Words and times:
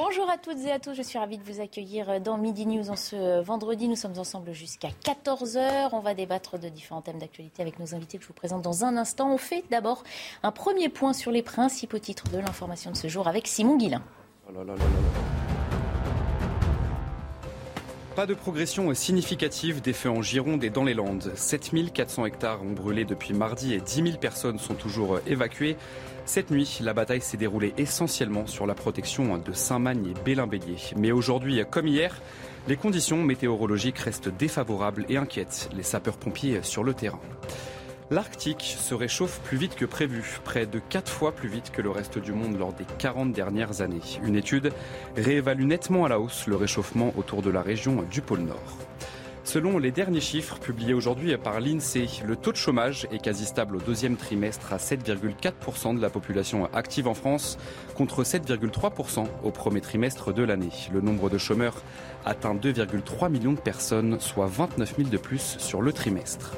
Bonjour 0.00 0.30
à 0.30 0.38
toutes 0.38 0.64
et 0.64 0.70
à 0.70 0.78
tous, 0.78 0.94
je 0.94 1.02
suis 1.02 1.18
ravie 1.18 1.38
de 1.38 1.42
vous 1.42 1.60
accueillir 1.60 2.20
dans 2.20 2.38
Midi 2.38 2.66
News 2.66 2.88
en 2.88 2.94
ce 2.94 3.42
vendredi. 3.42 3.88
Nous 3.88 3.96
sommes 3.96 4.16
ensemble 4.16 4.52
jusqu'à 4.52 4.90
14h. 5.04 5.88
On 5.90 5.98
va 5.98 6.14
débattre 6.14 6.56
de 6.56 6.68
différents 6.68 7.02
thèmes 7.02 7.18
d'actualité 7.18 7.62
avec 7.62 7.80
nos 7.80 7.96
invités 7.96 8.16
que 8.16 8.22
je 8.22 8.28
vous 8.28 8.32
présente 8.32 8.62
dans 8.62 8.84
un 8.84 8.96
instant. 8.96 9.34
On 9.34 9.38
fait 9.38 9.64
d'abord 9.72 10.04
un 10.44 10.52
premier 10.52 10.88
point 10.88 11.12
sur 11.12 11.32
les 11.32 11.42
principaux 11.42 11.98
titres 11.98 12.28
de 12.30 12.38
l'information 12.38 12.92
de 12.92 12.96
ce 12.96 13.08
jour 13.08 13.26
avec 13.26 13.48
Simon 13.48 13.76
Guillain. 13.76 14.04
Pas 18.14 18.26
de 18.26 18.34
progression 18.34 18.94
significative 18.94 19.80
des 19.80 19.92
feux 19.92 20.10
en 20.10 20.22
Gironde 20.22 20.62
et 20.62 20.70
dans 20.70 20.84
les 20.84 20.94
Landes. 20.94 21.32
7400 21.34 22.26
hectares 22.26 22.62
ont 22.62 22.72
brûlé 22.72 23.04
depuis 23.04 23.34
mardi 23.34 23.74
et 23.74 23.80
10 23.80 23.94
000 24.02 24.18
personnes 24.18 24.60
sont 24.60 24.74
toujours 24.74 25.18
évacuées. 25.26 25.76
Cette 26.28 26.50
nuit, 26.50 26.80
la 26.82 26.92
bataille 26.92 27.22
s'est 27.22 27.38
déroulée 27.38 27.72
essentiellement 27.78 28.46
sur 28.46 28.66
la 28.66 28.74
protection 28.74 29.38
de 29.38 29.52
Saint-Magne 29.54 30.08
et 30.10 30.24
Bélin-Bélier. 30.26 30.76
Mais 30.94 31.10
aujourd'hui, 31.10 31.62
comme 31.70 31.86
hier, 31.86 32.20
les 32.68 32.76
conditions 32.76 33.22
météorologiques 33.22 33.98
restent 33.98 34.28
défavorables 34.28 35.06
et 35.08 35.16
inquiètent 35.16 35.70
les 35.74 35.82
sapeurs-pompiers 35.82 36.62
sur 36.62 36.84
le 36.84 36.92
terrain. 36.92 37.18
L'Arctique 38.10 38.76
se 38.78 38.94
réchauffe 38.94 39.40
plus 39.40 39.56
vite 39.56 39.74
que 39.74 39.86
prévu, 39.86 40.38
près 40.44 40.66
de 40.66 40.78
4 40.90 41.10
fois 41.10 41.32
plus 41.32 41.48
vite 41.48 41.70
que 41.70 41.80
le 41.80 41.90
reste 41.90 42.18
du 42.18 42.34
monde 42.34 42.58
lors 42.58 42.74
des 42.74 42.84
40 42.98 43.32
dernières 43.32 43.80
années. 43.80 44.20
Une 44.22 44.36
étude 44.36 44.70
réévalue 45.16 45.64
nettement 45.64 46.04
à 46.04 46.10
la 46.10 46.20
hausse 46.20 46.46
le 46.46 46.56
réchauffement 46.56 47.14
autour 47.16 47.40
de 47.40 47.48
la 47.48 47.62
région 47.62 48.02
du 48.02 48.20
pôle 48.20 48.40
Nord. 48.40 48.87
Selon 49.48 49.78
les 49.78 49.92
derniers 49.92 50.20
chiffres 50.20 50.58
publiés 50.58 50.92
aujourd'hui 50.92 51.34
par 51.38 51.58
l'INSEE, 51.58 52.22
le 52.26 52.36
taux 52.36 52.52
de 52.52 52.58
chômage 52.58 53.08
est 53.10 53.18
quasi 53.18 53.46
stable 53.46 53.76
au 53.76 53.80
deuxième 53.80 54.16
trimestre 54.16 54.74
à 54.74 54.76
7,4% 54.76 55.96
de 55.96 56.02
la 56.02 56.10
population 56.10 56.68
active 56.74 57.08
en 57.08 57.14
France 57.14 57.56
contre 57.94 58.24
7,3% 58.24 59.24
au 59.42 59.50
premier 59.50 59.80
trimestre 59.80 60.34
de 60.34 60.42
l'année. 60.42 60.68
Le 60.92 61.00
nombre 61.00 61.30
de 61.30 61.38
chômeurs 61.38 61.82
atteint 62.26 62.54
2,3 62.54 63.30
millions 63.30 63.54
de 63.54 63.58
personnes, 63.58 64.20
soit 64.20 64.48
29 64.48 64.96
000 64.98 65.08
de 65.08 65.16
plus 65.16 65.56
sur 65.58 65.80
le 65.80 65.94
trimestre. 65.94 66.52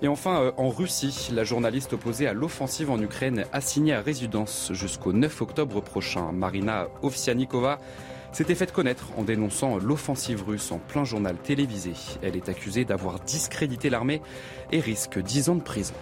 Et 0.00 0.06
enfin, 0.06 0.40
euh, 0.40 0.52
en 0.56 0.68
Russie, 0.68 1.30
la 1.34 1.42
journaliste 1.42 1.94
opposée 1.94 2.28
à 2.28 2.32
l'offensive 2.32 2.92
en 2.92 3.00
Ukraine 3.00 3.44
assignée 3.52 3.92
à 3.92 4.02
résidence 4.02 4.70
jusqu'au 4.72 5.12
9 5.12 5.42
octobre 5.42 5.82
prochain. 5.82 6.30
Marina 6.30 6.86
Ovsianikova 7.02 7.80
s'était 8.32 8.54
faite 8.54 8.72
connaître 8.72 9.08
en 9.16 9.22
dénonçant 9.22 9.78
l'offensive 9.78 10.42
russe 10.46 10.72
en 10.72 10.78
plein 10.78 11.04
journal 11.04 11.36
télévisé. 11.36 11.92
Elle 12.22 12.36
est 12.36 12.48
accusée 12.48 12.84
d'avoir 12.84 13.20
discrédité 13.20 13.90
l'armée 13.90 14.22
et 14.72 14.80
risque 14.80 15.18
10 15.18 15.50
ans 15.50 15.56
de 15.56 15.62
prison. 15.62 15.94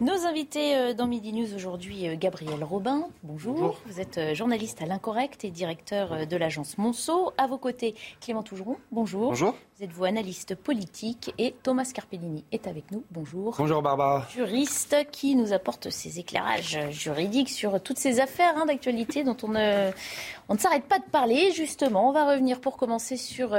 Nos 0.00 0.26
invités 0.26 0.76
euh, 0.76 0.94
dans 0.94 1.08
Midi 1.08 1.32
News 1.32 1.56
aujourd'hui, 1.56 2.08
euh, 2.08 2.14
Gabriel 2.16 2.62
Robin, 2.62 3.08
bonjour. 3.24 3.80
Vous 3.84 4.00
êtes 4.00 4.18
euh, 4.18 4.32
journaliste 4.32 4.80
à 4.80 4.86
l'Incorrect 4.86 5.44
et 5.44 5.50
directeur 5.50 6.24
de 6.24 6.36
l'agence 6.36 6.78
Monceau. 6.78 7.32
À 7.36 7.48
vos 7.48 7.58
côtés, 7.58 7.96
Clément 8.20 8.44
Tougeron, 8.44 8.76
bonjour. 8.92 9.30
Bonjour. 9.30 9.56
Vous 9.76 9.84
êtes 9.84 9.90
vous 9.90 10.04
analyste 10.04 10.54
politique 10.54 11.34
et 11.36 11.52
Thomas 11.64 11.90
Carpellini 11.92 12.44
est 12.52 12.68
avec 12.68 12.92
nous. 12.92 13.02
Bonjour. 13.10 13.56
Bonjour 13.58 13.82
Barbara. 13.82 14.24
Juriste 14.30 14.94
qui 15.10 15.34
nous 15.34 15.52
apporte 15.52 15.90
ses 15.90 16.20
éclairages 16.20 16.78
juridiques 16.90 17.50
sur 17.50 17.82
toutes 17.82 17.98
ces 17.98 18.20
affaires 18.20 18.56
hein, 18.56 18.66
d'actualité 18.66 19.24
dont 19.24 19.36
on 19.42 19.48
ne, 19.48 19.90
on 20.48 20.54
ne 20.54 20.58
s'arrête 20.58 20.84
pas 20.84 21.00
de 21.00 21.10
parler. 21.10 21.50
Justement, 21.50 22.08
on 22.08 22.12
va 22.12 22.30
revenir 22.30 22.60
pour 22.60 22.76
commencer 22.76 23.16
sur 23.16 23.50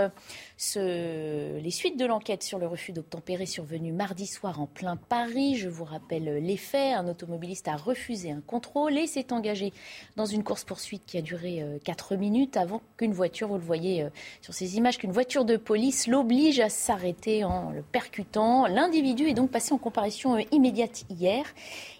ce, 0.61 1.57
les 1.57 1.71
suites 1.71 1.97
de 1.97 2.05
l'enquête 2.05 2.43
sur 2.43 2.59
le 2.59 2.67
refus 2.67 2.91
d'obtempérer 2.91 3.45
survenu 3.45 3.93
mardi 3.93 4.27
soir 4.27 4.59
en 4.59 4.67
plein 4.67 4.97
Paris. 4.97 5.55
Je 5.55 5.69
vous 5.69 5.85
rappelle 5.85 6.43
les 6.43 6.57
faits. 6.57 6.97
Un 6.97 7.07
automobiliste 7.07 7.69
a 7.69 7.77
refusé 7.77 8.31
un 8.31 8.41
contrôle 8.41 8.97
et 8.97 9.07
s'est 9.07 9.31
engagé 9.31 9.71
dans 10.17 10.25
une 10.25 10.43
course-poursuite 10.43 11.03
qui 11.05 11.17
a 11.17 11.21
duré 11.21 11.63
4 11.85 12.17
minutes 12.17 12.57
avant 12.57 12.81
qu'une 12.97 13.13
voiture, 13.13 13.47
vous 13.47 13.55
le 13.55 13.61
voyez 13.61 14.05
sur 14.41 14.53
ces 14.53 14.75
images, 14.75 14.97
qu'une 14.97 15.13
voiture 15.13 15.45
de 15.45 15.55
police 15.55 16.07
l'oblige 16.07 16.59
à 16.59 16.67
s'arrêter 16.67 17.45
en 17.45 17.71
le 17.71 17.81
percutant. 17.81 18.67
L'individu 18.67 19.29
est 19.29 19.33
donc 19.33 19.51
passé 19.51 19.73
en 19.73 19.77
comparution 19.77 20.37
immédiate 20.51 21.05
hier. 21.09 21.45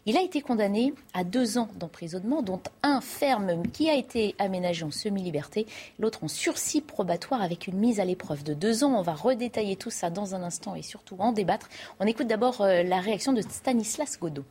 Il 0.05 0.17
a 0.17 0.21
été 0.21 0.41
condamné 0.41 0.93
à 1.13 1.23
deux 1.23 1.57
ans 1.57 1.69
d'emprisonnement, 1.75 2.41
dont 2.41 2.61
un 2.83 3.01
ferme 3.01 3.63
qui 3.71 3.89
a 3.89 3.95
été 3.95 4.35
aménagé 4.39 4.83
en 4.83 4.91
semi-liberté, 4.91 5.65
l'autre 5.99 6.23
en 6.23 6.27
sursis 6.27 6.81
probatoire 6.81 7.41
avec 7.41 7.67
une 7.67 7.77
mise 7.77 7.99
à 7.99 8.05
l'épreuve 8.05 8.43
de 8.43 8.53
deux 8.53 8.83
ans. 8.83 8.97
On 8.97 9.01
va 9.01 9.13
redétailler 9.13 9.75
tout 9.75 9.91
ça 9.91 10.09
dans 10.09 10.35
un 10.35 10.43
instant 10.43 10.75
et 10.75 10.81
surtout 10.81 11.15
en 11.19 11.31
débattre. 11.31 11.69
On 11.99 12.05
écoute 12.05 12.27
d'abord 12.27 12.61
la 12.61 12.99
réaction 12.99 13.33
de 13.33 13.41
Stanislas 13.41 14.19
Godot. 14.19 14.45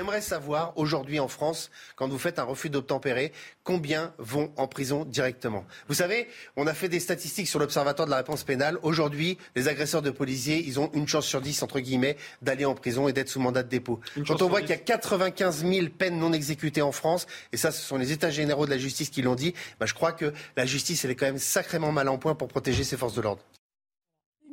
J'aimerais 0.00 0.22
savoir 0.22 0.72
aujourd'hui 0.78 1.20
en 1.20 1.28
France, 1.28 1.70
quand 1.94 2.08
vous 2.08 2.18
faites 2.18 2.38
un 2.38 2.44
refus 2.44 2.70
d'obtempérer, 2.70 3.32
combien 3.64 4.14
vont 4.16 4.50
en 4.56 4.66
prison 4.66 5.04
directement? 5.04 5.66
Vous 5.88 5.94
savez, 5.94 6.26
on 6.56 6.66
a 6.66 6.72
fait 6.72 6.88
des 6.88 7.00
statistiques 7.00 7.48
sur 7.48 7.58
l'Observatoire 7.58 8.06
de 8.06 8.10
la 8.10 8.16
réponse 8.16 8.42
pénale. 8.42 8.78
Aujourd'hui, 8.82 9.36
les 9.56 9.68
agresseurs 9.68 10.00
de 10.00 10.08
policiers, 10.08 10.64
ils 10.66 10.80
ont 10.80 10.90
une 10.94 11.06
chance 11.06 11.26
sur 11.26 11.42
dix, 11.42 11.62
entre 11.62 11.80
guillemets, 11.80 12.16
d'aller 12.40 12.64
en 12.64 12.74
prison 12.74 13.08
et 13.08 13.12
d'être 13.12 13.28
sous 13.28 13.40
mandat 13.40 13.62
de 13.62 13.68
dépôt. 13.68 14.00
Une 14.16 14.24
quand 14.24 14.40
on 14.40 14.48
voit 14.48 14.62
qu'il 14.62 14.70
y 14.70 14.72
a 14.72 14.78
95 14.78 15.66
000 15.66 15.88
peines 15.88 16.18
non 16.18 16.32
exécutées 16.32 16.80
en 16.80 16.92
France, 16.92 17.26
et 17.52 17.58
ça, 17.58 17.70
ce 17.70 17.82
sont 17.82 17.98
les 17.98 18.10
États 18.10 18.30
généraux 18.30 18.64
de 18.64 18.70
la 18.70 18.78
justice 18.78 19.10
qui 19.10 19.20
l'ont 19.20 19.34
dit, 19.34 19.52
bah, 19.78 19.84
je 19.84 19.92
crois 19.92 20.12
que 20.12 20.32
la 20.56 20.64
justice, 20.64 21.04
elle 21.04 21.10
est 21.10 21.14
quand 21.14 21.26
même 21.26 21.36
sacrément 21.36 21.92
mal 21.92 22.08
en 22.08 22.16
point 22.16 22.34
pour 22.34 22.48
protéger 22.48 22.84
ses 22.84 22.96
forces 22.96 23.16
de 23.16 23.20
l'ordre. 23.20 23.42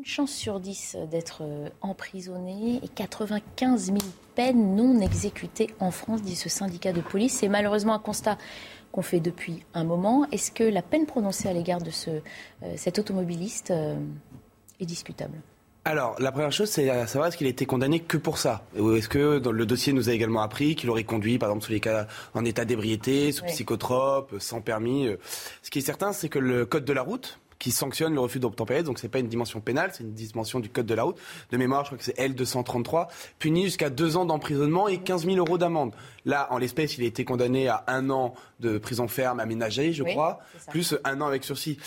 Une 0.07 0.13
chance 0.13 0.31
sur 0.31 0.61
10 0.61 0.99
d'être 1.11 1.41
euh, 1.41 1.67
emprisonné 1.81 2.79
et 2.81 2.87
95 2.87 3.87
000 3.87 3.97
peines 4.35 4.73
non 4.73 5.01
exécutées 5.01 5.69
en 5.81 5.91
France, 5.91 6.21
dit 6.21 6.37
ce 6.37 6.47
syndicat 6.47 6.93
de 6.93 7.01
police. 7.01 7.33
C'est 7.33 7.49
malheureusement 7.49 7.93
un 7.93 7.99
constat 7.99 8.37
qu'on 8.93 9.01
fait 9.01 9.19
depuis 9.19 9.65
un 9.73 9.83
moment. 9.83 10.25
Est-ce 10.31 10.49
que 10.51 10.63
la 10.63 10.81
peine 10.81 11.07
prononcée 11.07 11.49
à 11.49 11.53
l'égard 11.53 11.81
de 11.81 11.89
ce, 11.91 12.09
euh, 12.09 12.21
cet 12.77 12.99
automobiliste 12.99 13.71
euh, 13.71 13.97
est 14.79 14.85
discutable? 14.85 15.41
Alors, 15.83 16.15
la 16.19 16.31
première 16.31 16.53
chose, 16.53 16.69
c'est 16.69 16.89
à 16.89 17.05
savoir 17.05 17.27
est-ce 17.27 17.35
qu'il 17.35 17.47
a 17.47 17.49
été 17.49 17.65
condamné 17.65 17.99
que 17.99 18.15
pour 18.15 18.37
ça? 18.37 18.65
Ou 18.79 18.93
est-ce 18.93 19.09
que 19.09 19.39
dans 19.39 19.51
le 19.51 19.65
dossier 19.65 19.91
nous 19.91 20.07
a 20.07 20.13
également 20.13 20.41
appris 20.41 20.77
qu'il 20.77 20.89
aurait 20.89 21.03
conduit, 21.03 21.37
par 21.37 21.49
exemple, 21.49 21.65
sous 21.65 21.73
les 21.73 21.81
cas 21.81 22.07
en 22.33 22.45
état 22.45 22.63
d'ébriété, 22.63 23.33
sous 23.33 23.43
Oui. 23.43 23.51
psychotrope, 23.51 24.35
sans 24.39 24.61
permis. 24.61 25.09
Ce 25.63 25.69
qui 25.69 25.79
est 25.79 25.81
certain, 25.81 26.13
c'est 26.13 26.29
que 26.29 26.39
le 26.39 26.65
code 26.65 26.85
de 26.85 26.93
la 26.93 27.01
route 27.01 27.39
qui 27.59 27.71
sanctionne 27.71 28.13
le 28.13 28.19
refus 28.19 28.39
d'obtempérer, 28.39 28.83
donc 28.83 28.99
c'est 28.99 29.09
pas 29.09 29.19
une 29.19 29.27
dimension 29.27 29.59
pénale, 29.61 29.91
c'est 29.93 30.03
une 30.03 30.13
dimension 30.13 30.59
du 30.59 30.69
code 30.69 30.85
de 30.85 30.93
la 30.93 31.03
route. 31.03 31.17
De 31.51 31.57
mémoire, 31.57 31.83
je 31.83 31.89
crois 31.89 31.97
que 31.97 32.03
c'est 32.03 32.17
L233, 32.17 33.07
punit 33.39 33.63
jusqu'à 33.63 33.89
deux 33.89 34.17
ans 34.17 34.25
d'emprisonnement 34.25 34.87
et 34.87 34.99
15 34.99 35.25
000 35.25 35.37
euros 35.37 35.57
d'amende. 35.57 35.93
Là, 36.25 36.47
en 36.51 36.57
l'espèce, 36.57 36.97
il 36.97 37.03
a 37.03 37.07
été 37.07 37.25
condamné 37.25 37.67
à 37.67 37.83
un 37.87 38.09
an 38.09 38.33
de 38.59 38.77
prison 38.77 39.07
ferme 39.07 39.39
aménagée, 39.39 39.93
je 39.93 40.03
Oui, 40.03 40.11
crois, 40.11 40.39
plus 40.69 40.95
un 41.03 41.21
an 41.21 41.27
avec 41.27 41.43
sursis. 41.43 41.77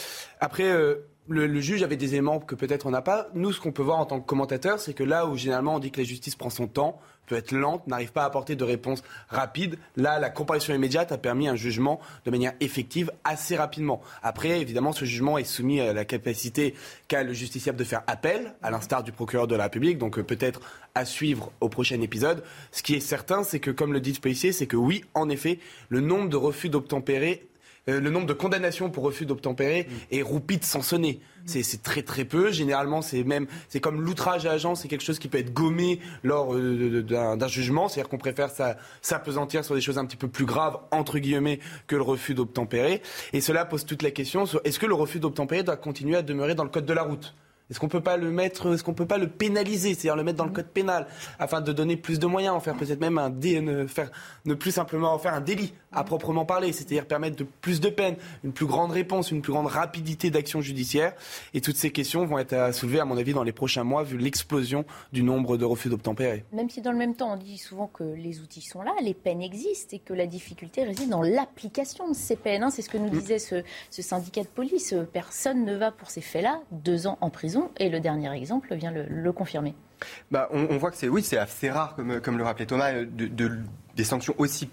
Après, 0.40 0.64
euh, 0.70 0.96
le, 1.30 1.46
le 1.46 1.60
juge 1.60 1.82
avait 1.82 1.96
des 1.96 2.12
éléments 2.14 2.40
que 2.40 2.54
peut-être 2.54 2.86
on 2.86 2.90
n'a 2.90 3.02
pas. 3.02 3.28
Nous, 3.34 3.52
ce 3.52 3.60
qu'on 3.60 3.72
peut 3.72 3.82
voir 3.82 3.98
en 3.98 4.06
tant 4.06 4.20
que 4.20 4.26
commentateur, 4.26 4.80
c'est 4.80 4.94
que 4.94 5.04
là 5.04 5.26
où 5.26 5.36
généralement 5.36 5.76
on 5.76 5.78
dit 5.78 5.90
que 5.90 6.00
la 6.00 6.06
justice 6.06 6.34
prend 6.34 6.50
son 6.50 6.66
temps, 6.66 7.00
peut 7.30 7.36
être 7.36 7.52
lente, 7.52 7.86
n'arrive 7.86 8.10
pas 8.10 8.24
à 8.24 8.26
apporter 8.26 8.56
de 8.56 8.64
réponse 8.64 9.04
rapide, 9.28 9.78
là, 9.96 10.18
la 10.18 10.30
comparution 10.30 10.74
immédiate 10.74 11.12
a 11.12 11.18
permis 11.18 11.46
un 11.46 11.54
jugement 11.54 12.00
de 12.24 12.30
manière 12.32 12.54
effective 12.58 13.12
assez 13.22 13.56
rapidement. 13.56 14.00
Après, 14.22 14.60
évidemment, 14.60 14.90
ce 14.90 15.04
jugement 15.04 15.38
est 15.38 15.44
soumis 15.44 15.80
à 15.80 15.92
la 15.92 16.04
capacité 16.04 16.74
qu'a 17.06 17.22
le 17.22 17.32
justiciable 17.32 17.78
de 17.78 17.84
faire 17.84 18.02
appel, 18.08 18.54
à 18.62 18.72
l'instar 18.72 19.04
du 19.04 19.12
procureur 19.12 19.46
de 19.46 19.54
la 19.54 19.64
République, 19.64 19.98
donc 19.98 20.18
euh, 20.18 20.24
peut-être 20.24 20.60
à 20.96 21.04
suivre 21.04 21.52
au 21.60 21.68
prochain 21.68 22.00
épisode. 22.00 22.42
Ce 22.72 22.82
qui 22.82 22.94
est 22.94 23.00
certain, 23.00 23.44
c'est 23.44 23.60
que, 23.60 23.70
comme 23.70 23.92
le 23.92 24.00
dit 24.00 24.12
le 24.12 24.18
policier, 24.18 24.50
c'est 24.50 24.66
que 24.66 24.76
oui, 24.76 25.04
en 25.14 25.28
effet, 25.28 25.60
le 25.88 26.00
nombre 26.00 26.28
de 26.28 26.36
refus 26.36 26.68
d'obtempérer 26.68 27.46
euh, 27.90 28.00
le 28.00 28.10
nombre 28.10 28.26
de 28.26 28.32
condamnations 28.32 28.90
pour 28.90 29.04
refus 29.04 29.26
d'obtempérer 29.26 29.86
est 30.10 30.22
roupide 30.22 30.64
sans 30.64 30.82
sonner. 30.82 31.20
C'est 31.46 31.62
c'est 31.62 31.82
très 31.82 32.02
très 32.02 32.24
peu. 32.24 32.52
Généralement, 32.52 33.00
c'est 33.02 33.24
même 33.24 33.46
c'est 33.68 33.80
comme 33.80 34.02
l'outrage 34.02 34.46
à 34.46 34.52
agent, 34.52 34.74
c'est 34.74 34.88
quelque 34.88 35.02
chose 35.04 35.18
qui 35.18 35.28
peut 35.28 35.38
être 35.38 35.52
gommé 35.54 35.98
lors 36.22 36.54
euh, 36.54 36.60
de- 36.60 37.00
de- 37.00 37.36
d'un 37.36 37.48
jugement. 37.48 37.88
C'est-à-dire 37.88 38.08
qu'on 38.10 38.18
préfère 38.18 38.50
s'apesantir 39.02 39.64
sur 39.64 39.74
des 39.74 39.80
choses 39.80 39.98
un 39.98 40.04
petit 40.04 40.16
peu 40.18 40.28
plus 40.28 40.44
graves 40.44 40.78
entre 40.90 41.18
guillemets 41.18 41.60
que 41.86 41.96
le 41.96 42.02
refus 42.02 42.34
d'obtempérer. 42.34 43.02
Et 43.32 43.40
cela 43.40 43.64
pose 43.64 43.84
toute 43.86 44.02
la 44.02 44.10
question 44.10 44.46
sur 44.46 44.60
est-ce 44.64 44.78
que 44.78 44.86
le 44.86 44.94
refus 44.94 45.18
d'obtempérer 45.20 45.62
doit 45.62 45.76
continuer 45.76 46.16
à 46.16 46.22
demeurer 46.22 46.54
dans 46.54 46.64
le 46.64 46.70
code 46.70 46.86
de 46.86 46.92
la 46.92 47.02
route? 47.02 47.34
Est-ce 47.70 47.78
qu'on 47.78 47.86
peut 47.88 48.00
pas 48.00 48.16
le 48.16 48.32
mettre, 48.32 48.74
est-ce 48.74 48.82
qu'on 48.82 48.94
peut 48.94 49.06
pas 49.06 49.16
le 49.16 49.28
pénaliser, 49.28 49.94
c'est-à-dire 49.94 50.16
le 50.16 50.24
mettre 50.24 50.38
dans 50.38 50.44
le 50.44 50.50
code 50.50 50.66
pénal, 50.66 51.06
afin 51.38 51.60
de 51.60 51.70
donner 51.72 51.96
plus 51.96 52.18
de 52.18 52.26
moyens, 52.26 52.52
en 52.56 52.58
faire 52.58 52.74
peut-être 52.74 53.00
même 53.00 53.16
un 53.16 53.30
dé, 53.30 53.60
ne, 53.60 53.86
faire, 53.86 54.10
ne 54.44 54.54
plus 54.54 54.72
simplement 54.72 55.14
en 55.14 55.20
faire 55.20 55.34
un 55.34 55.40
délit 55.40 55.72
à 55.92 56.04
proprement 56.04 56.44
parler, 56.44 56.72
c'est-à-dire 56.72 57.06
permettre 57.06 57.36
de 57.36 57.44
plus 57.44 57.80
de 57.80 57.88
peine, 57.88 58.16
une 58.44 58.52
plus 58.52 58.66
grande 58.66 58.92
réponse, 58.92 59.30
une 59.30 59.42
plus 59.42 59.52
grande 59.52 59.66
rapidité 59.66 60.30
d'action 60.30 60.60
judiciaire. 60.60 61.14
Et 61.54 61.60
toutes 61.60 61.76
ces 61.76 61.90
questions 61.90 62.24
vont 62.24 62.38
être 62.38 62.74
soulevées, 62.74 63.00
à 63.00 63.04
mon 63.04 63.16
avis, 63.16 63.32
dans 63.32 63.42
les 63.42 63.52
prochains 63.52 63.84
mois, 63.84 64.02
vu 64.02 64.16
l'explosion 64.16 64.84
du 65.12 65.22
nombre 65.22 65.56
de 65.56 65.64
refus 65.64 65.88
d'obtempérer. 65.88 66.44
Même 66.52 66.70
si 66.70 66.80
dans 66.80 66.92
le 66.92 66.98
même 66.98 67.14
temps, 67.14 67.32
on 67.32 67.36
dit 67.36 67.58
souvent 67.58 67.88
que 67.88 68.04
les 68.04 68.40
outils 68.40 68.62
sont 68.62 68.82
là, 68.82 68.92
les 69.02 69.14
peines 69.14 69.42
existent 69.42 69.96
et 69.96 69.98
que 69.98 70.14
la 70.14 70.26
difficulté 70.26 70.84
réside 70.84 71.08
dans 71.08 71.22
l'application 71.22 72.08
de 72.08 72.14
ces 72.14 72.36
peines. 72.36 72.62
Hein. 72.62 72.70
C'est 72.70 72.82
ce 72.82 72.90
que 72.90 72.98
nous 72.98 73.08
mm. 73.08 73.18
disait 73.18 73.38
ce, 73.38 73.62
ce 73.90 74.02
syndicat 74.02 74.42
de 74.42 74.48
police. 74.48 74.94
Personne 75.12 75.64
ne 75.64 75.76
va 75.76 75.90
pour 75.90 76.10
ces 76.10 76.20
faits-là 76.20 76.60
deux 76.70 77.06
ans 77.06 77.18
en 77.20 77.30
prison. 77.30 77.70
Et 77.78 77.88
le 77.88 78.00
dernier 78.00 78.32
exemple 78.32 78.74
vient 78.74 78.92
le, 78.92 79.30
confirmer. 79.32 79.74
Bah, 80.30 80.48
on, 80.50 80.76
voit 80.78 80.90
que 80.90 80.96
c'est 80.96 81.08
oui, 81.08 81.22
c'est 81.22 81.36
assez 81.36 81.70
rare, 81.70 81.94
comme, 81.94 82.20
comme 82.20 82.36
le 82.36 82.44
rappelait 82.44 82.66
Thomas, 82.66 82.92
de, 82.92 83.60
des 83.94 84.04
sanctions 84.04 84.34
aussi 84.38 84.68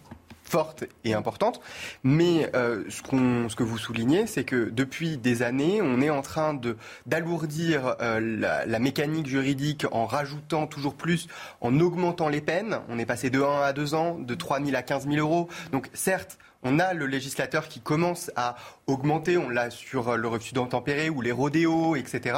forte 0.48 0.86
et 1.04 1.14
importante. 1.14 1.60
Mais 2.04 2.50
euh, 2.56 2.84
ce, 2.90 3.02
ce, 3.50 3.56
que 3.56 3.64
vous 3.64 3.78
soulignez, 3.78 4.28
c'est 4.28 4.44
que 4.44 4.70
depuis 4.70 5.18
des 5.18 5.44
années, 5.44 5.82
on 5.82 6.02
est 6.02 6.10
en 6.10 6.22
train 6.22 6.54
de, 6.54 6.78
d'alourdir 7.06 7.96
euh, 8.02 8.20
la, 8.20 8.66
la, 8.66 8.80
mécanique 8.80 9.28
juridique 9.28 9.86
en 9.92 10.06
rajoutant 10.06 10.68
toujours 10.68 10.96
plus, 10.96 11.28
en 11.62 11.80
augmentant 11.80 12.30
les 12.30 12.42
peines. 12.42 12.80
On 12.90 12.98
est 12.98 13.06
passé 13.06 13.30
de 13.30 13.42
1 13.42 13.62
à 13.62 13.74
2 13.74 13.94
ans, 13.94 14.18
de 14.20 14.36
3 14.36 14.64
000 14.64 14.76
à 14.76 14.82
15 14.82 15.08
000 15.08 15.18
euros. 15.18 15.50
Donc 15.72 15.90
certes, 15.94 16.38
on 16.64 16.80
a 16.80 16.94
le 16.94 17.06
législateur 17.06 17.68
qui 17.68 17.80
commence 17.80 18.32
à 18.36 18.56
augmenter, 18.88 19.38
on 19.38 19.50
l'a 19.50 19.70
sur 19.70 20.16
le 20.18 20.28
refus 20.28 20.54
d'entempérer 20.54 21.10
ou 21.10 21.22
les 21.22 21.32
rodéos, 21.32 21.96
etc. 21.96 22.38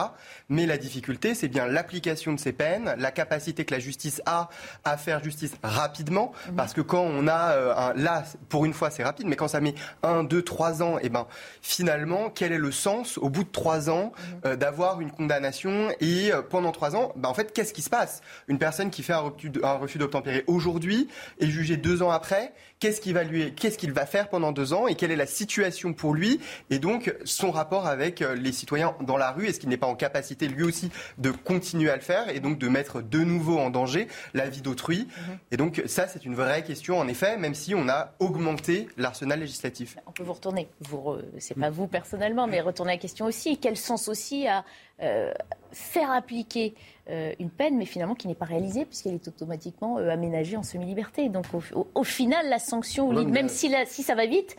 Mais 0.49 0.65
la 0.65 0.77
difficulté, 0.77 1.35
c'est 1.35 1.47
bien 1.47 1.67
l'application 1.67 2.33
de 2.33 2.39
ces 2.39 2.53
peines, 2.53 2.95
la 2.97 3.11
capacité 3.11 3.65
que 3.65 3.73
la 3.73 3.79
justice 3.79 4.21
a 4.25 4.49
à 4.83 4.97
faire 4.97 5.23
justice 5.23 5.53
rapidement, 5.63 6.31
mhm. 6.47 6.55
parce 6.55 6.73
que 6.73 6.81
quand 6.81 7.01
on 7.01 7.27
a 7.27 7.51
euh, 7.51 7.75
un, 7.75 7.93
là, 7.93 8.23
pour 8.49 8.65
une 8.65 8.73
fois, 8.73 8.89
c'est 8.89 9.03
rapide, 9.03 9.27
mais 9.27 9.35
quand 9.35 9.47
ça 9.47 9.61
met 9.61 9.75
un, 10.03 10.23
deux, 10.23 10.41
trois 10.41 10.81
ans, 10.81 10.97
et 10.97 11.03
eh 11.05 11.09
ben 11.09 11.27
finalement, 11.61 12.29
quel 12.29 12.51
est 12.51 12.57
le 12.57 12.71
sens 12.71 13.17
au 13.17 13.29
bout 13.29 13.43
de 13.43 13.51
trois 13.51 13.89
ans 13.89 14.11
mhm. 14.17 14.41
euh, 14.45 14.55
d'avoir 14.55 15.01
une 15.01 15.11
condamnation 15.11 15.89
et 15.99 16.33
euh, 16.33 16.41
pendant 16.41 16.71
trois 16.71 16.95
ans, 16.95 17.13
ben, 17.15 17.29
en 17.29 17.33
fait, 17.33 17.53
qu'est-ce 17.53 17.73
qui 17.73 17.81
se 17.81 17.89
passe? 17.89 18.21
Une 18.47 18.57
personne 18.57 18.89
qui 18.89 19.03
fait 19.03 19.13
un 19.13 19.73
refus 19.73 19.97
d'obtempérer 19.97 20.43
aujourd'hui 20.47 21.07
est 21.39 21.47
jugée 21.47 21.77
deux 21.77 22.01
ans 22.01 22.09
après 22.09 22.53
qu'est-ce 22.79 23.01
qu'il 23.01 23.13
va 23.13 23.23
lui, 23.23 23.53
qu'est-ce 23.53 23.77
qu'il 23.77 23.91
va 23.91 24.05
faire 24.09 24.29
pendant 24.29 24.51
deux 24.51 24.73
ans 24.73 24.87
et 24.87 24.95
quelle 24.95 25.11
est 25.11 25.15
la 25.15 25.25
situation 25.25 25.93
pour 25.93 26.13
lui 26.13 26.39
et 26.69 26.79
donc 26.79 27.15
son 27.23 27.51
rapport 27.51 27.87
avec 27.87 28.21
euh, 28.21 28.35
les 28.35 28.51
citoyens 28.51 28.95
dans 29.01 29.17
la 29.17 29.31
rue. 29.31 29.47
Est-ce 29.47 29.59
qu'il 29.59 29.69
n'est 29.69 29.77
pas 29.77 29.87
en 29.87 29.95
capacité 29.95 30.47
lui 30.47 30.63
aussi 30.63 30.89
de 31.17 31.31
continuer 31.31 31.89
à 31.89 31.95
le 31.95 32.01
faire 32.01 32.29
et 32.29 32.39
donc 32.39 32.57
de 32.57 32.67
mettre 32.67 33.01
de 33.01 33.19
nouveau 33.19 33.57
en 33.57 33.69
danger 33.69 34.07
la 34.33 34.49
vie 34.49 34.61
d'autrui? 34.61 35.07
Mhm. 35.07 35.37
Et 35.51 35.57
donc 35.57 35.83
ça, 35.85 36.07
c'est 36.07 36.25
une 36.25 36.35
vraie 36.35 36.63
question 36.63 36.99
en 36.99 37.07
effet, 37.07 37.37
même 37.37 37.55
si 37.55 37.75
on 37.75 37.87
a 37.87 38.13
augmenté 38.19 38.87
l'arsenal 38.97 39.39
législatif. 39.39 39.97
On 40.07 40.11
peut 40.11 40.23
vous 40.23 40.33
retourner. 40.33 40.67
Vous, 40.81 41.17
c'est 41.37 41.57
pas 41.57 41.69
vous 41.69 41.87
personnellement, 41.87 42.47
mais 42.47 42.61
retourner 42.61 42.93
la 42.93 42.97
question 42.97 43.25
aussi. 43.25 43.57
Quel 43.57 43.77
sens 43.77 44.07
aussi 44.07 44.47
à 44.47 44.63
euh, 45.01 45.31
faire 45.71 46.11
appliquer 46.11 46.73
euh, 47.09 47.31
une 47.39 47.49
peine, 47.49 47.77
mais 47.77 47.85
finalement 47.85 48.15
qui 48.15 48.27
n'est 48.27 48.35
pas 48.35 48.45
réalisée, 48.45 48.85
puisqu'elle 48.85 49.13
est 49.13 49.27
automatiquement 49.27 49.97
euh, 49.97 50.09
aménagée 50.09 50.57
en 50.57 50.63
semi-liberté. 50.63 51.29
Donc 51.29 51.45
au, 51.93 52.03
final, 52.03 52.49
la 52.49 52.59
sanction, 52.59 53.11
même 53.13 53.49
si, 53.49 53.71
si, 53.85 54.03
ça 54.03 54.15
va 54.15 54.25
vite, 54.25 54.57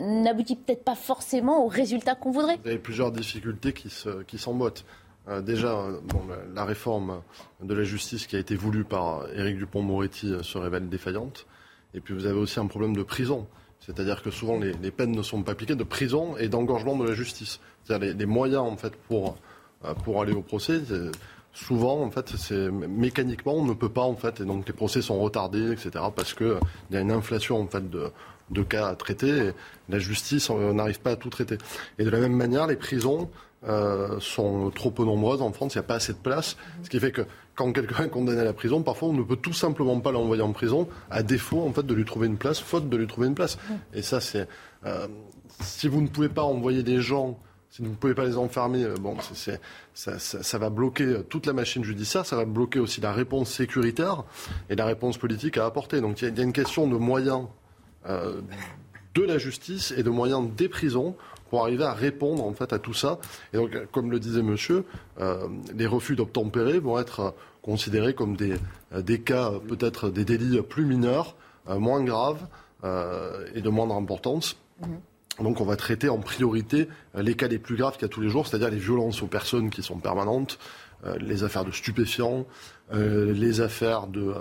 n'aboutit 0.00 0.56
peut-être 0.56 0.84
pas 0.84 0.94
forcément 0.94 1.64
au 1.64 1.68
résultat 1.68 2.14
qu'on 2.14 2.30
voudrait. 2.30 2.56
Vous 2.62 2.68
avez 2.68 2.78
plusieurs 2.78 3.12
difficultés 3.12 3.74
qui, 3.74 3.92
qui 4.26 4.38
s'emboîtent. 4.38 4.86
déjà, 5.42 5.86
la, 6.54 6.64
réforme 6.64 7.20
de 7.60 7.74
la 7.74 7.82
justice 7.82 8.26
qui 8.26 8.36
a 8.36 8.38
été 8.38 8.54
voulue 8.54 8.84
par 8.84 9.28
Éric 9.34 9.58
Dupont-Moretti 9.58 10.36
se 10.42 10.56
révèle 10.56 10.88
défaillante. 10.88 11.46
Et 11.92 12.00
puis 12.00 12.14
vous 12.14 12.24
avez 12.24 12.38
aussi 12.38 12.60
un 12.60 12.66
problème 12.66 12.96
de 12.96 13.02
prison. 13.02 13.46
C'est-à-dire 13.86 14.22
que 14.22 14.30
souvent 14.30 14.58
les, 14.58 14.90
peines 14.90 15.12
ne 15.12 15.22
sont 15.22 15.42
pas 15.42 15.52
appliquées 15.52 15.76
de 15.76 15.84
prison 15.84 16.36
et 16.36 16.48
d'engorgement 16.48 16.96
de 16.96 17.06
la 17.08 17.14
justice. 17.14 17.60
C'est-à-dire 17.84 18.14
les, 18.16 18.26
moyens 18.26 18.62
en 18.62 18.76
fait 18.76 18.94
pour 19.08 19.36
euh, 19.84 19.94
pour 19.94 20.20
aller 20.20 20.32
au 20.32 20.42
procès. 20.42 20.80
Souvent, 21.52 22.02
en 22.02 22.10
fait, 22.10 22.36
c'est 22.36 22.70
mécaniquement, 22.70 23.54
on 23.54 23.64
ne 23.64 23.72
peut 23.72 23.88
pas, 23.88 24.02
en 24.02 24.14
fait, 24.14 24.40
et 24.40 24.44
donc 24.44 24.66
les 24.66 24.74
procès 24.74 25.00
sont 25.00 25.18
retardés, 25.18 25.72
etc., 25.72 26.04
parce 26.14 26.34
qu'il 26.34 26.58
y 26.90 26.96
a 26.96 27.00
une 27.00 27.10
inflation, 27.10 27.58
en 27.58 27.66
fait, 27.66 27.88
de, 27.88 28.10
de 28.50 28.62
cas 28.62 28.88
à 28.88 28.94
traiter. 28.94 29.28
Et 29.28 29.52
la 29.88 29.98
justice 29.98 30.50
n'arrive 30.50 31.00
pas 31.00 31.12
à 31.12 31.16
tout 31.16 31.30
traiter. 31.30 31.56
Et 31.98 32.04
de 32.04 32.10
la 32.10 32.20
même 32.20 32.34
manière, 32.34 32.66
les 32.66 32.76
prisons 32.76 33.30
euh, 33.66 34.20
sont 34.20 34.70
trop 34.70 34.90
peu 34.90 35.04
nombreuses 35.04 35.40
en 35.40 35.52
France. 35.52 35.74
Il 35.74 35.78
n'y 35.78 35.84
a 35.84 35.88
pas 35.88 35.94
assez 35.94 36.12
de 36.12 36.18
place, 36.18 36.56
ce 36.82 36.90
qui 36.90 37.00
fait 37.00 37.12
que 37.12 37.22
quand 37.56 37.72
quelqu'un 37.72 38.04
est 38.04 38.10
condamné 38.10 38.40
à 38.40 38.44
la 38.44 38.52
prison, 38.52 38.82
parfois 38.82 39.08
on 39.08 39.14
ne 39.14 39.22
peut 39.22 39.36
tout 39.36 39.52
simplement 39.52 39.98
pas 40.00 40.12
l'envoyer 40.12 40.42
en 40.42 40.52
prison, 40.52 40.88
à 41.10 41.22
défaut 41.22 41.62
en 41.62 41.72
fait 41.72 41.84
de 41.84 41.94
lui 41.94 42.04
trouver 42.04 42.28
une 42.28 42.36
place, 42.36 42.60
faute 42.60 42.88
de 42.88 42.96
lui 42.96 43.06
trouver 43.06 43.26
une 43.26 43.34
place. 43.34 43.58
Et 43.94 44.02
ça, 44.02 44.20
c'est 44.20 44.46
euh, 44.84 45.08
si 45.60 45.88
vous 45.88 46.00
ne 46.00 46.08
pouvez 46.08 46.28
pas 46.28 46.42
envoyer 46.42 46.82
des 46.82 47.00
gens 47.00 47.40
si 47.76 47.82
vous 47.82 47.90
ne 47.90 47.94
pouvez 47.94 48.14
pas 48.14 48.24
les 48.24 48.38
enfermer, 48.38 48.84
euh, 48.84 48.94
bon, 48.94 49.18
ça, 49.92 50.58
va 50.58 50.70
bloquer 50.70 51.04
euh, 51.04 51.22
toute 51.22 51.44
la 51.44 51.52
machine 51.52 51.84
judiciaire, 51.84 52.24
ça 52.24 52.34
va 52.34 52.46
bloquer 52.46 52.78
aussi 52.78 53.02
la 53.02 53.12
réponse 53.12 53.50
sécuritaire 53.50 54.24
et 54.70 54.76
la 54.76 54.86
réponse 54.86 55.18
politique 55.18 55.58
à 55.58 55.66
apporter. 55.66 56.00
Donc 56.00 56.22
il 56.22 56.34
y, 56.34 56.40
a 56.40 56.42
une 56.42 56.54
question 56.54 56.86
de 56.86 56.96
moyens 56.96 57.46
euh, 58.08 58.40
de 59.14 59.22
la 59.22 59.36
justice 59.36 59.92
et 59.94 60.02
de 60.02 60.08
moyens 60.08 60.48
des 60.56 60.70
prisons 60.70 61.16
pour 61.50 61.62
arriver 61.62 61.84
à 61.84 61.92
répondre 61.92 62.44
en 62.44 62.52
fait 62.52 62.72
à 62.72 62.78
tout 62.78 62.94
ça. 62.94 63.18
Et 63.52 63.56
donc, 63.56 63.70
comme 63.92 64.10
le 64.10 64.18
disait 64.18 64.42
Monsieur, 64.42 64.84
les 65.74 65.86
refus 65.86 66.16
d'obtempérer 66.16 66.78
vont 66.78 66.98
être 66.98 67.34
considérés 67.62 68.14
comme 68.14 68.36
des, 68.36 68.54
des 68.96 69.20
cas 69.20 69.52
peut-être 69.68 70.10
des 70.10 70.24
délits 70.24 70.60
plus 70.62 70.84
mineurs, 70.84 71.36
moins 71.68 72.02
graves 72.02 72.46
et 72.84 73.60
de 73.60 73.68
moindre 73.68 73.94
importance. 73.94 74.56
Mmh. 74.80 74.86
Donc 75.40 75.60
on 75.60 75.64
va 75.64 75.76
traiter 75.76 76.08
en 76.08 76.18
priorité 76.18 76.88
euh, 77.14 77.22
les 77.22 77.34
cas 77.34 77.48
les 77.48 77.58
plus 77.58 77.76
graves 77.76 77.94
qu'il 77.94 78.02
y 78.02 78.06
a 78.06 78.08
tous 78.08 78.20
les 78.20 78.28
jours, 78.28 78.46
c'est-à-dire 78.46 78.70
les 78.70 78.78
violences 78.78 79.22
aux 79.22 79.26
personnes 79.26 79.70
qui 79.70 79.82
sont 79.82 79.98
permanentes, 79.98 80.58
euh, 81.04 81.16
les 81.18 81.44
affaires 81.44 81.64
de 81.64 81.72
stupéfiants, 81.72 82.46
euh, 82.92 83.32
les 83.32 83.60
affaires 83.60 84.06
de, 84.06 84.32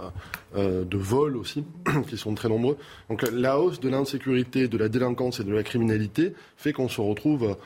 de 0.56 0.98
vol 0.98 1.36
aussi, 1.38 1.64
qui 2.08 2.18
sont 2.18 2.34
très 2.36 2.50
nombreux. 2.50 2.78
Donc 3.10 3.26
la 3.32 3.60
hausse 3.60 3.80
de 3.80 3.90
l'insécurité, 3.90 4.68
de 4.68 4.78
la 4.78 4.90
délinquance 4.90 5.40
et 5.40 5.44
de 5.44 5.54
la 5.54 5.64
criminalité 5.64 6.34
fait 6.58 6.74
qu'on 6.74 6.90
se 6.90 7.02
retrouve 7.02 7.58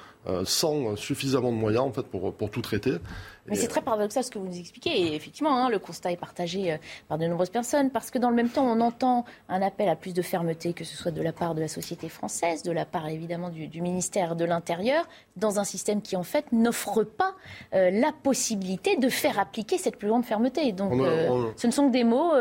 sans 0.43 0.95
suffisamment 0.95 1.51
de 1.51 1.57
moyens 1.57 1.85
en 1.85 1.91
fait 1.91 2.03
pour, 2.03 2.33
pour 2.33 2.49
tout 2.51 2.61
traiter. 2.61 2.97
Mais 3.49 3.55
c'est 3.55 3.67
très 3.67 3.81
paradoxal 3.81 4.23
ce 4.23 4.31
que 4.31 4.39
vous 4.39 4.45
nous 4.45 4.57
expliquez. 4.57 4.89
Et 4.89 5.15
effectivement, 5.15 5.57
hein, 5.57 5.69
le 5.69 5.79
constat 5.79 6.11
est 6.11 6.17
partagé 6.17 6.73
euh, 6.73 6.77
par 7.07 7.17
de 7.17 7.25
nombreuses 7.25 7.49
personnes 7.49 7.89
parce 7.89 8.11
que 8.11 8.19
dans 8.19 8.29
le 8.29 8.35
même 8.35 8.49
temps, 8.49 8.65
on 8.65 8.79
entend 8.81 9.25
un 9.47 9.61
appel 9.61 9.89
à 9.89 9.95
plus 9.95 10.13
de 10.13 10.21
fermeté, 10.21 10.73
que 10.73 10.83
ce 10.83 10.95
soit 10.95 11.11
de 11.11 11.21
la 11.21 11.33
part 11.33 11.55
de 11.55 11.61
la 11.61 11.67
société 11.67 12.09
française, 12.09 12.63
de 12.63 12.71
la 12.71 12.85
part 12.85 13.07
évidemment 13.07 13.49
du, 13.49 13.81
ministère 13.81 14.35
de 14.35 14.45
l'Intérieur, 14.45 15.07
dans 15.37 15.59
un 15.59 15.63
système 15.63 16.01
qui 16.01 16.15
en 16.15 16.23
fait 16.23 16.51
n'offre 16.51 17.03
pas 17.03 17.35
euh, 17.73 17.89
la 17.91 18.11
possibilité 18.11 18.97
de 18.97 19.09
faire 19.09 19.39
appliquer 19.39 19.77
cette 19.77 19.97
plus 19.97 20.09
grande 20.09 20.25
fermeté. 20.25 20.71
Donc 20.71 20.93
euh, 20.93 21.49
ce 21.55 21.67
ne 21.67 21.71
sont 21.71 21.87
que 21.87 21.93
des 21.93 22.03
mots 22.03 22.31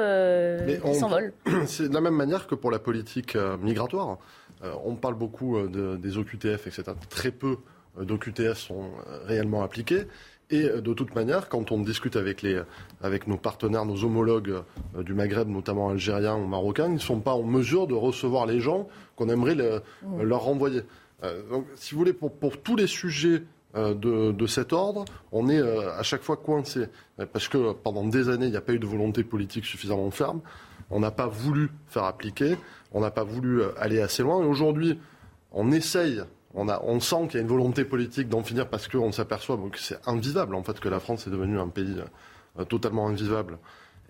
qui 0.82 0.98
s'envolent. 0.98 1.32
C'est 1.66 1.88
de 1.88 1.94
la 1.94 2.00
même 2.00 2.14
manière 2.14 2.46
que 2.46 2.54
pour 2.54 2.70
la 2.70 2.78
politique 2.78 3.36
migratoire. 3.60 4.18
On 4.62 4.96
parle 4.96 5.14
beaucoup 5.14 5.56
des 5.68 6.18
OQTF, 6.18 6.66
etc. 6.66 6.84
Très 7.08 7.30
peu 7.30 7.58
d'OQTF 8.00 8.58
sont 8.58 8.90
réellement 9.26 9.62
appliqués. 9.62 10.06
Et 10.50 10.64
euh, 10.64 10.80
de 10.80 10.94
toute 10.94 11.14
manière, 11.14 11.48
quand 11.48 11.72
on 11.72 11.80
discute 11.80 12.16
avec, 12.16 12.42
les, 12.42 12.60
avec 13.02 13.26
nos 13.26 13.36
partenaires, 13.36 13.84
nos 13.84 14.04
homologues 14.04 14.62
euh, 14.96 15.02
du 15.02 15.14
Maghreb, 15.14 15.48
notamment 15.48 15.90
algériens 15.90 16.36
ou 16.36 16.46
marocains, 16.46 16.86
ils 16.86 16.94
ne 16.94 16.98
sont 16.98 17.20
pas 17.20 17.34
en 17.34 17.42
mesure 17.42 17.86
de 17.86 17.94
recevoir 17.94 18.46
les 18.46 18.60
gens 18.60 18.88
qu'on 19.16 19.28
aimerait 19.28 19.54
mmh. 19.54 20.22
leur 20.22 20.42
renvoyer. 20.42 20.82
Euh, 21.24 21.42
donc, 21.50 21.66
si 21.74 21.94
vous 21.94 21.98
voulez, 21.98 22.12
pour, 22.12 22.32
pour 22.32 22.60
tous 22.60 22.76
les 22.76 22.86
sujets 22.86 23.42
de, 23.74 24.32
de, 24.32 24.46
cet 24.46 24.72
ordre, 24.72 25.04
on 25.30 25.48
est 25.48 25.60
à 25.60 26.02
chaque 26.02 26.22
fois 26.22 26.36
coincé. 26.38 26.86
Parce 27.32 27.48
que 27.48 27.74
pendant 27.74 28.04
des 28.04 28.30
années, 28.30 28.46
il 28.46 28.50
n'y 28.50 28.56
a 28.56 28.62
pas 28.62 28.72
eu 28.72 28.78
de 28.78 28.86
volonté 28.86 29.22
politique 29.22 29.66
suffisamment 29.66 30.10
ferme. 30.10 30.40
On 30.90 31.00
n'a 31.00 31.10
pas 31.10 31.26
voulu 31.26 31.70
faire 31.86 32.04
appliquer. 32.04 32.56
On 32.92 33.00
n'a 33.00 33.10
pas 33.10 33.24
voulu 33.24 33.62
aller 33.78 34.00
assez 34.00 34.22
loin. 34.22 34.42
Et 34.42 34.46
aujourd'hui, 34.46 34.98
on 35.52 35.70
essaye 35.72 36.22
on, 36.54 37.00
sent 37.00 37.28
qu'il 37.28 37.34
y 37.34 37.38
a 37.38 37.42
une 37.42 37.48
volonté 37.48 37.84
politique 37.84 38.28
d'en 38.28 38.42
finir 38.42 38.68
parce 38.68 38.88
qu'on 38.88 39.12
s'aperçoit 39.12 39.58
que 39.70 39.78
c'est 39.78 39.98
invivable, 40.06 40.54
en 40.54 40.62
fait, 40.62 40.80
que 40.80 40.88
la 40.88 41.00
France 41.00 41.26
est 41.26 41.30
devenue 41.30 41.58
un 41.58 41.68
pays 41.68 41.96
euh, 42.58 42.64
totalement 42.64 43.08
invivable. 43.08 43.58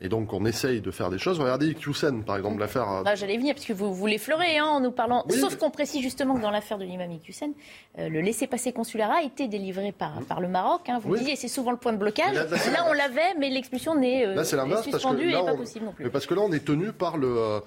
Et 0.00 0.09
donc, 0.09 0.33
on 0.33 0.45
essaye 0.45 0.81
de 0.81 0.90
faire 0.93 1.11
des 1.11 1.19
choses. 1.19 1.40
Regardez 1.40 1.71
Iqiyoussen, 1.71 2.23
par 2.23 2.37
exemple, 2.37 2.61
l'affaire. 2.61 3.02
Ah, 3.05 3.14
J'allais 3.17 3.37
venir, 3.37 3.55
parce 3.55 3.67
que 3.67 3.73
vous, 3.73 3.93
vous 3.93 4.07
l'effleurez 4.07 4.59
hein, 4.59 4.64
en 4.64 4.81
nous 4.81 4.93
parlant. 4.93 5.25
Sauf 5.28 5.57
qu'on 5.57 5.71
précise 5.71 6.02
justement 6.02 6.37
que 6.37 6.40
dans 6.40 6.52
l'affaire 6.52 6.78
de 6.78 6.85
l'imam 6.85 7.11
Iqiyoussen, 7.11 7.52
euh, 7.99 8.09
le 8.09 8.21
laissez-passer 8.21 8.73
consulaire 8.73 9.11
a 9.11 9.23
été 9.23 9.49
délivré 9.49 9.90
par, 9.90 10.23
par 10.23 10.40
le 10.40 10.47
Maroc. 10.47 10.88
Hein. 10.88 11.00
Vous 11.02 11.17
disiez, 11.17 11.35
c'est 11.35 11.49
souvent 11.49 11.73
le 11.73 11.78
point 11.78 11.93
de 11.93 11.99
blocage. 11.99 12.35
Là, 12.35 12.87
on 12.88 12.93
l'avait, 12.93 13.35
mais 13.38 13.50
l'expulsion 13.50 13.97
n'est 13.97 14.25
euh, 14.25 14.45
suspendue 14.45 15.31
et 15.31 15.33
pas 15.33 15.55
possible 15.55 15.87
non 15.87 15.93
plus. 15.93 16.05
Mais 16.05 16.11
parce 16.11 16.26
que 16.26 16.35
là, 16.35 16.43
on 16.43 16.52
est 16.52 16.64
tenu 16.64 16.93
par, 16.93 17.17
le, 17.17 17.61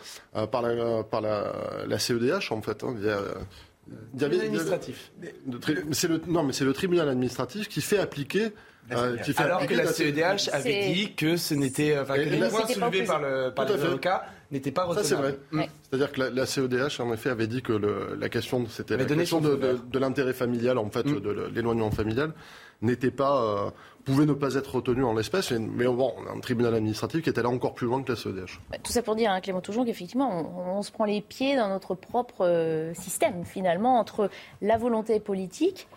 par, 0.50 0.62
la, 0.62 1.04
par 1.04 1.20
la, 1.20 2.00
CEDH, 2.00 2.52
en 2.52 2.62
fait. 2.62 2.84
Hein. 2.84 2.96
Il 2.98 4.22
y 4.22 4.24
a, 4.24 4.28
administratif. 4.28 5.12
C'est 5.92 6.08
le, 6.08 6.22
non, 6.28 6.44
mais 6.44 6.54
c'est 6.54 6.64
le 6.64 6.72
tribunal 6.72 7.10
administratif 7.10 7.68
qui 7.68 7.82
fait 7.82 8.00
appliquer 8.00 8.54
euh, 8.92 9.18
qui 9.18 9.34
fait 9.34 9.44
Alors 9.44 9.66
que 9.66 9.74
la 9.74 9.86
CEDH 9.88 10.50
avait 10.52 10.62
C'est- 10.64 10.94
dit 10.94 11.14
que 11.16 11.38
ce 11.38 11.54
n'était, 11.54 11.98
enfin, 12.00 12.16
que 12.16 12.22
les 12.22 12.38
points 12.50 12.62
pas 12.62 12.68
soulevés 12.68 13.04
par, 13.04 13.20
le, 13.22 13.52
par 13.54 13.66
les 13.66 13.74
avocats 13.84 14.26
n'étaient 14.52 14.72
pas 14.72 14.92
Ça, 14.94 15.04
c'est 15.04 15.16
vrai. 15.16 15.28
retenables. 15.32 15.46
Ouais. 15.54 15.70
C'est-à-dire 15.90 16.12
que 16.12 16.20
la, 16.20 16.30
la 16.30 16.46
CEDH, 16.46 17.00
en 17.00 17.14
effet, 17.14 17.30
avait 17.30 17.48
dit 17.48 17.62
que 17.62 17.74
le- 17.74 18.18
la 18.20 18.28
question, 18.30 18.66
c'était 18.68 18.96
avait 18.96 19.04
la 19.04 19.10
donné 19.10 19.22
question 19.22 19.42
son 19.42 19.48
de, 19.48 20.00
l'intérêt 20.00 20.34
familial, 20.34 20.78
en 20.78 20.90
fait, 20.90 21.06
Mm. 21.06 21.20
de 21.22 21.50
l'éloignement 21.54 21.92
familial, 21.92 22.34
n'était 22.82 23.12
pas, 23.12 23.44
euh, 23.68 23.70
pouvait 24.06 24.26
ne 24.26 24.34
pas 24.34 24.56
être 24.56 24.76
retenu 24.76 25.04
en 25.04 25.14
l'espèce. 25.14 25.52
Mais 25.52 25.86
bon, 25.86 26.14
on 26.18 26.28
a 26.28 26.36
un 26.36 26.40
tribunal 26.40 26.74
administratif 26.74 27.22
qui 27.22 27.30
était 27.30 27.44
là 27.44 27.50
encore 27.50 27.76
plus 27.76 27.86
loin 27.86 28.02
que 28.02 28.12
la 28.12 28.18
CEDH. 28.18 28.60
Bah, 28.72 28.78
Tout 28.84 28.92
ça 28.92 29.04
pour 29.04 29.16
dire, 29.16 29.30
hein, 29.32 29.40
Clément 29.40 29.62
Toujon, 29.62 29.86
qu'effectivement, 29.86 30.52
on, 30.58 30.78
on 30.80 30.82
se 30.82 30.92
prend 30.92 31.06
les 31.06 31.22
pieds 31.22 31.56
dans 31.56 31.70
notre 31.70 31.94
propre 31.94 32.44
euh, 32.48 32.94
système, 32.96 33.46
finalement, 33.46 34.00
entre 34.00 34.30
la 34.64 34.78
volonté 34.80 35.20
politique 35.20 35.88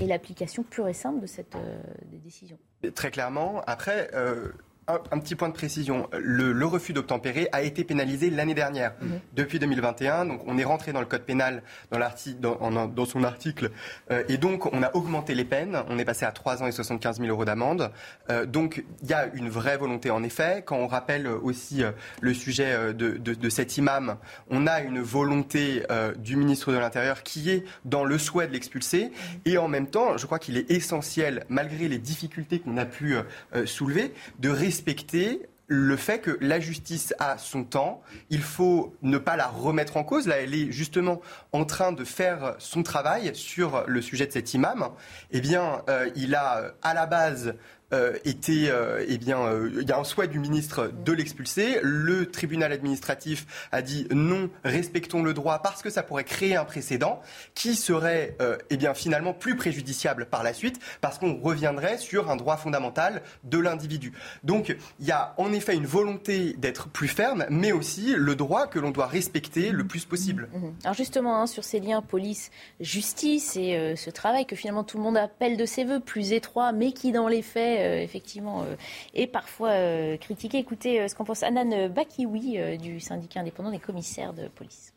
et 0.00 0.06
l'application 0.06 0.62
pure 0.62 0.88
et 0.88 0.92
simple 0.92 1.20
de 1.20 1.26
cette 1.26 1.54
euh, 1.54 1.78
des 2.06 2.18
décisions. 2.18 2.58
Très 2.94 3.10
clairement. 3.10 3.62
Après, 3.66 4.10
euh, 4.14 4.52
un, 4.88 4.98
un 5.12 5.18
petit 5.18 5.34
point 5.34 5.48
de 5.48 5.54
précision. 5.54 6.08
Le, 6.12 6.52
le 6.52 6.66
refus 6.66 6.92
d'obtempérer 6.92 7.48
a 7.52 7.62
été 7.62 7.84
pénalisé 7.84 8.28
l'année 8.30 8.54
dernière, 8.54 8.92
Mhm. 9.00 9.20
depuis 9.34 9.58
2021. 9.58 10.26
Donc, 10.26 10.42
on 10.46 10.58
est 10.58 10.64
rentré 10.64 10.92
dans 10.92 11.00
le 11.00 11.06
code 11.06 11.22
pénal 11.22 11.62
dans, 11.90 11.98
l'arti- 11.98 12.34
dans, 12.34 12.56
en- 12.60 12.86
dans 12.86 13.04
son 13.06 13.24
article. 13.24 13.70
euh, 14.10 14.22
et 14.28 14.36
donc, 14.36 14.66
on 14.72 14.82
a 14.82 14.94
augmenté 14.94 15.34
les 15.34 15.44
peines. 15.44 15.78
On 15.88 15.98
est 15.98 16.04
passé 16.04 16.24
à 16.26 16.32
3 16.32 16.62
ans 16.62 16.66
et 16.66 16.72
75 16.72 17.18
000 17.18 17.28
euros 17.30 17.44
d'amende. 17.44 17.90
Euh, 18.30 18.44
donc, 18.46 18.84
il 19.02 19.08
y 19.08 19.14
a 19.14 19.28
une 19.34 19.48
vraie 19.48 19.76
volonté, 19.76 20.10
en 20.10 20.22
effet. 20.22 20.62
Quand 20.66 20.76
on 20.76 20.86
rappelle 20.86 21.26
aussi 21.28 21.82
euh, 21.82 21.92
le 22.20 22.34
sujet 22.34 22.92
de, 22.92 23.12
de- 23.12 23.34
de 23.34 23.48
cet 23.48 23.76
imam, 23.78 24.16
on 24.50 24.66
a 24.66 24.80
une 24.80 25.00
volonté 25.00 25.82
euh, 25.90 26.12
du 26.14 26.36
ministre 26.36 26.72
de 26.72 26.78
l'Intérieur 26.78 27.22
qui 27.22 27.50
est 27.50 27.64
dans 27.84 28.04
le 28.04 28.18
souhait 28.18 28.46
de 28.48 28.52
l'expulser. 28.52 29.12
Et 29.46 29.56
en 29.58 29.68
même 29.68 29.86
temps, 29.86 30.16
je 30.18 30.26
crois 30.26 30.38
qu'il 30.38 30.56
est 30.58 30.70
essentiel, 30.70 31.44
malgré 31.48 31.88
les 31.88 31.98
difficultés 31.98 32.60
qu'on 32.60 32.76
a 32.76 32.84
pu 32.84 33.16
soulever, 33.64 34.12
de 34.40 34.50
respecter 34.74 35.46
le 35.68 35.96
fait 35.96 36.18
que 36.18 36.36
la 36.40 36.58
justice 36.58 37.14
a 37.20 37.38
son 37.38 37.62
temps, 37.62 38.02
il 38.28 38.42
faut 38.42 38.92
ne 39.02 39.18
pas 39.18 39.36
la 39.36 39.46
remettre 39.46 39.96
en 39.96 40.02
cause. 40.02 40.26
Là, 40.26 40.38
elle 40.38 40.52
est 40.52 40.72
justement 40.72 41.20
en 41.52 41.64
train 41.64 41.92
de 41.92 42.04
faire 42.04 42.56
son 42.58 42.82
travail 42.82 43.30
sur 43.34 43.84
le 43.86 44.02
sujet 44.02 44.26
de 44.26 44.32
cet 44.32 44.52
imam. 44.52 44.88
Eh 45.30 45.40
bien, 45.40 45.82
euh, 45.88 46.10
il 46.16 46.34
a 46.34 46.58
euh, 46.58 46.70
à 46.82 46.92
la 46.92 47.06
base 47.06 47.54
euh, 47.94 48.18
été, 48.24 48.70
euh, 48.70 49.04
eh 49.06 49.18
bien, 49.18 49.38
euh, 49.38 49.70
il 49.80 49.88
y 49.88 49.92
a 49.92 49.98
un 49.98 50.04
souhait 50.04 50.26
du 50.26 50.40
ministre 50.40 50.90
de 51.04 51.12
l'expulser. 51.12 51.78
Le 51.82 52.26
tribunal 52.26 52.72
administratif 52.72 53.68
a 53.70 53.82
dit 53.82 54.08
non, 54.10 54.50
respectons 54.64 55.22
le 55.22 55.32
droit 55.32 55.60
parce 55.60 55.80
que 55.80 55.90
ça 55.90 56.02
pourrait 56.02 56.24
créer 56.24 56.56
un 56.56 56.64
précédent 56.64 57.20
qui 57.54 57.76
serait, 57.76 58.36
eh 58.70 58.76
bien, 58.76 58.94
finalement 58.94 59.32
plus 59.32 59.56
préjudiciable 59.56 60.26
par 60.26 60.42
la 60.42 60.52
suite 60.52 60.80
parce 61.00 61.18
qu'on 61.18 61.40
reviendrait 61.40 61.98
sur 61.98 62.30
un 62.30 62.36
droit 62.36 62.56
fondamental 62.56 63.22
de 63.44 63.58
l'individu. 63.58 64.12
Donc, 64.42 64.76
il 64.98 65.06
y 65.06 65.12
a 65.12 65.34
en 65.36 65.52
effet 65.52 65.76
une 65.76 65.86
volonté 65.86 66.54
d'être 66.54 66.88
plus 66.88 67.08
ferme, 67.08 67.46
mais 67.48 67.72
aussi 67.72 68.14
le 68.16 68.34
droit 68.34 68.66
que 68.66 68.78
l'on 68.78 68.90
doit 68.90 69.06
respecter 69.06 69.70
le 69.70 69.86
plus 69.86 70.04
possible. 70.04 70.48
Mhm. 70.52 70.74
Alors 70.84 70.94
justement, 70.94 71.40
hein, 71.40 71.46
sur 71.46 71.62
ces 71.62 71.78
liens 71.80 72.02
police-justice 72.02 73.56
et 73.56 73.94
ce 73.96 74.10
travail 74.10 74.46
que 74.46 74.56
finalement 74.56 74.84
tout 74.84 74.96
le 74.96 75.04
monde 75.04 75.16
appelle 75.16 75.56
de 75.56 75.66
ses 75.66 75.84
voeux, 75.84 76.00
plus 76.00 76.32
étroit, 76.32 76.72
mais 76.72 76.92
qui 76.92 77.12
dans 77.12 77.28
les 77.28 77.42
faits, 77.42 77.83
euh, 77.84 78.02
effectivement, 78.02 78.62
euh, 78.62 78.76
est 79.14 79.26
parfois 79.26 79.70
euh, 79.70 80.16
critiqué. 80.16 80.58
Écoutez 80.58 81.00
euh, 81.00 81.08
ce 81.08 81.14
qu'en 81.14 81.24
pense 81.24 81.42
Anan 81.42 81.88
Bakiwi 81.88 82.58
euh, 82.58 82.76
du 82.76 83.00
syndicat 83.00 83.40
indépendant 83.40 83.70
des 83.70 83.78
commissaires 83.78 84.32
de 84.32 84.48
police. 84.48 84.92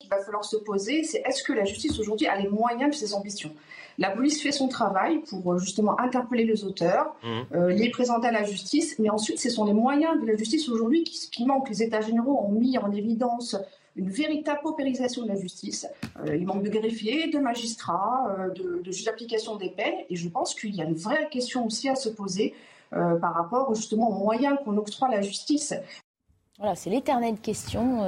qu'il 0.00 0.10
va 0.10 0.18
falloir 0.24 0.44
se 0.44 0.56
poser, 0.56 1.04
c'est 1.04 1.22
est-ce 1.24 1.42
que 1.42 1.52
la 1.52 1.64
justice 1.64 1.98
aujourd'hui 1.98 2.26
a 2.26 2.36
les 2.36 2.48
moyens 2.48 2.90
de 2.90 2.96
ses 2.96 3.14
ambitions? 3.14 3.52
La 3.98 4.10
police 4.10 4.42
fait 4.42 4.52
son 4.52 4.68
travail 4.68 5.20
pour 5.28 5.52
euh, 5.52 5.58
justement 5.58 5.98
interpeller 6.00 6.44
les 6.44 6.64
auteurs, 6.64 7.14
euh, 7.54 7.68
les 7.68 7.90
présenter 7.90 8.28
à 8.28 8.32
la 8.32 8.42
justice, 8.42 8.98
mais 8.98 9.10
ensuite 9.10 9.38
ce 9.38 9.50
sont 9.50 9.64
les 9.64 9.74
moyens 9.74 10.20
de 10.20 10.26
la 10.26 10.36
justice 10.36 10.68
aujourd'hui 10.68 11.04
qui, 11.04 11.30
qui 11.30 11.44
manquent. 11.46 11.68
Les 11.68 11.82
États 11.82 12.00
généraux 12.00 12.38
ont 12.46 12.52
mis 12.52 12.78
en 12.78 12.90
évidence 12.92 13.56
une 13.96 14.10
véritable 14.10 14.60
paupérisation 14.62 15.22
de 15.22 15.28
la 15.28 15.36
justice. 15.36 15.86
Euh, 16.20 16.36
il 16.36 16.46
manque 16.46 16.62
de 16.62 16.70
greffiers, 16.70 17.28
de 17.28 17.38
magistrats, 17.38 18.34
euh, 18.38 18.50
de, 18.50 18.82
de 18.82 18.92
juges 18.92 19.04
d'application 19.04 19.56
des 19.56 19.70
peines, 19.70 20.04
et 20.08 20.16
je 20.16 20.28
pense 20.28 20.54
qu'il 20.54 20.74
y 20.74 20.80
a 20.80 20.84
une 20.84 20.94
vraie 20.94 21.28
question 21.30 21.66
aussi 21.66 21.88
à 21.88 21.94
se 21.94 22.08
poser 22.08 22.54
euh, 22.94 23.16
par 23.16 23.34
rapport 23.34 23.74
justement 23.74 24.08
aux 24.08 24.24
moyens 24.24 24.56
qu'on 24.64 24.76
octroie 24.76 25.08
à 25.08 25.10
la 25.12 25.22
justice. 25.22 25.74
Voilà, 26.58 26.74
c'est 26.74 26.90
l'éternelle 26.90 27.38
question 27.38 28.02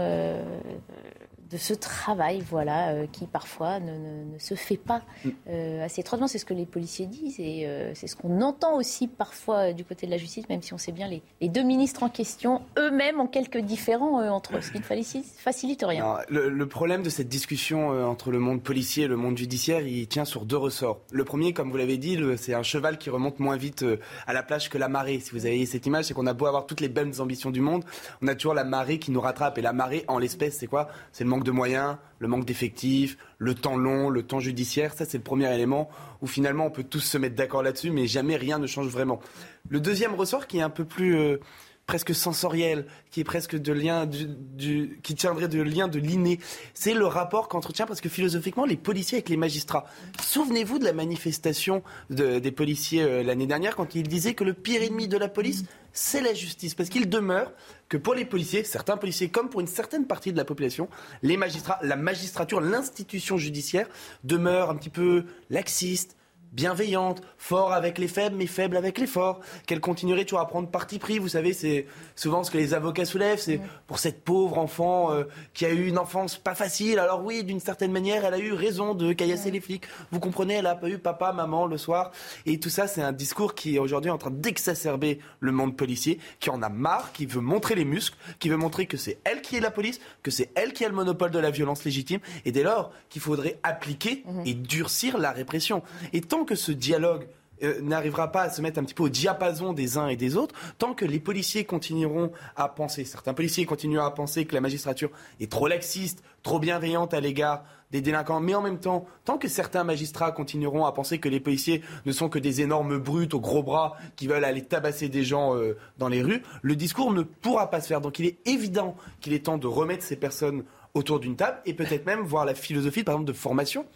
de 1.50 1.56
ce 1.56 1.74
travail, 1.74 2.42
voilà, 2.48 2.88
euh, 2.90 3.06
qui 3.10 3.26
parfois 3.26 3.78
ne, 3.80 3.92
ne- 3.92 4.32
ne 4.34 4.38
se 4.38 4.54
fait 4.54 4.76
pas 4.76 5.02
euh, 5.48 5.84
assez 5.84 6.00
étroitement. 6.00 6.26
C'est 6.26 6.38
ce 6.38 6.44
que 6.44 6.54
les 6.54 6.66
policiers 6.66 7.06
disent 7.06 7.38
et 7.38 7.66
euh, 7.66 7.92
c'est 7.94 8.06
ce 8.06 8.16
qu'on 8.16 8.40
entend 8.40 8.76
aussi 8.76 9.08
parfois 9.08 9.72
du 9.72 9.84
côté 9.84 10.06
de 10.06 10.10
la 10.10 10.16
justice, 10.18 10.48
même 10.48 10.62
si 10.62 10.72
on 10.74 10.78
sait 10.78 10.92
bien 10.92 11.06
les, 11.08 11.22
les 11.40 11.48
deux 11.48 11.62
ministres 11.62 12.02
en 12.02 12.08
question 12.08 12.62
eux-mêmes 12.78 13.20
ont 13.20 13.26
quelques 13.26 13.58
différends 13.58 14.22
entre 14.30 14.56
eux, 14.56 14.60
ce 14.60 14.70
qui 14.70 14.78
ne 14.78 14.82
facilite, 14.82 15.84
rien. 15.86 16.16
Le, 16.28 16.48
le 16.48 16.66
problème 16.66 17.02
de 17.02 17.10
cette 17.10 17.28
discussion 17.28 17.88
entre 18.08 18.30
le 18.30 18.38
monde 18.38 18.62
policier 18.62 19.04
et 19.04 19.08
le 19.08 19.16
monde 19.16 19.36
judiciaire, 19.36 19.86
il 19.86 20.06
tient 20.08 20.24
sur 20.24 20.44
deux 20.44 20.56
ressorts. 20.56 21.00
Le 21.12 21.24
premier, 21.24 21.52
comme 21.52 21.70
vous 21.70 21.76
l'avez 21.76 21.98
dit, 21.98 22.18
c'est 22.36 22.54
un 22.54 22.62
cheval 22.62 22.98
qui 22.98 23.10
remonte 23.10 23.38
moins 23.38 23.56
vite 23.56 23.84
à 24.26 24.32
la 24.32 24.42
plage 24.42 24.70
que 24.70 24.78
la 24.78 24.88
marée. 24.88 25.20
Si 25.20 25.30
vous 25.32 25.46
avez 25.46 25.64
cette 25.66 25.86
image, 25.86 26.06
c'est 26.06 26.14
qu'on 26.14 26.26
a 26.26 26.32
beau 26.32 26.46
avoir 26.46 26.66
toutes 26.66 26.80
les 26.80 26.88
belles 26.88 27.20
ambitions 27.20 27.50
du 27.50 27.60
monde, 27.60 27.84
on 28.22 28.28
a 28.28 28.34
toujours 28.34 28.54
la 28.54 28.64
marée 28.64 28.98
qui 28.98 29.10
nous 29.10 29.20
rattrape. 29.20 29.58
Et 29.58 29.62
la 29.62 29.72
marée, 29.72 30.04
en 30.08 30.18
l'espèce, 30.18 30.56
c'est 30.58 30.66
quoi? 30.66 30.88
C'est 31.12 31.24
le 31.24 31.30
manque 31.34 31.44
de 31.44 31.50
moyens, 31.50 31.96
le 32.20 32.28
manque 32.28 32.44
d'effectifs, 32.44 33.18
le 33.38 33.54
temps 33.54 33.76
long, 33.76 34.08
le 34.08 34.22
temps 34.22 34.38
judiciaire. 34.38 34.94
Ça, 34.94 35.04
c'est 35.04 35.18
le 35.18 35.24
premier 35.24 35.52
élément 35.52 35.88
où 36.22 36.28
finalement 36.28 36.66
on 36.66 36.70
peut 36.70 36.84
tous 36.84 37.00
se 37.00 37.18
mettre 37.18 37.34
d'accord 37.34 37.62
là-dessus, 37.62 37.90
mais 37.90 38.06
jamais 38.06 38.36
rien 38.36 38.58
ne 38.58 38.68
change 38.68 38.86
vraiment. 38.86 39.20
Le 39.68 39.80
deuxième 39.80 40.14
ressort, 40.14 40.46
qui 40.46 40.58
est 40.58 40.62
un 40.62 40.70
peu 40.70 40.84
plus 40.84 41.16
euh, 41.16 41.38
presque 41.86 42.14
sensoriel, 42.14 42.86
qui 43.10 43.20
est 43.20 43.24
presque 43.24 43.56
de 43.56 43.72
lien 43.72 44.06
du, 44.06 44.98
qui 45.02 45.14
tiendrait 45.14 45.48
de 45.48 45.60
lien 45.60 45.86
de 45.88 45.98
l'inné. 45.98 46.38
C'est 46.72 46.94
le 46.94 47.06
rapport 47.06 47.48
qu'entretient 47.48 47.86
parce 47.86 48.00
que 48.00 48.08
philosophiquement 48.08 48.64
les 48.64 48.76
policiers 48.76 49.18
avec 49.18 49.28
les 49.28 49.36
magistrats. 49.36 49.84
Souvenez-vous 50.22 50.78
de 50.78 50.84
la 50.84 50.92
manifestation 50.92 51.82
de- 52.10 52.38
des 52.38 52.52
policiers 52.52 53.02
euh, 53.02 53.22
l'année 53.22 53.46
dernière 53.46 53.76
quand 53.76 53.94
ils 53.94 54.08
disaient 54.08 54.34
que 54.34 54.44
le 54.44 54.54
pire 54.54 54.82
ennemi 54.82 55.08
de 55.08 55.18
la 55.18 55.28
police 55.28 55.64
c'est 55.96 56.20
la 56.22 56.34
justice 56.34 56.74
parce 56.74 56.88
qu'il 56.88 57.08
demeure 57.08 57.52
que 57.88 57.96
pour 57.96 58.14
les 58.14 58.24
policiers, 58.24 58.64
certains 58.64 58.96
policiers 58.96 59.28
comme 59.28 59.48
pour 59.48 59.60
une 59.60 59.68
certaine 59.68 60.06
partie 60.08 60.32
de 60.32 60.36
la 60.36 60.44
population, 60.44 60.88
les 61.22 61.36
magistrats, 61.36 61.78
la 61.82 61.94
magistrature, 61.94 62.60
l'institution 62.60 63.38
judiciaire 63.38 63.86
demeure 64.24 64.70
un 64.70 64.74
petit 64.76 64.90
peu 64.90 65.24
laxiste, 65.50 66.16
bienveillante, 66.54 67.22
fort 67.36 67.72
avec 67.72 67.98
les 67.98 68.08
faibles, 68.08 68.36
mais 68.36 68.46
faible 68.46 68.76
avec 68.76 68.98
les 68.98 69.06
forts, 69.06 69.40
qu'elle 69.66 69.80
continuerait 69.80 70.24
toujours 70.24 70.40
à 70.40 70.46
prendre 70.46 70.68
parti 70.68 70.98
pris. 70.98 71.18
Vous 71.18 71.28
savez, 71.28 71.52
c'est 71.52 71.86
souvent 72.16 72.44
ce 72.44 72.50
que 72.50 72.58
les 72.58 72.74
avocats 72.74 73.04
soulèvent, 73.04 73.40
c'est 73.40 73.60
pour 73.86 73.98
cette 73.98 74.22
pauvre 74.22 74.58
enfant 74.58 75.12
euh, 75.12 75.24
qui 75.52 75.66
a 75.66 75.70
eu 75.70 75.86
une 75.86 75.98
enfance 75.98 76.36
pas 76.36 76.54
facile. 76.54 76.98
Alors 76.98 77.24
oui, 77.24 77.44
d'une 77.44 77.60
certaine 77.60 77.92
manière, 77.92 78.24
elle 78.24 78.34
a 78.34 78.38
eu 78.38 78.52
raison 78.52 78.94
de 78.94 79.12
caillasser 79.12 79.50
les 79.50 79.60
flics. 79.60 79.84
Vous 80.12 80.20
comprenez, 80.20 80.54
elle 80.54 80.66
a 80.66 80.76
pas 80.76 80.88
eu 80.88 80.98
papa, 80.98 81.32
maman 81.32 81.66
le 81.66 81.76
soir. 81.76 82.12
Et 82.46 82.60
tout 82.60 82.70
ça, 82.70 82.86
c'est 82.86 83.02
un 83.02 83.12
discours 83.12 83.54
qui 83.54 83.76
est 83.76 83.78
aujourd'hui 83.78 84.10
en 84.10 84.18
train 84.18 84.30
d'exacerber 84.30 85.18
le 85.40 85.52
monde 85.52 85.76
policier, 85.76 86.18
qui 86.40 86.50
en 86.50 86.62
a 86.62 86.68
marre, 86.68 87.12
qui 87.12 87.26
veut 87.26 87.40
montrer 87.40 87.74
les 87.74 87.84
muscles, 87.84 88.16
qui 88.38 88.48
veut 88.48 88.56
montrer 88.56 88.86
que 88.86 88.96
c'est 88.96 89.18
elle 89.24 89.42
qui 89.42 89.56
est 89.56 89.60
la 89.60 89.70
police, 89.70 90.00
que 90.22 90.30
c'est 90.30 90.50
elle 90.54 90.72
qui 90.72 90.84
a 90.84 90.88
le 90.88 90.94
monopole 90.94 91.30
de 91.30 91.38
la 91.38 91.50
violence 91.50 91.84
légitime, 91.84 92.20
et 92.44 92.52
dès 92.52 92.62
lors 92.62 92.92
qu'il 93.08 93.22
faudrait 93.22 93.58
appliquer 93.62 94.22
et 94.44 94.54
durcir 94.54 95.18
la 95.18 95.32
répression. 95.32 95.82
Et 96.12 96.20
tant 96.20 96.43
que 96.44 96.54
ce 96.54 96.72
dialogue 96.72 97.26
euh, 97.62 97.80
n'arrivera 97.80 98.32
pas 98.32 98.42
à 98.42 98.50
se 98.50 98.60
mettre 98.60 98.80
un 98.80 98.84
petit 98.84 98.94
peu 98.94 99.04
au 99.04 99.08
diapason 99.08 99.72
des 99.72 99.96
uns 99.96 100.08
et 100.08 100.16
des 100.16 100.36
autres, 100.36 100.54
tant 100.78 100.92
que 100.92 101.04
les 101.04 101.20
policiers 101.20 101.64
continueront 101.64 102.32
à 102.56 102.68
penser, 102.68 103.04
certains 103.04 103.32
policiers 103.32 103.64
continueront 103.64 104.04
à 104.04 104.10
penser 104.10 104.44
que 104.44 104.54
la 104.54 104.60
magistrature 104.60 105.10
est 105.40 105.50
trop 105.50 105.68
laxiste, 105.68 106.24
trop 106.42 106.58
bienveillante 106.58 107.14
à 107.14 107.20
l'égard 107.20 107.64
des 107.92 108.00
délinquants, 108.00 108.40
mais 108.40 108.56
en 108.56 108.60
même 108.60 108.80
temps, 108.80 109.06
tant 109.24 109.38
que 109.38 109.46
certains 109.46 109.84
magistrats 109.84 110.32
continueront 110.32 110.84
à 110.84 110.90
penser 110.90 111.18
que 111.20 111.28
les 111.28 111.38
policiers 111.38 111.80
ne 112.06 112.12
sont 112.12 112.28
que 112.28 112.40
des 112.40 112.60
énormes 112.60 112.98
brutes 112.98 113.34
aux 113.34 113.40
gros 113.40 113.62
bras 113.62 113.96
qui 114.16 114.26
veulent 114.26 114.44
aller 114.44 114.62
tabasser 114.62 115.08
des 115.08 115.22
gens 115.22 115.56
euh, 115.56 115.76
dans 115.98 116.08
les 116.08 116.22
rues, 116.22 116.42
le 116.62 116.74
discours 116.74 117.12
ne 117.12 117.22
pourra 117.22 117.70
pas 117.70 117.80
se 117.80 117.86
faire. 117.86 118.00
Donc 118.00 118.18
il 118.18 118.26
est 118.26 118.38
évident 118.46 118.96
qu'il 119.20 119.32
est 119.32 119.44
temps 119.44 119.58
de 119.58 119.68
remettre 119.68 120.02
ces 120.02 120.16
personnes 120.16 120.64
autour 120.94 121.20
d'une 121.20 121.36
table 121.36 121.58
et 121.66 121.74
peut-être 121.74 122.04
même 122.04 122.22
voir 122.22 122.44
la 122.44 122.54
philosophie, 122.54 123.04
par 123.04 123.14
exemple, 123.14 123.28
de 123.28 123.36
formation 123.36 123.86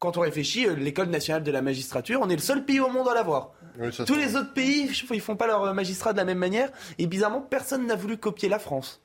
quand 0.00 0.16
on 0.16 0.20
réfléchit, 0.22 0.66
euh, 0.66 0.74
l'école 0.74 1.10
nationale 1.10 1.44
de 1.44 1.50
la 1.52 1.62
magistrature, 1.62 2.20
on 2.22 2.28
est 2.30 2.34
le 2.34 2.40
seul 2.40 2.64
pays 2.64 2.80
au 2.80 2.88
monde 2.88 3.06
à 3.08 3.14
l'avoir. 3.14 3.52
Oui, 3.78 3.90
Tous 4.06 4.16
les 4.16 4.34
autres 4.34 4.52
pays, 4.52 4.90
ils 5.10 5.20
font 5.20 5.36
pas 5.36 5.46
leur 5.46 5.62
euh, 5.62 5.72
magistrat 5.74 6.12
de 6.12 6.18
la 6.18 6.24
même 6.24 6.38
manière. 6.38 6.70
Et 6.98 7.06
bizarrement, 7.06 7.42
personne 7.42 7.86
n'a 7.86 7.94
voulu 7.94 8.16
copier 8.16 8.48
la 8.48 8.58
France. 8.58 9.02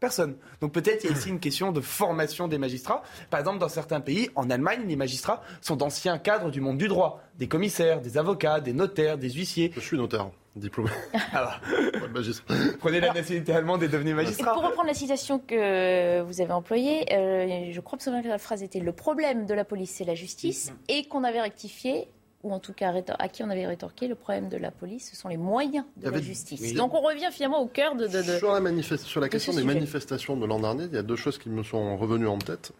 Personne. 0.00 0.36
Donc 0.60 0.72
peut-être 0.72 1.04
il 1.04 1.10
y 1.10 1.12
a 1.12 1.16
ici 1.16 1.28
une 1.28 1.40
question 1.40 1.72
de 1.72 1.80
formation 1.80 2.48
des 2.48 2.58
magistrats. 2.58 3.02
Par 3.30 3.40
exemple, 3.40 3.58
dans 3.58 3.68
certains 3.68 4.00
pays, 4.00 4.30
en 4.34 4.50
Allemagne, 4.50 4.82
les 4.86 4.96
magistrats 4.96 5.42
sont 5.60 5.76
d'anciens 5.76 6.18
cadres 6.18 6.50
du 6.50 6.60
monde 6.60 6.78
du 6.78 6.88
droit. 6.88 7.22
Des 7.38 7.48
commissaires, 7.48 8.00
des 8.00 8.18
avocats, 8.18 8.60
des 8.60 8.72
notaires, 8.72 9.18
des 9.18 9.30
huissiers. 9.30 9.72
Je 9.74 9.80
suis 9.80 9.96
notaire, 9.96 10.30
diplômé. 10.54 10.90
Ah 11.32 11.60
Pas 11.92 12.06
de 12.06 12.12
magistrat. 12.12 12.54
Prenez 12.78 13.00
la 13.00 13.12
nationalité 13.12 13.52
allemande 13.52 13.82
et 13.82 13.88
devenez 13.88 14.14
magistrat. 14.14 14.52
pour 14.52 14.64
reprendre 14.64 14.88
la 14.88 14.94
citation 14.94 15.38
que 15.38 16.22
vous 16.22 16.40
avez 16.40 16.52
employée, 16.52 17.12
euh, 17.12 17.70
je 17.72 17.80
crois 17.80 17.98
que 17.98 18.28
la 18.28 18.38
phrase 18.38 18.62
était 18.62 18.80
le 18.80 18.92
problème 18.92 19.46
de 19.46 19.54
la 19.54 19.64
police, 19.64 19.94
c'est 19.96 20.04
la 20.04 20.14
justice, 20.14 20.72
et 20.88 21.06
qu'on 21.08 21.24
avait 21.24 21.40
rectifié 21.40 22.08
ou 22.46 22.52
en 22.52 22.60
tout 22.60 22.72
cas 22.72 22.92
à 23.18 23.28
qui 23.28 23.42
on 23.42 23.50
avait 23.50 23.66
rétorqué, 23.66 24.06
le 24.08 24.14
problème 24.14 24.48
de 24.48 24.56
la 24.56 24.70
police, 24.70 25.10
ce 25.10 25.16
sont 25.16 25.28
les 25.28 25.36
moyens 25.36 25.84
de 25.96 26.08
la 26.08 26.20
justice. 26.20 26.60
Oui. 26.60 26.72
Donc 26.74 26.94
on 26.94 27.00
revient 27.00 27.28
finalement 27.32 27.60
au 27.60 27.66
cœur 27.66 27.94
de... 27.96 28.06
de, 28.06 28.18
de- 28.18 28.38
Sur 28.38 28.52
la, 28.52 28.96
sur 28.96 29.28
question 29.28 29.52
des 29.52 29.62
sujet. 29.62 29.74
manifestations 29.74 30.36
de 30.36 30.46
l'an 30.46 30.60
dernier, 30.60 30.84
il 30.84 30.94
y 30.94 30.98
a 30.98 31.02
deux 31.02 31.16
choses 31.16 31.38
qui 31.38 31.48
me 31.50 31.62
sont 31.62 31.96
revenues 31.96 32.28
en 32.28 32.38
tête. 32.38 32.72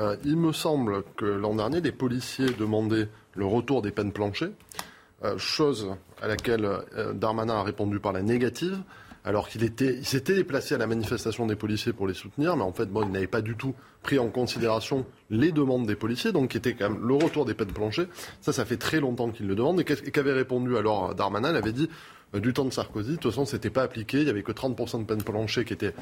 Euh, 0.00 0.16
il 0.24 0.36
me 0.36 0.52
semble 0.52 1.02
que 1.16 1.26
l'an 1.26 1.54
dernier, 1.54 1.80
les 1.80 1.92
policiers 1.92 2.50
demandaient 2.58 3.08
le 3.34 3.44
retour 3.46 3.82
des 3.82 3.90
peines 3.90 4.12
planchées, 4.12 4.52
euh, 5.24 5.36
chose 5.38 5.88
à 6.22 6.28
laquelle 6.28 6.64
euh, 6.64 7.12
Darmanin 7.12 7.56
a 7.56 7.62
répondu 7.62 8.00
par 8.00 8.12
la 8.12 8.22
négative, 8.22 8.78
alors 9.24 9.48
qu'il 9.48 9.62
était, 9.62 9.94
il 9.94 10.04
s'était 10.04 10.34
déplacé 10.34 10.74
à 10.74 10.78
la 10.78 10.86
manifestation 10.86 11.46
des 11.46 11.54
policiers 11.54 11.92
pour 11.92 12.06
les 12.06 12.14
soutenir, 12.14 12.56
mais 12.56 12.64
en 12.64 12.72
fait, 12.72 12.86
bon, 12.86 13.04
il 13.04 13.12
n'avait 13.12 13.26
pas 13.26 13.40
du 13.40 13.56
tout 13.56 13.74
pris 14.02 14.18
en 14.18 14.28
considération 14.28 15.06
les 15.30 15.52
demandes 15.52 15.86
des 15.86 15.94
policiers, 15.94 16.32
donc 16.32 16.50
qui 16.50 16.56
était 16.56 16.74
quand 16.74 16.90
même 16.90 17.06
le 17.06 17.14
retour 17.14 17.44
des 17.44 17.54
peines 17.54 17.72
planchées. 17.72 18.06
Ça, 18.40 18.52
ça 18.52 18.64
fait 18.64 18.76
très 18.76 19.00
longtemps 19.00 19.30
qu'il 19.30 19.46
le 19.46 19.54
demande. 19.54 19.80
Et 19.80 19.84
qu'avait 19.84 20.32
répondu 20.32 20.76
alors 20.76 21.14
Darmanin? 21.14 21.50
Il 21.50 21.56
avait 21.56 21.72
dit 21.72 21.88
euh, 22.34 22.40
du 22.40 22.52
temps 22.52 22.64
de 22.64 22.72
Sarkozy, 22.72 23.12
de 23.12 23.16
toute 23.16 23.30
façon, 23.30 23.44
c'était 23.44 23.70
pas 23.70 23.82
appliqué. 23.82 24.20
Il 24.20 24.26
y 24.26 24.30
avait 24.30 24.42
que 24.42 24.52
30% 24.52 25.00
de 25.00 25.04
peines 25.04 25.22
planchées 25.22 25.64
qui 25.64 25.72
étaient 25.72 25.94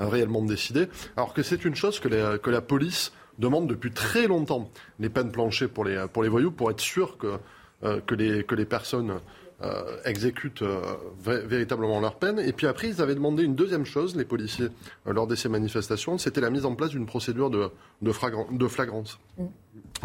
euh, 0.00 0.06
réellement 0.06 0.42
décidées. 0.42 0.88
Alors 1.16 1.34
que 1.34 1.42
c'est 1.42 1.64
une 1.64 1.74
chose 1.74 1.98
que, 1.98 2.08
la 2.08 2.60
police 2.60 3.12
demande 3.40 3.68
depuis 3.68 3.90
très 3.90 4.28
longtemps, 4.28 4.70
les 5.00 5.08
peines 5.08 5.32
planchées 5.32 5.68
pour 5.68 5.84
les, 5.84 6.06
pour 6.12 6.22
les 6.22 6.28
voyous, 6.28 6.52
pour 6.52 6.70
être 6.70 6.80
sûr 6.80 7.18
que, 7.18 7.38
euh, 7.82 8.00
les 8.10 8.64
personnes 8.64 9.20
euh, 9.62 9.96
exécutent 10.04 10.62
euh, 10.62 10.80
vé- 11.24 11.44
véritablement 11.44 11.98
leur 12.00 12.14
peine. 12.14 12.38
Et 12.38 12.52
puis 12.52 12.66
après, 12.66 12.88
ils 12.88 13.02
avaient 13.02 13.14
demandé 13.16 13.42
une 13.42 13.54
deuxième 13.56 13.84
chose, 13.84 14.14
les 14.14 14.24
policiers, 14.24 14.68
euh, 15.06 15.12
lors 15.12 15.26
de 15.26 15.34
ces 15.34 15.48
manifestations, 15.48 16.16
c'était 16.18 16.40
la 16.40 16.50
mise 16.50 16.64
en 16.64 16.74
place 16.76 16.90
d'une 16.90 17.06
procédure 17.06 17.50
de, 17.50 17.70
de, 18.02 18.12
flagrance. 18.12 19.18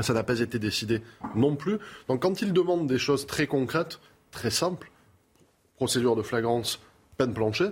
Ça 0.02 0.14
n'a 0.14 0.24
pas 0.24 0.40
été 0.40 0.58
décidé 0.60 1.02
non 1.36 1.56
plus. 1.56 1.78
Donc 2.08 2.22
quand 2.24 2.42
ils 2.42 2.52
demandent 2.54 2.88
des 2.88 2.98
choses 2.98 3.28
très 3.28 3.46
concrètes, 3.48 4.00
très 4.32 4.50
simples, 4.50 4.90
procédure 5.76 6.16
de 6.16 6.22
flagrance, 6.24 6.80
peine 7.18 7.34
planchée, 7.34 7.70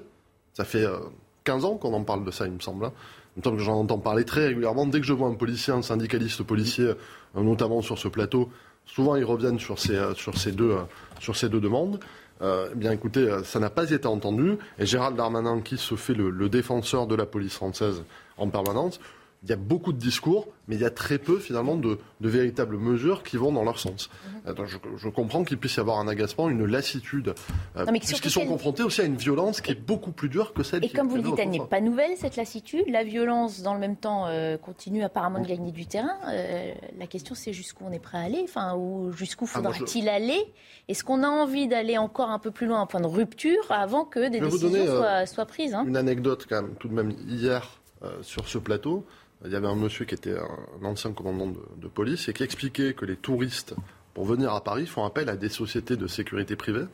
ça 0.54 0.66
fait 0.66 0.86
euh, 0.86 1.00
15 1.46 1.66
ans 1.66 1.78
qu'on 1.78 1.94
en 1.94 2.04
parle 2.04 2.26
de 2.26 2.32
ça, 2.32 2.46
il 2.46 2.52
me 2.54 2.60
semble. 2.60 2.86
hein. 2.86 2.94
En 3.38 3.42
temps 3.42 3.52
que 3.54 3.60
j'en 3.60 3.80
entends 3.80 3.98
parler 3.98 4.26
très 4.26 4.48
régulièrement. 4.48 4.86
Dès 4.86 5.00
que 5.00 5.06
je 5.08 5.14
vois 5.14 5.30
un 5.30 5.36
policier, 5.36 5.72
un 5.72 5.82
syndicaliste 5.82 6.44
policier, 6.44 6.92
notamment 7.34 7.82
sur 7.82 7.98
ce 7.98 8.10
plateau, 8.10 8.50
souvent 8.86 9.16
ils 9.16 9.26
reviennent 9.26 9.60
sur 9.60 9.80
ces, 9.80 9.96
euh, 9.96 10.14
euh, 10.14 11.50
deux 11.50 11.60
demandes. 11.60 12.00
Euh, 12.42 12.70
eh 12.72 12.76
bien 12.76 12.92
écoutez, 12.92 13.30
ça 13.44 13.60
n'a 13.60 13.70
pas 13.70 13.92
été 13.92 14.08
entendu. 14.08 14.58
Et 14.80 14.86
Gérald 14.86 15.16
Darmanin, 15.16 15.62
qui 15.62 15.78
se 15.78 15.96
fait 15.96 16.16
le 16.16 16.50
défenseur 16.50 17.06
de 17.08 17.16
la 17.16 17.26
police 17.26 17.54
française 17.54 18.04
en 18.38 18.50
permanence, 18.50 19.00
il 19.44 19.50
y 19.50 19.54
a 19.54 19.56
beaucoup 19.56 19.92
de 19.92 19.98
discours, 19.98 20.48
mais 20.68 20.76
il 20.76 20.82
y 20.82 20.86
a 20.86 20.92
très 20.92 21.18
peu 21.18 21.40
finalement 21.40 21.76
de, 21.76 21.98
de 22.20 22.30
véritables 22.30 22.78
mesures 22.78 23.24
qui 23.24 23.38
vont 23.38 23.52
dans 23.52 23.64
leur 23.64 23.80
sens. 23.80 24.12
Mhm. 24.46 24.66
Je, 24.68 24.78
je 24.98 25.10
comprends 25.10 25.44
qu'il 25.44 25.58
puisse 25.58 25.78
y 25.78 25.80
avoir 25.80 26.00
un 26.00 26.08
agacement, 26.08 26.48
une 26.48 26.66
lassitude, 26.66 27.34
euh, 27.76 27.86
puisqu'ils 27.86 28.30
sont 28.30 28.46
confrontés 28.46 28.84
aussi 28.84 29.02
à 29.02 29.06
une 29.06 29.16
violence 29.16 29.62
qui 29.62 29.72
est 29.72 29.76
beaucoup 29.76 30.12
plus 30.12 30.30
dure 30.30 30.54
que 30.54 30.62
celle 30.62 30.86
Et 30.86 30.90
qui 30.90 30.94
comme 30.94 31.08
vous 31.08 31.16
le 31.16 31.24
dites, 31.24 31.40
elle 31.40 31.50
n'est 31.50 31.66
pas 31.66 31.82
nouvelle, 31.82 32.18
cette 32.18 32.36
lassitude. 32.36 32.84
La 32.88 33.04
violence, 33.04 33.64
dans 33.64 33.74
le 33.74 33.80
même 33.80 33.96
temps, 33.96 34.28
euh, 34.28 34.58
continue 34.58 35.04
apparemment 35.04 35.40
de 35.40 35.48
gagner 35.48 35.72
du 35.72 35.88
terrain. 35.88 36.18
Euh, 36.28 36.72
la 37.00 37.08
question, 37.08 37.34
c'est 37.34 37.54
jusqu'où 37.54 37.84
on 37.88 37.92
est 37.92 38.00
prêt 38.00 38.20
à 38.20 38.22
aller, 38.22 38.42
enfin, 38.44 38.76
ou 38.76 39.12
jusqu'où 39.12 39.46
Ah, 39.46 39.56
faudra-t-il 39.56 40.08
aller? 40.08 40.54
Est-ce 40.88 41.04
qu'on 41.04 41.24
a 41.24 41.28
envie 41.28 41.68
d'aller 41.68 41.98
encore 41.98 42.30
un 42.30 42.40
peu 42.40 42.52
plus 42.52 42.68
loin, 42.68 42.82
un 42.82 42.86
point 42.86 43.02
de 43.02 43.08
rupture, 43.08 43.72
avant 43.72 44.06
que 44.06 44.30
des 44.30 44.40
décisions 44.40 44.70
donner, 44.70 44.88
euh, 44.88 44.98
soient, 44.98 45.26
soient 45.26 45.46
prises 45.46 45.74
hein? 45.74 45.84
Une 45.88 45.98
anecdote 45.98 46.46
quand 46.48 46.62
même, 46.62 46.76
tout 46.76 46.88
de 46.88 46.94
même, 46.94 47.12
hier, 47.28 47.82
sur 48.24 48.48
ce 48.48 48.58
plateau, 48.58 49.06
il 49.46 49.52
y 49.52 49.56
avait 49.56 49.68
un 49.68 49.76
monsieur 49.76 50.06
qui 50.06 50.16
était 50.16 50.38
un, 50.38 50.86
ancien 50.86 51.14
commandant 51.14 51.54
de, 51.78 51.88
police 51.88 52.30
et 52.30 52.34
qui 52.34 52.44
expliquait 52.44 52.94
que 52.94 53.06
les 53.06 53.16
touristes, 53.16 53.74
pour 54.14 54.26
venir 54.26 54.54
à 54.54 54.64
Paris, 54.64 54.86
font 54.86 55.06
appel 55.06 55.30
à 55.30 55.36
des 55.36 55.50
sociétés 55.50 55.96
de 55.96 56.08
sécurité 56.08 56.56
privée. 56.56 56.86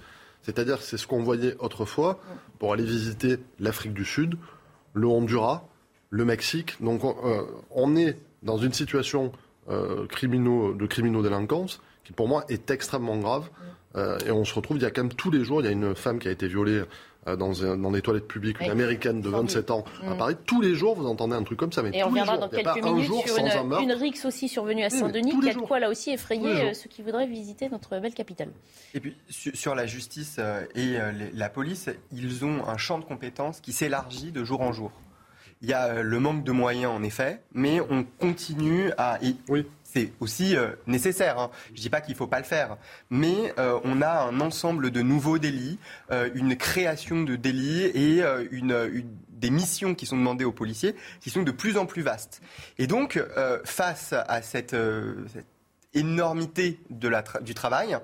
C'est-à-dire, 0.44 0.82
c'est 0.82 0.98
ce 0.98 1.08
qu'on 1.08 1.24
voyait 1.24 1.56
autrefois 1.60 2.20
pour 2.60 2.74
aller 2.74 2.86
visiter 2.86 3.38
l'Afrique 3.60 3.94
du 3.94 4.06
Sud, 4.06 4.38
le 4.94 5.08
Honduras, 5.08 5.64
le 6.10 6.26
Mexique. 6.26 6.78
Donc, 6.82 7.04
on, 7.04 7.16
euh, 7.26 7.96
est 7.98 8.18
dans 8.44 8.58
une 8.58 8.74
situation 8.74 9.32
euh, 9.70 10.06
criminaux, 10.08 10.74
de 10.74 10.86
criminaux-délinquance 10.86 11.82
qui, 12.06 12.14
pour 12.14 12.28
moi, 12.28 12.46
est 12.48 12.72
extrêmement 12.72 13.18
grave. 13.18 13.50
Euh, 13.96 14.18
et 14.26 14.32
on 14.32 14.46
se 14.46 14.54
retrouve, 14.54 14.78
il 14.78 14.84
y 14.84 14.86
a 14.86 14.92
quand 14.92 15.04
même 15.04 15.14
tous 15.14 15.32
les 15.32 15.44
jours, 15.44 15.62
il 15.62 15.66
y 15.66 15.68
a 15.68 15.72
une 15.72 15.96
femme 15.96 16.20
qui 16.20 16.28
a 16.28 16.32
été 16.32 16.48
violée 16.48 16.84
dans, 17.36 17.66
un- 17.66 17.78
dans 17.78 17.92
des 17.92 18.02
toilettes 18.02 18.28
publiques, 18.28 18.58
une 18.62 18.68
Oui. 18.68 18.72
américaine 18.72 19.22
de 19.22 19.30
27 19.30 19.72
ans 19.72 19.84
à 20.06 20.14
Mm. 20.14 20.18
Paris. 20.18 20.36
Tous 20.46 20.62
les 20.62 20.76
jours, 20.76 20.96
vous 20.96 21.06
entendez 21.08 21.36
un 21.36 21.44
truc 21.44 21.60
comme 21.60 21.72
ça. 21.74 21.84
Mais 21.84 21.92
Et 21.98 22.04
on 22.04 22.08
reviendra 22.08 22.38
dans 22.38 22.48
quelques 22.48 22.68
un 22.68 22.82
minutes 22.94 23.06
jour 23.06 23.24
sur 23.26 23.36
sans 23.36 23.46
un 23.46 23.80
une, 23.82 23.90
une 23.90 23.92
rixe 23.94 24.24
aussi 24.26 24.48
survenue 24.48 24.84
à 24.84 24.90
Saint-Denis, 24.90 25.38
qui 25.42 25.50
a 25.50 25.54
de 25.54 25.60
quoi 25.60 25.80
là 25.80 25.90
aussi 25.90 26.12
effrayer 26.12 26.48
euh, 26.70 26.74
ceux 26.74 26.90
qui 26.90 27.02
voudraient 27.02 27.28
visiter 27.28 27.68
notre 27.70 28.00
belle 28.00 28.14
capitale. 28.14 28.50
Et 28.94 29.00
puis 29.00 29.16
su- 29.30 29.56
sur 29.56 29.76
la 29.76 29.86
justice 29.86 30.38
euh, 30.40 30.62
et 30.76 30.98
euh, 31.00 31.12
la 31.34 31.50
police, 31.50 31.90
ils 32.14 32.46
ont 32.46 32.66
un 32.68 32.78
champ 32.78 33.00
de 33.00 33.06
compétences 33.06 33.60
qui 33.60 33.74
s'élargit 33.74 34.32
de 34.32 34.44
jour 34.44 34.62
en 34.62 34.72
jour. 34.72 34.92
Il 35.64 35.70
y 35.70 35.74
a 35.74 35.86
euh, 35.88 36.02
le 36.04 36.20
manque 36.20 36.44
de 36.44 36.52
moyens 36.52 36.92
en 36.92 37.02
effet, 37.02 37.42
mais 37.52 37.82
on 37.90 38.04
continue 38.20 38.92
à... 39.00 39.18
et 39.24 39.36
Oui. 39.50 39.66
C'est 39.98 40.12
aussi 40.20 40.56
euh, 40.56 40.74
nécessaire. 40.86 41.40
hein. 41.40 41.50
Je 41.74 41.80
ne 41.80 41.82
dis 41.82 41.90
pas 41.90 42.02
qu'il 42.02 42.14
ne 42.14 42.18
faut 42.18 42.28
pas 42.28 42.38
le 42.38 42.44
faire, 42.46 42.78
mais 43.10 43.52
euh, 43.58 43.80
on 43.84 44.04
a 44.04 44.26
un 44.26 44.40
ensemble 44.42 44.92
de 44.92 45.02
nouveaux 45.02 45.40
délits, 45.40 45.80
euh, 46.12 46.30
une 46.36 46.56
création 46.56 47.24
de 47.24 47.36
délits 47.36 47.86
et 47.86 48.24
des 49.32 49.50
missions 49.50 49.96
qui 49.96 50.06
sont 50.06 50.18
demandées 50.18 50.46
aux 50.46 50.52
policiers 50.52 50.94
qui 51.20 51.32
sont 51.32 51.42
de 51.42 51.50
plus 51.50 51.78
en 51.78 51.88
plus 51.88 52.04
vastes. 52.04 52.44
Et 52.78 52.86
donc, 52.86 53.20
face 53.64 54.14
à 54.14 54.42
cette, 54.44 54.76
énormité 55.94 56.80
du 56.90 57.54
travail, 57.54 57.98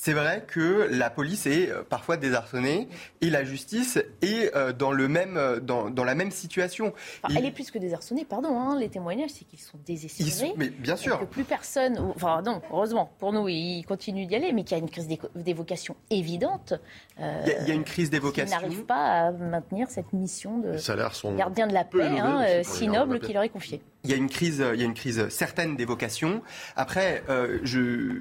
c'est 0.00 0.12
vrai 0.12 0.44
que 0.46 0.86
la 0.92 1.10
police 1.10 1.44
est 1.46 1.70
euh, 1.70 1.82
parfois 1.82 2.16
désarçonnée 2.16 2.88
et 3.20 3.30
la 3.30 3.42
justice 3.42 3.98
est 4.22 4.54
euh, 4.54 4.72
dans, 4.72 4.92
le 4.92 5.08
même, 5.08 5.36
euh, 5.36 5.58
dans, 5.58 5.90
dans 5.90 6.04
la 6.04 6.14
même 6.14 6.30
situation. 6.30 6.92
Enfin, 7.24 7.34
Il- 7.34 7.38
elle 7.38 7.46
est 7.46 7.50
plus 7.50 7.72
que 7.72 7.78
désarçonnée, 7.80 8.24
pardon. 8.24 8.60
hein, 8.60 8.78
les 8.78 8.88
témoignages, 8.90 9.30
c'est 9.30 9.44
qu'ils 9.44 9.58
sont 9.58 9.76
Ils 9.88 9.94
désespérés. 9.94 10.30
sont- 10.30 10.54
mais 10.56 10.68
bien 10.68 10.94
Que 10.94 11.00
sûr. 11.00 11.26
plus 11.26 11.42
personne, 11.42 11.98
enfin 12.14 12.42
non, 12.42 12.62
heureusement 12.70 13.10
pour 13.18 13.32
nous, 13.32 13.48
ils 13.48 13.82
continuent 13.88 14.26
d'y 14.28 14.36
aller, 14.36 14.52
mais 14.52 14.62
qu'il 14.62 14.76
y 14.76 14.80
a 14.80 14.82
une 14.84 14.88
crise 14.88 15.08
d'évocation 15.34 15.96
évidente. 16.10 16.74
euh, 17.18 17.42
Il 17.44 17.48
y, 17.52 17.54
a, 17.56 17.62
il 17.62 17.68
y 17.68 17.70
a 17.72 17.74
une 17.74 17.82
crise 17.84 18.08
d'évocation. 18.08 18.56
n'arrive 18.56 18.84
pas 18.84 19.26
à 19.26 19.32
maintenir 19.32 19.90
cette 19.90 20.12
mission 20.12 20.58
de 20.58 20.76
sont. 20.78 21.34
gardien 21.34 21.66
de 21.66 21.74
la 21.74 21.82
paix, 21.82 22.04
hein, 22.04 22.44
euh, 22.46 22.62
si 22.62 22.86
noble 22.86 23.18
qu'il 23.18 23.34
leur 23.34 23.42
est 23.42 23.48
confié. 23.48 23.82
Il 24.04 24.10
y 24.10 24.12
a 24.12 24.16
une 24.16 24.28
crise, 24.30 24.64
il 24.74 24.78
y 24.78 24.82
a 24.84 24.86
une 24.86 24.94
crise 24.94 25.28
certaine 25.28 25.74
d'évocation. 25.74 26.40
Après, 26.76 27.24
euh, 27.28 27.58
je, 27.64 28.20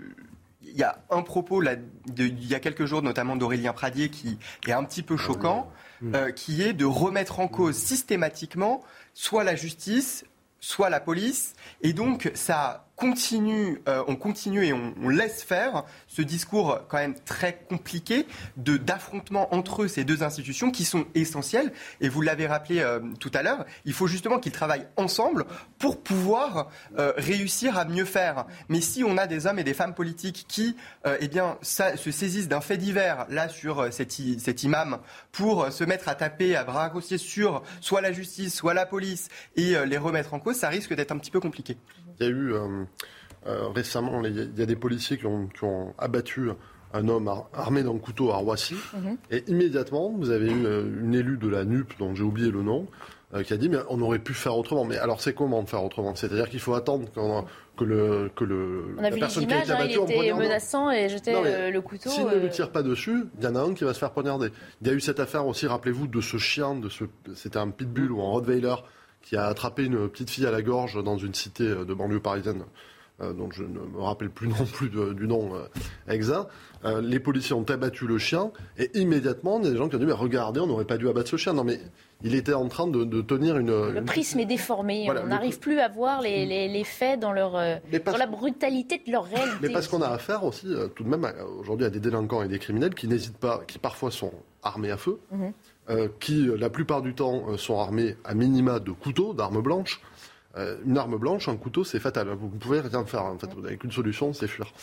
y 0.79 0.83
a 0.83 0.97
un 1.09 1.21
propos 1.21 1.61
là, 1.61 1.75
de- 1.75 2.25
il 2.25 2.45
y 2.47 2.55
a 2.55 2.59
quelques 2.59 2.85
jours, 2.85 3.01
notamment 3.01 3.35
d'Aurélien 3.35 3.73
Pradier, 3.73 4.09
qui 4.09 4.37
est 4.67 4.71
un 4.73 4.83
petit 4.83 5.03
peu 5.03 5.17
choquant, 5.17 5.71
euh, 6.15 6.31
qui 6.31 6.61
est 6.61 6.73
de 6.73 6.85
remettre 6.85 7.39
en 7.39 7.47
cause 7.47 7.75
systématiquement 7.75 8.83
soit 9.13 9.43
la 9.43 9.55
justice, 9.55 10.25
soit 10.59 10.89
la 10.89 10.99
police, 10.99 11.53
et 11.81 11.93
donc 11.93 12.31
ça 12.35 12.86
continue, 12.97 13.81
euh, 13.87 14.03
on 14.07 14.17
continue 14.17 14.65
et 14.65 14.73
on, 14.73 14.93
on 15.01 15.07
laisse 15.07 15.43
faire 15.43 15.85
ce 16.07 16.21
discours 16.21 16.81
quand 16.89 16.97
même 16.97 17.15
très 17.23 17.57
compliqué 17.69 18.27
de 18.57 18.75
d'affrontement 18.75 19.53
entre 19.53 19.87
ces 19.87 20.03
deux 20.03 20.23
institutions 20.23 20.71
qui 20.71 20.83
sont 20.83 21.05
essentielles. 21.15 21.71
Et 22.01 22.09
vous 22.09 22.21
l'avez 22.21 22.47
rappelé 22.47 22.79
euh, 22.79 22.99
tout 23.19 23.31
à 23.33 23.43
l'heure, 23.43 23.65
il 23.85 23.93
faut 23.93 24.07
justement 24.07 24.39
qu'ils 24.39 24.51
travaillent 24.51 24.87
ensemble 24.97 25.45
pour 25.79 26.01
pouvoir 26.01 26.69
euh, 26.97 27.13
réussir 27.17 27.77
à 27.77 27.85
mieux 27.85 28.05
faire. 28.05 28.45
Mais 28.67 28.81
si 28.81 29.03
on 29.03 29.17
a 29.17 29.27
des 29.27 29.45
hommes 29.45 29.59
et 29.59 29.63
des 29.63 29.73
femmes 29.73 29.93
politiques 29.93 30.45
qui, 30.47 30.75
euh, 31.05 31.17
eh 31.19 31.27
bien, 31.27 31.57
ça, 31.61 31.97
se 31.97 32.11
saisissent 32.11 32.47
d'un 32.47 32.61
fait 32.61 32.77
divers 32.77 33.25
là 33.29 33.49
sur 33.49 33.79
euh, 33.79 33.91
cet, 33.91 34.11
cet 34.39 34.63
imam 34.63 34.99
pour 35.31 35.63
euh, 35.63 35.69
se 35.71 35.83
mettre 35.83 36.09
à 36.09 36.15
taper 36.15 36.55
à 36.55 36.63
bras 36.63 36.79
raccourcis 36.79 37.19
sur 37.19 37.63
soit 37.81 38.01
la 38.01 38.11
justice, 38.11 38.55
soit 38.55 38.73
la 38.73 38.85
police 38.85 39.29
et 39.55 39.75
les 39.85 39.97
remettre 39.97 40.33
en 40.33 40.39
cause, 40.39 40.55
ça 40.55 40.69
risque 40.69 40.93
d'être 40.93 41.11
un 41.11 41.17
petit 41.17 41.31
peu 41.31 41.39
compliqué. 41.39 41.77
Il 42.19 42.25
y 42.25 42.29
a 42.29 42.31
eu 42.31 42.53
euh, 42.53 42.83
euh, 43.47 43.67
récemment, 43.69 44.23
il 44.25 44.35
y 44.57 44.61
a- 44.61 44.65
des 44.65 44.75
policiers 44.75 45.17
qui 45.17 45.25
ont, 45.25 45.47
qui 45.47 45.63
ont 45.63 45.93
abattu 45.97 46.49
un 46.93 47.07
homme 47.09 47.27
ar- 47.27 47.49
armé 47.53 47.83
d'un 47.83 47.97
couteau 47.97 48.31
à 48.31 48.37
Roissy. 48.37 48.75
Mhm. 48.95 49.17
Et 49.31 49.43
immédiatement, 49.47 50.11
vous 50.17 50.29
avez 50.31 50.51
eu 50.51 50.65
euh, 50.65 50.83
une 51.03 51.13
élue 51.13 51.37
de 51.37 51.47
la 51.47 51.63
NUP, 51.65 51.93
dont 51.99 52.15
j'ai 52.15 52.23
oublié 52.23 52.49
le 52.51 52.61
nom, 52.63 52.87
euh, 53.33 53.43
qui 53.43 53.53
a 53.53 53.57
dit 53.57 53.67
mais 53.69 53.77
on 53.89 54.01
aurait 54.01 54.19
pu 54.19 54.33
faire 54.33 54.57
autrement. 54.57 54.85
Mais 54.85 54.97
alors 54.97 55.19
c'est 55.21 55.33
comment 55.33 55.65
faire 55.65 55.83
autrement? 55.83 56.15
C'est-à-dire 56.15 56.49
qu'il 56.49 56.59
faut 56.61 56.73
attendre 56.75 57.07
que 57.77 57.83
le 57.83 58.31
que 58.35 58.43
le 58.45 58.95
On 58.95 58.99
a 58.99 59.01
la 59.03 59.09
vu 59.09 59.15
les 59.15 59.19
personne 59.19 59.45
qui 59.45 59.53
a 59.53 59.57
images, 59.57 59.69
été 59.69 59.97
hein, 59.99 60.05
il 60.09 60.13
était 60.25 60.33
menaçant 60.33 60.89
et 60.89 61.09
jetait 61.09 61.33
Non, 61.33 61.43
le 61.43 61.79
couteau. 61.81 62.09
S'il 62.09 62.25
ne 62.25 62.31
euh, 62.31 62.39
lui 62.39 62.49
tire 62.49 62.71
pas 62.71 62.81
dessus, 62.83 63.25
il 63.37 63.43
y 63.43 63.47
en 63.47 63.55
a 63.55 63.59
un 63.61 63.73
qui 63.73 63.83
va 63.83 63.93
se 63.93 63.99
faire 63.99 64.11
poignarder. 64.11 64.49
Il 64.81 64.87
y 64.87 64.89
a 64.89 64.93
eu 64.93 64.99
cette 65.01 65.19
affaire 65.19 65.45
aussi, 65.45 65.67
rappelez-vous, 65.67 66.07
de 66.07 66.19
ce 66.21 66.37
chien, 66.37 66.73
de 66.75 66.89
ce, 66.89 67.03
c'était 67.35 67.59
un 67.59 67.69
pitbull 67.69 68.11
ou 68.13 68.21
un 68.21 68.31
rottweiler 68.31 68.73
qui 69.27 69.35
a 69.35 69.45
attrapé 69.45 69.83
une 69.83 70.07
petite 70.07 70.29
fille 70.29 70.45
à 70.45 70.51
la 70.51 70.61
gorge 70.61 71.03
dans 71.03 71.17
une 71.17 71.33
cité 71.33 71.63
de 71.63 71.93
banlieue 71.93 72.21
parisienne 72.21 72.63
dont 73.19 73.49
je 73.51 73.63
ne 73.63 73.79
me 73.79 73.99
rappelle 73.99 74.29
plus 74.29 74.47
non 74.59 74.65
plus 74.71 74.89
du 74.89 75.27
nom 75.27 75.51
exact, 76.07 76.49
les 77.01 77.19
policiers 77.19 77.55
ont 77.55 77.63
abattu 77.63 78.07
le 78.07 78.19
chien 78.19 78.51
et 78.77 78.91
immédiatement, 78.97 79.59
il 79.59 79.65
y 79.65 79.67
a 79.67 79.71
des 79.71 79.77
gens 79.77 79.89
qui 79.89 79.95
ont 79.95 79.99
dit 79.99 80.05
mais 80.05 80.13
regardez, 80.13 80.59
on 80.59 80.67
n'aurait 80.67 80.85
pas 80.85 80.97
dû 80.97 81.09
abattre 81.09 81.29
ce 81.29 81.35
chien. 81.35 81.53
Non 81.53 81.63
mais 81.63 81.79
il 82.23 82.35
était 82.35 82.53
en 82.53 82.67
train 82.67 82.87
de, 82.87 83.21
tenir 83.21 83.57
une. 83.57 83.91
Le 83.91 84.03
prisme 84.03 84.39
est 84.39 84.45
déformé. 84.45 85.09
on 85.09 85.27
n'arrive 85.27 85.59
plus 85.59 85.79
à 85.79 85.87
voir 85.89 86.21
les, 86.21 86.83
faits 86.83 87.19
dans, 87.19 87.31
leur, 87.31 87.51
dans 87.51 88.17
la 88.17 88.27
brutalité 88.27 89.01
de 89.05 89.11
leur 89.11 89.25
réalité. 89.25 89.57
Mais 89.61 89.69
parce 89.69 89.87
qu'on 89.87 90.01
a 90.01 90.09
affaire 90.09 90.43
aussi, 90.43 90.67
tout 90.95 91.03
de 91.03 91.09
même, 91.09 91.27
aujourd'hui, 91.59 91.85
à 91.85 91.89
des 91.89 91.99
délinquants 91.99 92.43
et 92.43 92.47
des 92.47 92.59
criminels 92.59 92.95
qui 92.95 93.07
n'hésitent 93.07 93.37
pas, 93.37 93.63
qui 93.67 93.77
parfois 93.77 94.11
sont 94.11 94.31
armés 94.63 94.91
à 94.91 94.97
feu, 94.97 95.19
mhm. 95.31 95.53
Euh, 95.89 96.09
qui 96.19 96.49
la 96.57 96.69
plupart 96.69 97.01
du 97.01 97.13
temps 97.13 97.45
euh, 97.47 97.57
sont 97.57 97.79
armés 97.79 98.17
à 98.25 98.33
minima 98.33 98.79
de 98.79 98.91
couteaux, 98.91 99.33
d'armes 99.33 99.61
blanches. 99.61 100.01
Euh, 100.57 100.75
une 100.85 100.97
arme 100.97 101.17
blanche, 101.17 101.47
un 101.47 101.55
couteau, 101.55 101.85
c'est 101.85 101.99
fatal. 101.99 102.27
Vous 102.29 102.47
ne 102.47 102.59
pouvez 102.59 102.81
rien 102.81 103.05
faire. 103.05 103.23
En 103.23 103.37
fait, 103.37 103.47
vous 103.53 103.61
n'avez 103.61 103.79
solution, 103.89 104.33
c'est 104.33 104.47
fuir. 104.47 104.73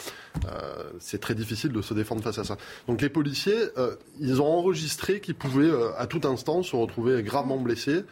c'est 1.00 1.20
très 1.20 1.34
difficile 1.34 1.72
de 1.72 1.82
se 1.82 1.92
défendre 1.92 2.22
face 2.22 2.38
à 2.38 2.44
ça. 2.44 2.56
Donc 2.86 3.02
les 3.02 3.08
policiers, 3.10 3.58
ils 4.20 4.40
ont 4.40 4.46
enregistré 4.46 5.20
qu'ils 5.20 5.34
pouvaient 5.34 5.72
à 5.98 6.06
tout 6.06 6.20
instant 6.24 6.62
se 6.62 6.76
retrouver 6.76 7.22
gravement 7.22 7.58
blessés, 7.58 8.04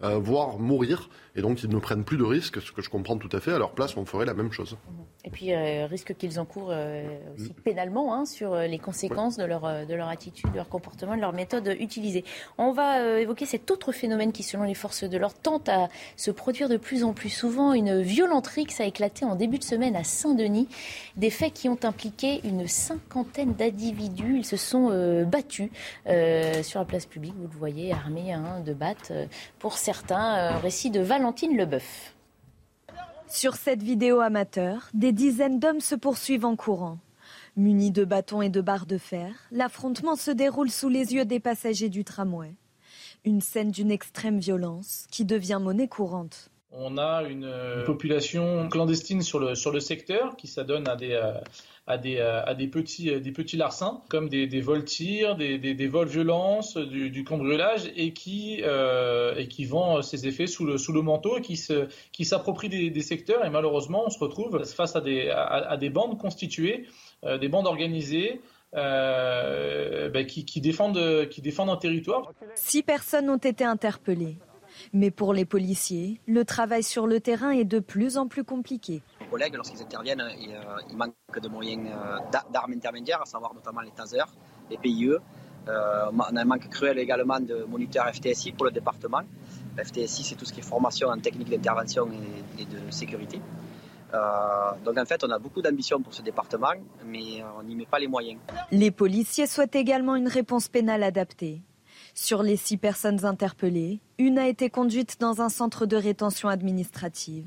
voire 0.00 0.58
mourir. 0.58 1.10
Et 1.40 1.42
donc, 1.42 1.62
ils 1.62 1.70
ne 1.70 1.78
prennent 1.78 2.04
plus 2.04 2.18
de 2.18 2.22
risques, 2.22 2.60
ce 2.60 2.70
que 2.70 2.82
je 2.82 2.90
comprends 2.90 3.16
tout 3.16 3.34
à 3.34 3.40
fait. 3.40 3.50
À 3.50 3.58
leur 3.58 3.72
place, 3.72 3.96
on 3.96 4.04
ferait 4.04 4.26
la 4.26 4.34
même 4.34 4.52
chose. 4.52 4.76
Et 5.24 5.30
puis, 5.30 5.54
euh, 5.54 5.86
risque 5.86 6.14
qu'ils 6.14 6.38
encourent 6.38 6.70
euh, 6.70 7.02
aussi 7.34 7.54
pénalement 7.54 8.14
hein, 8.14 8.26
sur 8.26 8.52
euh, 8.52 8.66
les 8.66 8.78
conséquences 8.78 9.38
de, 9.38 9.44
leur, 9.44 9.86
de 9.86 9.94
leur 9.94 10.08
attitude, 10.08 10.50
de 10.50 10.56
leur 10.56 10.68
comportement, 10.68 11.16
de 11.16 11.20
leur 11.22 11.32
méthode 11.32 11.74
utilisée. 11.80 12.24
On 12.58 12.72
va 12.72 13.20
évoquer 13.20 13.46
cet 13.46 13.70
autre 13.70 13.90
phénomène 13.90 14.32
qui, 14.32 14.42
selon 14.42 14.64
les 14.64 14.74
forces 14.74 15.04
de 15.04 15.16
l'ordre, 15.16 15.38
tente 15.42 15.70
à 15.70 15.88
se 16.16 16.30
produire 16.30 16.68
de 16.68 16.76
plus 16.76 17.04
en 17.04 17.14
plus 17.14 17.30
souvent. 17.30 17.72
Une 17.72 18.02
violente 18.02 18.46
rixe 18.46 18.78
a 18.82 18.84
éclaté 18.84 19.24
en 19.24 19.34
début 19.34 19.58
de 19.58 19.64
semaine 19.64 19.96
à 19.96 20.04
Saint-Denis. 20.04 20.68
Des 21.16 21.30
faits 21.30 21.54
qui 21.54 21.70
ont 21.70 21.78
impliqué 21.84 22.42
une 22.44 22.68
cinquantaine 22.68 23.54
d'individus. 23.54 24.36
Ils 24.36 24.44
se 24.44 24.58
sont 24.58 25.24
battus 25.24 25.70
sur 26.62 26.80
la 26.80 26.84
place 26.84 27.06
publique, 27.06 27.34
vous 27.38 27.48
le 27.50 27.58
voyez, 27.58 27.92
armés 27.94 28.34
hein, 28.34 28.60
de 28.60 28.74
battes. 28.74 29.12
pour 29.58 29.78
certains, 29.78 30.58
récit 30.58 30.90
de 30.90 31.00
Val 31.00 31.24
Leboeuf. 31.56 32.14
Sur 33.28 33.54
cette 33.54 33.82
vidéo 33.82 34.20
amateur, 34.20 34.88
des 34.94 35.12
dizaines 35.12 35.60
d'hommes 35.60 35.80
se 35.80 35.94
poursuivent 35.94 36.44
en 36.44 36.56
courant. 36.56 36.98
Munis 37.56 37.92
de 37.92 38.04
bâtons 38.04 38.42
et 38.42 38.48
de 38.48 38.60
barres 38.60 38.86
de 38.86 38.98
fer, 38.98 39.32
l'affrontement 39.52 40.16
se 40.16 40.30
déroule 40.30 40.70
sous 40.70 40.88
les 40.88 41.14
yeux 41.14 41.24
des 41.24 41.40
passagers 41.40 41.88
du 41.88 42.04
tramway. 42.04 42.54
Une 43.24 43.40
scène 43.40 43.70
d'une 43.70 43.90
extrême 43.90 44.38
violence 44.38 45.06
qui 45.10 45.24
devient 45.24 45.58
monnaie 45.60 45.88
courante. 45.88 46.50
On 46.72 46.98
a 46.98 47.22
une, 47.24 47.44
euh, 47.44 47.84
population 47.84 48.68
clandestine 48.68 49.22
sur 49.22 49.38
le, 49.40 49.54
sur 49.54 49.72
le 49.72 49.80
secteur 49.80 50.36
qui 50.36 50.46
s'adonne 50.46 50.88
à 50.88 50.96
des, 50.96 51.12
euh, 51.12 51.34
à 51.90 51.98
des, 51.98 52.18
euh, 52.18 52.44
à 52.44 52.54
des, 52.54 52.68
petits, 52.68 53.56
larcins, 53.56 54.02
comme 54.08 54.28
des, 54.28 54.46
des 54.46 54.60
vols 54.60 54.84
tirs, 54.84 55.36
des, 55.36 55.58
des, 55.58 55.86
vols 55.88 56.08
violences, 56.08 56.76
du, 56.76 57.10
du 57.10 57.24
cambriolage, 57.24 57.90
et 57.96 58.12
qui, 58.12 58.62
et 58.62 59.48
qui 59.48 59.64
vend 59.64 60.02
ses 60.02 60.26
effets 60.26 60.46
sous 60.46 60.64
le, 60.64 61.02
manteau 61.02 61.38
et 61.38 61.40
qui, 61.40 61.60
qui 62.12 62.24
s'approprient 62.24 62.90
des, 62.90 63.02
secteurs. 63.02 63.44
Et 63.44 63.50
malheureusement, 63.50 64.04
on 64.06 64.10
se 64.10 64.18
retrouve 64.18 64.64
face 64.64 64.94
à 64.94 65.00
des, 65.00 65.90
bandes 65.90 66.18
constituées, 66.18 66.86
des 67.24 67.48
bandes 67.48 67.66
organisées. 67.66 68.40
Ben, 68.72 70.26
qui 70.26 70.60
défendent 70.60 70.96
un 70.96 71.76
territoire. 71.76 72.32
Six 72.54 72.84
personnes 72.84 73.28
ont 73.28 73.36
été 73.36 73.64
interpellées. 73.64 74.36
Mais 74.92 75.10
pour 75.10 75.34
les 75.34 75.44
policiers, 75.44 76.20
le 76.26 76.44
travail 76.44 76.82
sur 76.82 77.06
le 77.06 77.20
terrain 77.20 77.50
est 77.50 77.64
de 77.64 77.78
plus 77.78 78.16
en 78.16 78.28
plus 78.28 78.44
compliqué. 78.44 79.02
Collègues, 79.30 79.54
lorsqu'ils 79.54 79.80
interviennent, 79.80 80.22
ils 80.40 80.52
euh, 80.52 80.96
manquent 80.96 81.40
de 81.40 81.48
moyens 81.48 81.86
euh, 81.86 82.40
d'armes 82.52 82.72
intermédiaires, 82.72 83.22
à 83.22 83.26
savoir 83.26 83.54
notamment 83.54 83.80
les 83.80 83.92
tasers, 83.92 84.26
les 84.68 84.76
PIE. 84.76 85.12
Euh, 85.68 86.06
on 86.12 86.36
a 86.36 86.40
un 86.40 86.44
manque 86.44 86.68
cruel 86.68 86.98
également 86.98 87.38
de 87.38 87.64
moniteurs 87.64 88.08
FTSI 88.12 88.52
pour 88.52 88.64
le 88.64 88.72
département. 88.72 89.22
FTSI, 89.78 90.24
c'est 90.24 90.34
tout 90.34 90.44
ce 90.44 90.52
qui 90.52 90.60
est 90.60 90.64
formation 90.64 91.08
en 91.08 91.18
technique 91.18 91.50
d'intervention 91.50 92.08
et, 92.58 92.64
de 92.64 92.90
sécurité. 92.90 93.40
donc 94.84 94.98
en 94.98 95.04
fait, 95.04 95.22
on 95.22 95.30
a 95.30 95.38
beaucoup 95.38 95.62
d'ambition 95.62 96.02
pour 96.02 96.12
ce 96.12 96.22
département, 96.22 96.74
mais 97.06 97.42
on 97.58 97.62
n'y 97.62 97.76
met 97.76 97.86
pas 97.86 98.00
les 98.00 98.08
moyens. 98.08 98.40
Les 98.72 98.90
policiers 98.90 99.46
souhaitent 99.46 99.76
également 99.76 100.16
une 100.16 100.28
réponse 100.28 100.68
pénale 100.68 101.04
adaptée. 101.04 101.62
Sur 102.22 102.42
les 102.42 102.56
six 102.56 102.76
personnes 102.76 103.24
interpellées, 103.24 103.98
une 104.18 104.38
a 104.38 104.46
été 104.46 104.68
conduite 104.68 105.16
dans 105.20 105.40
un 105.40 105.48
centre 105.48 105.86
de 105.86 105.96
rétention 105.96 106.50
administrative. 106.50 107.46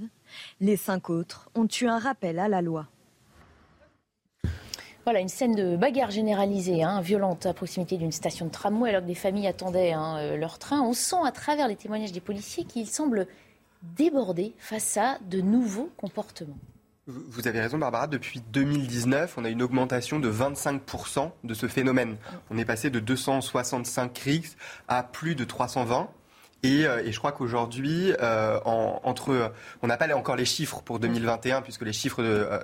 Les 0.59 0.77
cinq 0.77 1.11
autres 1.11 1.47
ont 1.53 1.67
eu 1.79 1.85
un 1.85 1.99
rappel 1.99 2.39
à 2.39 2.47
la 2.47 2.63
loi. 2.63 2.87
Voilà, 5.03 5.19
une 5.19 5.29
scène 5.29 5.53
de 5.53 5.77
bagarre 5.77 6.09
généralisée, 6.09 6.81
hein, 6.81 7.01
violente 7.01 7.45
à 7.45 7.53
proximité 7.53 7.97
d'une 7.97 8.11
station 8.11 8.47
de 8.47 8.51
tramway 8.51 8.89
alors 8.89 9.03
que 9.03 9.07
des 9.07 9.13
familles 9.13 9.45
attendaient 9.45 9.91
hein, 9.91 10.17
euh, 10.17 10.37
leur 10.37 10.57
train. 10.57 10.81
On 10.81 10.93
sent 10.93 11.21
à 11.23 11.31
travers 11.31 11.67
les 11.67 11.75
témoignages 11.75 12.11
des 12.11 12.19
policiers 12.19 12.63
qu'ils 12.63 12.87
semblent 12.87 13.27
débordés 13.95 14.55
face 14.57 14.97
à 14.97 15.19
de 15.29 15.39
nouveaux 15.39 15.91
comportements. 15.97 16.57
Vous 17.05 17.49
avez 17.49 17.59
raison, 17.59 17.77
Barbara. 17.77 18.07
Depuis 18.07 18.41
2019, 18.53 19.37
on 19.37 19.43
a 19.43 19.49
une 19.49 19.61
augmentation 19.61 20.19
de 20.19 20.31
25% 20.31 21.31
de 21.43 21.53
ce 21.53 21.67
phénomène. 21.67 22.15
On 22.49 22.57
est 22.57 22.63
passé 22.63 22.89
de 22.89 23.01
265 23.01 24.17
RICS 24.17 24.55
à 24.87 25.03
plus 25.03 25.35
de 25.35 25.43
320. 25.43 26.09
Euh, 26.65 27.03
et, 27.03 27.11
je 27.11 27.17
crois 27.17 27.31
qu'aujourd'hui, 27.33 28.13
euh, 28.21 28.57
entre, 28.65 29.51
on 29.81 29.87
n'a 29.87 29.97
pas 29.97 30.13
encore 30.15 30.35
les 30.35 30.45
chiffres 30.45 30.81
pour 30.81 30.99
2021 30.99 31.61
puisque 31.61 31.81
les 31.81 31.93
chiffres 31.93 32.23
euh, 32.23 32.59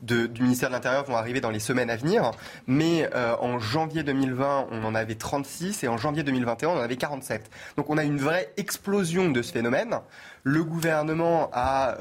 du 0.00 0.42
ministère 0.42 0.70
de 0.70 0.74
l'Intérieur 0.74 1.04
vont 1.04 1.16
arriver 1.16 1.40
dans 1.40 1.50
les 1.50 1.60
semaines 1.60 1.90
à 1.90 1.96
venir. 1.96 2.30
Mais 2.66 3.10
en 3.14 3.58
janvier 3.58 4.02
2020, 4.02 4.68
on 4.70 4.84
en 4.84 4.94
avait 4.94 5.14
36 5.16 5.84
et 5.84 5.88
en 5.88 5.98
janvier 5.98 6.22
2021, 6.22 6.70
on 6.70 6.78
en 6.78 6.80
avait 6.80 6.96
47. 6.96 7.50
Donc 7.76 7.90
on 7.90 7.98
a 7.98 8.04
une 8.04 8.18
vraie 8.18 8.52
explosion 8.56 9.30
de 9.30 9.42
ce 9.42 9.52
phénomène. 9.52 10.00
Le 10.44 10.64
gouvernement 10.64 11.50
a 11.52 11.96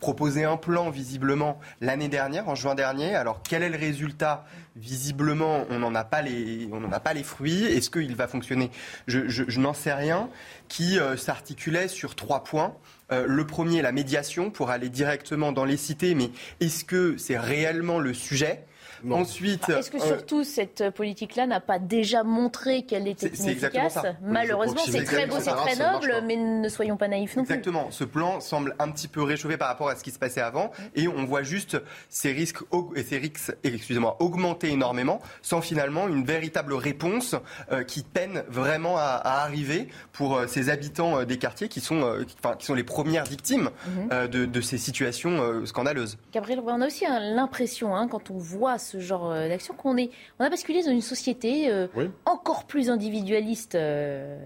proposé 0.00 0.44
un 0.44 0.56
plan 0.56 0.90
visiblement 0.90 1.60
l'année 1.80 2.08
dernière, 2.08 2.48
en 2.48 2.54
juin 2.54 2.74
dernier. 2.74 3.14
Alors 3.14 3.40
quel 3.42 3.62
est 3.62 3.68
le 3.68 3.78
résultat? 3.78 4.44
Visiblement, 4.76 5.64
on 5.70 5.78
n'en 5.78 5.94
a 5.94 6.02
pas 6.02 6.20
les, 6.20 6.68
a 6.92 7.00
pas 7.00 7.14
les 7.14 7.22
fruits. 7.22 7.64
Est-ce 7.64 7.90
qu'il 7.90 8.16
va 8.16 8.26
fonctionner? 8.26 8.72
Je, 9.06 9.28
je 9.28 9.60
n'en 9.60 9.74
sais 9.74 9.92
rien 9.92 10.28
qui 10.66 10.98
euh, 10.98 11.16
s'articulait 11.16 11.86
sur 11.86 12.16
trois 12.16 12.42
points. 12.42 12.74
Euh, 13.12 13.26
le 13.28 13.46
premier, 13.46 13.82
la 13.82 13.92
médiation 13.92 14.50
pour 14.50 14.70
aller 14.70 14.88
directement 14.88 15.52
dans 15.52 15.64
les 15.64 15.76
cités, 15.76 16.16
mais 16.16 16.30
est-ce 16.58 16.84
que 16.84 17.16
c'est 17.16 17.38
réellement 17.38 18.00
le 18.00 18.14
sujet? 18.14 18.64
Ensuite, 19.10 19.68
est-ce 19.68 19.90
que 19.90 19.98
euh, 19.98 20.06
surtout 20.06 20.44
cette 20.44 20.90
politique-là 20.90 21.46
n'a 21.46 21.60
pas 21.60 21.78
déjà 21.78 22.22
montré 22.22 22.82
qu'elle 22.82 23.08
était 23.08 23.28
inefficace 23.28 23.98
Malheureusement, 24.22 24.80
c'est 24.86 25.04
très 25.04 25.26
beau, 25.26 25.36
c'est 25.40 25.50
très 25.50 25.76
noble, 25.76 26.22
mais 26.26 26.36
ne 26.36 26.68
soyons 26.68 26.96
pas 26.96 27.08
naïfs 27.08 27.36
non 27.36 27.44
plus. 27.44 27.54
Exactement. 27.54 27.90
Ce 27.90 28.04
plan 28.04 28.40
semble 28.40 28.74
un 28.78 28.90
petit 28.90 29.08
peu 29.08 29.22
réchauffé 29.22 29.56
par 29.56 29.68
rapport 29.68 29.88
à 29.88 29.96
ce 29.96 30.04
qui 30.04 30.10
se 30.10 30.18
passait 30.18 30.40
avant, 30.40 30.70
et 30.94 31.08
on 31.08 31.24
voit 31.24 31.42
juste 31.42 31.80
ces 32.08 32.32
risques, 32.32 32.58
ces 33.06 33.18
risques, 33.18 33.52
excusez-moi, 33.62 34.16
augmenter 34.20 34.70
énormément, 34.70 35.20
sans 35.42 35.60
finalement 35.60 36.08
une 36.08 36.24
véritable 36.24 36.74
réponse 36.74 37.34
euh, 37.72 37.82
qui 37.84 38.02
peine 38.02 38.44
vraiment 38.48 38.96
à, 38.96 39.20
arriver 39.24 39.88
pour 40.12 40.36
euh, 40.36 40.46
ces 40.46 40.70
habitants 40.70 41.24
des 41.24 41.38
quartiers 41.38 41.68
qui 41.68 41.80
sont, 41.80 42.24
qui 42.58 42.66
sont 42.66 42.74
les 42.74 42.84
premières 42.84 43.24
victimes 43.24 43.70
mhm. 43.86 44.28
de, 44.28 44.60
ces 44.60 44.78
situations 44.78 45.66
scandaleuses. 45.66 46.16
Gabriel, 46.32 46.60
on 46.64 46.80
a 46.80 46.86
aussi 46.86 47.04
hein, 47.06 47.20
l'impression, 47.20 47.94
hein, 47.94 48.08
quand 48.08 48.30
on 48.30 48.38
voit 48.38 48.78
ce 48.78 48.93
genre 49.00 49.30
euh, 49.30 49.48
d'action 49.48 49.74
qu'on 49.74 49.96
est, 49.96 50.10
on 50.38 50.44
a 50.44 50.50
basculé 50.50 50.82
dans 50.82 50.90
une 50.90 51.00
société 51.00 51.70
euh, 51.70 51.86
encore 52.24 52.64
plus 52.64 52.90
individualiste. 52.90 53.74
Euh, 53.74 54.38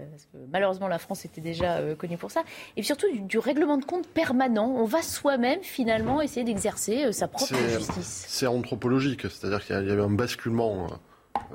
malheureusement, 0.51 0.87
la 0.87 0.99
France 0.99 1.25
était 1.25 1.41
déjà 1.41 1.81
connue 1.95 2.17
pour 2.17 2.31
ça. 2.31 2.43
Et 2.77 2.83
surtout 2.83 3.07
du, 3.13 3.39
règlement 3.39 3.77
de 3.77 3.85
compte 3.85 4.07
permanent. 4.07 4.67
On 4.67 4.85
va 4.85 5.01
soi-même 5.01 5.61
finalement 5.61 6.21
essayer 6.21 6.43
d'exercer 6.43 7.11
sa 7.11 7.27
propre 7.27 7.55
justice. 7.55 8.25
C'est 8.27 8.47
anthropologique, 8.47 9.21
c'est-à-dire 9.21 9.65
qu'il 9.65 9.75
y 9.75 9.79
a 9.79 9.81
eu 9.81 10.01
un 10.01 10.09
basculement 10.09 10.87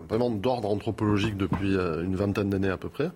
vraiment 0.08 0.30
d'ordre 0.30 0.68
anthropologique 0.70 1.36
depuis 1.36 1.74
une 1.74 2.16
vingtaine 2.16 2.50
d'années 2.50 2.70
à 2.70 2.76
peu 2.76 2.88
près. 2.88 3.10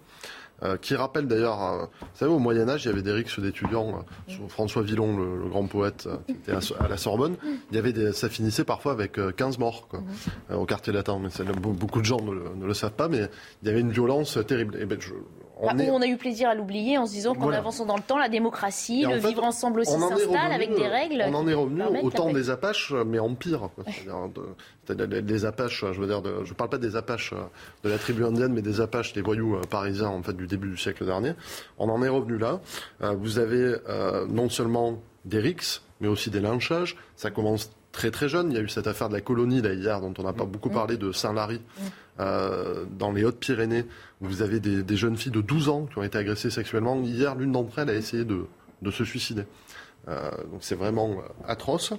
Euh, 0.64 0.76
qui 0.76 0.96
rappelle 0.96 1.28
d'ailleurs, 1.28 1.62
euh, 1.62 1.86
vous 2.00 2.06
savez, 2.14 2.32
au 2.32 2.40
Moyen 2.40 2.68
Âge, 2.68 2.84
il 2.84 2.88
y 2.88 2.90
avait 2.90 3.02
des 3.02 3.12
rixes 3.12 3.38
d'étudiants. 3.38 4.04
Euh, 4.28 4.48
François 4.48 4.82
Villon, 4.82 5.16
le, 5.16 5.48
grand 5.48 5.66
poète 5.68 6.08
qui 6.26 6.32
était 6.32 6.52
à, 6.52 6.88
la 6.88 6.96
Sorbonne, 6.96 7.36
il 7.70 7.76
y 7.76 7.78
avait 7.78 7.92
des, 7.92 8.12
ça 8.12 8.28
finissait 8.28 8.64
parfois 8.64 8.90
avec 8.92 9.20
15 9.36 9.58
morts 9.58 9.86
quoi, 9.88 10.02
au 10.52 10.66
quartier 10.66 10.92
latin. 10.92 11.20
Mais 11.22 11.30
beaucoup 11.54 12.00
de 12.00 12.04
gens 12.04 12.20
ne 12.20 12.66
le, 12.66 12.74
savent 12.74 12.92
pas, 12.92 13.08
mais 13.08 13.28
il 13.62 13.68
y 13.68 13.70
avait 13.70 13.80
une 13.80 13.92
violence 13.92 14.36
terrible. 14.46 14.76
Et 14.80 14.84
ben, 14.84 14.98
on, 15.60 15.68
on 15.68 16.00
a 16.02 16.06
eu 16.06 16.16
plaisir 16.16 16.48
à 16.48 16.54
l'oublier 16.54 16.98
en 16.98 17.06
se 17.06 17.12
disant 17.12 17.34
qu'en 17.34 17.50
avançant 17.50 17.86
dans 17.86 17.96
le 17.96 18.02
temps, 18.02 18.18
la 18.18 18.28
démocratie, 18.28 19.02
le 19.02 19.16
vivre 19.16 19.44
ensemble 19.44 19.80
aussi 19.80 19.92
s'installe 19.92 20.52
avec 20.52 20.74
des 20.74 20.86
règles. 20.86 21.24
On 21.28 21.34
en 21.34 21.48
est 21.48 21.54
revenu 21.54 21.82
au 22.02 22.10
temps 22.10 22.32
des 22.32 22.50
Apaches, 22.50 22.92
mais 23.06 23.18
en 23.18 23.34
pire. 23.34 23.68
Les 24.88 25.44
Apaches, 25.44 25.84
je 25.92 26.00
veux 26.00 26.06
dire, 26.06 26.22
je 26.44 26.50
ne 26.50 26.54
parle 26.54 26.70
pas 26.70 26.78
des 26.78 26.96
Apaches 26.96 27.34
de 27.84 27.88
la 27.88 27.98
tribu 27.98 28.24
indienne, 28.24 28.52
mais 28.52 28.62
des 28.62 28.80
Apaches, 28.80 29.14
les 29.14 29.22
voyous 29.22 29.56
euh, 29.56 29.60
parisiens 29.68 30.08
en 30.08 30.22
fait 30.22 30.34
du 30.34 30.46
début 30.46 30.68
du 30.70 30.76
siècle 30.76 31.04
dernier. 31.04 31.32
On 31.78 31.88
en 31.88 32.02
est 32.02 32.08
revenu 32.08 32.38
là. 32.38 32.60
Euh, 33.02 33.14
vous 33.14 33.38
avez 33.38 33.76
euh, 33.88 34.26
non 34.28 34.48
seulement 34.48 34.98
des 35.24 35.38
rixes, 35.38 35.82
mais 36.00 36.08
aussi 36.08 36.30
des 36.30 36.40
lynchages. 36.40 36.96
Ça 37.16 37.30
commence 37.30 37.70
très 37.92 38.10
très 38.10 38.28
jeune. 38.28 38.50
Il 38.50 38.56
y 38.56 38.58
a 38.58 38.62
eu 38.62 38.68
cette 38.68 38.86
affaire 38.86 39.08
de 39.08 39.14
la 39.14 39.20
colonie 39.20 39.62
là, 39.62 39.72
hier, 39.72 40.00
dont 40.00 40.14
on 40.18 40.22
n'a 40.22 40.32
pas 40.32 40.44
mm. 40.44 40.50
beaucoup 40.50 40.70
mm. 40.70 40.74
parlé, 40.74 40.96
de 40.96 41.12
Saint-Lary, 41.12 41.58
mm. 41.58 41.82
euh, 42.20 42.84
dans 42.98 43.12
les 43.12 43.24
Hautes-Pyrénées, 43.24 43.84
où 44.20 44.26
vous 44.26 44.42
avez 44.42 44.60
des, 44.60 44.96
jeunes 44.96 45.16
filles 45.16 45.32
de 45.32 45.40
12 45.40 45.68
ans 45.68 45.86
qui 45.86 45.98
ont 45.98 46.02
été 46.02 46.18
agressées 46.18 46.50
sexuellement. 46.50 47.00
Hier, 47.02 47.34
l'une 47.34 47.52
d'entre 47.52 47.78
elles 47.78 47.90
a 47.90 47.94
essayé 47.94 48.24
de, 48.24 48.46
se 48.90 49.04
suicider. 49.04 49.44
Euh, 50.08 50.30
donc 50.50 50.60
c'est 50.60 50.76
vraiment 50.76 51.10
euh, 51.10 51.22
atroce. 51.46 51.92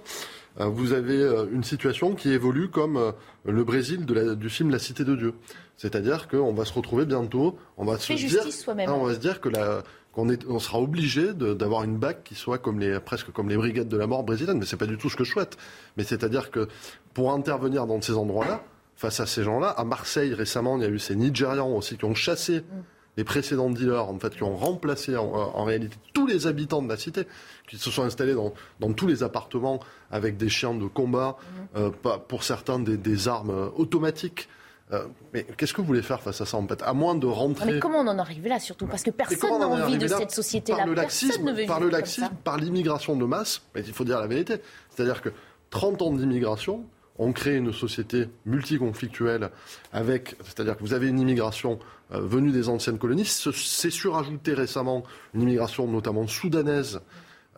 vous 0.57 0.93
avez 0.93 1.21
une 1.51 1.63
situation 1.63 2.15
qui 2.15 2.31
évolue 2.31 2.69
comme 2.69 3.13
le 3.45 3.63
Brésil 3.63 4.05
du 4.05 4.49
film 4.49 4.71
La 4.71 4.79
Cité 4.79 5.03
de 5.03 5.15
Dieu. 5.15 5.33
C'est-à-dire 5.77 6.27
qu'on 6.27 6.53
va 6.53 6.65
se 6.65 6.73
retrouver 6.73 7.05
bientôt, 7.05 7.57
on 7.77 7.85
va, 7.85 7.97
se 7.97 8.11
dire, 8.11 8.41
on 8.89 9.05
va 9.05 9.13
se 9.13 9.19
dire 9.19 9.39
que 9.39 9.47
la, 9.47 9.83
qu'on 10.11 10.27
on 10.47 10.59
sera 10.59 10.79
obligé 10.79 11.33
d'avoir 11.33 11.83
une 11.83 11.97
BAC 11.97 12.23
qui 12.23 12.35
soit 12.35 12.57
comme 12.57 12.79
les, 12.79 12.99
presque 12.99 13.31
comme 13.31 13.49
les 13.49 13.57
brigades 13.57 13.87
de 13.87 13.97
la 13.97 14.07
mort 14.07 14.23
brésiliennes. 14.23 14.59
Mais 14.59 14.65
c'est 14.65 14.77
pas 14.77 14.87
du 14.87 14.97
tout 14.97 15.09
ce 15.09 15.15
que 15.15 15.23
je 15.23 15.31
souhaite. 15.31 15.57
Mais 15.97 16.03
c'est-à-dire 16.03 16.51
que 16.51 16.67
pour 17.13 17.31
intervenir 17.31 17.85
dans 17.85 18.01
ces 18.01 18.13
endroits-là, 18.13 18.63
face 18.95 19.19
à 19.19 19.25
ces 19.25 19.43
gens-là, 19.43 19.69
à 19.69 19.83
Marseille 19.83 20.33
récemment, 20.33 20.77
il 20.77 20.83
y 20.83 20.85
a 20.85 20.89
eu 20.89 20.99
ces 20.99 21.15
Nigérians 21.15 21.69
aussi 21.69 21.97
qui 21.97 22.05
ont 22.05 22.15
chassé 22.15 22.63
les 23.17 23.23
précédents 23.23 23.69
dealers, 23.69 24.09
en 24.09 24.17
fait, 24.17 24.35
qui 24.35 24.43
ont 24.43 24.55
remplacé 24.55 25.17
en, 25.17 25.63
réalité 25.65 25.97
tous 26.13 26.25
les 26.25 26.47
habitants 26.47 26.81
de 26.81 26.87
la 26.87 26.95
cité, 26.95 27.27
qui 27.67 27.77
se 27.77 27.91
sont 27.91 28.03
installés 28.03 28.33
dans, 28.33 28.53
dans 28.79 28.93
tous 28.93 29.07
les 29.07 29.23
appartements 29.23 29.81
avec 30.09 30.37
des 30.37 30.47
chiens 30.47 30.73
de 30.73 30.85
combat, 30.85 31.37
euh, 31.75 31.91
pour 32.27 32.43
certains 32.43 32.79
des 32.79 33.27
armes 33.27 33.71
automatiques. 33.75 34.47
Euh, 34.91 35.05
mais 35.33 35.45
qu'est-ce 35.57 35.73
que 35.73 35.81
vous 35.81 35.87
voulez 35.87 36.01
faire 36.01 36.21
face 36.21 36.41
à 36.41 36.45
ça 36.45 36.57
en 36.57 36.67
fait? 36.67 36.81
À 36.81 36.93
moins 36.93 37.15
de 37.15 37.27
rentrer. 37.27 37.73
Mais 37.73 37.79
comment 37.79 37.99
on 37.99 38.07
en 38.07 38.17
arrive 38.17 38.47
là 38.47 38.59
surtout? 38.59 38.87
Parce 38.87 39.03
que 39.03 39.11
personne 39.11 39.59
n'a 39.59 39.67
envie 39.67 39.97
de 39.97 40.07
cette 40.07 40.31
société-là. 40.31 40.85
Personne 40.95 41.45
ne 41.45 41.53
veut 41.53 41.65
Par 41.65 41.79
le 41.79 41.89
laxisme, 41.89 42.29
par 42.43 42.57
l'immigration 42.57 43.15
de 43.15 43.25
masse. 43.25 43.61
Mais 43.75 43.81
il 43.85 43.93
faut 43.93 44.03
dire 44.03 44.19
la 44.19 44.27
vérité. 44.27 44.55
C'est-à-dire 44.89 45.21
que 45.21 45.29
30 45.69 46.01
ans 46.01 46.11
d'immigration 46.11 46.85
ont 47.19 47.33
créé 47.33 47.55
une 47.55 47.73
société 47.73 48.29
multiconflictuelle 48.45 49.51
avec, 49.91 50.35
c'est-à-dire 50.43 50.77
que 50.77 50.81
vous 50.81 50.93
avez 50.93 51.09
une 51.09 51.19
immigration 51.19 51.77
euh, 52.13 52.21
venue 52.21 52.51
des 52.51 52.69
anciennes 52.69 52.97
colonies. 52.97 53.25
C'est 53.25 53.89
surajouté 53.91 54.53
récemment 54.53 55.03
une 55.33 55.41
immigration 55.43 55.85
notamment 55.87 56.25
soudanaise, 56.27 57.01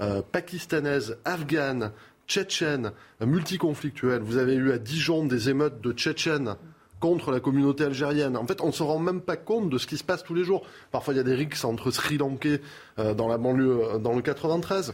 euh, 0.01 0.21
pakistanaise, 0.31 1.17
afghane, 1.23 1.91
tchétchène, 2.27 2.91
multiconflictuelle. 3.23 4.21
Vous 4.21 4.37
avez 4.37 4.55
eu 4.55 4.71
à 4.71 4.79
Dijon 4.79 5.25
des 5.25 5.49
émeutes 5.49 5.79
de 5.81 5.91
tchétchènes 5.91 6.55
contre 7.01 7.31
la 7.31 7.41
communauté 7.41 7.83
algérienne. 7.83 8.37
En 8.37 8.45
fait, 8.45 8.61
on 8.61 8.67
ne 8.67 8.71
se 8.71 8.83
rend 8.83 8.99
même 8.99 9.19
pas 9.19 9.35
compte 9.35 9.69
de 9.69 9.77
ce 9.77 9.87
qui 9.87 9.97
se 9.97 10.03
passe 10.05 10.23
tous 10.23 10.35
les 10.35 10.45
jours. 10.45 10.61
Parfois, 10.91 11.13
il 11.13 11.17
y 11.17 11.19
a 11.19 11.23
des 11.23 11.35
rixes 11.35 11.65
entre 11.65 11.91
Sri 11.91 12.17
Lankais 12.17 12.61
euh, 12.99 13.13
dans 13.13 13.27
la 13.27 13.37
banlieue, 13.37 13.81
euh, 13.83 13.97
dans 13.97 14.13
le 14.13 14.21
93 14.21 14.93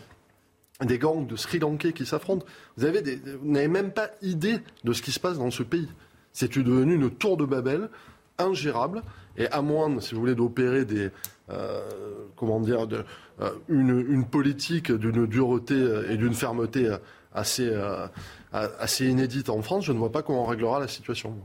des 0.86 1.00
gangs 1.00 1.28
de 1.28 1.36
Sri 1.36 1.60
Lankais 1.60 1.92
qui 1.92 2.06
s'affrontent. 2.06 2.46
Vous 2.78 2.86
n'avez 2.86 3.68
même 3.68 3.92
pas 3.92 4.10
idée 4.22 4.60
de 4.84 4.94
ce 4.94 5.02
qui 5.02 5.12
se 5.12 5.20
passe 5.20 5.38
dans 5.38 5.52
ce 5.52 5.64
pays. 5.64 5.90
C'est 6.34 6.56
devenu 6.58 6.96
une 6.96 7.10
tour 7.10 7.36
de 7.36 7.46
Babel 7.46 7.90
ingérable 8.38 9.02
et 9.38 9.48
à 9.48 9.62
moins, 9.64 10.00
si 10.00 10.14
vous 10.14 10.22
voulez, 10.22 10.36
d'opérer 10.36 10.86
des 10.86 11.10
euh, 11.50 11.82
comment 12.36 12.60
dire, 12.60 12.86
une, 13.70 14.26
politique 14.26 14.92
d'une 14.92 15.26
dureté 15.26 16.04
et 16.10 16.18
d'une 16.18 16.36
fermeté 16.36 16.96
assez 17.34 17.72
assez 18.52 19.08
inédite 19.08 19.50
en 19.50 19.64
France, 19.64 19.86
je 19.86 19.94
ne 19.94 19.98
vois 19.98 20.12
pas 20.12 20.22
comment 20.22 20.44
on 20.44 20.46
réglera 20.46 20.80
la 20.80 20.88
situation. 20.88 21.36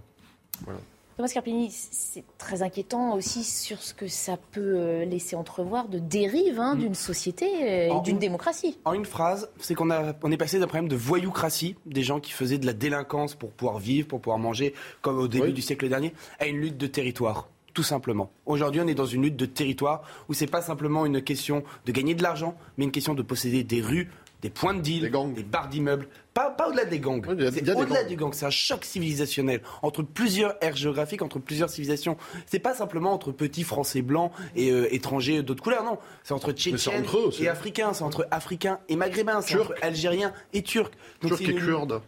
Thomas 1.17 1.29
Carpini, 1.29 1.71
c'est 1.71 2.25
très 2.39 2.63
inquiétant 2.63 3.15
aussi 3.15 3.45
sur 3.45 3.83
ce 3.83 3.93
que 3.93 4.09
ça 4.09 4.39
peut 4.53 4.61
euh, 4.61 5.05
laisser 5.05 5.37
entrevoir 5.37 5.89
de 5.89 5.99
dérive 5.99 6.59
hein, 6.59 6.75
mm. 6.75 6.79
d'une 6.79 6.95
société 6.95 7.47
euh, 7.47 7.99
et 7.99 8.01
d'une 8.03 8.19
démocratie. 8.19 8.79
En 8.85 8.95
une 8.95 9.05
phrase, 9.05 9.51
c'est 9.61 9.75
qu'on 9.75 9.91
on 9.91 10.33
est 10.33 10.37
passé 10.37 10.59
d'un 10.59 10.67
problème 10.67 10.89
de 10.89 10.97
voyoucratie, 10.97 11.77
des 11.85 12.03
gens 12.03 12.19
qui 12.19 12.33
faisaient 12.33 12.59
de 12.59 12.67
la 12.67 12.73
délinquance 12.73 13.35
pour 13.35 13.51
pouvoir 13.51 13.79
vivre, 13.79 14.09
pour 14.09 14.21
pouvoir 14.21 14.39
manger, 14.39 14.75
comme 15.03 15.19
au 15.19 15.29
début 15.29 15.53
du 15.53 15.61
siècle 15.61 15.89
dernier, 15.89 16.15
à 16.41 16.47
une 16.47 16.57
lutte 16.57 16.79
de 16.79 16.87
territoire 16.87 17.49
tout 17.75 17.83
simplement. 17.83 18.31
Aujourd'hui, 18.45 18.81
on 18.83 18.87
est 18.87 18.95
dans 18.95 19.07
une 19.07 19.23
lutte 19.23 19.37
de 19.37 19.47
territoire 19.47 20.03
où 20.29 20.35
c'est 20.35 20.47
pas 20.47 20.61
simplement 20.61 21.07
une 21.07 21.23
question 21.23 21.65
de 21.87 21.93
gagner 21.93 22.15
de 22.15 22.23
l'argent, 22.23 22.55
mais 22.77 22.85
une 22.85 22.93
question 22.93 23.15
de 23.15 23.23
posséder 23.23 23.65
des 23.65 23.81
rues, 23.81 24.11
des 24.43 24.51
points 24.51 24.75
de 24.75 24.81
deal, 24.81 25.11
des, 25.35 25.43
bars 25.45 25.69
d'immeubles. 25.69 26.09
Pas, 26.35 26.57
au-delà 26.67 26.85
des 26.85 26.99
gangs. 26.99 27.23
c'est 27.25 27.69
au-delà 27.69 28.03
des 28.03 28.17
gangs. 28.17 28.33
C'est 28.33 28.47
un 28.47 28.51
choc 28.51 28.85
civilisationnel 28.85 29.63
entre 29.83 30.03
plusieurs 30.03 30.57
aires 30.61 30.75
géographiques, 30.75 31.23
entre 31.23 31.39
plusieurs 31.39 31.71
civilisations. 31.71 32.17
C'est 32.47 32.59
pas 32.59 32.75
simplement 32.75 33.13
entre 33.13 33.31
petits 33.31 33.63
Français 33.63 34.03
blancs 34.03 34.33
et 34.57 34.71
euh, 34.71 34.93
étrangers 34.93 35.43
d'autres 35.43 35.63
couleurs. 35.63 35.85
Non, 35.85 35.99
c'est 36.25 36.35
entre 36.35 36.53
Tchétchènes 36.53 37.05
et 37.41 37.49
Africains. 37.49 37.93
C'est 37.93 38.03
entre 38.03 38.27
Africains 38.31 38.81
et 38.89 38.97
Maghrébins. 38.97 39.41
C'est 39.43 39.59
entre 39.59 39.75
Algériens 39.81 40.33
et 40.53 40.63
Turcs. 40.63 40.91
Turcs 41.21 41.41
et 41.43 41.55
Kurdes. 41.55 42.03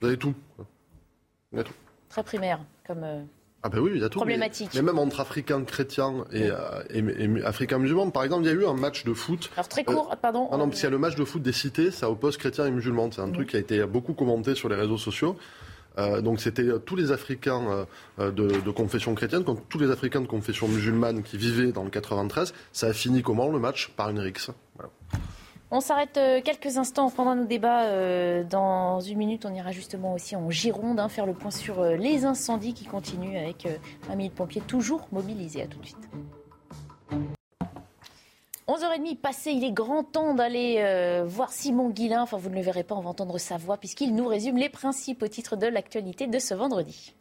Vous 0.00 0.08
avez 0.08 0.16
tout. 0.16 0.34
Très 2.08 2.24
primaire 2.24 2.60
comme. 2.86 3.04
Euh, 3.04 3.22
ah 3.62 3.68
ben 3.68 3.78
oui, 3.78 3.92
il 3.94 4.00
y 4.00 4.04
a 4.04 4.08
tout. 4.08 4.18
Problématique. 4.18 4.70
Mais, 4.74 4.82
même 4.82 4.98
entre 4.98 5.20
Africains 5.20 5.62
chrétiens 5.64 6.24
et, 6.32 6.50
euh, 6.50 7.44
Africains 7.44 7.78
musulmans, 7.78 8.10
par 8.10 8.24
exemple, 8.24 8.44
il 8.44 8.46
y 8.46 8.50
a 8.50 8.54
eu 8.54 8.64
un 8.64 8.74
match 8.74 9.04
de 9.04 9.12
foot. 9.12 9.50
Alors 9.54 9.68
très 9.68 9.84
court, 9.84 10.10
euh, 10.10 10.16
pardon. 10.16 10.48
Ah 10.50 10.56
non, 10.56 10.68
parce 10.68 10.76
qu'il 10.76 10.84
y 10.84 10.86
a 10.86 10.90
le 10.90 10.98
match 10.98 11.14
de 11.14 11.24
foot 11.24 11.42
des 11.42 11.52
cités, 11.52 11.90
ça 11.90 12.10
oppose 12.10 12.38
chrétiens 12.38 12.66
et 12.66 12.70
musulmans. 12.70 13.10
C'est 13.12 13.20
un 13.20 13.30
truc 13.30 13.50
qui 13.50 13.56
a 13.56 13.60
été 13.60 13.84
beaucoup 13.84 14.14
commenté 14.14 14.54
sur 14.54 14.68
les 14.68 14.76
réseaux 14.76 14.98
sociaux. 14.98 15.36
Euh, 15.98 16.22
donc 16.22 16.40
c'était 16.40 16.66
tous 16.86 16.96
les 16.96 17.12
Africains 17.12 17.86
de, 18.18 18.70
confession 18.70 19.14
chrétienne 19.14 19.44
contre 19.44 19.62
tous 19.68 19.78
les 19.78 19.90
Africains 19.90 20.22
de 20.22 20.26
confession 20.26 20.66
musulmane 20.66 21.22
qui 21.22 21.36
vivaient 21.36 21.72
dans 21.72 21.84
le 21.84 21.90
93. 21.90 22.54
Ça 22.72 22.86
a 22.86 22.92
fini 22.94 23.22
comment 23.22 23.50
le 23.50 23.58
match 23.58 23.90
Par 23.96 24.08
une 24.08 24.20
rixe. 24.20 24.50
Voilà. 24.76 24.90
On 25.72 25.80
s'arrête 25.80 26.16
euh, 26.16 26.40
quelques 26.42 26.78
instants 26.78 27.10
pendant 27.10 27.36
nos 27.36 27.44
débats. 27.44 27.84
Euh, 27.84 28.42
dans 28.42 28.98
une 28.98 29.18
minute, 29.18 29.46
on 29.46 29.54
ira 29.54 29.70
justement 29.70 30.14
aussi 30.14 30.34
en 30.34 30.50
Gironde 30.50 30.98
hein, 30.98 31.08
faire 31.08 31.26
le 31.26 31.32
point 31.32 31.52
sur 31.52 31.78
euh, 31.78 31.94
les 31.94 32.24
incendies 32.24 32.74
qui 32.74 32.86
continuent 32.86 33.36
avec 33.36 33.68
un 34.10 34.16
millier 34.16 34.30
de 34.30 34.34
pompiers 34.34 34.62
toujours 34.62 35.06
mobilisés. 35.12 35.62
À 35.62 35.66
tout 35.68 35.78
de 35.78 35.86
suite. 35.86 36.10
11h30 38.66 39.16
passé, 39.18 39.52
il 39.52 39.64
est 39.64 39.72
grand 39.72 40.02
temps 40.02 40.34
d'aller 40.34 41.24
voir 41.26 41.50
Simon 41.50 41.90
Guillain. 41.90 42.22
Enfin, 42.22 42.36
vous 42.36 42.50
ne 42.50 42.54
le 42.54 42.60
verrez 42.60 42.84
pas, 42.84 42.94
on 42.94 43.00
va 43.00 43.10
entendre 43.10 43.36
sa 43.38 43.56
voix 43.56 43.76
puisqu'il 43.78 44.14
nous 44.14 44.26
résume 44.28 44.56
les 44.56 44.68
principaux 44.68 45.26
titres 45.26 45.56
de 45.56 45.66
l'actualité 45.66 46.28
de 46.28 46.38
ce 46.38 46.54
vendredi. 46.54 47.14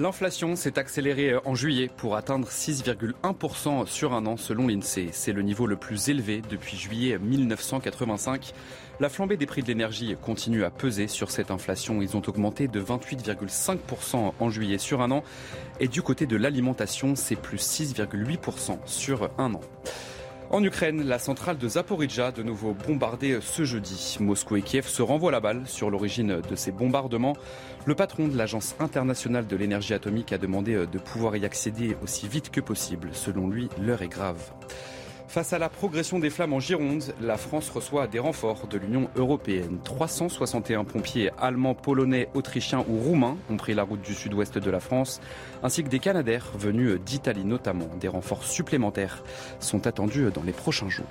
L'inflation 0.00 0.56
s'est 0.56 0.78
accélérée 0.78 1.34
en 1.44 1.54
juillet 1.54 1.90
pour 1.94 2.16
atteindre 2.16 2.48
6,1% 2.48 3.84
sur 3.84 4.14
un 4.14 4.24
an 4.24 4.38
selon 4.38 4.66
l'INSEE. 4.66 5.10
C'est 5.12 5.34
le 5.34 5.42
niveau 5.42 5.66
le 5.66 5.76
plus 5.76 6.08
élevé 6.08 6.40
depuis 6.48 6.78
juillet 6.78 7.18
1985. 7.18 8.54
La 8.98 9.10
flambée 9.10 9.36
des 9.36 9.44
prix 9.44 9.60
de 9.60 9.66
l'énergie 9.66 10.16
continue 10.22 10.64
à 10.64 10.70
peser 10.70 11.06
sur 11.06 11.30
cette 11.30 11.50
inflation. 11.50 12.00
Ils 12.00 12.16
ont 12.16 12.22
augmenté 12.26 12.66
de 12.66 12.80
28,5% 12.80 14.32
en 14.40 14.48
juillet 14.48 14.78
sur 14.78 15.02
un 15.02 15.10
an. 15.10 15.22
Et 15.80 15.88
du 15.88 16.00
côté 16.00 16.24
de 16.24 16.36
l'alimentation, 16.36 17.14
c'est 17.14 17.36
plus 17.36 17.60
6,8% 17.60 18.78
sur 18.86 19.28
un 19.36 19.52
an. 19.52 19.60
En 20.52 20.64
Ukraine, 20.64 21.04
la 21.04 21.20
centrale 21.20 21.58
de 21.58 21.68
Zaporizhia, 21.68 22.32
de 22.32 22.42
nouveau 22.42 22.74
bombardée 22.74 23.38
ce 23.40 23.64
jeudi. 23.64 24.16
Moscou 24.18 24.56
et 24.56 24.62
Kiev 24.62 24.88
se 24.88 25.00
renvoient 25.00 25.30
la 25.30 25.38
balle 25.38 25.62
sur 25.66 25.90
l'origine 25.90 26.40
de 26.40 26.56
ces 26.56 26.72
bombardements. 26.72 27.36
Le 27.84 27.94
patron 27.94 28.26
de 28.26 28.36
l'Agence 28.36 28.74
internationale 28.80 29.46
de 29.46 29.54
l'énergie 29.54 29.94
atomique 29.94 30.32
a 30.32 30.38
demandé 30.38 30.74
de 30.74 30.98
pouvoir 30.98 31.36
y 31.36 31.44
accéder 31.44 31.96
aussi 32.02 32.26
vite 32.26 32.50
que 32.50 32.60
possible. 32.60 33.10
Selon 33.12 33.48
lui, 33.48 33.68
l'heure 33.80 34.02
est 34.02 34.08
grave. 34.08 34.50
Face 35.30 35.52
à 35.52 35.60
la 35.60 35.68
progression 35.68 36.18
des 36.18 36.28
flammes 36.28 36.54
en 36.54 36.58
Gironde, 36.58 37.14
la 37.20 37.36
France 37.36 37.70
reçoit 37.70 38.08
des 38.08 38.18
renforts 38.18 38.66
de 38.66 38.78
l'Union 38.78 39.08
européenne. 39.14 39.78
361 39.84 40.82
pompiers 40.82 41.30
allemands, 41.38 41.76
polonais, 41.76 42.28
autrichiens 42.34 42.84
ou 42.88 42.98
roumains 42.98 43.36
ont 43.48 43.56
pris 43.56 43.72
la 43.72 43.84
route 43.84 44.02
du 44.02 44.12
sud-ouest 44.12 44.58
de 44.58 44.70
la 44.72 44.80
France, 44.80 45.20
ainsi 45.62 45.84
que 45.84 45.88
des 45.88 46.00
Canadaires 46.00 46.50
venus 46.58 46.98
d'Italie 47.06 47.44
notamment. 47.44 47.86
Des 48.00 48.08
renforts 48.08 48.42
supplémentaires 48.42 49.22
sont 49.60 49.86
attendus 49.86 50.32
dans 50.34 50.42
les 50.42 50.50
prochains 50.50 50.88
jours. 50.88 51.06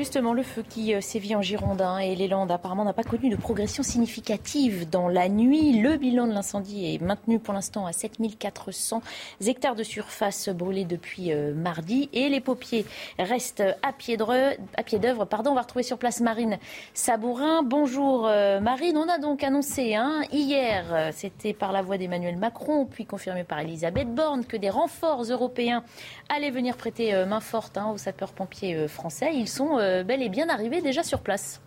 Justement, 0.00 0.32
le 0.32 0.42
feu 0.42 0.64
qui 0.66 0.94
euh, 0.94 1.02
sévit 1.02 1.36
en 1.36 1.42
Girondin 1.42 1.98
et 1.98 2.16
les 2.16 2.26
Landes 2.26 2.50
apparemment 2.50 2.86
n'a 2.86 2.94
pas 2.94 3.02
connu 3.02 3.28
de 3.28 3.36
progression 3.36 3.82
significative 3.82 4.88
dans 4.88 5.08
la 5.08 5.28
nuit. 5.28 5.78
Le 5.78 5.98
bilan 5.98 6.26
de 6.26 6.32
l'incendie 6.32 6.94
est 6.94 7.02
maintenu 7.02 7.38
pour 7.38 7.52
l'instant 7.52 7.84
à 7.84 7.92
7400 7.92 9.02
hectares 9.44 9.74
de 9.74 9.82
surface 9.82 10.48
brûlée 10.48 10.86
depuis 10.86 11.34
euh, 11.34 11.52
mardi 11.52 12.08
et 12.14 12.30
les 12.30 12.40
paupiers 12.40 12.86
restent 13.18 13.62
à 13.82 13.92
pied 13.92 14.16
d'œuvre. 14.16 15.26
Pardon, 15.26 15.50
on 15.50 15.54
va 15.54 15.60
retrouver 15.60 15.82
sur 15.82 15.98
place 15.98 16.22
Marine 16.22 16.58
Sabourin. 16.94 17.62
Bonjour 17.62 18.26
euh, 18.26 18.58
Marine, 18.58 18.96
on 18.96 19.06
a 19.06 19.18
donc 19.18 19.44
annoncé 19.44 19.96
hein, 19.96 20.22
hier, 20.32 21.10
c'était 21.12 21.52
par 21.52 21.72
la 21.72 21.82
voix 21.82 21.98
d'Emmanuel 21.98 22.38
Macron, 22.38 22.86
puis 22.86 23.04
confirmé 23.04 23.44
par 23.44 23.58
Elisabeth 23.58 24.14
Borne, 24.14 24.46
que 24.46 24.56
des 24.56 24.70
renforts 24.70 25.24
européens 25.24 25.84
allaient 26.30 26.50
venir 26.50 26.78
prêter 26.78 27.12
main 27.26 27.40
forte 27.40 27.76
hein, 27.76 27.90
aux 27.92 27.98
sapeurs-pompiers 27.98 28.88
français. 28.88 29.32
Ils 29.34 29.46
sont 29.46 29.78
bel 30.04 30.22
et 30.22 30.28
bien 30.28 30.48
arrivé 30.48 30.80
déjà 30.80 31.02
sur 31.02 31.20
place. 31.20 31.60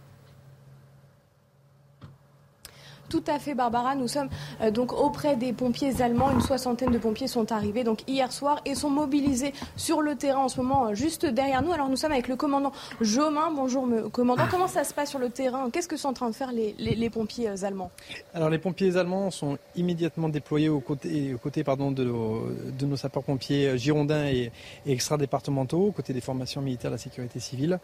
Tout 3.13 3.23
à 3.27 3.37
fait, 3.37 3.53
Barbara. 3.53 3.93
Nous 3.93 4.07
sommes 4.07 4.29
euh, 4.59 4.71
donc 4.71 4.91
auprès 4.91 5.35
des 5.35 5.53
pompiers 5.53 6.01
allemands. 6.01 6.31
Une 6.31 6.41
soixantaine 6.41 6.89
de 6.89 6.97
pompiers 6.97 7.27
sont 7.27 7.51
arrivés 7.51 7.83
donc 7.83 7.99
hier 8.07 8.31
soir 8.31 8.59
et 8.65 8.73
sont 8.73 8.89
mobilisés 8.89 9.53
sur 9.75 10.01
le 10.01 10.15
terrain 10.15 10.39
en 10.39 10.49
ce 10.49 10.59
moment, 10.59 10.87
euh, 10.87 10.95
juste 10.95 11.27
derrière 11.27 11.61
nous. 11.61 11.71
Alors 11.71 11.89
nous 11.89 11.95
sommes 11.95 12.11
avec 12.11 12.27
le 12.27 12.35
commandant 12.35 12.71
Jomain. 13.01 13.51
Bonjour, 13.55 13.87
commandant. 14.11 14.45
Comment 14.49 14.67
ça 14.67 14.83
se 14.83 14.95
passe 14.95 15.11
sur 15.11 15.19
le 15.19 15.29
terrain? 15.29 15.69
Qu'est-ce 15.69 15.87
que 15.87 15.95
sont 15.95 16.07
en 16.07 16.13
train 16.13 16.27
de 16.27 16.33
faire 16.33 16.51
les, 16.51 17.09
pompiers 17.11 17.49
euh, 17.49 17.63
allemands? 17.63 17.91
Alors 18.33 18.49
les 18.49 18.57
pompiers 18.57 18.97
allemands 18.97 19.29
sont 19.29 19.59
immédiatement 19.75 20.27
déployés 20.27 20.69
aux 20.69 20.79
côtés, 20.79 21.63
pardon, 21.63 21.91
de, 21.91 22.05
nos, 22.05 22.97
sapeurs-pompiers 22.97 23.77
girondins 23.77 24.25
et, 24.25 24.51
et 24.87 24.91
extra-départementaux, 24.91 25.85
aux 25.85 25.91
côtés 25.91 26.13
des 26.13 26.21
formations 26.21 26.63
militaires 26.63 26.89
de 26.89 26.95
la 26.95 26.99
sécurité 26.99 27.39
civile. 27.39 27.77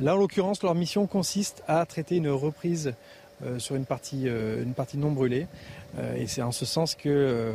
Là, 0.00 0.16
en 0.16 0.18
l'occurrence, 0.18 0.64
leur 0.64 0.74
mission 0.74 1.06
consiste 1.06 1.62
à 1.68 1.86
traiter 1.86 2.16
une 2.16 2.30
reprise 2.30 2.94
sur 3.58 3.76
une 3.76 3.84
partie, 3.84 4.28
euh, 4.28 4.62
une 4.62 4.74
partie 4.74 4.98
non 4.98 5.10
brûlée. 5.10 5.46
Euh, 5.98 6.16
et 6.16 6.26
c'est 6.26 6.42
en 6.42 6.52
ce 6.52 6.64
sens 6.64 6.94
que 6.94 7.52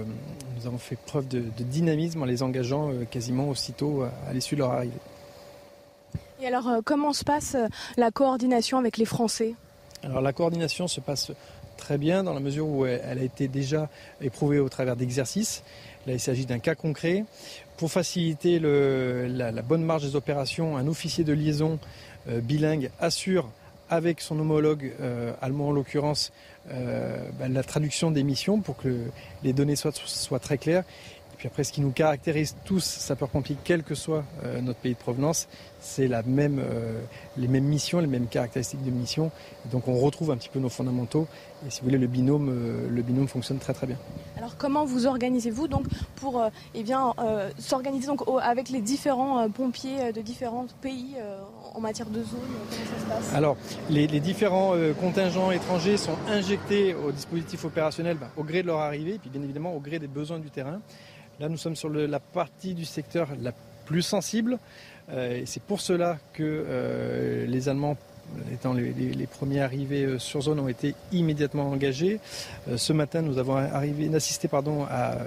nous 0.58 0.68
avons 0.68 0.78
fait 0.78 0.98
preuve 0.98 1.28
de, 1.28 1.44
dynamisme 1.60 2.22
en 2.22 2.26
les 2.26 2.44
engageant 2.44 2.92
quasiment 3.10 3.50
aussitôt 3.50 4.04
à, 4.04 4.34
l'issue 4.34 4.56
de 4.56 4.62
leur 4.62 4.72
arrivée. 4.72 4.94
Et 6.42 6.48
alors, 6.48 6.70
comment 6.86 7.12
se 7.12 7.24
passe 7.26 7.58
la 7.98 8.12
coordination 8.12 8.78
avec 8.78 8.98
les 8.98 9.06
Français? 9.06 9.56
Alors, 10.04 10.22
la 10.22 10.32
coordination 10.32 10.88
se 10.88 11.02
passe 11.02 11.32
très 11.76 11.98
bien 11.98 12.24
dans 12.24 12.34
la 12.34 12.40
mesure 12.40 12.68
où 12.68 12.86
elle 12.86 13.20
a 13.20 13.24
été 13.24 13.48
déjà 13.48 13.90
éprouvée 14.22 14.60
au 14.60 14.70
travers 14.70 14.96
d'exercices. 14.96 15.64
Là, 16.08 16.14
il 16.14 16.20
s'agit 16.20 16.46
d'un 16.46 16.60
cas 16.60 16.76
concret. 16.76 17.26
Pour 17.76 17.92
faciliter 17.92 18.60
la, 18.60 19.52
la, 19.52 19.62
bonne 19.62 19.84
marge 19.84 20.04
des 20.04 20.16
opérations, 20.16 20.78
un 20.78 20.88
officier 20.88 21.24
de 21.26 21.34
liaison 21.34 21.80
bilingue 22.28 22.90
assure 23.00 23.50
avec 23.90 24.22
son 24.22 24.40
homologue 24.40 24.94
euh, 25.02 25.34
allemand 25.42 25.70
en 25.70 25.72
l'occurrence 25.72 26.32
euh, 26.72 27.28
bah, 27.40 27.48
la 27.48 27.64
traduction 27.64 28.12
des 28.12 28.24
missions 28.24 28.60
pour 28.60 28.78
que 28.78 29.06
les 29.44 29.54
données 29.54 29.76
soient, 29.76 29.92
soient 29.94 30.40
très 30.40 30.58
claires. 30.58 30.84
Puis 31.40 31.48
après, 31.48 31.64
ce 31.64 31.72
qui 31.72 31.82
nous 31.82 31.92
caractérise 31.92 32.56
tous 32.66 32.84
sapeurs-pompiers, 32.84 33.58
quel 33.64 33.84
que 33.84 33.96
soit 33.96 34.24
euh, 34.44 34.62
notre 34.62 34.80
pays 34.80 34.94
de 34.94 35.00
provenance, 35.00 35.48
c'est 35.80 36.08
la 36.08 36.22
même, 36.22 36.62
les 37.38 37.48
mêmes 37.48 37.64
missions, 37.64 38.00
les 38.00 38.08
mêmes 38.08 38.28
caractéristiques 38.28 38.84
de 38.84 38.92
mission. 38.92 39.32
donc 39.72 39.88
on 39.88 39.98
retrouve 39.98 40.30
un 40.30 40.38
petit 40.38 40.50
peu 40.50 40.60
nos 40.60 40.68
fondamentaux. 40.68 41.26
Et 41.66 41.70
si 41.70 41.80
vous 41.80 41.86
voulez, 41.86 41.98
le 41.98 42.08
binôme, 42.08 42.88
le 42.90 43.02
binôme 43.02 43.30
fonctionne 43.30 43.60
très 43.60 43.74
très 43.74 43.88
bien. 43.88 43.96
Alors 44.38 44.58
comment 44.58 44.84
vous 44.84 45.08
organisez-vous 45.08 45.70
donc 45.70 45.86
pour 46.18 46.44
eh 46.76 46.84
bien 46.84 47.14
s'organiser 47.58 48.08
donc 48.08 48.24
avec 48.42 48.68
les 48.68 48.82
différents 48.82 49.50
pompiers 49.50 50.12
de 50.12 50.22
différents 50.22 50.68
pays 50.82 51.16
en 51.74 51.80
matière 51.80 52.10
de 52.10 52.24
zone 52.24 52.40
Comment 52.50 52.86
ça 52.86 53.00
se 53.00 53.06
passe? 53.06 53.36
Alors, 53.36 53.58
les, 53.90 54.08
différents 54.20 54.76
euh, 54.76 54.94
contingents 54.94 55.52
étrangers 55.52 55.98
sont 55.98 56.18
injectés 56.28 56.94
au 56.94 57.12
dispositif 57.12 57.64
opérationnel 57.66 58.18
bah, 58.18 58.30
au 58.38 58.44
gré 58.44 58.62
de 58.62 58.68
leur 58.68 58.80
arrivée, 58.80 59.16
et 59.16 59.20
puis 59.20 59.30
bien 59.30 59.42
évidemment 59.42 59.74
au 59.74 59.80
gré 59.80 60.00
des 60.00 60.08
besoins 60.08 60.40
du 60.40 60.50
terrain. 60.50 60.80
Là, 61.40 61.48
nous 61.48 61.56
sommes 61.56 61.78
sur 61.78 61.90
la 61.90 62.20
partie 62.20 62.74
du 62.74 62.84
secteur 62.84 63.30
la 63.42 63.54
plus 63.86 64.02
sensible, 64.02 64.60
euh, 65.10 65.38
et 65.38 65.46
c'est 65.46 65.64
pour 65.64 65.80
cela 65.80 66.18
que 66.34 66.44
euh, 66.44 67.46
les 67.48 67.70
Allemands 67.70 67.96
étant 68.54 68.74
les, 68.74 69.26
premiers 69.26 69.62
arrivés 69.62 70.04
euh, 70.04 70.20
sur 70.20 70.42
zone, 70.42 70.60
ont 70.60 70.68
été 70.68 70.96
immédiatement 71.14 71.70
engagés. 71.70 72.20
Ce 72.76 72.92
matin, 72.92 73.22
nous 73.22 73.38
avons 73.38 73.56
assisté 73.56 74.50
pardon, 74.50 74.84
à 74.84 75.20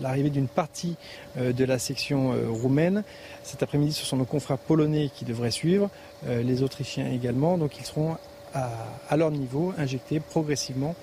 l'arrivée 0.00 0.30
d'une 0.30 0.46
partie 0.46 0.96
de 1.36 1.64
la 1.64 1.80
section 1.80 2.32
roumaine. 2.48 3.02
Cet 3.42 3.64
après-midi, 3.64 3.92
ce 3.92 4.06
sont 4.06 4.16
nos 4.16 4.24
confrères 4.24 4.58
polonais 4.58 5.10
qui 5.12 5.24
devraient 5.24 5.50
suivre, 5.50 5.90
les 6.26 6.62
Autrichiens 6.62 7.10
également. 7.10 7.58
Donc 7.58 7.78
ils 7.78 7.84
seront 7.84 8.16
à 8.54 9.16
leur 9.18 9.30
niveau 9.30 9.74
injectés 9.76 10.20
progressivement 10.20 10.94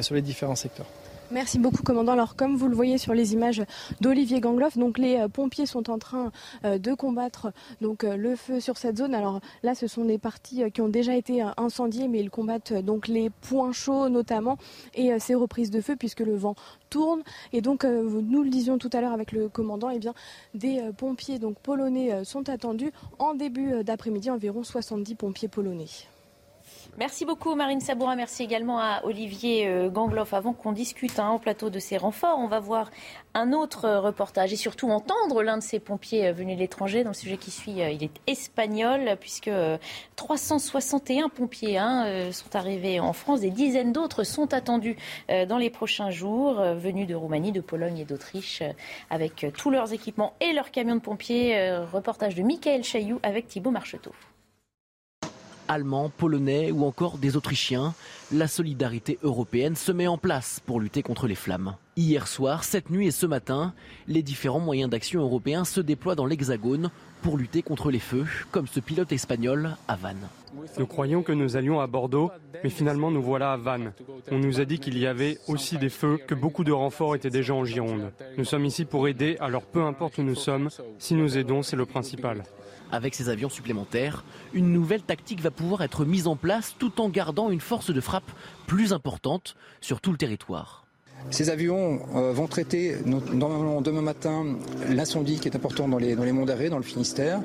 sur 0.00 0.16
les 0.16 0.22
différents 0.22 0.56
secteurs. 0.56 0.86
Merci 1.32 1.58
beaucoup, 1.58 1.82
commandant. 1.82 2.12
Alors, 2.12 2.36
comme 2.36 2.54
vous 2.54 2.68
le 2.68 2.76
voyez 2.76 2.98
sur 2.98 3.12
les 3.12 3.32
images 3.32 3.64
d'Olivier 4.00 4.40
Gangloff, 4.40 4.78
donc 4.78 4.96
les 4.96 5.16
euh, 5.16 5.28
pompiers 5.28 5.66
sont 5.66 5.90
en 5.90 5.98
train 5.98 6.30
euh, 6.64 6.78
de 6.78 6.94
combattre 6.94 7.50
donc 7.80 8.04
euh, 8.04 8.16
le 8.16 8.36
feu 8.36 8.60
sur 8.60 8.76
cette 8.76 8.98
zone. 8.98 9.12
Alors 9.12 9.40
là, 9.64 9.74
ce 9.74 9.88
sont 9.88 10.04
des 10.04 10.18
parties 10.18 10.70
qui 10.70 10.80
ont 10.82 10.88
déjà 10.88 11.16
été 11.16 11.44
incendiées, 11.56 12.06
mais 12.06 12.20
ils 12.20 12.30
combattent 12.30 12.72
donc 12.72 13.08
les 13.08 13.30
points 13.30 13.72
chauds 13.72 14.08
notamment 14.08 14.56
et 14.94 15.18
ces 15.18 15.34
reprises 15.34 15.72
de 15.72 15.80
feu 15.80 15.96
puisque 15.96 16.20
le 16.20 16.36
vent 16.36 16.54
tourne. 16.90 17.22
Et 17.52 17.60
donc, 17.60 17.84
nous 17.84 18.42
le 18.42 18.48
disions 18.48 18.78
tout 18.78 18.90
à 18.92 19.00
l'heure 19.00 19.12
avec 19.12 19.32
le 19.32 19.48
commandant, 19.48 19.90
eh 19.90 19.98
bien, 19.98 20.14
des 20.54 20.80
pompiers 20.96 21.38
donc 21.38 21.58
polonais 21.58 22.24
sont 22.24 22.48
attendus 22.48 22.92
en 23.18 23.34
début 23.34 23.82
d'après-midi, 23.82 24.30
environ 24.30 24.62
70 24.62 25.16
pompiers 25.16 25.48
polonais. 25.48 25.86
Merci 26.98 27.26
beaucoup 27.26 27.54
Marine 27.54 27.80
Sabourin, 27.80 28.16
merci 28.16 28.42
également 28.42 28.78
à 28.78 29.02
Olivier 29.04 29.68
euh, 29.68 29.90
Gangloff. 29.90 30.32
Avant 30.32 30.54
qu'on 30.54 30.72
discute 30.72 31.18
hein, 31.18 31.32
au 31.32 31.38
plateau 31.38 31.68
de 31.68 31.78
ces 31.78 31.98
renforts, 31.98 32.38
on 32.38 32.46
va 32.46 32.58
voir 32.58 32.90
un 33.34 33.52
autre 33.52 33.84
euh, 33.84 34.00
reportage 34.00 34.54
et 34.54 34.56
surtout 34.56 34.88
entendre 34.88 35.42
l'un 35.42 35.58
de 35.58 35.62
ces 35.62 35.78
pompiers 35.78 36.28
euh, 36.28 36.32
venus 36.32 36.56
de 36.56 36.60
l'étranger. 36.60 37.04
Dans 37.04 37.10
le 37.10 37.14
sujet 37.14 37.36
qui 37.36 37.50
suit, 37.50 37.80
il 37.92 38.02
est 38.02 38.18
espagnol 38.26 39.18
puisque 39.20 39.50
361 40.16 41.28
pompiers 41.28 41.76
hein, 41.76 42.32
sont 42.32 42.56
arrivés 42.56 42.98
en 42.98 43.12
France. 43.12 43.40
Des 43.40 43.50
dizaines 43.50 43.92
d'autres 43.92 44.24
sont 44.24 44.54
attendus 44.54 44.96
dans 45.28 45.58
les 45.58 45.68
prochains 45.68 46.10
jours, 46.10 46.62
venus 46.76 47.06
de 47.06 47.14
Roumanie, 47.14 47.52
de 47.52 47.60
Pologne 47.60 47.98
et 47.98 48.04
d'Autriche 48.04 48.62
avec 49.10 49.46
tous 49.56 49.70
leurs 49.70 49.92
équipements 49.92 50.32
et 50.40 50.52
leurs 50.52 50.70
camions 50.70 50.96
de 50.96 51.00
pompiers. 51.00 51.76
Reportage 51.92 52.34
de 52.34 52.42
Michael 52.42 52.84
Chailloux 52.84 53.20
avec 53.22 53.48
Thibault 53.48 53.70
Marcheteau. 53.70 54.12
Allemands, 55.68 56.10
Polonais 56.16 56.70
ou 56.70 56.84
encore 56.84 57.18
des 57.18 57.36
Autrichiens, 57.36 57.94
la 58.32 58.48
solidarité 58.48 59.18
européenne 59.22 59.76
se 59.76 59.92
met 59.92 60.06
en 60.06 60.18
place 60.18 60.60
pour 60.64 60.80
lutter 60.80 61.02
contre 61.02 61.26
les 61.26 61.34
flammes. 61.34 61.74
Hier 61.96 62.26
soir, 62.28 62.64
cette 62.64 62.90
nuit 62.90 63.06
et 63.06 63.10
ce 63.10 63.26
matin, 63.26 63.72
les 64.06 64.22
différents 64.22 64.60
moyens 64.60 64.90
d'action 64.90 65.20
européens 65.22 65.64
se 65.64 65.80
déploient 65.80 66.14
dans 66.14 66.26
l'Hexagone 66.26 66.90
pour 67.22 67.38
lutter 67.38 67.62
contre 67.62 67.90
les 67.90 67.98
feux, 67.98 68.26
comme 68.52 68.66
ce 68.66 68.80
pilote 68.80 69.12
espagnol 69.12 69.76
à 69.88 69.96
Vannes. 69.96 70.28
Nous 70.78 70.86
croyions 70.86 71.22
que 71.22 71.32
nous 71.32 71.56
allions 71.56 71.80
à 71.80 71.86
Bordeaux, 71.86 72.30
mais 72.62 72.70
finalement 72.70 73.10
nous 73.10 73.22
voilà 73.22 73.52
à 73.52 73.56
Vannes. 73.56 73.92
On 74.30 74.38
nous 74.38 74.60
a 74.60 74.64
dit 74.64 74.78
qu'il 74.78 74.98
y 74.98 75.06
avait 75.06 75.38
aussi 75.48 75.78
des 75.78 75.88
feux, 75.88 76.18
que 76.18 76.34
beaucoup 76.34 76.64
de 76.64 76.72
renforts 76.72 77.14
étaient 77.14 77.30
déjà 77.30 77.54
en 77.54 77.64
Gironde. 77.64 78.12
Nous 78.36 78.44
sommes 78.44 78.64
ici 78.64 78.84
pour 78.84 79.08
aider, 79.08 79.36
alors 79.40 79.62
peu 79.62 79.82
importe 79.82 80.18
où 80.18 80.22
nous 80.22 80.34
sommes, 80.34 80.68
si 80.98 81.14
nous 81.14 81.36
aidons, 81.36 81.62
c'est 81.62 81.76
le 81.76 81.86
principal. 81.86 82.44
Avec 82.92 83.14
ces 83.14 83.28
avions 83.28 83.48
supplémentaires, 83.48 84.24
une 84.54 84.72
nouvelle 84.72 85.02
tactique 85.02 85.40
va 85.40 85.50
pouvoir 85.50 85.82
être 85.82 86.04
mise 86.04 86.26
en 86.26 86.36
place 86.36 86.74
tout 86.78 87.00
en 87.00 87.08
gardant 87.08 87.50
une 87.50 87.60
force 87.60 87.90
de 87.92 88.00
frappe 88.00 88.30
plus 88.66 88.92
importante 88.92 89.56
sur 89.80 90.00
tout 90.00 90.12
le 90.12 90.18
territoire. 90.18 90.84
Ces 91.30 91.50
avions 91.50 92.00
euh, 92.14 92.32
vont 92.32 92.46
traiter 92.46 92.96
demain 93.04 94.02
matin 94.02 94.44
l'incendie 94.88 95.40
qui 95.40 95.48
est 95.48 95.56
important 95.56 95.88
dans 95.88 95.98
les, 95.98 96.14
dans 96.14 96.24
les 96.24 96.32
monts 96.32 96.44
d'arrêt, 96.44 96.68
dans 96.68 96.76
le 96.76 96.84
Finistère. 96.84 97.40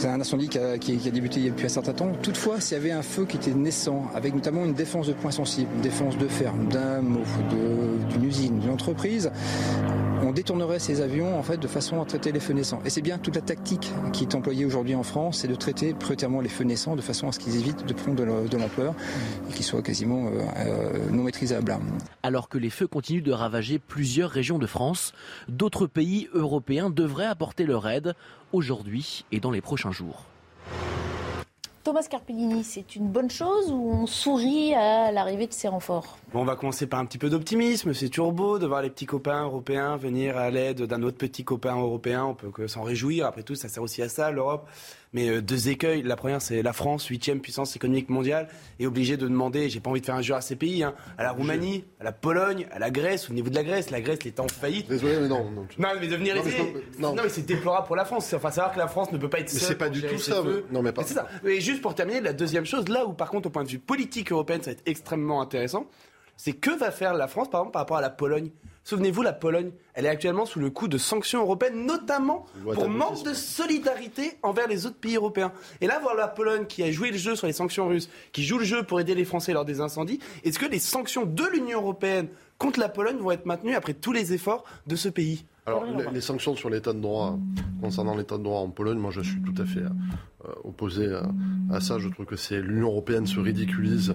C'est 0.00 0.08
un 0.08 0.18
incendie 0.18 0.48
qui 0.48 0.58
a, 0.58 1.10
débuté 1.10 1.50
depuis 1.50 1.66
un 1.66 1.68
certain 1.68 1.92
temps. 1.92 2.10
Toutefois, 2.22 2.58
s'il 2.58 2.78
y 2.78 2.80
avait 2.80 2.90
un 2.90 3.02
feu 3.02 3.26
qui 3.26 3.36
était 3.36 3.52
naissant, 3.52 4.06
avec 4.14 4.34
notamment 4.34 4.64
une 4.64 4.72
défense 4.72 5.08
de 5.08 5.12
points 5.12 5.30
sensibles, 5.30 5.68
une 5.74 5.82
défense 5.82 6.16
de 6.16 6.26
ferme, 6.26 6.68
d'un 6.68 7.02
mot, 7.02 7.20
d'une 8.08 8.24
usine, 8.24 8.60
d'une 8.60 8.70
entreprise, 8.70 9.30
on 10.22 10.32
détournerait 10.32 10.78
ces 10.78 11.02
avions 11.02 11.38
en 11.38 11.42
fait 11.42 11.58
de 11.58 11.66
façon 11.66 12.00
à 12.00 12.04
traiter 12.04 12.32
les 12.32 12.40
feux 12.40 12.52
naissants. 12.54 12.80
Et 12.86 12.90
c'est 12.90 13.02
bien 13.02 13.18
toute 13.18 13.34
la 13.34 13.42
tactique 13.42 13.92
qui 14.12 14.24
est 14.24 14.34
employée 14.34 14.64
aujourd'hui 14.64 14.94
en 14.94 15.02
France, 15.02 15.40
c'est 15.40 15.48
de 15.48 15.54
traiter 15.54 15.92
prioritairement 15.92 16.40
les 16.40 16.48
feux 16.48 16.64
naissants 16.64 16.96
de 16.96 17.02
façon 17.02 17.28
à 17.28 17.32
ce 17.32 17.38
qu'ils 17.38 17.56
évitent 17.56 17.84
de 17.84 17.92
prendre 17.92 18.16
de 18.16 18.56
l'ampleur 18.56 18.94
et 19.50 19.52
qu'ils 19.52 19.64
soient 19.64 19.82
quasiment 19.82 20.26
euh, 20.26 20.40
euh, 20.58 21.10
non 21.10 21.24
maîtrisables. 21.24 21.76
Alors 22.22 22.48
que 22.48 22.58
les 22.58 22.70
feux 22.70 22.86
continuent 22.86 23.22
de 23.22 23.32
ravager 23.32 23.78
plusieurs 23.78 24.30
régions 24.30 24.58
de 24.58 24.66
France, 24.66 25.12
d'autres 25.48 25.86
pays 25.86 26.28
européens 26.32 26.90
devraient 26.90 27.26
apporter 27.26 27.64
leur 27.64 27.88
aide 27.88 28.14
aujourd'hui 28.52 29.24
et 29.32 29.40
dans 29.40 29.50
les 29.50 29.60
prochains 29.60 29.92
jours. 29.92 30.24
Thomas 31.82 32.06
Carpellini, 32.08 32.62
c'est 32.62 32.94
une 32.94 33.08
bonne 33.08 33.30
chose 33.30 33.72
ou 33.72 33.90
on 33.90 34.06
sourit 34.06 34.74
à 34.74 35.10
l'arrivée 35.10 35.46
de 35.46 35.52
ces 35.52 35.66
renforts? 35.66 36.18
On 36.34 36.44
va 36.44 36.54
commencer 36.54 36.86
par 36.86 37.00
un 37.00 37.06
petit 37.06 37.16
peu 37.16 37.30
d'optimisme. 37.30 37.94
C'est 37.94 38.10
turbo 38.10 38.58
de 38.58 38.66
voir 38.66 38.82
les 38.82 38.90
petits 38.90 39.06
copains 39.06 39.44
européens 39.44 39.96
venir 39.96 40.36
à 40.36 40.50
l'aide 40.50 40.82
d'un 40.82 41.02
autre 41.02 41.16
petit 41.16 41.42
copain 41.42 41.74
européen. 41.76 42.26
On 42.26 42.34
peut 42.34 42.50
que 42.50 42.66
s'en 42.66 42.82
réjouir. 42.82 43.24
Après 43.24 43.42
tout, 43.42 43.54
ça 43.54 43.68
sert 43.68 43.82
aussi 43.82 44.02
à 44.02 44.10
ça, 44.10 44.30
l'Europe 44.30 44.68
mais 45.12 45.28
euh, 45.28 45.42
deux 45.42 45.68
écueils. 45.68 46.02
La 46.02 46.16
première, 46.16 46.40
c'est 46.42 46.62
la 46.62 46.72
France, 46.72 47.06
huitième 47.06 47.40
puissance 47.40 47.76
économique 47.76 48.08
mondiale, 48.08 48.48
est 48.78 48.86
obligée 48.86 49.16
de 49.16 49.26
demander, 49.26 49.68
j'ai 49.68 49.80
pas 49.80 49.90
envie 49.90 50.00
de 50.00 50.06
faire 50.06 50.14
un 50.14 50.22
jeu 50.22 50.34
à 50.34 50.40
ces 50.40 50.56
pays, 50.56 50.82
hein, 50.82 50.94
à 51.18 51.22
la 51.22 51.32
Roumanie, 51.32 51.84
à 52.00 52.04
la 52.04 52.12
Pologne, 52.12 52.66
à 52.70 52.78
la 52.78 52.90
Grèce, 52.90 53.30
au 53.30 53.32
niveau 53.32 53.50
de 53.50 53.54
la 53.54 53.64
Grèce. 53.64 53.90
La 53.90 54.00
Grèce 54.00 54.20
est 54.24 54.40
en 54.40 54.48
faillite. 54.48 54.88
Désolé, 54.88 55.18
mais 55.20 55.28
non. 55.28 55.50
Non, 55.50 55.66
non 55.78 55.88
mais 56.00 56.06
devenir 56.06 56.36
non, 56.98 57.14
non. 57.14 57.22
mais 57.22 57.28
c'est 57.28 57.46
déplorable 57.46 57.86
pour 57.86 57.96
la 57.96 58.04
France. 58.04 58.32
Enfin, 58.32 58.50
savoir 58.50 58.74
que 58.74 58.78
la 58.78 58.88
France 58.88 59.12
ne 59.12 59.18
peut 59.18 59.28
pas 59.28 59.40
être 59.40 59.50
seule. 59.50 59.60
Mais 59.60 59.66
c'est 59.66 59.74
pas 59.76 59.88
du 59.88 60.02
tout 60.02 60.18
ça. 60.18 60.42
Non, 60.70 60.82
mais 60.82 60.92
pas. 60.92 61.04
C'est 61.04 61.14
ça. 61.14 61.28
Et 61.44 61.60
juste 61.60 61.82
pour 61.82 61.94
terminer, 61.94 62.20
la 62.20 62.32
deuxième 62.32 62.66
chose, 62.66 62.88
là 62.88 63.06
où 63.06 63.12
par 63.12 63.30
contre, 63.30 63.48
au 63.48 63.50
point 63.50 63.64
de 63.64 63.68
vue 63.68 63.78
politique 63.78 64.32
européen, 64.32 64.58
ça 64.60 64.66
va 64.66 64.72
être 64.72 64.82
extrêmement 64.86 65.40
intéressant, 65.40 65.86
c'est 66.36 66.52
que 66.52 66.70
va 66.70 66.90
faire 66.90 67.14
la 67.14 67.28
France, 67.28 67.50
par 67.50 67.60
exemple, 67.60 67.72
par 67.72 67.82
rapport 67.82 67.98
à 67.98 68.00
la 68.00 68.10
Pologne? 68.10 68.50
Souvenez-vous, 68.90 69.22
la 69.22 69.32
Pologne, 69.32 69.70
elle 69.94 70.06
est 70.06 70.08
actuellement 70.08 70.46
sous 70.46 70.58
le 70.58 70.68
coup 70.68 70.88
de 70.88 70.98
sanctions 70.98 71.42
européennes, 71.42 71.86
notamment 71.86 72.46
pour 72.74 72.88
manque 72.88 73.22
de 73.22 73.34
solidarité 73.34 74.32
envers 74.42 74.66
les 74.66 74.84
autres 74.84 74.96
pays 74.96 75.14
européens. 75.14 75.52
Et 75.80 75.86
là, 75.86 76.00
voir 76.00 76.16
la 76.16 76.26
Pologne 76.26 76.66
qui 76.66 76.82
a 76.82 76.90
joué 76.90 77.12
le 77.12 77.16
jeu 77.16 77.36
sur 77.36 77.46
les 77.46 77.52
sanctions 77.52 77.86
russes, 77.86 78.10
qui 78.32 78.42
joue 78.42 78.58
le 78.58 78.64
jeu 78.64 78.82
pour 78.82 78.98
aider 78.98 79.14
les 79.14 79.24
Français 79.24 79.52
lors 79.52 79.64
des 79.64 79.80
incendies, 79.80 80.18
est-ce 80.42 80.58
que 80.58 80.66
les 80.66 80.80
sanctions 80.80 81.24
de 81.24 81.44
l'Union 81.52 81.78
européenne 81.78 82.26
contre 82.58 82.80
la 82.80 82.88
Pologne 82.88 83.18
vont 83.18 83.30
être 83.30 83.46
maintenues 83.46 83.76
après 83.76 83.94
tous 83.94 84.10
les 84.10 84.32
efforts 84.32 84.64
de 84.88 84.96
ce 84.96 85.08
pays? 85.08 85.44
Alors, 85.66 85.84
les, 85.84 86.10
les, 86.10 86.20
sanctions 86.20 86.56
sur 86.56 86.68
l'état 86.68 86.92
de 86.92 86.98
droit, 86.98 87.38
concernant 87.80 88.16
l'état 88.16 88.38
de 88.38 88.42
droit 88.42 88.58
en 88.58 88.70
Pologne, 88.70 88.98
moi 88.98 89.12
je 89.12 89.20
suis 89.20 89.40
tout 89.40 89.62
à 89.62 89.66
fait 89.66 89.82
euh, 89.82 90.52
opposé 90.64 91.14
à, 91.14 91.30
à, 91.72 91.80
ça. 91.80 92.00
Je 92.00 92.08
trouve 92.08 92.26
que 92.26 92.34
c'est 92.34 92.60
l'Union 92.60 92.88
européenne 92.88 93.28
se 93.28 93.38
ridiculise 93.38 94.10
euh, 94.10 94.14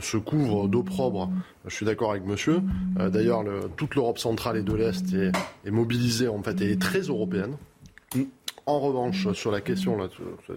se 0.00 0.16
couvre 0.16 0.68
d'opprobre. 0.68 1.30
Je 1.66 1.74
suis 1.74 1.86
d'accord 1.86 2.10
avec 2.10 2.24
monsieur. 2.24 2.60
Euh, 2.98 3.10
d'ailleurs, 3.10 3.44
toute 3.76 3.94
l'Europe 3.94 4.18
centrale 4.18 4.56
et 4.56 4.62
de 4.62 4.74
l'Est 4.74 5.14
est, 5.14 5.70
mobilisée, 5.70 6.28
en 6.28 6.42
fait, 6.42 6.60
et 6.60 6.72
est 6.72 6.80
très 6.80 7.00
européenne. 7.00 7.56
En 8.66 8.80
revanche, 8.80 9.32
sur 9.32 9.50
la 9.50 9.62
question 9.62 9.96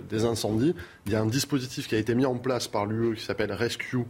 des 0.09 0.25
incendies, 0.25 0.75
il 1.05 1.13
y 1.13 1.15
a 1.15 1.21
un 1.21 1.27
dispositif 1.27 1.87
qui 1.87 1.95
a 1.95 1.97
été 1.97 2.13
mis 2.13 2.25
en 2.25 2.35
place 2.35 2.67
par 2.67 2.85
l'UE 2.85 3.15
qui 3.15 3.23
s'appelle 3.23 3.53
Rescue, 3.53 4.05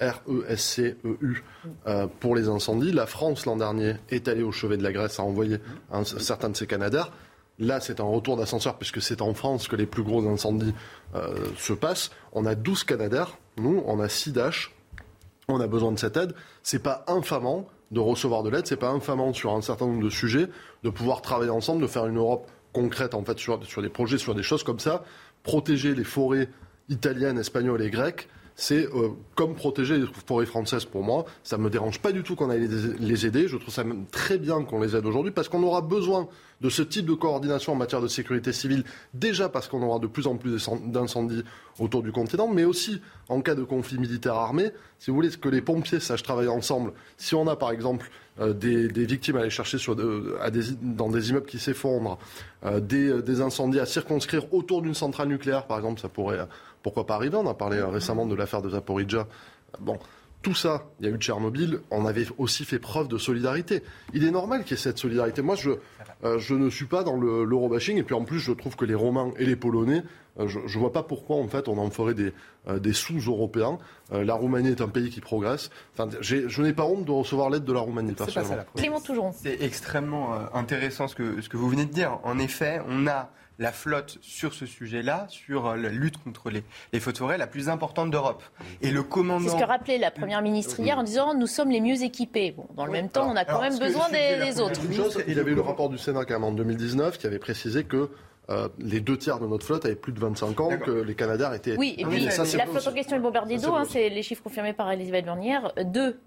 R-E-S-C-E-U, 0.00 1.44
euh, 1.86 2.06
pour 2.20 2.34
les 2.34 2.48
incendies. 2.48 2.92
La 2.92 3.06
France, 3.06 3.46
l'an 3.46 3.56
dernier, 3.56 3.94
est 4.10 4.28
allée 4.28 4.42
au 4.42 4.52
chevet 4.52 4.76
de 4.76 4.82
la 4.82 4.92
Grèce, 4.92 5.20
a 5.20 5.22
envoyé 5.22 5.58
un, 5.92 6.04
certain 6.04 6.48
de 6.48 6.56
ses 6.56 6.66
Canadaires. 6.66 7.12
Là, 7.60 7.78
c'est 7.78 8.00
un 8.00 8.04
retour 8.04 8.36
d'ascenseur 8.36 8.76
puisque 8.76 9.00
c'est 9.00 9.22
en 9.22 9.34
France 9.34 9.68
que 9.68 9.76
les 9.76 9.86
plus 9.86 10.02
gros 10.02 10.26
incendies 10.28 10.74
euh, 11.14 11.36
se 11.56 11.72
passent. 11.72 12.10
On 12.32 12.46
a 12.46 12.56
12 12.56 12.82
Canadaires, 12.82 13.38
nous, 13.56 13.82
on 13.86 14.00
a 14.00 14.08
6 14.08 14.32
Dash. 14.32 14.74
On 15.48 15.60
a 15.60 15.66
besoin 15.66 15.92
de 15.92 15.98
cette 15.98 16.16
aide. 16.16 16.34
C'est 16.62 16.82
pas 16.82 17.04
infamant 17.06 17.66
de 17.90 18.00
recevoir 18.00 18.42
de 18.42 18.50
l'aide, 18.50 18.66
c'est 18.66 18.76
pas 18.76 18.90
infamant 18.90 19.32
sur 19.32 19.54
un 19.54 19.62
certain 19.62 19.86
nombre 19.86 20.02
de 20.02 20.10
sujets 20.10 20.48
de 20.82 20.90
pouvoir 20.90 21.22
travailler 21.22 21.50
ensemble, 21.50 21.82
de 21.82 21.86
faire 21.86 22.06
une 22.06 22.16
Europe 22.18 22.50
concrète 22.72 23.14
en 23.14 23.24
fait 23.24 23.38
sur, 23.38 23.62
sur 23.64 23.82
des 23.82 23.88
projets, 23.88 24.18
sur 24.18 24.34
des 24.34 24.42
choses 24.42 24.64
comme 24.64 24.80
ça. 24.80 25.04
Protéger 25.42 25.94
les 25.94 26.04
forêts 26.04 26.48
italiennes, 26.88 27.38
espagnoles 27.38 27.82
et 27.82 27.90
grecques, 27.90 28.28
c'est 28.56 28.86
euh, 28.86 29.10
comme 29.34 29.54
protéger 29.54 29.98
les 29.98 30.06
forêts 30.26 30.46
françaises 30.46 30.84
pour 30.84 31.02
moi. 31.02 31.24
Ça 31.42 31.56
ne 31.56 31.62
me 31.62 31.70
dérange 31.70 32.00
pas 32.00 32.12
du 32.12 32.22
tout 32.22 32.36
qu'on 32.36 32.50
aille 32.50 32.68
les, 33.00 33.26
aider. 33.26 33.48
Je 33.48 33.56
trouve 33.56 33.74
ça 33.74 33.84
même 33.84 34.06
très 34.06 34.38
bien 34.38 34.62
qu'on 34.62 34.80
les 34.80 34.94
aide 34.94 35.06
aujourd'hui 35.06 35.32
parce 35.32 35.48
qu'on 35.48 35.62
aura 35.62 35.80
besoin 35.80 36.28
de 36.60 36.70
ce 36.70 36.82
type 36.82 37.06
de 37.06 37.14
coordination 37.14 37.72
en 37.72 37.76
matière 37.76 38.00
de 38.00 38.06
sécurité 38.06 38.52
civile, 38.52 38.84
déjà 39.12 39.48
parce 39.48 39.68
qu'on 39.68 39.82
aura 39.82 39.98
de 39.98 40.06
plus 40.06 40.26
en 40.26 40.36
plus 40.36 40.70
d'incendies 40.86 41.42
autour 41.78 42.02
du 42.02 42.12
continent, 42.12 42.48
mais 42.48 42.64
aussi 42.64 43.02
en 43.28 43.40
cas 43.40 43.54
de 43.54 43.64
conflit 43.64 43.98
militaire 43.98 44.34
armé. 44.34 44.70
Si 44.98 45.10
vous 45.10 45.16
voulez 45.16 45.30
que 45.30 45.48
les 45.48 45.60
pompiers 45.60 46.00
sachent 46.00 46.22
travailler 46.22 46.48
ensemble, 46.48 46.92
si 47.18 47.34
on 47.34 47.46
a 47.48 47.56
par 47.56 47.72
exemple 47.72 48.08
euh, 48.40 48.52
des, 48.52 48.86
victimes 49.04 49.36
à 49.36 49.40
aller 49.40 49.50
chercher 49.50 49.78
dans 50.82 51.10
des 51.10 51.30
immeubles 51.30 51.46
qui 51.46 51.58
s'effondrent, 51.58 52.18
euh, 52.64 52.80
des, 52.80 53.20
des, 53.22 53.40
incendies 53.40 53.80
à 53.80 53.86
circonscrire 53.86 54.52
autour 54.54 54.80
d'une 54.80 54.94
centrale 54.94 55.28
nucléaire, 55.28 55.66
par 55.66 55.76
exemple, 55.78 56.00
ça 56.00 56.08
pourrait 56.08 56.38
pourquoi 56.84 57.06
pas 57.06 57.16
arriver 57.16 57.36
On 57.36 57.48
a 57.48 57.54
parlé 57.54 57.78
euh, 57.78 57.88
récemment 57.88 58.26
de 58.26 58.34
l'affaire 58.36 58.62
de 58.62 58.68
Zaporizhia. 58.68 59.26
Bon, 59.80 59.98
tout 60.42 60.54
ça, 60.54 60.84
il 61.00 61.06
y 61.06 61.08
a 61.08 61.12
eu 61.12 61.16
Tchernobyl, 61.16 61.80
on 61.90 62.04
avait 62.04 62.26
aussi 62.36 62.66
fait 62.66 62.78
preuve 62.78 63.08
de 63.08 63.16
solidarité. 63.16 63.82
Il 64.12 64.22
est 64.22 64.30
normal 64.30 64.62
qu'il 64.62 64.72
y 64.72 64.74
ait 64.74 64.82
cette 64.82 64.98
solidarité. 64.98 65.40
Moi, 65.40 65.56
je, 65.56 65.70
euh, 66.24 66.38
je 66.38 66.54
ne 66.54 66.68
suis 66.68 66.84
pas 66.84 67.02
dans 67.02 67.16
l'eurobashing, 67.16 67.96
et 67.96 68.02
puis 68.02 68.14
en 68.14 68.24
plus, 68.24 68.38
je 68.38 68.52
trouve 68.52 68.76
que 68.76 68.84
les 68.84 68.94
Romains 68.94 69.32
et 69.38 69.46
les 69.46 69.56
Polonais, 69.56 70.02
euh, 70.38 70.46
je 70.46 70.58
ne 70.58 70.78
vois 70.78 70.92
pas 70.92 71.02
pourquoi, 71.02 71.36
en 71.36 71.48
fait, 71.48 71.68
on 71.68 71.78
en 71.78 71.88
ferait 71.88 72.12
des, 72.12 72.34
des 72.78 72.92
sous-européens. 72.92 73.78
la 74.12 74.34
Roumanie 74.34 74.68
est 74.68 74.82
un 74.82 74.88
pays 74.88 75.08
qui 75.08 75.20
progresse. 75.22 75.70
Enfin, 75.94 76.10
je 76.20 76.62
n'ai 76.62 76.74
pas 76.74 76.84
honte 76.84 77.06
de 77.06 77.12
recevoir 77.12 77.48
l'aide 77.48 77.64
de 77.64 77.72
la 77.72 77.80
Roumanie, 77.80 78.12
personnellement. 78.12 78.64
Clément. 78.76 79.32
C'est 79.32 79.62
extrêmement 79.62 80.34
intéressant 80.54 81.08
ce 81.08 81.14
que, 81.14 81.40
ce 81.40 81.48
que 81.48 81.56
vous 81.56 81.70
venez 81.70 81.86
de 81.86 81.92
dire. 81.92 82.18
En 82.24 82.38
effet, 82.38 82.82
on 82.86 83.06
a 83.06 83.30
la 83.58 83.72
flotte 83.72 84.18
sur 84.20 84.52
ce 84.54 84.66
sujet-là, 84.66 85.26
sur 85.28 85.66
euh, 85.66 85.76
la 85.76 85.88
lutte 85.88 86.22
contre 86.22 86.50
les, 86.50 86.64
les 86.92 87.00
feux 87.00 87.12
de 87.12 87.18
forêt, 87.18 87.38
la 87.38 87.46
plus 87.46 87.68
importante 87.68 88.10
d'Europe. 88.10 88.42
Et 88.82 88.90
le 88.90 89.02
commandant. 89.02 89.44
C'est 89.44 89.50
ce 89.50 89.56
que 89.56 89.68
rappelait 89.68 89.98
la 89.98 90.10
première 90.10 90.42
ministre 90.42 90.80
hier 90.80 90.98
en 90.98 91.02
disant 91.02 91.34
nous 91.34 91.46
sommes 91.46 91.70
les 91.70 91.80
mieux 91.80 92.02
équipés. 92.02 92.52
Bon, 92.52 92.66
dans 92.74 92.86
le 92.86 92.92
même 92.92 93.08
temps, 93.08 93.30
on 93.30 93.36
a 93.36 93.44
quand 93.44 93.60
même 93.60 93.78
besoin 93.78 94.08
des, 94.10 94.60
autres. 94.60 94.80
il 95.28 95.38
avait 95.38 95.52
eu 95.52 95.54
le 95.54 95.60
rapport 95.60 95.88
du 95.88 95.98
Sénat 95.98 96.24
quand 96.24 96.34
même 96.34 96.44
en 96.44 96.52
2019 96.52 97.18
qui 97.18 97.26
avait 97.26 97.38
précisé 97.38 97.84
que 97.84 98.10
euh, 98.50 98.68
les 98.78 99.00
deux 99.00 99.16
tiers 99.16 99.38
de 99.38 99.46
notre 99.46 99.64
flotte 99.64 99.86
avaient 99.86 99.94
plus 99.94 100.12
de 100.12 100.20
25 100.20 100.60
ans, 100.60 100.68
que 100.78 100.90
les 100.90 101.14
Canadiens 101.14 101.52
étaient. 101.52 101.76
Oui, 101.76 101.94
et 101.96 102.04
puis 102.04 102.20
la 102.20 102.30
flotte 102.30 102.86
en 102.86 102.92
question 102.92 103.16
est 103.16 103.20
bombardée 103.20 103.56
d'eau, 103.58 103.74
hein, 103.74 103.84
c'est 103.88 104.10
les 104.10 104.22
chiffres 104.22 104.42
confirmés 104.42 104.74
par 104.74 104.90
Elisabeth 104.90 105.24
Burnière. 105.24 105.72
Deux 105.84 106.18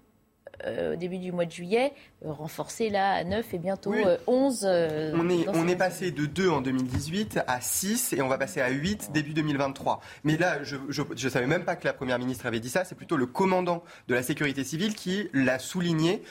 euh, 0.66 0.94
au 0.94 0.96
début 0.96 1.18
du 1.18 1.30
mois 1.30 1.44
de 1.44 1.52
juillet, 1.52 1.92
euh, 2.24 2.32
renforcé 2.32 2.90
là 2.90 3.12
à 3.12 3.24
9 3.24 3.54
et 3.54 3.58
bientôt 3.58 3.94
11. 4.26 4.64
Euh, 4.64 5.12
on 5.14 5.28
est, 5.30 5.48
on 5.48 5.68
est 5.68 5.76
passé 5.76 6.10
de 6.10 6.26
2 6.26 6.50
en 6.50 6.60
2018 6.60 7.40
à 7.46 7.60
6 7.60 8.14
et 8.14 8.22
on 8.22 8.28
va 8.28 8.38
passer 8.38 8.60
à 8.60 8.68
8 8.68 9.12
début 9.12 9.34
2023. 9.34 10.00
Mais 10.24 10.36
là, 10.36 10.58
je 10.62 10.76
ne 10.76 11.28
savais 11.28 11.46
même 11.46 11.64
pas 11.64 11.76
que 11.76 11.86
la 11.86 11.92
Première 11.92 12.18
ministre 12.18 12.46
avait 12.46 12.60
dit 12.60 12.70
ça, 12.70 12.84
c'est 12.84 12.96
plutôt 12.96 13.16
le 13.16 13.26
commandant 13.26 13.84
de 14.08 14.14
la 14.14 14.22
sécurité 14.22 14.64
civile 14.64 14.94
qui 14.94 15.28
l'a 15.32 15.58
souligné 15.58 16.22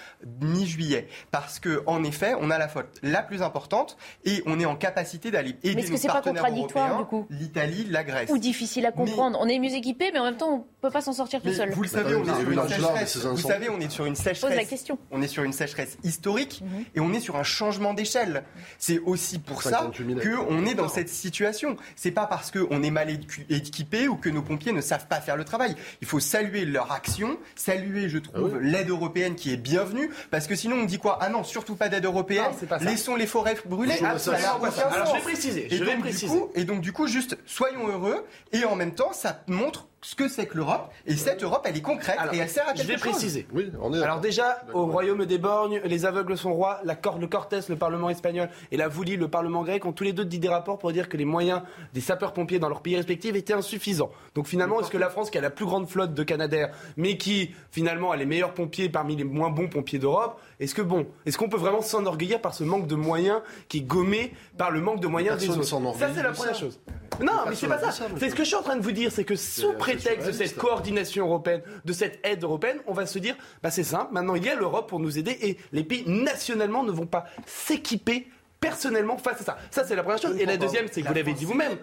mi-juillet. 0.42 1.08
Parce 1.32 1.60
qu'en 1.60 2.04
effet, 2.04 2.34
on 2.40 2.50
a 2.50 2.58
la 2.58 2.68
faute 2.68 3.00
la 3.04 3.24
plus 3.24 3.42
importante 3.42 3.98
et 4.26 4.44
on 4.46 4.60
est 4.60 4.66
en 4.66 4.76
capacité 4.76 5.32
d'aller 5.32 5.56
aider 5.64 5.84
mais 5.84 5.90
nos 5.90 5.98
que 5.98 6.08
partenaires 6.08 6.44
pas 6.44 6.50
européens, 6.50 7.26
l'Italie, 7.30 7.88
la 7.90 8.04
Grèce. 8.04 8.30
Ou 8.30 8.38
difficile 8.38 8.86
à 8.86 8.92
comprendre. 8.92 9.38
On 9.42 9.48
est 9.48 9.60
mieux 9.60 9.74
équipé, 9.74 10.12
mais 10.12 10.20
en 10.20 10.26
même 10.26 10.38
temps, 10.38 10.68
on 10.77 10.77
peut 10.88 10.94
pas 10.94 11.02
s'en 11.02 11.14
sortir 11.14 11.42
tout 11.42 11.54
seul. 11.54 11.72
Vous 11.72 11.84
le 11.84 11.88
savez, 11.88 12.16
on 12.16 12.24
est 12.24 12.40
sur 12.40 12.52
une 12.52 12.68
sécheresse. 12.68 13.18
Vous 13.18 13.38
savez, 13.38 13.70
on 13.70 13.80
est 13.80 13.90
sur 13.90 14.06
une 14.06 14.16
sécheresse. 14.16 14.70
question. 14.70 14.98
On 15.12 15.22
est 15.22 15.28
sur 15.28 15.44
une 15.44 15.54
sécheresse 15.54 15.98
historique 16.04 16.62
mhm. 16.62 16.86
et 16.96 17.00
on 17.00 17.14
est 17.14 17.20
sur 17.20 17.36
un 17.36 17.44
changement 17.44 17.94
d'échelle. 17.94 18.44
C'est 18.78 19.00
aussi 19.00 19.40
pour 19.40 19.64
ça 19.64 19.92
qu'on 20.02 20.66
est 20.66 20.76
dans 20.76 20.90
cette 20.90 21.10
situation. 21.10 21.78
C'est 21.96 22.12
pas 22.12 22.28
parce 22.28 22.52
qu'on 22.52 22.84
est 22.84 22.92
mal 22.92 23.10
équipé 23.50 24.08
ou 24.08 24.16
que 24.16 24.30
nos 24.30 24.42
pompiers 24.42 24.72
ne 24.72 24.82
savent 24.82 25.08
pas 25.08 25.22
faire 25.22 25.38
le 25.38 25.46
travail. 25.46 25.76
Il 26.02 26.08
faut 26.08 26.20
saluer 26.20 26.66
leur 26.66 26.92
action, 26.92 27.38
saluer, 27.56 28.10
je 28.10 28.18
trouve, 28.18 28.54
ah 28.56 28.60
l'aide 28.62 28.90
européenne 28.90 29.36
qui 29.36 29.52
est 29.54 29.58
bienvenue, 29.58 30.10
parce 30.32 30.48
que 30.48 30.56
sinon 30.56 30.78
on 30.78 30.86
dit 30.86 30.98
quoi? 30.98 31.18
Ah 31.22 31.30
non, 31.30 31.44
surtout 31.44 31.76
pas 31.76 31.90
d'aide 31.90 32.06
européenne. 32.06 32.52
Laissons 32.82 33.16
les 33.16 33.28
forêts 33.28 33.58
brûler. 33.66 33.98
Alors 34.02 34.18
je 34.20 35.14
vais 35.14 35.22
préciser. 35.22 35.68
Je 35.70 35.84
vais 35.84 35.98
préciser. 35.98 36.40
et 36.56 36.64
donc 36.64 36.82
du 36.82 36.92
coup, 36.92 37.08
juste 37.08 37.38
soyons 37.46 37.88
heureux 37.88 38.26
et 38.52 38.64
en 38.66 38.76
même 38.76 38.94
temps, 38.94 39.14
ça 39.14 39.44
montre 39.48 39.88
ce 40.02 40.16
que 40.16 40.28
c'est 40.28 40.45
que 40.45 40.56
l'Europe. 40.58 40.91
Et 41.06 41.16
cette 41.16 41.43
Europe, 41.43 41.66
elle 41.66 41.76
est 41.76 41.82
concrète 41.82 42.18
et 42.32 42.38
elle 42.38 42.50
sert 42.50 42.68
à 42.68 42.74
quelque 42.74 42.80
chose. 42.80 42.88
Je 42.88 43.04
vais 43.04 43.12
préciser. 43.12 43.48
Oui, 43.52 43.72
on 43.82 43.93
est 43.93 44.02
Alors 44.02 44.20
déjà, 44.20 44.62
au 44.74 44.86
royaume 44.86 45.26
des 45.26 45.38
borgnes, 45.38 45.82
les 45.84 46.06
aveugles 46.06 46.38
sont 46.38 46.54
rois. 46.54 46.80
La 46.84 46.95
Cor 46.95 47.18
le 47.18 47.28
Cortés, 47.28 47.60
le 47.68 47.76
Parlement 47.76 48.10
espagnol, 48.10 48.50
et 48.72 48.78
la 48.78 48.88
Voulie, 48.88 49.18
le 49.18 49.28
Parlement 49.28 49.64
grec, 49.64 49.86
ont 49.86 49.93
tous 49.93 50.04
les 50.04 50.14
deux 50.14 50.26
dit 50.26 50.39
des 50.39 50.50
rapports 50.50 50.78
pour 50.78 50.91
dire 50.91 51.10
que 51.10 51.18
les 51.18 51.26
moyens 51.26 51.62
des 51.93 52.02
sapeurs-pompiers 52.02 52.60
dans 52.60 52.70
leurs 52.70 52.82
pays 52.82 52.95
respectifs 52.95 53.36
étaient 53.36 53.54
insuffisants. 53.54 54.12
Donc 54.36 54.48
finalement, 54.48 54.80
est-ce 54.80 54.91
que 54.91 54.98
la 54.98 55.10
France, 55.10 55.30
qui 55.30 55.38
a 55.38 55.41
la 55.41 55.50
plus 55.50 55.66
grande 55.66 55.88
flotte 55.89 56.14
de 56.14 56.24
Canadair, 56.24 56.70
mais 56.95 57.18
qui 57.18 57.56
finalement 57.72 58.12
a 58.12 58.18
les 58.18 58.26
meilleurs 58.26 58.54
pompiers 58.54 58.89
parmi 58.89 59.16
les 59.16 59.24
moins 59.24 59.50
bons 59.50 59.68
pompiers 59.68 60.00
d'Europe, 60.00 60.39
est-ce 60.60 60.74
que 60.74 60.82
bon, 60.82 61.05
est-ce 61.26 61.38
qu'on 61.38 61.49
peut 61.49 61.58
vraiment 61.58 61.82
s'enorgueillir 61.82 62.41
par 62.41 62.53
ce 62.53 62.64
manque 62.64 62.88
de 62.88 62.95
moyens 62.95 63.41
qui 63.68 63.78
est 63.78 63.82
gommé 63.82 64.34
par 64.58 64.72
le 64.72 64.82
manque 64.82 64.99
de 64.99 65.08
moyens 65.08 65.38
des 65.39 65.49
autres 65.49 65.64
Ça, 65.64 66.10
c'est 66.14 66.24
la 66.24 66.32
première 66.32 66.55
chose. 66.55 66.80
Non, 67.22 67.34
mais 67.47 67.55
c'est 67.55 67.68
pas 67.68 67.80
ça. 67.80 68.08
C'est 68.18 68.30
ce 68.30 68.36
que 68.36 68.43
je 68.43 68.47
suis 68.47 68.55
en 68.55 68.64
train 68.64 68.76
de 68.76 68.82
vous 68.82 68.91
dire, 68.91 69.12
c'est 69.12 69.24
que 69.24 69.36
sous 69.36 69.74
prétexte 69.74 70.28
de 70.28 70.32
cette 70.32 70.55
coordination 70.55 71.26
européenne, 71.26 71.62
de 71.86 71.93
cette 71.93 72.20
aide 72.24 72.43
européenne, 72.43 72.80
on 72.88 72.93
va 72.93 73.05
se 73.05 73.20
dire, 73.20 73.36
bah 73.62 73.72
c'est 73.72 73.84
simple, 73.84 74.14
maintenant 74.14 74.36
il 74.36 74.43
y 74.43 74.49
a 74.49 74.55
l'Europe 74.55 74.89
pour 74.89 74.99
nous 74.99 75.18
aider 75.18 75.38
et 75.41 75.58
les 75.72 75.84
pays 75.84 76.03
nationalement 76.08 76.84
ne 76.84 76.91
vont 76.91 77.05
pas 77.08 77.26
s'équiper 77.45 78.28
personnellement 78.60 79.18
face 79.18 79.41
à 79.41 79.43
ça. 79.43 79.58
Ça, 79.72 79.86
c'est 79.86 79.95
la 79.95 80.03
première 80.03 80.22
chose. 80.22 80.38
Et 80.39 80.45
la 80.45 80.58
deuxième, 80.58 80.88
c'est 80.91 81.01
que 81.01 81.08
vous 81.08 81.14
l'avez 81.14 81.34
dit 81.34 81.45
vous-même. 81.45 81.78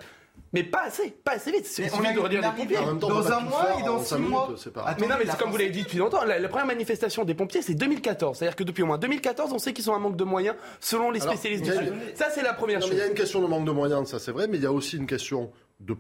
Mais 0.55 0.63
pas 0.63 0.85
assez, 0.85 1.11
pas 1.11 1.33
assez 1.33 1.51
vite. 1.51 1.67
C'est 1.67 1.93
on 1.93 2.01
de 2.01 2.21
redire 2.21 2.41
des 2.41 2.63
pompiers. 2.63 2.77
Dans 3.01 3.33
un 3.33 3.41
mois 3.41 3.81
et 3.81 3.83
dans 3.83 3.99
six 3.99 4.15
mois. 4.15 4.55
mais 5.01 5.09
non, 5.09 5.17
mais 5.19 5.27
c'est 5.29 5.37
comme 5.37 5.51
vous 5.51 5.57
l'avez 5.57 5.71
dit 5.71 5.83
depuis 5.83 5.99
longtemps. 5.99 6.25
La, 6.25 6.49
première 6.49 6.67
manifestation 6.67 7.25
des 7.25 7.35
pompiers, 7.35 7.61
c'est 7.61 7.75
2014. 7.75 8.39
C'est-à-dire 8.39 8.55
que 8.55 8.63
depuis 8.63 8.85
au 8.85 8.87
moins 8.87 8.99
2014, 8.99 9.53
on 9.53 9.59
sait 9.59 9.73
qu'ils 9.73 9.91
ont 9.91 9.95
un 9.95 9.99
manque 9.99 10.17
de 10.17 10.23
moyens 10.23 10.57
selon 10.79 11.11
les 11.11 11.19
spécialistes 11.19 11.65
du 11.65 11.73
Ça, 12.15 12.31
c'est 12.33 12.43
la 12.43 12.55
première 12.55 12.81
chose. 12.81 12.91
Il 12.93 12.99
y 12.99 13.03
a 13.03 13.07
une 13.07 13.15
question 13.15 13.43
de 13.43 13.49
manque 13.49 13.65
de 13.65 13.73
moyens, 13.73 14.09
ça 14.09 14.21
c'est 14.21 14.31
vrai, 14.31 14.47
mais 14.47 14.59
il 14.59 14.63
y 14.63 14.67
a 14.67 14.73
aussi 14.73 14.97
une 14.97 15.07
question 15.07 15.51
de 15.81 15.95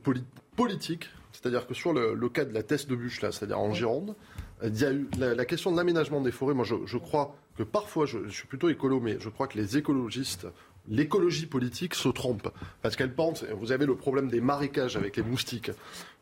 politique. 0.57 1.09
C'est-à-dire 1.33 1.67
que 1.67 1.75
sur 1.75 1.93
le, 1.93 2.29
cas 2.29 2.45
de 2.45 2.55
la 2.55 2.63
test 2.63 2.89
de 2.89 2.95
bûche, 2.95 3.23
là, 3.23 3.33
c'est-à-dire 3.33 3.59
en 3.59 3.75
Gironde, 3.75 4.15
il 4.63 4.81
y 4.81 4.85
a 4.85 4.93
eu 4.93 5.09
la, 5.19 5.45
question 5.45 5.73
de 5.73 5.77
l'aménagement 5.77 6.21
des 6.21 6.31
forêts. 6.31 6.55
Moi, 6.55 6.65
je, 6.65 6.97
crois 6.97 7.35
que 7.59 7.65
parfois, 7.65 8.07
je, 8.07 8.19
je, 8.27 8.33
suis 8.33 8.47
plutôt 8.47 8.69
écolo, 8.69 9.01
mais 9.01 9.17
je 9.19 9.29
crois 9.29 9.49
que 9.49 9.59
les 9.59 9.77
écologistes 9.77 10.47
l'écologie 10.89 11.47
politique 11.47 11.95
se 11.95 12.09
trompe. 12.09 12.49
Parce 12.83 12.97
qu'elle 12.97 13.15
pense, 13.15 13.45
vous 13.45 13.73
avez 13.73 13.87
le 13.87 13.97
problème 13.97 14.29
des 14.29 14.41
marécages 14.41 14.97
avec 14.97 15.17
les 15.17 15.23
moustiques, 15.23 15.71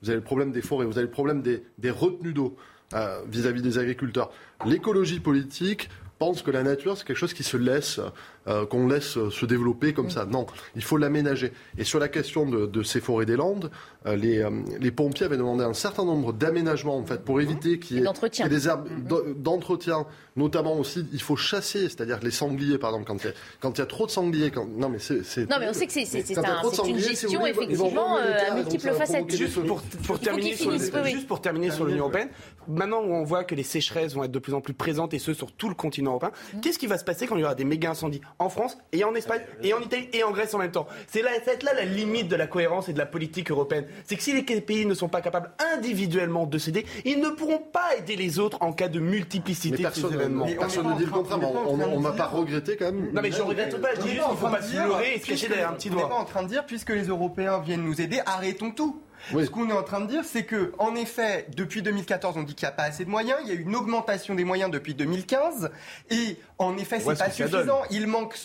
vous 0.03 0.11
avez 0.11 0.19
le 0.19 0.25
problème 0.25 0.53
des 0.53 0.63
forêts, 0.63 0.87
vous 0.87 0.99
avez 0.99 1.07
le 1.07 1.13
problème 1.13 1.43
des, 1.43 1.91
retenues 1.91 2.33
d'eau 2.33 2.57
euh, 2.95 3.23
vis-à-vis 3.27 3.63
des 3.63 3.79
agriculteurs. 3.79 4.31
L'écologie 4.65 5.21
politique 5.21 5.89
pense 6.19 6.43
que 6.43 6.53
la 6.53 6.63
nature, 6.63 6.97
c'est 6.97 7.05
quelque 7.05 7.17
chose 7.17 7.35
qui 7.35 7.43
se 7.43 7.57
laisse 7.57 8.01
euh, 8.47 8.65
qu'on 8.65 8.87
laisse 8.87 9.19
se 9.29 9.45
développer 9.45 9.93
comme 9.93 10.09
ça. 10.09 10.25
Non, 10.25 10.47
il 10.77 10.83
faut 10.85 10.97
l'aménager. 10.97 11.53
Et 11.79 11.85
sur 11.85 11.99
la 11.99 12.09
question 12.09 12.47
de, 12.47 12.83
ces 12.85 13.01
forêts 13.01 13.27
des 13.27 13.35
Landes, 13.35 13.73
les, 14.07 14.45
les, 14.81 14.91
pompiers 14.91 15.27
avaient 15.27 15.37
demandé 15.37 15.65
un 15.65 15.75
certain 15.75 16.05
nombre 16.05 16.33
d'aménagements 16.33 16.97
en 16.97 17.05
fait 17.05 17.23
pour 17.23 17.41
éviter 17.41 17.79
qu'il 17.79 17.99
y 17.99 18.01
ait, 18.01 18.49
des 18.49 18.69
herbes 18.69 18.89
d'entretien. 19.37 20.07
Notamment 20.35 20.79
aussi, 20.79 21.05
il 21.13 21.21
faut 21.21 21.37
chasser, 21.37 21.91
c'est-à-dire 21.91 22.19
les 22.23 22.31
sangliers, 22.31 22.79
par 22.79 22.91
exemple, 22.91 23.07
quand 23.07 23.23
il 23.23 23.27
y 23.27 23.31
a, 23.31 23.33
quand 23.61 23.77
il 23.77 23.81
y 23.81 23.83
a 23.83 23.87
trop 23.87 24.07
de 24.07 24.11
sangliers. 24.11 24.51
Quand... 24.51 24.67
Non, 24.67 24.89
mais 24.89 24.99
c'est 24.99 25.49
non, 25.49 25.57
mais 25.61 25.69
on 25.69 25.75
sait 25.75 25.87
que 25.87 25.93
c'est 25.93 26.39
un, 26.39 26.87
une 26.87 26.99
gestion 26.99 27.47
effectivement 27.47 28.17
à 28.17 28.55
multiples 28.55 28.93
facettes. 28.93 29.31
Juste 29.31 29.61
pour, 30.07 30.19
terminer, 30.19 30.55
sur, 30.55 30.73
juste 31.05 31.27
pour 31.27 31.41
terminer 31.41 31.71
sur 31.71 31.85
l'Union 31.85 32.05
européenne, 32.05 32.31
maintenant 32.67 33.03
où 33.03 33.13
on 33.13 33.25
voit 33.25 33.45
que 33.45 33.55
les 33.55 33.63
sécheresses 33.63 34.15
vont 34.15 34.25
être 34.25 34.33
de 34.33 34.39
plus 34.39 34.55
en 34.55 34.61
plus 34.61 34.75
présentes 34.75 35.15
et 35.15 35.19
ce 35.19 35.35
sur 35.35 35.53
tout 35.53 35.69
le 35.69 35.75
continent 35.75 36.13
européen, 36.13 36.33
mmh. 36.55 36.61
qu'est-ce 36.61 36.79
qui 36.79 36.87
va 36.87 36.99
se 36.99 37.05
passer 37.05 37.27
quand 37.27 37.37
il 37.37 37.43
y 37.43 37.45
aura 37.45 37.55
des 37.55 37.65
méga 37.65 37.91
incendies 37.91 38.21
en 38.39 38.49
France 38.49 38.79
et 38.93 39.05
en 39.05 39.15
Espagne 39.15 39.43
et 39.63 39.75
en 39.75 39.81
Italie 39.81 40.09
et 40.13 40.25
en 40.25 40.31
Grèce 40.31 40.55
en 40.55 40.59
même 40.59 40.73
temps? 40.73 40.87
C'est 41.09 41.23
là, 41.23 41.31
là 41.63 41.75
la 41.75 41.85
limite 41.85 42.29
de 42.29 42.37
la 42.37 42.47
cohérence 42.47 42.89
et 42.89 42.93
de 42.93 42.99
la 42.99 43.07
politique 43.07 43.51
européenne. 43.51 43.87
C'est 44.05 44.17
que 44.17 44.23
si 44.23 44.33
les 44.33 44.43
pays 44.61 44.87
ne 44.87 44.95
sont 44.95 45.09
pas 45.09 45.21
capables 45.21 45.53
individuellement 45.75 46.47
de 46.47 46.59
céder, 46.59 46.87
ils 47.05 47.21
ne 47.21 47.29
pourront 47.31 47.59
pas 47.59 47.97
aider 47.99 48.17
les 48.17 48.39
autres 48.39 48.59
en 48.61 48.73
cas 48.73 48.89
de 48.89 49.01
multiplicité 49.01 49.83
de 49.83 49.91
ces 49.91 50.05
événements. 50.05 50.47
Personne 50.59 50.89
ne 50.89 50.97
dit 50.97 51.05
le 51.05 51.11
contraire, 51.11 51.39
on 51.67 51.77
ne 51.77 52.03
va 52.03 52.13
pas 52.13 52.27
regretter 52.27 52.77
quand 52.77 52.87
même. 52.87 53.13
Non 53.13 53.23
mais 53.23 53.31
je 53.31 53.39
ne 53.39 53.43
regrette 53.43 53.81
pas, 53.81 53.95
je 53.95 54.01
dis 54.01 54.09
juste 54.11 54.23
qu'il 54.23 54.33
ne 54.33 54.37
faut 54.37 54.49
pas 54.49 54.63
se 54.63 54.77
leurrer 54.77 55.15
et 55.15 55.19
se 55.21 55.27
cacher 55.27 55.49
derrière 55.49 55.71
un 55.71 55.75
petit 55.75 55.91
doigt. 55.91 56.03
On 56.03 56.09
n'est 56.09 56.15
pas 56.15 56.21
en 56.21 56.25
train 56.25 56.43
de 56.43 56.49
dire, 56.49 56.65
puisque 56.67 56.91
les 56.91 57.05
Européens 57.05 57.61
viennent 57.61 57.85
nous 57.85 58.01
aider, 58.01 58.21
arrêtons 58.27 58.71
tout. 58.71 59.01
Ce 59.31 59.51
qu'on 59.51 59.69
est 59.69 59.73
en 59.73 59.83
train 59.83 60.01
de 60.01 60.07
dire, 60.07 60.25
c'est 60.25 60.45
que, 60.45 60.73
en 60.79 60.95
effet, 60.95 61.47
depuis 61.57 61.83
2014, 61.83 62.37
on 62.37 62.43
dit 62.43 62.55
qu'il 62.55 62.67
n'y 62.67 62.73
a 62.73 62.77
pas 62.77 62.85
assez 62.85 63.05
de 63.05 63.11
moyens. 63.11 63.39
Il 63.45 63.49
y 63.49 63.53
a 63.53 63.55
eu 63.55 63.63
une 63.63 63.77
augmentation 63.77 64.35
des 64.35 64.45
moyens 64.45 64.71
depuis 64.71 64.95
2015. 64.95 65.71
Et, 66.11 66.39
en 66.59 66.77
effet, 66.77 67.01
c'est 67.01 67.19
pas 67.19 67.31
suffisant. 67.31 67.83
Il 67.91 68.07
manque, 68.07 68.37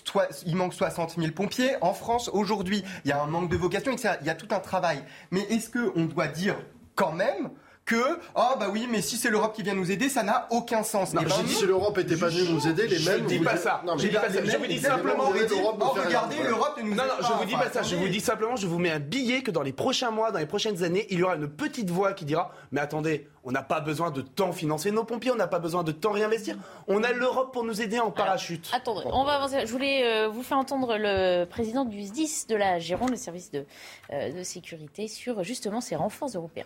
il 0.46 0.56
manque 0.56 0.74
60 0.74 1.16
000 1.18 1.32
pompiers. 1.32 1.76
En 1.82 1.94
France, 1.94 2.30
aujourd'hui, 2.32 2.84
il 3.06 3.10
y 3.10 3.12
a 3.12 3.22
un 3.22 3.28
manque 3.28 3.50
de 3.50 3.58
vocation, 3.58 3.92
etc. 3.92 4.16
Il 4.22 4.28
y 4.28 4.30
a 4.30 4.36
tout 4.36 4.48
un 4.52 4.60
travail. 4.60 5.04
Mais 5.32 5.42
est-ce 5.50 5.70
qu'on 5.70 6.06
doit 6.06 6.28
dire, 6.28 6.56
quand 6.96 7.12
même, 7.12 7.50
que 7.88 8.20
ah 8.36 8.56
bah 8.60 8.68
oui 8.72 8.88
mais 8.92 9.02
si 9.02 9.16
c'est 9.16 9.30
l'Europe 9.30 9.56
qui 9.56 9.64
vient 9.64 9.74
nous 9.74 9.92
aider 9.92 10.10
ça 10.10 10.22
n'a 10.22 10.46
aucun 10.52 10.84
sens. 10.84 11.14
Non, 11.14 11.22
ben, 11.24 11.30
si 11.48 11.66
l'Europe 11.66 11.98
était 11.98 12.18
pas 12.18 12.28
venue 12.28 12.50
nous 12.52 12.68
aider 12.68 12.86
les 12.86 13.00
mêmes. 13.00 13.24
Je 13.24 13.28
dis 13.28 13.40
pas 13.40 13.58
ça. 13.58 13.82
je 13.98 14.08
dis 14.08 14.14
pas 14.14 14.30
ça. 14.30 14.44
Je 14.44 14.58
vous 14.58 14.68
dis 14.68 14.80
simplement. 14.80 15.24
Oh, 15.80 15.96
regardez 15.96 16.36
l'Europe 16.44 16.78
ne 16.78 16.84
nous 16.84 16.96
Non 16.96 17.04
non 17.06 17.14
je 17.22 17.34
vous 17.34 17.46
dis 17.46 17.56
pas 17.56 17.72
ça. 17.72 17.82
Je 17.82 17.96
vous 17.96 18.10
dis 18.10 18.20
simplement 18.20 18.58
je 18.58 18.68
vous 18.68 18.78
mets 18.78 18.92
un 18.92 19.00
billet 19.00 19.42
que 19.42 19.52
dans 19.52 19.64
les 19.64 19.72
prochains 19.72 20.12
mois 20.12 20.32
dans 20.32 20.40
les 20.40 20.46
prochaines 20.46 20.84
années 20.84 21.08
il 21.10 21.20
y 21.20 21.24
aura 21.24 21.36
une 21.36 21.48
petite 21.48 21.90
voix 21.90 22.14
qui 22.14 22.26
dira 22.26 22.52
mais 22.72 22.82
attendez 22.82 23.28
on 23.46 23.52
n'a 23.52 23.64
pas 23.64 23.80
besoin 23.80 24.12
de 24.12 24.20
temps 24.20 24.52
financer 24.52 24.92
nos 24.92 25.06
pompiers, 25.06 25.32
on 25.32 25.36
n'a 25.36 25.48
pas 25.48 25.60
besoin 25.60 25.86
de 25.86 25.94
temps 25.94 26.12
réinvestir. 26.12 26.58
On 26.90 27.02
a 27.04 27.14
l'Europe 27.14 27.54
pour 27.54 27.64
nous 27.64 27.82
aider 27.82 27.98
en 27.98 28.12
parachute. 28.12 28.70
attendez, 28.74 29.04
on 29.06 29.24
va 29.24 29.36
avancer. 29.36 29.62
Je 29.66 29.72
voulais 29.72 30.04
euh, 30.04 30.28
vous 30.28 30.44
faire 30.44 30.58
entendre 30.58 30.98
le 30.98 31.46
président 31.46 31.86
du 31.86 32.02
SDIS 32.02 32.48
de 32.50 32.58
la 32.58 32.80
Gironde, 32.80 33.12
le 33.12 33.16
service 33.16 33.50
de, 33.50 33.66
euh, 34.12 34.34
de 34.34 34.44
sécurité, 34.44 35.08
sur 35.08 35.44
justement 35.44 35.80
ces 35.80 35.96
renforts 35.96 36.32
européens 36.36 36.66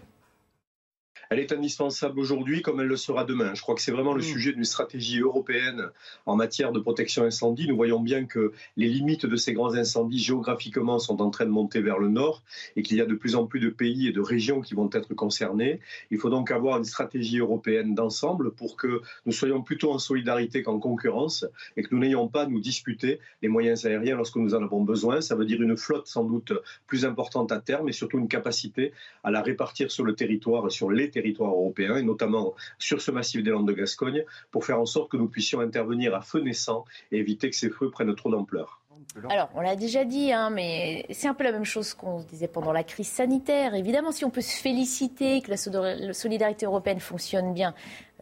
elle 1.32 1.40
est 1.40 1.54
indispensable 1.54 2.20
aujourd'hui 2.20 2.62
comme 2.62 2.82
elle 2.82 2.88
le 2.88 2.98
sera 2.98 3.24
demain. 3.24 3.54
Je 3.56 3.62
crois 3.62 3.74
que 3.74 3.82
c'est 3.82 3.94
vraiment 3.94 4.14
le 4.14 4.20
mm. 4.20 4.34
sujet 4.34 4.52
d'une 4.52 4.66
stratégie 4.66 5.22
européenne 5.22 5.90
en 6.26 6.36
matière 6.36 6.74
de 6.74 6.80
protection 6.82 7.24
incendie. 7.24 7.70
Nous 7.70 7.78
voyons 7.78 8.02
bien 8.02 8.26
que 8.26 8.52
les 8.76 8.90
limites 8.90 9.26
de 9.26 9.38
ces 9.38 9.54
grands 9.54 9.74
incendies 9.74 10.20
géographiquement 10.20 11.00
sont 11.00 11.22
en 11.22 11.30
train 11.30 11.46
de 11.46 11.50
monter 11.50 11.80
vers 11.80 12.00
le 12.00 12.10
nord 12.10 12.44
et 12.76 12.84
qu'il 12.84 12.98
y 12.98 13.02
a 13.02 13.06
de 13.06 13.16
plus 13.16 13.36
en 13.36 13.46
plus 13.46 13.62
de 13.62 13.70
pays 13.70 14.10
et 14.10 14.12
de 14.12 14.20
régions 14.20 14.60
qui 14.60 14.74
vont 14.74 14.90
être 14.92 15.14
concernés. 15.14 15.80
Il 16.12 16.18
faut 16.18 16.30
donc 16.30 16.52
avoir 16.52 16.78
une 16.78 16.84
stratégie 16.84 17.40
européenne 17.40 17.96
d'ensemble 17.96 18.52
pour 18.52 18.76
que 18.76 19.02
nous 19.26 19.32
soyons 19.32 19.62
plutôt 19.62 19.94
en 19.94 20.00
solidarité 20.00 20.64
qu'en 20.64 20.80
concurrence 20.80 21.46
et 21.78 21.84
que 21.84 21.96
nous 21.96 22.02
n'ayons 22.02 22.28
pas 22.28 22.42
à 22.42 22.48
nous 22.48 22.60
disputer 22.60 23.22
les 23.42 23.48
moyens 23.48 23.86
aériens 23.86 24.18
lorsque 24.18 24.36
nous 24.36 24.54
en 24.54 24.62
avons 24.62 24.84
besoin. 24.84 25.22
Ça 25.22 25.36
veut 25.36 25.46
dire 25.46 25.62
une 25.62 25.78
flotte 25.78 26.08
sans 26.08 26.26
doute 26.26 26.52
plus 26.88 27.06
importante 27.06 27.54
à 27.54 27.62
terme 27.62 27.88
et 27.88 27.94
surtout 27.94 28.20
une 28.20 28.28
capacité 28.28 28.92
à 29.24 29.32
la 29.32 29.42
répartir 29.42 29.92
sur 29.92 30.04
le 30.04 30.14
territoire, 30.14 30.70
sur 30.70 30.92
les 30.92 31.10
territoires 31.10 31.21
territoire 31.22 31.52
européen, 31.52 31.96
et 31.96 32.04
notamment 32.04 32.56
sur 32.80 33.02
ce 33.02 33.12
massif 33.12 33.44
des 33.44 33.52
Landes 33.52 33.68
de 33.68 33.74
Gascogne, 33.74 34.24
pour 34.52 34.66
faire 34.66 34.80
en 34.80 34.86
sorte 34.86 35.12
que 35.12 35.18
nous 35.18 35.28
puissions 35.28 35.60
intervenir 35.60 36.16
à 36.16 36.22
feu 36.22 36.42
naissant 36.42 36.86
et 37.12 37.18
éviter 37.18 37.50
que 37.50 37.56
ces 37.56 37.70
feux 37.70 37.90
prennent 37.90 38.16
trop 38.16 38.32
d'ampleur. 38.32 38.82
Alors, 39.30 39.50
on 39.56 39.62
l'a 39.62 39.76
déjà 39.76 40.06
dit, 40.06 40.32
hein, 40.32 40.50
mais 40.50 41.06
c'est 41.10 41.28
un 41.28 41.34
peu 41.34 41.44
la 41.44 41.52
même 41.52 41.66
chose 41.66 41.94
qu'on 41.94 42.20
disait 42.22 42.48
pendant 42.48 42.72
la 42.72 42.84
crise 42.84 43.08
sanitaire. 43.08 43.76
Évidemment, 43.76 44.12
si 44.12 44.24
on 44.24 44.30
peut 44.30 44.42
se 44.42 44.56
féliciter 44.56 45.42
que 45.42 45.50
la 45.52 45.58
solidarité 46.14 46.66
européenne 46.66 47.00
fonctionne 47.00 47.54
bien, 47.54 47.74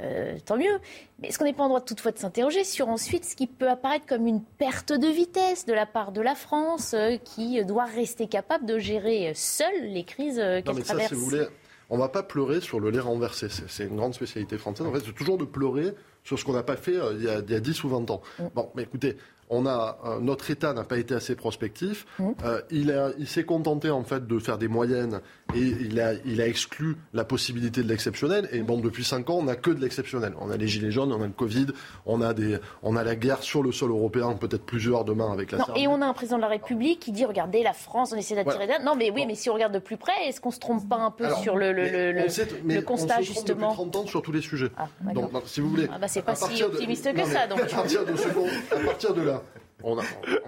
euh, 0.01 0.37
tant 0.45 0.57
mieux. 0.57 0.79
Mais 1.19 1.27
est-ce 1.27 1.37
qu'on 1.37 1.45
n'est 1.45 1.53
pas 1.53 1.63
en 1.63 1.67
droit 1.67 1.81
toutefois 1.81 2.11
de 2.11 2.17
s'interroger 2.17 2.63
sur 2.63 2.87
ensuite 2.87 3.25
ce 3.25 3.35
qui 3.35 3.45
peut 3.45 3.69
apparaître 3.69 4.05
comme 4.05 4.25
une 4.25 4.41
perte 4.41 4.93
de 4.93 5.07
vitesse 5.07 5.65
de 5.65 5.73
la 5.73 5.85
part 5.85 6.11
de 6.11 6.21
la 6.21 6.35
France, 6.35 6.93
euh, 6.93 7.17
qui 7.17 7.63
doit 7.65 7.85
rester 7.85 8.27
capable 8.27 8.65
de 8.65 8.79
gérer 8.79 9.33
seule 9.35 9.83
les 9.83 10.05
crises 10.05 10.39
euh, 10.39 10.61
qu'elle 10.61 10.81
traverse 10.81 11.13
on 11.89 11.97
va 11.97 12.09
pas 12.09 12.23
pleurer 12.23 12.61
sur 12.61 12.79
le 12.79 12.89
lait 12.89 12.99
renversé. 12.99 13.47
C'est 13.49 13.85
une 13.85 13.95
grande 13.95 14.13
spécialité 14.13 14.57
française. 14.57 14.85
En 14.85 14.93
fait, 14.93 15.01
c'est 15.05 15.13
toujours 15.13 15.37
de 15.37 15.45
pleurer 15.45 15.93
sur 16.23 16.37
ce 16.37 16.45
qu'on 16.45 16.53
n'a 16.53 16.63
pas 16.63 16.75
fait 16.75 16.95
euh, 16.95 17.13
il, 17.17 17.23
y 17.23 17.29
a, 17.29 17.39
il, 17.39 17.49
y 17.49 17.55
a, 17.55 17.59
10 17.59 17.83
ou 17.83 17.89
20 17.89 18.11
ans. 18.11 18.21
Mm. 18.37 18.43
Bon, 18.53 18.69
mais 18.75 18.83
écoutez, 18.83 19.17
on 19.49 19.65
a, 19.65 19.97
euh, 20.05 20.19
notre 20.19 20.49
État 20.51 20.73
n'a 20.73 20.83
pas 20.83 20.97
été 20.97 21.15
assez 21.15 21.35
prospectif. 21.35 22.05
Mmh. 22.19 22.29
Euh, 22.43 22.61
il, 22.71 23.13
il 23.17 23.27
s'est 23.27 23.43
contenté 23.43 23.89
en 23.89 24.03
fait 24.03 24.27
de 24.27 24.39
faire 24.39 24.57
des 24.57 24.67
moyennes 24.67 25.21
et 25.55 25.59
il 25.59 25.99
a, 25.99 26.13
il 26.25 26.41
a 26.41 26.47
exclu 26.47 26.97
la 27.13 27.23
possibilité 27.23 27.81
de 27.81 27.87
l'exceptionnel. 27.87 28.47
Et 28.51 28.61
bon, 28.61 28.79
depuis 28.79 29.03
5 29.03 29.29
ans, 29.29 29.37
on 29.39 29.43
n'a 29.43 29.55
que 29.55 29.71
de 29.71 29.81
l'exceptionnel. 29.81 30.33
On 30.39 30.51
a 30.51 30.57
les 30.57 30.67
gilets 30.67 30.91
jaunes, 30.91 31.11
on 31.11 31.21
a 31.21 31.25
le 31.25 31.33
Covid, 31.33 31.67
on 32.05 32.21
a, 32.21 32.33
des, 32.33 32.57
on 32.83 32.95
a 32.95 33.03
la 33.03 33.15
guerre 33.15 33.41
sur 33.41 33.63
le 33.63 33.71
sol 33.71 33.89
européen, 33.91 34.33
peut-être 34.33 34.65
plusieurs 34.65 35.05
demain 35.05 35.31
avec 35.31 35.51
la 35.51 35.59
non, 35.59 35.65
Et 35.75 35.87
on 35.87 36.01
a 36.01 36.05
un 36.05 36.13
président 36.13 36.37
de 36.37 36.43
la 36.43 36.47
République 36.47 36.99
qui 36.99 37.11
dit 37.11 37.25
regardez 37.25 37.63
la 37.63 37.73
France, 37.73 38.11
on 38.13 38.17
essaie 38.17 38.35
d'attirer 38.35 38.67
voilà. 38.67 38.83
Non, 38.83 38.95
mais 38.95 39.11
oui, 39.11 39.25
mais 39.25 39.35
si 39.35 39.49
on 39.49 39.53
regarde 39.53 39.73
de 39.73 39.79
plus 39.79 39.97
près, 39.97 40.27
est-ce 40.27 40.39
qu'on 40.41 40.51
se 40.51 40.59
trompe 40.59 40.87
pas 40.87 40.97
un 40.97 41.11
peu 41.11 41.27
sur 41.41 41.55
le, 41.55 41.71
le, 41.73 42.11
le, 42.11 42.11
le 42.13 42.81
constat 42.81 43.15
on 43.19 43.23
se 43.23 43.23
justement 43.23 43.69
depuis 43.69 43.91
30 43.91 43.95
ans 43.95 44.05
sur 44.05 44.21
tous 44.21 44.31
les 44.31 44.41
sujets. 44.41 44.69
Ah, 44.77 44.87
donc, 45.13 45.31
si 45.45 45.61
vous 45.61 45.69
voulez, 45.69 45.87
ah, 45.91 45.97
bah, 45.99 46.07
c'est 46.07 46.21
pas 46.21 46.35
si 46.35 46.63
optimiste 46.63 47.13
que 47.13 47.25
ça. 47.25 47.47
Donc. 47.47 47.59
À 47.59 47.65
partir 47.65 48.05
de, 48.05 48.11
à 48.75 48.85
partir 48.85 49.13
de 49.13 49.21
là, 49.21 49.38
on, 49.83 49.97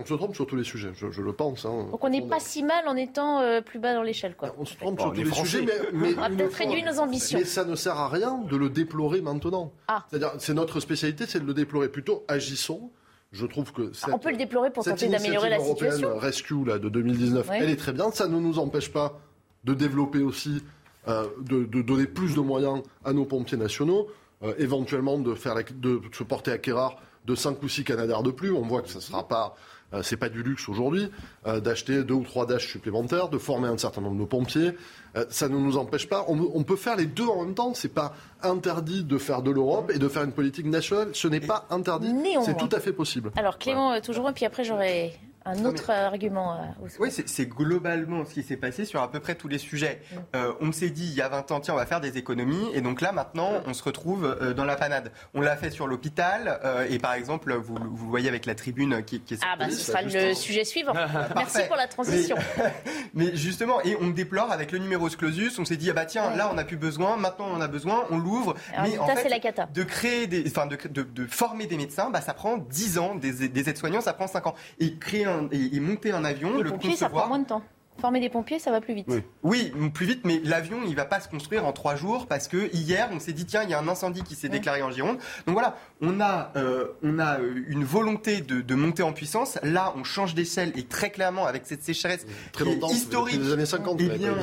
se 0.05 0.13
trompe 0.13 0.35
sur 0.35 0.45
tous 0.45 0.55
les 0.55 0.63
sujets, 0.63 0.91
je, 0.93 1.21
le 1.21 1.33
pense. 1.33 1.65
Hein. 1.65 1.87
Donc 1.91 2.03
on 2.03 2.09
n'est 2.09 2.27
pas 2.27 2.39
si 2.39 2.63
mal 2.63 2.87
en 2.87 2.95
étant 2.95 3.39
euh, 3.39 3.61
plus 3.61 3.79
bas 3.79 3.93
dans 3.93 4.03
l'échelle. 4.03 4.35
Quoi. 4.35 4.53
On 4.57 4.65
se 4.65 4.75
trompe 4.75 4.99
sur 4.99 5.13
tous 5.13 5.23
les 5.23 5.31
sujets, 5.31 5.65
mais, 5.93 6.13
on 6.17 6.21
a 6.21 6.29
peut-être 6.29 6.53
réduit 6.55 6.83
nos 6.83 6.99
ambitions. 6.99 7.39
Mais 7.39 7.45
ça 7.45 7.63
ne 7.63 7.75
sert 7.75 7.97
à 7.97 8.09
rien 8.09 8.39
de 8.49 8.57
le 8.57 8.69
déplorer 8.69 9.21
maintenant. 9.21 9.71
Ah. 9.87 10.05
C'est-à-dire, 10.09 10.33
c'est 10.39 10.53
notre 10.53 10.79
spécialité, 10.79 11.25
c'est 11.27 11.39
de 11.39 11.45
le 11.45 11.53
déplorer. 11.53 11.89
Plutôt, 11.89 12.25
agissons. 12.27 12.91
Je 13.31 13.45
trouve 13.45 13.71
que 13.71 13.93
cette, 13.93 14.13
on 14.13 14.19
peut 14.19 14.31
le 14.31 14.37
déplorer 14.37 14.71
pour 14.71 14.83
tenter 14.83 15.07
d'améliorer 15.07 15.49
la 15.49 15.59
situation. 15.59 16.17
Rescue 16.17 16.65
là, 16.65 16.79
de 16.79 16.89
2019, 16.89 17.47
elle 17.53 17.69
est 17.69 17.77
très 17.77 17.93
bien. 17.93 18.11
Ça 18.11 18.27
ne 18.27 18.37
nous 18.37 18.59
empêche 18.59 18.91
pas 18.91 19.21
de 19.63 19.73
développer 19.73 20.19
aussi, 20.19 20.61
euh, 21.07 21.27
de, 21.39 21.63
donner 21.81 22.07
plus 22.07 22.35
de 22.35 22.41
moyens 22.41 22.81
à 23.05 23.13
nos 23.13 23.23
pompiers 23.23 23.57
nationaux, 23.57 24.07
euh, 24.43 24.53
éventuellement 24.57 25.17
de, 25.17 25.33
faire 25.33 25.55
de 25.73 26.01
se 26.11 26.23
porter 26.23 26.51
à 26.51 26.57
Kérard 26.57 26.97
de 27.25 27.35
5 27.35 27.61
ou 27.63 27.67
6 27.67 27.83
Canadair 27.83 28.23
de 28.23 28.31
plus. 28.31 28.51
On 28.51 28.61
voit 28.61 28.81
que 28.81 28.89
ce 28.89 28.97
ne 28.97 29.01
sera 29.01 29.27
pas, 29.27 29.55
euh, 29.93 30.01
c'est 30.03 30.17
pas 30.17 30.29
du 30.29 30.43
luxe 30.43 30.67
aujourd'hui, 30.69 31.11
euh, 31.45 31.59
d'acheter 31.59 32.03
deux 32.03 32.15
ou 32.15 32.23
trois 32.23 32.45
Dash 32.45 32.67
supplémentaires, 32.67 33.29
de 33.29 33.37
former 33.37 33.67
un 33.67 33.77
certain 33.77 34.01
nombre 34.01 34.19
de 34.19 34.25
pompiers. 34.25 34.71
Euh, 35.15 35.25
ça 35.29 35.49
ne 35.49 35.57
nous 35.57 35.77
empêche 35.77 36.07
pas. 36.07 36.25
On, 36.27 36.63
peut 36.63 36.75
faire 36.75 36.95
les 36.95 37.05
deux 37.05 37.25
en 37.25 37.43
même 37.43 37.53
temps. 37.53 37.73
C'est 37.73 37.93
pas 37.93 38.15
interdit 38.43 39.03
de 39.03 39.17
faire 39.17 39.41
de 39.41 39.51
l'Europe 39.51 39.91
et 39.93 39.99
de 39.99 40.07
faire 40.07 40.23
une 40.23 40.31
politique 40.31 40.65
nationale. 40.65 41.09
Ce 41.13 41.27
n'est 41.27 41.41
pas 41.41 41.65
interdit. 41.69 42.13
C'est 42.45 42.57
tout 42.57 42.69
à 42.71 42.79
fait 42.79 42.93
possible. 42.93 43.31
Alors 43.35 43.57
Clément, 43.57 43.99
toujours 44.01 44.27
un, 44.27 44.33
puis 44.33 44.45
après 44.45 44.63
j'aurai 44.63 45.13
un 45.45 45.65
autre 45.65 45.89
argument. 45.89 46.53
Euh, 46.53 46.87
oui, 46.99 47.09
c'est 47.11 47.45
globalement 47.47 48.25
ce 48.25 48.33
qui 48.33 48.43
s'est 48.43 48.57
passé 48.57 48.85
sur 48.85 49.01
à 49.01 49.11
peu 49.11 49.19
près 49.19 49.35
tous 49.35 49.47
les 49.47 49.57
sujets. 49.57 50.01
Mm. 50.11 50.15
Euh, 50.35 50.53
on 50.61 50.71
s'est 50.71 50.89
dit 50.89 51.05
il 51.05 51.13
y 51.13 51.21
a 51.21 51.29
20 51.29 51.51
ans, 51.51 51.59
tiens, 51.59 51.73
on 51.73 51.77
va 51.77 51.85
faire 51.85 52.01
des 52.01 52.17
économies, 52.17 52.69
et 52.73 52.81
donc 52.81 53.01
là 53.01 53.11
maintenant, 53.11 53.61
on 53.65 53.73
se 53.73 53.83
retrouve 53.83 54.25
euh, 54.25 54.53
dans 54.53 54.65
la 54.65 54.75
panade. 54.75 55.11
On 55.33 55.41
l'a 55.41 55.55
fait 55.55 55.71
sur 55.71 55.87
l'hôpital, 55.87 56.59
et 56.89 56.99
par 56.99 57.13
exemple, 57.13 57.53
vous, 57.53 57.75
vous 57.75 58.09
voyez 58.09 58.29
avec 58.29 58.45
la 58.45 58.55
tribune 58.55 59.03
qui, 59.03 59.21
qui 59.21 59.35
est. 59.35 59.39
Ah 59.43 59.55
bah 59.57 59.69
ce 59.69 59.77
sera 59.77 60.01
le 60.01 60.33
sujet 60.33 60.63
suivant. 60.63 60.93
Merci 61.35 61.61
pour 61.67 61.75
la 61.75 61.87
transition. 61.87 62.35
Mais, 63.13 63.35
justement, 63.35 63.81
et 63.81 63.97
on 63.99 64.09
déplore 64.09 64.51
avec 64.51 64.71
le 64.71 64.79
numéro 64.79 65.09
clausus, 65.09 65.57
on 65.59 65.65
s'est 65.65 65.77
dit 65.77 65.89
ah 65.89 65.93
bah 65.93 66.05
tiens, 66.05 66.35
là 66.35 66.49
on 66.51 66.55
n'a 66.55 66.63
plus 66.63 66.77
besoin, 66.77 67.17
maintenant 67.17 67.47
on 67.49 67.55
en 67.55 67.61
a 67.61 67.67
besoin, 67.67 68.05
on 68.11 68.17
l'ouvre. 68.17 68.55
Mais 68.83 68.97
en 68.97 69.07
fait, 69.07 69.29
la 69.29 69.39
cata. 69.39 69.67
de 69.73 69.83
créer 69.83 70.27
des, 70.27 70.43
enfin 70.47 70.67
de, 70.67 70.77
de, 70.87 71.25
former 71.27 71.65
des 71.65 71.77
médecins, 71.77 72.09
bah 72.09 72.21
ça 72.21 72.33
prend 72.33 72.57
10 72.57 72.97
ans, 72.97 73.15
des, 73.15 73.47
des 73.47 73.69
aides-soignants, 73.69 74.01
ça 74.01 74.13
prend 74.13 74.27
5 74.27 74.47
ans. 74.47 74.55
Et 74.79 74.95
créer 74.97 75.25
et, 75.51 75.79
monter 75.79 76.11
un 76.11 76.23
avion, 76.23 76.57
le 76.57 76.69
pompiers, 76.69 76.95
ça 76.95 77.09
prend 77.09 77.27
moins 77.27 77.39
de 77.39 77.45
temps. 77.45 77.63
Former 77.99 78.19
des 78.19 78.29
pompiers, 78.29 78.57
ça 78.57 78.71
va 78.71 78.81
plus 78.81 78.95
vite. 78.95 79.07
Oui, 79.43 79.71
plus 79.93 80.05
vite, 80.05 80.21
mais 80.23 80.39
l'avion, 80.43 80.79
il 80.87 80.95
va 80.95 81.05
pas 81.05 81.19
se 81.19 81.27
construire 81.27 81.65
en 81.65 81.73
trois 81.73 81.95
jours 81.95 82.25
parce 82.25 82.47
que 82.47 82.73
hier, 82.73 83.09
on 83.11 83.19
s'est 83.19 83.33
dit 83.33 83.45
tiens, 83.45 83.63
il 83.63 83.69
y 83.69 83.73
a 83.73 83.79
un 83.79 83.87
incendie 83.87 84.23
qui 84.23 84.33
s'est 84.35 84.49
déclaré 84.49 84.81
en 84.81 84.91
Gironde. 84.91 85.17
Donc 85.45 85.53
voilà, 85.53 85.75
on 86.01 86.19
a, 86.19 86.51
euh, 86.55 86.87
on 87.03 87.19
a 87.19 87.39
euh, 87.39 87.63
une 87.67 87.83
volonté 87.83 88.41
de, 88.41 88.75
monter 88.75 89.03
en 89.03 89.13
puissance. 89.13 89.59
Là, 89.61 89.93
on 89.97 90.03
change 90.03 90.33
d'échelle 90.33 90.71
et 90.75 90.85
très 90.85 91.11
clairement 91.11 91.45
avec 91.45 91.63
cette 91.65 91.83
sécheresse 91.83 92.25
très 92.53 92.65
longtemps, 92.65 92.89
historique, 92.89 93.39
des 93.39 93.53
années 93.53 93.65
50, 93.65 93.97
eh 93.99 94.09
bien, 94.09 94.33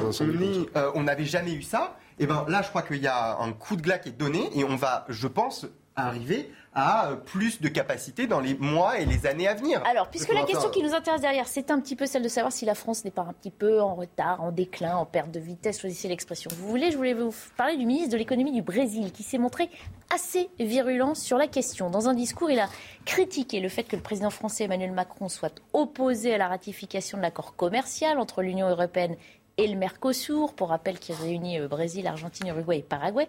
on 0.94 1.00
euh, 1.00 1.02
n'avait 1.02 1.24
jamais 1.24 1.52
eu 1.52 1.62
ça. 1.62 1.96
Et 2.20 2.26
ben 2.26 2.44
là, 2.48 2.62
je 2.62 2.68
crois 2.68 2.82
qu'il 2.82 3.02
y 3.02 3.06
a 3.08 3.38
un 3.40 3.52
coup 3.52 3.76
de 3.76 3.82
glas 3.82 3.98
qui 3.98 4.10
est 4.10 4.18
donné 4.18 4.50
et 4.54 4.62
on 4.64 4.76
va, 4.76 5.04
je 5.08 5.26
pense, 5.26 5.66
arriver 5.96 6.50
à 6.74 7.10
euh, 7.10 7.16
plus 7.16 7.60
de 7.60 7.68
capacité 7.68 8.26
dans 8.26 8.40
les 8.40 8.54
mois 8.54 8.98
et 8.98 9.04
les 9.04 9.26
années 9.26 9.48
à 9.48 9.54
venir. 9.54 9.82
Alors, 9.84 10.08
puisque 10.08 10.32
la 10.32 10.44
question 10.44 10.70
qui 10.70 10.82
nous 10.82 10.94
intéresse 10.94 11.20
derrière, 11.20 11.48
c'est 11.48 11.70
un 11.70 11.80
petit 11.80 11.96
peu 11.96 12.06
celle 12.06 12.22
de 12.22 12.28
savoir 12.28 12.52
si 12.52 12.64
la 12.64 12.74
France 12.74 13.04
n'est 13.04 13.10
pas 13.10 13.22
un 13.22 13.32
petit 13.32 13.50
peu 13.50 13.80
en 13.80 13.94
retard, 13.94 14.42
en 14.42 14.52
déclin, 14.52 14.96
en 14.96 15.06
perte 15.06 15.30
de 15.30 15.40
vitesse, 15.40 15.80
choisissez 15.80 16.08
l'expression. 16.08 16.50
Vous 16.56 16.68
voulez, 16.68 16.90
je 16.90 16.96
voulais 16.96 17.14
vous 17.14 17.34
parler 17.56 17.76
du 17.76 17.86
ministre 17.86 18.12
de 18.12 18.16
l'économie 18.16 18.52
du 18.52 18.62
Brésil, 18.62 19.12
qui 19.12 19.22
s'est 19.22 19.38
montré 19.38 19.70
assez 20.14 20.48
virulent 20.58 21.14
sur 21.14 21.38
la 21.38 21.46
question. 21.46 21.90
Dans 21.90 22.08
un 22.08 22.14
discours, 22.14 22.50
il 22.50 22.60
a 22.60 22.68
critiqué 23.04 23.60
le 23.60 23.68
fait 23.68 23.84
que 23.84 23.96
le 23.96 24.02
président 24.02 24.30
français 24.30 24.64
Emmanuel 24.64 24.92
Macron 24.92 25.28
soit 25.28 25.60
opposé 25.72 26.34
à 26.34 26.38
la 26.38 26.48
ratification 26.48 27.18
de 27.18 27.22
l'accord 27.22 27.56
commercial 27.56 28.18
entre 28.18 28.42
l'Union 28.42 28.68
européenne 28.68 29.16
et 29.58 29.66
le 29.66 29.76
Mercosur, 29.76 30.54
pour 30.54 30.68
rappel 30.68 30.98
qui 30.98 31.12
réunit 31.12 31.58
euh, 31.58 31.68
Brésil, 31.68 32.06
Argentine, 32.06 32.46
Uruguay 32.46 32.78
et 32.78 32.82
Paraguay. 32.82 33.28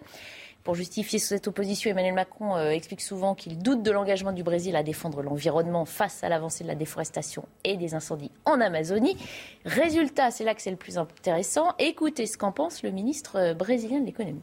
Pour 0.64 0.74
justifier 0.74 1.18
cette 1.18 1.48
opposition, 1.48 1.90
Emmanuel 1.90 2.12
Macron 2.12 2.56
euh, 2.56 2.70
explique 2.70 3.00
souvent 3.00 3.34
qu'il 3.34 3.58
doute 3.58 3.82
de 3.82 3.90
l'engagement 3.90 4.32
du 4.32 4.42
Brésil 4.42 4.76
à 4.76 4.82
défendre 4.82 5.22
l'environnement 5.22 5.86
face 5.86 6.22
à 6.22 6.28
l'avancée 6.28 6.64
de 6.64 6.68
la 6.68 6.74
déforestation 6.74 7.46
et 7.64 7.78
des 7.78 7.94
incendies 7.94 8.30
en 8.44 8.60
Amazonie. 8.60 9.16
Résultat, 9.64 10.30
c'est 10.30 10.44
là 10.44 10.54
que 10.54 10.60
c'est 10.60 10.70
le 10.70 10.76
plus 10.76 10.98
intéressant. 10.98 11.74
Écoutez 11.78 12.26
ce 12.26 12.36
qu'en 12.36 12.52
pense 12.52 12.82
le 12.82 12.90
ministre 12.90 13.36
euh, 13.36 13.54
brésilien 13.54 14.00
de 14.00 14.06
l'économie. 14.06 14.42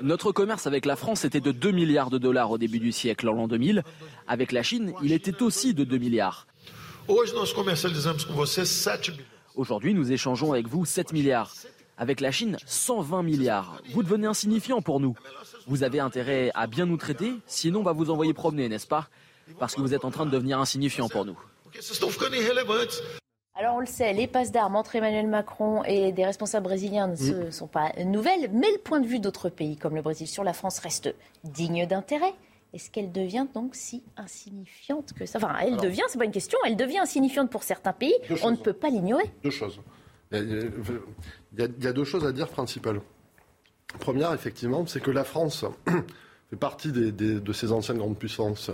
Notre 0.00 0.30
commerce 0.30 0.66
avec 0.66 0.84
la 0.84 0.94
France 0.94 1.24
était 1.24 1.40
de 1.40 1.50
2 1.50 1.72
milliards 1.72 2.10
de 2.10 2.18
dollars 2.18 2.50
au 2.50 2.58
début 2.58 2.78
du 2.78 2.92
siècle, 2.92 3.28
en 3.28 3.32
l'an 3.32 3.48
2000. 3.48 3.82
Avec 4.28 4.52
la 4.52 4.62
Chine, 4.62 4.92
il 5.02 5.12
était 5.12 5.42
aussi 5.42 5.72
de 5.72 5.84
2 5.84 5.98
milliards. 5.98 6.46
Aujourd'hui, 9.56 9.94
nous 9.94 10.12
échangeons 10.12 10.52
avec 10.52 10.68
vous 10.68 10.84
7 10.84 11.12
milliards. 11.12 11.52
Avec 11.96 12.20
la 12.20 12.32
Chine, 12.32 12.56
120 12.66 13.22
milliards. 13.22 13.80
Vous 13.92 14.02
devenez 14.02 14.26
insignifiant 14.26 14.82
pour 14.82 14.98
nous. 14.98 15.14
Vous 15.68 15.84
avez 15.84 16.00
intérêt 16.00 16.50
à 16.54 16.66
bien 16.66 16.86
nous 16.86 16.96
traiter, 16.96 17.32
sinon 17.46 17.80
on 17.80 17.82
va 17.84 17.92
vous 17.92 18.10
envoyer 18.10 18.34
promener, 18.34 18.68
n'est-ce 18.68 18.86
pas? 18.86 19.08
Parce 19.60 19.76
que 19.76 19.80
vous 19.80 19.94
êtes 19.94 20.04
en 20.04 20.10
train 20.10 20.26
de 20.26 20.30
devenir 20.30 20.58
insignifiant 20.58 21.08
pour 21.08 21.24
nous. 21.24 21.38
Alors 23.56 23.76
on 23.76 23.80
le 23.80 23.86
sait, 23.86 24.12
les 24.12 24.26
passes 24.26 24.50
d'armes 24.50 24.74
entre 24.74 24.96
Emmanuel 24.96 25.28
Macron 25.28 25.84
et 25.84 26.10
des 26.10 26.24
responsables 26.24 26.64
brésiliens 26.64 27.06
ne 27.06 27.50
sont 27.52 27.68
pas 27.68 27.92
nouvelles, 28.04 28.50
mais 28.52 28.72
le 28.72 28.78
point 28.78 28.98
de 28.98 29.06
vue 29.06 29.20
d'autres 29.20 29.48
pays 29.48 29.76
comme 29.76 29.94
le 29.94 30.02
Brésil 30.02 30.26
sur 30.26 30.42
la 30.42 30.52
France 30.52 30.80
reste 30.80 31.14
digne 31.44 31.86
d'intérêt. 31.86 32.34
Est-ce 32.72 32.90
qu'elle 32.90 33.12
devient 33.12 33.46
donc 33.54 33.76
si 33.76 34.02
insignifiante 34.16 35.12
que 35.12 35.26
ça? 35.26 35.38
Enfin, 35.38 35.54
elle 35.60 35.76
devient, 35.76 36.02
c'est 36.08 36.18
pas 36.18 36.24
une 36.24 36.32
question, 36.32 36.58
elle 36.66 36.74
devient 36.74 36.98
insignifiante 36.98 37.48
pour 37.48 37.62
certains 37.62 37.92
pays. 37.92 38.14
On 38.42 38.50
ne 38.50 38.56
peut 38.56 38.72
pas 38.72 38.88
l'ignorer. 38.88 39.30
Deux 39.44 39.50
choses. 39.50 39.80
Il 40.34 41.82
y, 41.82 41.86
a, 41.86 41.92
deux 41.92 42.04
choses 42.04 42.26
à 42.26 42.32
dire 42.32 42.48
principales. 42.48 43.00
Première, 44.00 44.32
effectivement, 44.32 44.86
c'est 44.86 45.00
que 45.00 45.10
la 45.10 45.24
France 45.24 45.64
fait 46.50 46.56
partie 46.56 46.92
de 46.92 47.52
ces 47.52 47.72
anciennes 47.72 47.98
grandes 47.98 48.18
puissances 48.18 48.70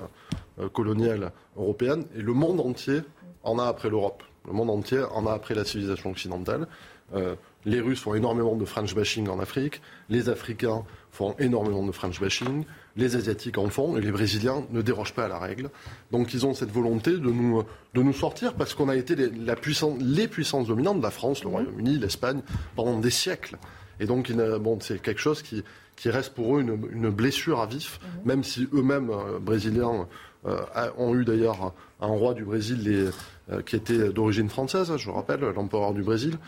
euh, 0.58 0.68
coloniales 0.68 1.32
européennes 1.56 2.04
et 2.16 2.22
le 2.22 2.32
monde 2.32 2.60
entier 2.60 3.00
en 3.42 3.58
a 3.58 3.64
après 3.64 3.90
l'Europe. 3.90 4.22
Le 4.46 4.52
monde 4.52 4.70
entier 4.70 5.02
en 5.12 5.26
a 5.26 5.32
après 5.32 5.54
la 5.54 5.64
civilisation 5.64 6.10
occidentale. 6.10 6.66
Euh, 7.14 7.34
les 7.64 7.80
Russes 7.80 8.00
font 8.00 8.14
énormément 8.14 8.56
de 8.56 8.64
French 8.64 8.94
bashing 8.94 9.28
en 9.28 9.38
Afrique, 9.38 9.82
les 10.08 10.28
Africains 10.28 10.84
font 11.10 11.34
énormément 11.38 11.84
de 11.84 11.92
French 11.92 12.20
bashing, 12.20 12.64
les 12.96 13.16
Asiatiques 13.16 13.58
en 13.58 13.68
font 13.68 13.96
et 13.96 14.00
les 14.00 14.10
Brésiliens 14.10 14.64
ne 14.70 14.82
dérogent 14.82 15.14
pas 15.14 15.24
à 15.24 15.28
la 15.28 15.38
règle. 15.38 15.70
Donc 16.10 16.34
ils 16.34 16.46
ont 16.46 16.54
cette 16.54 16.70
volonté 16.70 17.12
de 17.12 17.18
nous, 17.18 17.62
de 17.94 18.02
nous 18.02 18.12
sortir 18.12 18.54
parce 18.54 18.74
qu'on 18.74 18.88
a 18.88 18.96
été 18.96 19.14
les, 19.16 19.30
la 19.30 19.56
puissance, 19.56 19.98
les 20.00 20.28
puissances 20.28 20.68
dominantes, 20.68 21.02
la 21.02 21.10
France, 21.10 21.42
le 21.42 21.48
mhm. 21.48 21.54
Royaume-Uni, 21.54 21.98
l'Espagne, 21.98 22.42
pendant 22.76 22.98
des 22.98 23.10
siècles. 23.10 23.56
Et 24.00 24.06
donc 24.06 24.32
bon, 24.32 24.78
c'est 24.80 25.00
quelque 25.00 25.20
chose 25.20 25.42
qui, 25.42 25.62
qui 25.96 26.10
reste 26.10 26.34
pour 26.34 26.56
eux 26.56 26.60
une, 26.62 26.78
une 26.92 27.10
blessure 27.10 27.60
à 27.60 27.66
vif, 27.66 28.00
mhm. 28.02 28.20
même 28.24 28.44
si 28.44 28.68
eux-mêmes, 28.72 29.10
euh, 29.10 29.38
brésiliens, 29.38 30.08
euh, 30.46 30.58
ont 30.96 31.14
eu 31.14 31.26
d'ailleurs 31.26 31.74
un 32.00 32.06
roi 32.06 32.32
du 32.32 32.44
Brésil 32.44 32.82
les, 32.82 33.10
euh, 33.52 33.60
qui 33.60 33.76
était 33.76 34.08
d'origine 34.08 34.48
française, 34.48 34.90
je 34.96 35.04
vous 35.04 35.12
rappelle, 35.12 35.40
l'empereur 35.40 35.92
du 35.92 36.02
Brésil, 36.02 36.38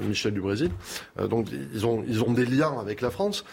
Michel 0.00 0.32
du 0.32 0.40
Brésil. 0.40 0.70
donc 1.28 1.48
ils 1.74 1.84
ont, 1.84 2.02
ils 2.08 2.24
ont 2.24 2.32
des 2.32 2.46
liens 2.46 2.78
avec 2.80 3.02
la 3.02 3.10
France 3.10 3.44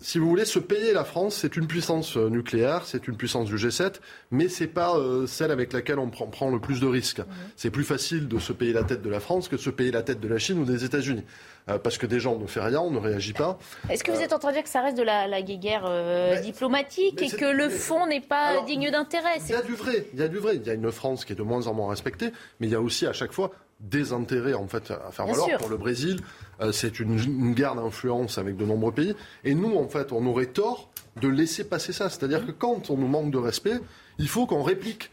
si 0.00 0.18
vous 0.18 0.28
voulez, 0.28 0.44
se 0.44 0.60
payer 0.60 0.92
la 0.92 1.04
France, 1.04 1.34
c'est 1.34 1.56
une 1.56 1.66
puissance 1.66 2.16
euh, 2.16 2.28
nucléaire, 2.28 2.82
c'est 2.84 3.08
une 3.08 3.16
puissance 3.16 3.48
du 3.48 3.56
G7, 3.56 3.94
mais 4.30 4.48
c'est 4.48 4.68
pas 4.68 4.96
euh, 4.96 5.26
celle 5.26 5.50
avec 5.50 5.72
laquelle 5.72 5.98
on 5.98 6.08
prend, 6.08 6.50
le 6.50 6.60
plus 6.60 6.80
de 6.80 6.86
risques. 6.86 7.20
C'est 7.56 7.70
plus 7.70 7.82
facile 7.84 8.28
de 8.28 8.38
se 8.38 8.52
payer 8.52 8.72
la 8.72 8.84
tête 8.84 9.02
de 9.02 9.10
la 9.10 9.18
France 9.18 9.48
que 9.48 9.56
de 9.56 9.60
se 9.60 9.70
payer 9.70 9.90
la 9.90 10.02
tête 10.02 10.20
de 10.20 10.28
la 10.28 10.38
Chine 10.38 10.60
ou 10.60 10.64
des 10.64 10.84
États-Unis. 10.84 11.24
Euh, 11.68 11.78
parce 11.78 11.98
que 11.98 12.06
déjà, 12.06 12.28
on 12.28 12.38
ne 12.38 12.46
fait 12.46 12.60
rien, 12.60 12.80
on 12.80 12.92
ne 12.92 12.98
réagit 12.98 13.32
pas. 13.32 13.58
Est-ce 13.90 14.04
que 14.04 14.12
vous 14.12 14.20
êtes 14.20 14.32
en 14.32 14.38
train 14.38 14.50
de 14.50 14.54
dire 14.54 14.62
que 14.62 14.70
ça 14.70 14.82
reste 14.82 14.96
de 14.96 15.02
la, 15.02 15.42
guerre 15.42 16.42
diplomatique 16.42 17.20
et 17.20 17.30
que 17.30 17.44
le 17.44 17.68
fond 17.68 18.06
n'est 18.06 18.20
pas 18.20 18.62
digne 18.66 18.90
d'intérêt 18.90 19.38
Il 19.46 19.50
y 19.50 19.54
a 19.54 19.62
du 19.62 19.74
vrai, 19.74 20.06
il 20.14 20.20
y 20.20 20.22
a 20.22 20.28
du 20.28 20.38
vrai. 20.38 20.56
Il 20.56 20.66
y 20.66 20.70
a 20.70 20.74
une 20.74 20.92
France 20.92 21.24
qui 21.24 21.32
est 21.32 21.36
de 21.36 21.42
moins 21.42 21.66
en 21.66 21.74
moins 21.74 21.90
respectée, 21.90 22.32
mais 22.60 22.68
il 22.68 22.72
y 22.72 22.76
a 22.76 22.80
aussi 22.80 23.06
à 23.06 23.12
chaque 23.12 23.32
fois 23.32 23.50
des 23.80 24.12
intérêts 24.12 24.54
en 24.54 24.66
fait 24.66 24.90
à 24.90 25.10
faire 25.12 25.26
valoir 25.26 25.48
pour 25.58 25.68
le 25.68 25.76
Brésil. 25.76 26.20
Euh, 26.60 26.72
c'est 26.72 27.00
une, 27.00 27.54
guerre 27.54 27.74
d'influence 27.74 28.38
avec 28.38 28.56
de 28.56 28.64
nombreux 28.64 28.92
pays. 28.92 29.14
Et 29.44 29.54
nous, 29.54 29.76
en 29.76 29.88
fait, 29.88 30.12
on 30.12 30.26
aurait 30.26 30.46
tort 30.46 30.90
de 31.20 31.28
laisser 31.28 31.64
passer 31.64 31.92
ça. 31.92 32.08
C'est-à-dire 32.08 32.46
que 32.46 32.52
quand 32.52 32.90
on 32.90 32.96
nous 32.96 33.08
manque 33.08 33.30
de 33.30 33.38
respect, 33.38 33.80
il 34.18 34.28
faut 34.28 34.46
qu'on 34.46 34.62
réplique. 34.62 35.10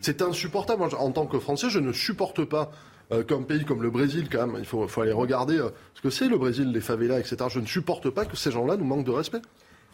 C'est 0.00 0.22
insupportable. 0.22 0.82
en 0.82 1.10
tant 1.10 1.26
que 1.26 1.38
Français, 1.38 1.70
je 1.70 1.78
ne 1.78 1.92
supporte 1.92 2.44
pas 2.44 2.70
euh, 3.12 3.22
qu'un 3.22 3.42
pays 3.42 3.64
comme 3.64 3.82
le 3.82 3.90
Brésil, 3.90 4.28
quand 4.30 4.46
même, 4.46 4.56
il 4.58 4.64
faut, 4.64 4.88
aller 5.00 5.12
regarder 5.12 5.58
euh, 5.58 5.70
ce 5.94 6.02
que 6.02 6.10
c'est 6.10 6.28
le 6.28 6.38
Brésil, 6.38 6.72
les 6.72 6.80
favelas, 6.80 7.20
etc. 7.20 7.36
Je 7.48 7.60
ne 7.60 7.66
supporte 7.66 8.10
pas 8.10 8.24
que 8.24 8.36
ces 8.36 8.50
gens-là 8.50 8.76
nous 8.76 8.84
manquent 8.84 9.06
de 9.06 9.12
respect. 9.12 9.42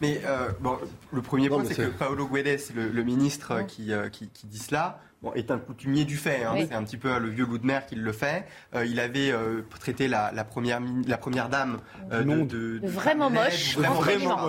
Mais 0.01 0.21
bon, 0.59 0.77
le 1.11 1.21
premier 1.21 1.49
point, 1.49 1.63
c'est 1.65 1.75
que 1.75 1.87
Paolo 1.87 2.27
Guedes, 2.27 2.61
le, 2.75 3.03
ministre 3.03 3.65
qui, 3.67 3.91
qui 4.11 4.47
dit 4.47 4.59
cela, 4.59 4.99
est 5.35 5.51
un 5.51 5.57
coutumier 5.57 6.05
du 6.05 6.17
fait. 6.17 6.43
Hein. 6.43 6.55
C'est 6.67 6.75
un 6.75 6.83
petit 6.83 6.97
peu 6.97 7.17
le 7.17 7.29
vieux 7.29 7.45
loup 7.45 7.57
de 7.57 7.65
mer 7.65 7.85
qui 7.85 7.95
le 7.95 8.11
fait. 8.11 8.45
Euh, 8.75 8.85
il 8.85 8.99
avait 8.99 9.31
euh, 9.31 9.61
traité 9.79 10.07
la, 10.07 10.31
première, 10.43 10.81
la 11.07 11.17
première 11.17 11.49
dame 11.49 11.79
euh, 12.11 12.23
de, 12.45 12.79
vraiment 12.83 13.29
moche. 13.29 13.77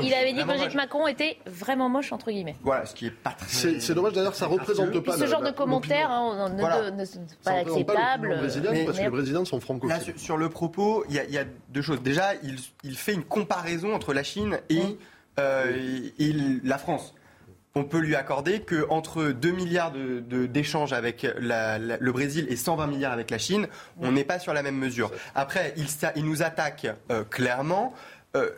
Il 0.02 0.14
avait 0.14 0.32
dit 0.32 0.40
que 0.40 0.46
Brigitte 0.46 0.74
Macron 0.74 1.06
était 1.06 1.38
vraiment 1.46 1.88
moche 1.88 2.12
entre 2.12 2.30
guillemets. 2.30 2.56
Voilà, 2.62 2.86
ce 2.86 2.94
qui 2.94 3.06
est 3.06 3.10
pas 3.10 3.32
très. 3.32 3.80
C'est 3.80 3.94
dommage 3.94 4.12
d'ailleurs, 4.12 4.34
ça 4.34 4.46
représente 4.46 4.98
pas. 5.00 5.16
ce 5.16 5.26
genre 5.26 5.42
de 5.42 5.50
commentaires 5.50 6.10
hein, 6.10 6.50
ne, 6.50 7.04
sont 7.04 7.20
pas 7.44 7.52
acceptables. 7.52 8.38
parce 8.40 8.56
que 8.98 9.02
les 9.02 9.10
Brésiliens 9.10 9.44
sont 9.44 9.60
francophiles. 9.60 10.14
sur, 10.16 10.36
le 10.36 10.48
propos, 10.48 11.04
il 11.08 11.14
y, 11.14 11.38
a 11.38 11.44
deux 11.70 11.82
choses. 11.82 12.02
Déjà, 12.02 12.32
il, 12.82 12.96
fait 12.96 13.14
une 13.14 13.24
comparaison 13.24 13.94
entre 13.94 14.12
la 14.12 14.22
Chine 14.22 14.58
et, 14.68 14.98
et 15.38 16.32
la 16.62 16.78
France 16.78 17.14
on 17.74 17.84
peut 17.84 17.98
lui 17.98 18.14
accorder 18.14 18.60
qu'entre 18.60 19.24
2 19.24 19.50
milliards 19.50 19.92
d'échanges 19.92 20.90
de, 20.90 20.96
avec 20.96 21.26
le 21.38 22.12
Brésil 22.12 22.46
et 22.48 22.56
120 22.56 22.86
milliards 22.86 23.12
avec 23.12 23.30
la 23.30 23.38
Chine, 23.38 23.66
on 24.00 24.12
n'est 24.12 24.24
pas 24.24 24.38
sur 24.38 24.54
la 24.54 24.62
même 24.62 24.76
mesure. 24.76 25.10
Après, 25.34 25.74
il, 25.76 25.86
il 26.16 26.24
nous 26.24 26.42
attaque 26.42 26.86
euh, 27.10 27.24
clairement. 27.24 27.92
Euh, 28.36 28.50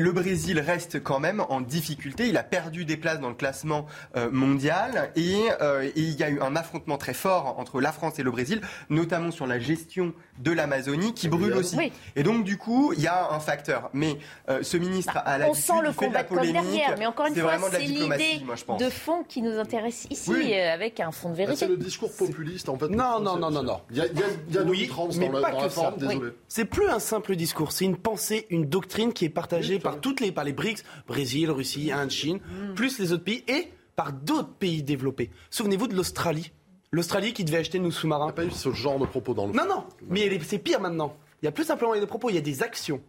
le 0.00 0.12
Brésil 0.12 0.60
reste 0.60 1.02
quand 1.02 1.20
même 1.20 1.42
en 1.48 1.60
difficulté. 1.60 2.28
Il 2.28 2.36
a 2.36 2.42
perdu 2.42 2.84
des 2.84 2.96
places 2.96 3.20
dans 3.20 3.28
le 3.28 3.34
classement 3.34 3.86
euh, 4.16 4.30
mondial 4.30 5.12
euh, 5.16 5.82
et, 5.82 5.90
il 6.00 6.18
y 6.18 6.22
a 6.22 6.30
eu 6.30 6.40
un 6.40 6.56
affrontement 6.56 6.98
très 6.98 7.14
fort 7.14 7.58
entre 7.58 7.80
la 7.80 7.92
France 7.92 8.18
et 8.18 8.22
le 8.22 8.30
Brésil, 8.30 8.60
notamment 8.90 9.30
sur 9.30 9.46
la 9.46 9.58
gestion 9.58 10.12
de 10.38 10.50
l'Amazonie 10.50 11.14
qui 11.14 11.28
brûle 11.28 11.54
aussi. 11.54 11.78
Et 12.16 12.22
donc 12.22 12.44
du 12.44 12.56
coup, 12.56 12.92
il 12.96 13.02
y 13.02 13.06
a 13.06 13.32
un 13.32 13.40
facteur. 13.40 13.90
Mais 13.92 14.18
euh, 14.48 14.62
ce 14.62 14.76
ministre 14.76 15.18
a 15.24 15.38
la 15.38 15.48
On 15.48 15.54
sent 15.54 15.72
le 15.82 15.92
combat 15.92 16.24
comme 16.24 16.40
derrière, 16.40 16.96
mais 16.98 17.06
encore 17.06 17.26
une 17.26 17.36
fois, 17.36 17.58
c'est 17.70 17.80
l'idée 17.80 18.42
de 18.78 18.90
fond 18.90 19.24
qui 19.24 19.42
nous 19.42 19.58
intéresse 19.58 20.06
ici 20.10 20.54
avec 20.54 21.00
un 21.00 21.12
fond 21.12 21.30
de 21.30 21.36
vérité. 21.36 21.56
C'est 21.56 21.68
le 21.68 21.76
discours 21.76 22.14
populiste 22.14 22.68
en 22.68 22.78
fait. 22.78 22.88
Non, 22.88 23.20
non, 23.20 23.36
non, 23.36 23.50
non, 23.50 23.62
non. 23.62 23.80
Il 23.90 23.96
y 23.96 24.00
a, 24.00 24.06
il 24.06 24.18
y 24.54 24.58
a, 24.58 24.62
oui, 24.62 24.88
dans, 24.88 25.38
la, 25.38 25.50
dans 25.50 25.60
la 25.60 25.68
forme, 25.68 25.96
désolé. 25.96 26.30
C'est 26.48 26.64
plus 26.64 26.88
un 26.88 26.98
simple 26.98 27.36
discours, 27.36 27.72
c'est 27.72 27.84
une 27.84 27.96
pensée, 27.96 28.46
une 28.50 28.66
doctrine 28.66 29.12
qui 29.12 29.24
est 29.24 29.30
partagée 29.30 29.78
par 29.84 30.00
toutes 30.00 30.20
les, 30.20 30.32
par 30.32 30.42
les 30.42 30.52
BRICS, 30.52 30.82
Brésil, 31.06 31.50
Russie, 31.52 31.92
Inde, 31.92 32.10
Chine, 32.10 32.40
mm. 32.40 32.74
plus 32.74 32.98
les 32.98 33.12
autres 33.12 33.22
pays, 33.22 33.44
et 33.46 33.68
par 33.94 34.12
d'autres 34.12 34.52
pays 34.52 34.82
développés. 34.82 35.30
Souvenez-vous 35.50 35.86
de 35.86 35.94
l'Australie. 35.94 36.50
L'Australie 36.90 37.32
qui 37.32 37.44
devait 37.44 37.58
acheter 37.58 37.78
nos 37.78 37.92
sous-marins. 37.92 38.24
Il 38.24 38.26
n'y 38.26 38.30
a 38.30 38.34
pas 38.34 38.44
eu 38.44 38.50
ce 38.50 38.72
genre 38.72 38.98
de 38.98 39.06
propos 39.06 39.34
dans 39.34 39.46
le. 39.46 39.52
Non, 39.52 39.66
non, 39.68 39.84
mais 40.08 40.28
c'est 40.42 40.58
pire 40.58 40.80
maintenant. 40.80 41.16
Il 41.42 41.44
y 41.44 41.48
a 41.48 41.52
plus 41.52 41.64
simplement 41.64 41.94
des 41.94 42.06
propos, 42.06 42.30
il 42.30 42.34
y 42.34 42.38
a 42.38 42.40
des 42.40 42.62
actions. 42.62 43.00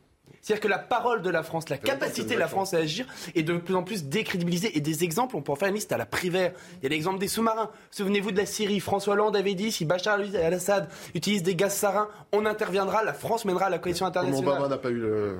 C'est-à-dire 0.41 0.61
que 0.61 0.67
la 0.67 0.77
parole 0.77 1.21
de 1.23 1.29
la 1.29 1.41
France, 1.41 1.69
la 1.69 1.77
capacité 1.77 2.35
de 2.35 2.39
la 2.39 2.47
France 2.47 2.75
à 2.75 2.77
agir 2.77 3.07
est 3.33 3.41
de 3.41 3.57
plus 3.57 3.73
en 3.73 3.83
plus 3.83 4.05
décrédibilisée. 4.05 4.77
Et 4.77 4.81
des 4.81 5.03
exemples, 5.03 5.35
on 5.35 5.41
peut 5.41 5.51
en 5.51 5.55
faire 5.55 5.69
une 5.69 5.75
liste 5.75 5.91
à 5.91 5.97
la 5.97 6.05
privaire. 6.05 6.51
Il 6.77 6.83
y 6.83 6.85
a 6.85 6.89
l'exemple 6.89 7.17
des 7.17 7.27
sous-marins. 7.27 7.71
Souvenez-vous 7.89 8.31
de 8.31 8.37
la 8.37 8.45
Syrie. 8.45 8.79
François 8.79 9.13
Hollande 9.13 9.35
avait 9.35 9.55
dit 9.55 9.71
si 9.71 9.85
Bachar 9.85 10.19
al-Assad 10.19 10.87
utilise 11.15 11.41
des 11.41 11.55
gaz 11.55 11.73
sarins, 11.73 12.09
on 12.31 12.45
interviendra, 12.45 13.03
la 13.03 13.13
France 13.13 13.45
mènera 13.45 13.69
la 13.71 13.79
coalition 13.79 14.05
internationale. 14.05 14.47
Obama 14.47 14.67
n'a 14.67 14.77
pas 14.77 14.91
eu 14.91 14.99
le... 14.99 15.37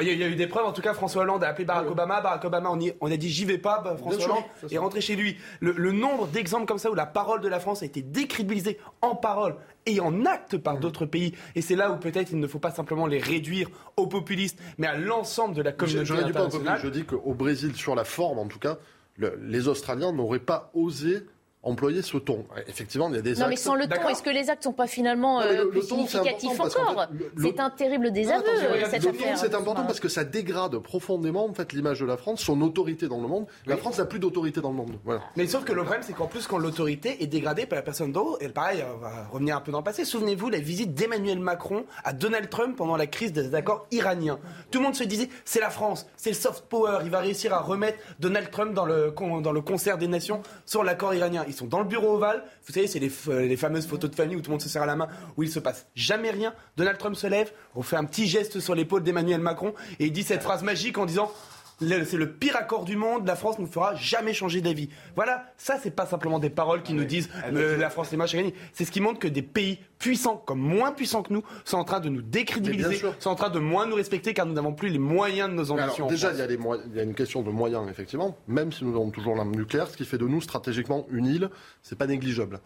il 0.00 0.06
y, 0.06 0.22
a 0.22 0.28
eu 0.28 0.36
des 0.36 0.46
preuves, 0.46 0.66
en 0.66 0.72
tout 0.72 0.82
cas, 0.82 0.94
François 0.94 1.22
Hollande 1.22 1.42
a 1.42 1.48
appelé 1.48 1.64
Barack 1.64 1.90
Obama. 1.90 2.20
Barack 2.20 2.44
Obama, 2.44 2.70
on, 3.00 3.10
a 3.10 3.16
dit 3.16 3.28
j'y 3.28 3.44
vais 3.44 3.58
pas, 3.58 3.80
bah, 3.80 3.96
François 3.96 4.24
Hollande 4.24 4.44
est 4.70 4.78
rentré 4.78 5.00
chez 5.00 5.16
lui. 5.16 5.36
Le, 5.60 5.90
nombre 5.90 6.28
d'exemples 6.28 6.66
comme 6.66 6.78
ça 6.78 6.90
où 6.90 6.94
la 6.94 7.06
parole 7.06 7.40
de 7.40 7.48
la 7.48 7.58
France 7.58 7.82
a 7.82 7.86
été 7.86 8.00
décrédibilisée 8.02 8.78
en 9.02 9.16
parole 9.16 9.56
et 9.86 9.98
en 9.98 10.24
acte 10.26 10.56
par 10.58 10.78
d'autres 10.78 11.06
pays. 11.06 11.34
Et 11.56 11.62
c'est 11.62 11.74
là 11.74 11.90
où 11.90 11.96
peut-être 11.96 12.30
il 12.30 12.38
ne 12.38 12.46
faut 12.46 12.60
pas 12.60 12.70
simplement 12.70 13.06
les 13.06 13.18
réduire 13.18 13.68
aux 13.96 14.06
populistes, 14.06 14.58
mais 14.78 14.86
à 14.86 14.96
l'ensemble 14.96 15.54
de 15.54 15.62
la 15.62 15.72
communauté 15.72 16.06
je, 16.06 16.14
internationale. 16.14 16.80
je 16.80 16.88
dis 16.88 17.04
qu'au 17.04 17.34
Brésil, 17.34 17.74
sur 17.74 17.96
la 17.96 18.04
forme 18.04 18.38
en 18.38 18.46
tout 18.46 18.60
cas, 18.60 18.78
les 19.18 19.66
Australiens 19.66 20.12
n'auraient 20.12 20.38
pas 20.38 20.70
osé 20.74 21.26
employer 21.62 22.00
ce 22.02 22.16
ton. 22.16 22.46
Effectivement, 22.68 23.08
il 23.10 23.16
y 23.16 23.18
a 23.18 23.22
des 23.22 23.34
non, 23.34 23.48
mais 23.48 23.56
sans 23.56 23.74
le 23.74 23.86
ton, 23.86 24.08
est-ce 24.08 24.22
que 24.22 24.30
les 24.30 24.48
actes 24.48 24.62
ne 24.62 24.70
sont 24.70 24.72
pas 24.72 24.86
finalement 24.86 25.40
euh, 25.42 25.66
plus 25.66 25.82
significatifs 25.82 26.58
encore? 26.58 27.06
C'est 27.38 27.60
un 27.60 27.70
terrible 27.70 28.12
désaveu, 28.12 28.44
cette 28.90 29.04
le 29.04 29.10
affaire. 29.10 29.38
C'est 29.38 29.54
important 29.54 29.84
parce 29.84 30.00
que 30.00 30.08
ça 30.08 30.24
dégrade 30.24 30.78
profondément 30.78 31.44
en 31.44 31.52
fait, 31.52 31.72
l'image 31.72 32.00
de 32.00 32.06
la 32.06 32.16
France, 32.16 32.40
son 32.40 32.60
autorité 32.62 33.08
dans 33.08 33.20
le 33.20 33.28
monde. 33.28 33.46
La 33.66 33.76
France 33.76 33.98
n'a 33.98 34.06
plus 34.06 34.18
d'autorité 34.18 34.60
dans 34.60 34.70
le 34.70 34.76
monde. 34.76 34.98
Voilà. 35.04 35.20
Mais 35.36 35.46
sauf 35.46 35.64
que 35.64 35.72
le 35.72 35.82
problème, 35.82 36.02
c'est 36.02 36.14
qu'en 36.14 36.26
plus, 36.26 36.46
quand 36.46 36.58
l'autorité 36.58 37.22
est 37.22 37.26
dégradée 37.26 37.66
par 37.66 37.76
la 37.76 37.82
personne 37.82 38.12
d'eau, 38.12 38.38
et 38.40 38.48
pareil, 38.48 38.82
on 38.94 38.98
va 38.98 39.28
revenir 39.30 39.56
un 39.56 39.60
peu 39.60 39.70
dans 39.70 39.78
le 39.78 39.84
passé, 39.84 40.04
souvenez-vous 40.04 40.48
la 40.48 40.60
visite 40.60 40.94
d'Emmanuel 40.94 41.38
Macron 41.38 41.84
à 42.04 42.12
Donald 42.12 42.48
Trump 42.48 42.76
pendant 42.76 42.96
la 42.96 43.06
crise 43.06 43.32
des 43.32 43.54
accords 43.54 43.86
iraniens. 43.90 44.38
Tout 44.70 44.78
le 44.78 44.84
monde 44.84 44.94
se 44.94 45.04
disait, 45.04 45.28
c'est 45.44 45.60
la 45.60 45.70
France, 45.70 46.06
c'est 46.16 46.30
le 46.30 46.36
soft 46.36 46.64
power, 46.68 47.00
il 47.04 47.10
va 47.10 47.20
réussir 47.20 47.52
à 47.52 47.60
remettre 47.60 47.98
Donald 48.18 48.50
Trump 48.50 48.72
dans 48.72 48.86
le, 48.86 49.12
dans 49.42 49.52
le 49.52 49.60
concert 49.60 49.98
des 49.98 50.08
nations 50.08 50.42
sur 50.64 50.84
l'accord 50.84 51.14
iranien. 51.14 51.44
Ils 51.50 51.56
sont 51.56 51.66
dans 51.66 51.80
le 51.80 51.84
bureau 51.84 52.14
ovale. 52.14 52.44
Vous 52.64 52.72
savez, 52.72 52.86
c'est 52.86 53.00
les, 53.00 53.56
fameuses 53.56 53.86
photos 53.86 54.10
de 54.10 54.14
famille 54.14 54.36
où 54.36 54.40
tout 54.40 54.50
le 54.50 54.54
monde 54.54 54.62
se 54.62 54.68
serre 54.68 54.82
à 54.82 54.86
la 54.86 54.96
main, 54.96 55.08
où 55.36 55.42
il 55.42 55.50
se 55.50 55.58
passe 55.58 55.86
jamais 55.94 56.30
rien. 56.30 56.54
Donald 56.76 56.96
Trump 56.96 57.16
se 57.16 57.26
lève, 57.26 57.52
on 57.74 57.82
fait 57.82 57.96
un 57.96 58.04
petit 58.04 58.26
geste 58.26 58.60
sur 58.60 58.74
l'épaule 58.74 59.02
d'Emmanuel 59.02 59.40
Macron 59.40 59.74
et 59.98 60.06
il 60.06 60.12
dit 60.12 60.22
cette 60.22 60.42
phrase 60.42 60.62
magique 60.62 60.96
en 60.96 61.06
disant 61.06 61.32
c'est 61.80 62.16
le 62.16 62.32
pire 62.32 62.56
accord 62.56 62.84
du 62.84 62.96
monde, 62.96 63.26
la 63.26 63.36
France 63.36 63.58
ne 63.58 63.66
fera 63.66 63.94
jamais 63.94 64.34
changer 64.34 64.60
d'avis. 64.60 64.88
Voilà, 65.16 65.46
ça 65.56 65.78
c'est 65.82 65.90
pas 65.90 66.06
simplement 66.06 66.38
des 66.38 66.50
paroles 66.50 66.82
qui 66.82 66.92
nous 66.92 67.04
disent 67.04 67.30
euh, 67.46 67.76
la 67.76 67.90
France 67.90 68.12
est 68.12 68.16
moche 68.16 68.36
c'est 68.72 68.84
ce 68.84 68.90
qui 68.90 69.00
montre 69.00 69.18
que 69.18 69.28
des 69.28 69.42
pays 69.42 69.78
puissants 69.98 70.36
comme 70.36 70.60
moins 70.60 70.92
puissants 70.92 71.22
que 71.22 71.32
nous 71.32 71.42
sont 71.64 71.78
en 71.78 71.84
train 71.84 72.00
de 72.00 72.08
nous 72.08 72.22
décrédibiliser, 72.22 73.02
sont 73.18 73.30
en 73.30 73.34
train 73.34 73.50
de 73.50 73.58
moins 73.58 73.86
nous 73.86 73.96
respecter 73.96 74.34
car 74.34 74.46
nous 74.46 74.54
n'avons 74.54 74.72
plus 74.72 74.88
les 74.88 74.98
moyens 74.98 75.48
de 75.48 75.54
nos 75.54 75.70
ambitions. 75.70 76.06
déjà, 76.06 76.32
il 76.32 76.38
y, 76.38 76.42
a 76.42 76.46
il 76.46 76.96
y, 76.96 77.00
a 77.00 77.02
une 77.02 77.14
question 77.14 77.42
de 77.42 77.50
moyens 77.50 77.88
effectivement, 77.90 78.36
même 78.46 78.72
si 78.72 78.84
nous 78.84 78.94
avons 78.94 79.10
toujours 79.10 79.34
l'arme 79.36 79.54
nucléaire, 79.54 79.88
ce 79.88 79.96
qui 79.96 80.04
fait 80.04 80.18
de 80.18 80.26
nous 80.26 80.40
stratégiquement 80.40 81.06
une 81.10 81.26
île, 81.26 81.50
c'est 81.82 81.96
pas 81.96 82.06
négligeable. 82.06 82.60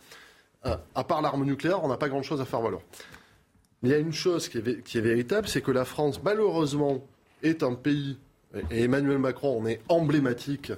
Euh, 0.66 0.76
à 0.94 1.04
part 1.04 1.22
l'arme 1.22 1.44
nucléaire, 1.44 1.84
on 1.84 1.88
n'a 1.88 1.96
pas 1.96 2.08
grand-chose 2.08 2.40
à 2.40 2.44
faire 2.44 2.60
valoir. 2.60 2.82
Mais 3.82 3.90
il 3.90 3.92
y 3.92 3.94
a 3.94 3.98
une 3.98 4.12
chose 4.12 4.48
qui 4.48 4.58
est, 4.58 4.82
qui 4.82 4.98
est 4.98 5.02
véritable, 5.02 5.46
c'est 5.46 5.60
que 5.60 5.70
la 5.70 5.84
France, 5.84 6.20
malheureusement, 6.22 7.04
est 7.42 7.62
un 7.62 7.74
pays 7.74 8.18
et 8.70 8.84
Emmanuel 8.84 9.18
Macron 9.18 9.60
en 9.60 9.66
est 9.66 9.80
emblématique, 9.88 10.72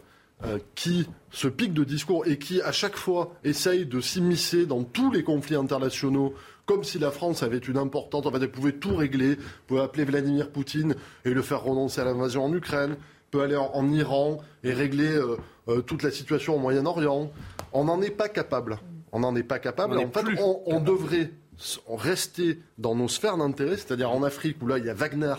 euh, 0.44 0.58
qui 0.74 1.08
se 1.30 1.48
pique 1.48 1.72
de 1.72 1.82
discours 1.82 2.26
et 2.26 2.38
qui, 2.38 2.60
à 2.60 2.70
chaque 2.70 2.96
fois, 2.96 3.32
essaye 3.42 3.86
de 3.86 4.02
s'immiscer 4.02 4.66
dans 4.66 4.84
tous 4.84 5.10
les 5.10 5.22
conflits 5.22 5.56
internationaux, 5.56 6.34
comme 6.66 6.84
si 6.84 6.98
la 6.98 7.10
France 7.10 7.42
avait 7.42 7.56
une 7.56 7.78
importante. 7.78 8.26
En 8.26 8.30
fait, 8.30 8.42
elle 8.42 8.50
pouvait 8.50 8.72
tout 8.72 8.94
régler, 8.94 9.38
pouvait 9.66 9.80
appeler 9.80 10.04
Vladimir 10.04 10.50
Poutine 10.50 10.94
et 11.24 11.30
le 11.30 11.40
faire 11.40 11.62
renoncer 11.62 12.02
à 12.02 12.04
l'invasion 12.04 12.44
en 12.44 12.52
Ukraine, 12.52 12.96
peut 13.30 13.40
aller 13.40 13.56
en, 13.56 13.88
Iran 13.90 14.38
et 14.62 14.74
régler 14.74 15.08
euh, 15.08 15.36
euh, 15.68 15.80
toute 15.80 16.02
la 16.02 16.10
situation 16.10 16.56
au 16.56 16.58
Moyen-Orient. 16.58 17.32
On 17.72 17.84
n'en 17.84 18.02
est 18.02 18.10
pas 18.10 18.28
capable. 18.28 18.78
On 19.12 19.20
n'en 19.20 19.34
est 19.36 19.42
pas 19.42 19.58
capable. 19.58 19.96
en 19.96 20.10
fait, 20.10 20.26
on 20.66 20.80
devrait 20.80 21.30
rester 21.88 22.60
dans 22.76 22.94
nos 22.94 23.08
sphères 23.08 23.38
d'intérêt, 23.38 23.76
c'est-à-dire 23.76 24.10
en 24.10 24.22
Afrique 24.22 24.58
où 24.60 24.66
là, 24.66 24.76
il 24.76 24.84
y 24.84 24.90
a 24.90 24.94
Wagner 24.94 25.34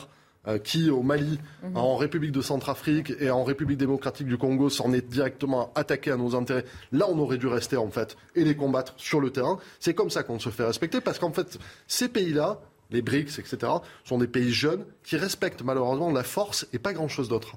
qui, 0.64 0.90
au 0.90 1.02
Mali, 1.04 1.40
mhm. 1.64 1.78
en 1.78 1.96
République 1.98 2.32
de 2.32 2.42
Centrafrique 2.42 3.14
et 3.20 3.30
en 3.30 3.44
République 3.44 3.78
démocratique 3.78 4.28
du 4.28 4.38
Congo, 4.38 4.70
s'en 4.70 4.94
est 4.94 5.08
directement 5.08 5.72
attaqué 5.76 6.12
à 6.12 6.18
nos 6.18 6.36
intérêts. 6.36 6.66
Là, 6.92 7.08
on 7.10 7.18
aurait 7.20 7.38
dû 7.38 7.48
rester, 7.48 7.78
en 7.78 7.90
fait, 7.90 8.18
et 8.36 8.44
les 8.44 8.56
combattre 8.56 8.94
sur 8.98 9.20
le 9.20 9.30
terrain. 9.32 9.60
C'est 9.80 9.94
comme 9.94 10.10
ça 10.10 10.24
qu'on 10.24 10.40
se 10.40 10.50
fait 10.50 10.66
respecter, 10.66 11.02
parce 11.02 11.20
qu'en 11.20 11.32
fait, 11.32 11.60
ces 11.88 12.08
pays-là, 12.08 12.60
les 12.92 13.02
BRICS, 13.02 13.40
etc., 13.40 13.72
sont 14.04 14.18
des 14.18 14.28
pays 14.28 14.52
jeunes 14.52 14.86
qui 15.04 15.18
respectent 15.18 15.64
malheureusement 15.64 16.12
la 16.12 16.24
force 16.24 16.68
et 16.74 16.80
pas 16.80 16.94
grand-chose 16.94 17.30
d'autre. 17.30 17.56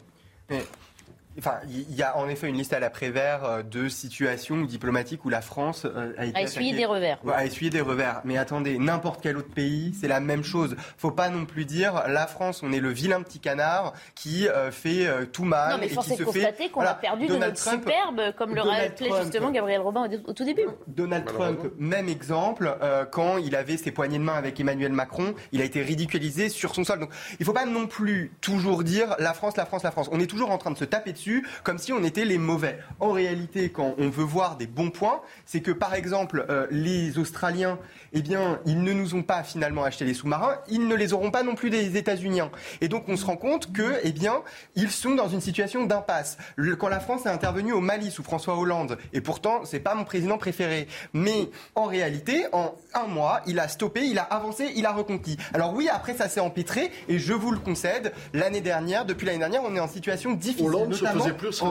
Enfin, 1.39 1.61
il 1.69 1.95
y 1.95 2.03
a 2.03 2.17
en 2.17 2.29
effet 2.29 2.49
une 2.49 2.57
liste 2.57 2.73
à 2.73 2.81
la 2.81 2.91
Prévert 2.91 3.45
euh, 3.45 3.63
de 3.63 3.89
situations 3.89 4.63
diplomatiques 4.63 5.25
où 5.25 5.29
la 5.29 5.41
France 5.41 5.85
euh, 5.87 6.13
a, 6.19 6.27
été 6.27 6.43
essuyé 6.43 6.75
des 6.75 6.85
revers. 6.85 7.19
a 7.33 7.45
essuyé 7.45 7.71
des 7.71 7.81
revers. 7.81 8.21
Mais 8.25 8.37
attendez, 8.37 8.79
n'importe 8.79 9.21
quel 9.23 9.37
autre 9.37 9.55
pays, 9.55 9.95
c'est 9.99 10.09
la 10.09 10.19
même 10.19 10.43
chose. 10.43 10.77
Faut 10.99 11.13
pas 11.13 11.29
non 11.29 11.47
plus 11.47 11.65
dire 11.65 12.03
la 12.09 12.27
France, 12.27 12.63
on 12.65 12.73
est 12.73 12.81
le 12.81 12.91
vilain 12.91 13.23
petit 13.23 13.39
canard 13.39 13.93
qui 14.17 14.49
euh, 14.49 14.73
fait 14.73 15.07
tout 15.33 15.45
mal. 15.45 15.75
Non, 15.75 15.79
mais 15.81 15.89
force 15.89 16.11
est 16.11 16.17
de 16.17 16.25
constater 16.25 16.69
qu'on 16.69 16.81
a 16.81 16.95
perdu 16.95 17.27
de 17.29 17.37
notre 17.37 17.59
superbe, 17.59 18.35
comme 18.37 18.55
le 18.55 18.63
rappelait 18.63 19.11
justement 19.23 19.53
Gabriel 19.53 19.83
Robin 19.83 20.09
au, 20.27 20.33
tout 20.33 20.45
début. 20.45 20.67
Donald 20.89 21.27
Trump, 21.27 21.61
même 21.79 22.09
exemple, 22.09 22.77
quand 23.13 23.39
il 23.39 23.55
avait 23.55 23.77
ses 23.77 23.93
poignées 23.93 24.19
de 24.19 24.25
main 24.25 24.35
avec 24.35 24.59
Emmanuel 24.59 24.93
Macron, 24.93 25.35
il 25.53 25.61
a 25.61 25.65
été 25.65 25.81
ridiculisé 25.81 26.49
sur 26.49 26.75
son 26.75 26.83
sol. 26.83 26.99
Donc, 26.99 27.11
il 27.39 27.47
faut 27.47 27.53
pas 27.53 27.67
non 27.67 27.87
plus 27.87 28.33
toujours 28.41 28.83
dire 28.83 29.15
la 29.19 29.33
France, 29.33 29.57
la 29.57 29.67
France, 29.67 29.85
la 29.85 29.93
France. 29.93 30.09
On 30.13 30.19
est 30.19 30.27
toujours 30.27 30.51
en 30.51 30.59
train 30.59 30.73
de 30.73 30.79
se 30.79 30.85
taper 30.85 31.13
dessus 31.13 31.20
comme 31.63 31.79
si 31.79 31.93
on 31.93 32.03
était 32.03 32.25
les 32.25 32.39
mauvais. 32.39 32.79
En 32.99 33.13
réalité, 33.13 33.71
quand 33.71 33.95
on 33.99 34.09
veut 34.09 34.25
voir 34.25 34.57
des 34.57 34.67
bons 34.67 34.91
points, 34.91 35.21
c'est 35.45 35.61
que 35.61 35.71
par 35.71 35.95
exemple, 35.95 36.47
euh, 36.49 36.67
les 36.71 37.19
Australiens, 37.19 37.79
eh 38.13 38.23
bien, 38.23 38.61
ils 38.67 38.83
ne 38.83 38.93
nous 38.93 39.15
ont 39.15 39.23
pas 39.23 39.43
finalement 39.43 39.85
acheté 39.85 40.05
les 40.05 40.15
sous-marins, 40.15 40.57
ils 40.69 40.87
ne 40.87 40.95
les 40.95 41.13
auront 41.13 41.31
pas 41.31 41.43
non 41.43 41.55
plus 41.55 41.71
des 41.71 41.97
États-Unis. 41.97 42.41
Et 42.81 42.89
donc, 42.89 43.05
on 43.09 43.17
se 43.17 43.25
rend 43.25 43.37
compte 43.37 43.73
que, 43.73 43.99
eh 44.03 44.13
bien, 44.13 44.43
ils 44.75 44.91
sont 44.91 45.15
dans 45.15 45.29
une 45.29 45.41
situation 45.41 45.85
d'impasse. 45.85 46.39
Quand 46.79 46.89
la 46.89 47.01
France 47.01 47.27
est 47.27 47.31
intervenue 47.31 47.73
au 47.73 47.81
Mali 47.81 48.11
sous 48.11 48.23
François 48.23 48.57
Hollande, 48.57 48.99
et 49.13 49.21
pourtant, 49.21 49.65
c'est 49.65 49.81
pas 49.81 49.95
mon 49.95 50.05
président 50.05 50.39
préféré, 50.39 50.89
mais 51.13 51.51
en 51.75 51.85
réalité, 51.85 52.47
en 52.53 52.75
un 52.95 53.07
mois, 53.07 53.41
il 53.47 53.59
a 53.59 53.69
stoppé, 53.69 54.03
il 54.05 54.19
a 54.19 54.23
avancé, 54.23 54.71
il 54.75 54.87
a 54.87 54.93
reconquis. 54.93 55.37
Alors 55.55 55.75
oui, 55.75 55.89
après, 55.89 56.15
ça 56.15 56.29
s'est 56.29 56.41
empêtré, 56.41 56.91
et 57.09 57.19
je 57.19 57.33
vous 57.33 57.51
le 57.51 57.59
concède, 57.59 58.13
l'année 58.33 58.61
dernière, 58.61 59.05
depuis 59.05 59.27
l'année 59.27 59.39
dernière, 59.39 59.63
on 59.65 59.75
est 59.75 59.81
en 59.81 59.89
situation 59.89 60.33
difficile, 60.33 60.71
notamment 61.15 61.35
plus 61.35 61.63
en 61.63 61.71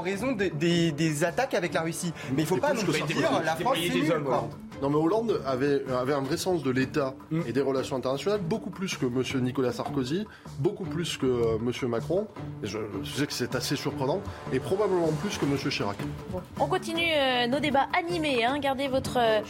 raison, 0.00 0.32
en 0.32 0.32
des, 0.32 1.24
attaques 1.24 1.54
avec 1.54 1.74
la 1.74 1.82
Russie. 1.82 2.12
Mais 2.32 2.42
il 2.42 2.44
ne 2.44 2.48
faut 2.48 2.56
pas 2.56 2.72
nous 2.72 2.82
dire 2.82 3.30
la 3.44 3.56
France 3.56 3.76
c'est 3.80 3.94
nul, 3.94 4.14
Non 4.82 4.88
mais 4.88 4.96
Hollande 4.96 5.40
avait, 5.46 5.84
avait 5.92 6.14
un 6.14 6.22
vrai 6.22 6.36
sens 6.36 6.62
de 6.62 6.70
l'État 6.70 7.14
mm. 7.30 7.42
et 7.46 7.52
des 7.52 7.60
relations 7.60 7.96
internationales, 7.96 8.40
beaucoup 8.40 8.70
plus 8.70 8.96
que 8.96 9.06
M. 9.06 9.44
Nicolas 9.44 9.72
Sarkozy, 9.72 10.26
beaucoup 10.58 10.84
plus 10.84 11.16
que 11.16 11.26
euh, 11.26 11.58
M. 11.58 11.88
Macron. 11.88 12.26
Et 12.62 12.66
je, 12.66 12.78
sais 13.04 13.26
que 13.26 13.32
c'est 13.32 13.54
assez 13.54 13.76
surprenant, 13.76 14.20
et 14.52 14.60
probablement 14.60 15.08
plus 15.20 15.36
que 15.36 15.44
M. 15.44 15.56
Chirac. 15.70 15.96
On 16.58 16.66
continue 16.66 17.10
euh, 17.14 17.46
nos 17.46 17.60
débats 17.60 17.88
animés. 17.98 18.44
Hein. 18.44 18.58
Gardez 18.58 18.88
votre, 18.88 19.18
euh, 19.18 19.40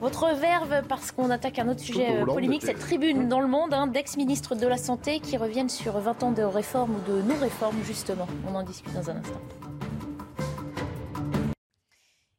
votre 0.00 0.34
verve 0.34 0.82
parce 0.88 1.10
qu'on 1.10 1.30
attaque 1.30 1.58
un 1.58 1.68
autre 1.68 1.80
sujet 1.80 2.24
polémique. 2.24 2.62
Cette 2.62 2.78
tribune 2.78 3.28
dans 3.28 3.40
le 3.40 3.48
monde 3.48 3.74
hein, 3.74 3.86
d'ex-ministres 3.86 4.54
de 4.54 4.66
la 4.66 4.76
Santé 4.76 5.20
qui 5.20 5.36
reviennent 5.36 5.68
sur 5.68 5.98
20 5.98 6.22
ans 6.22 6.32
de 6.32 6.42
réforme 6.42 6.92
ou 6.96 7.10
de 7.10 7.22
non-réforme 7.22 7.76
justement. 7.84 8.28
On 8.48 8.54
en 8.54 8.62
discute 8.62 8.94
dans 8.94 9.10
un 9.10 9.16
instant. 9.16 9.40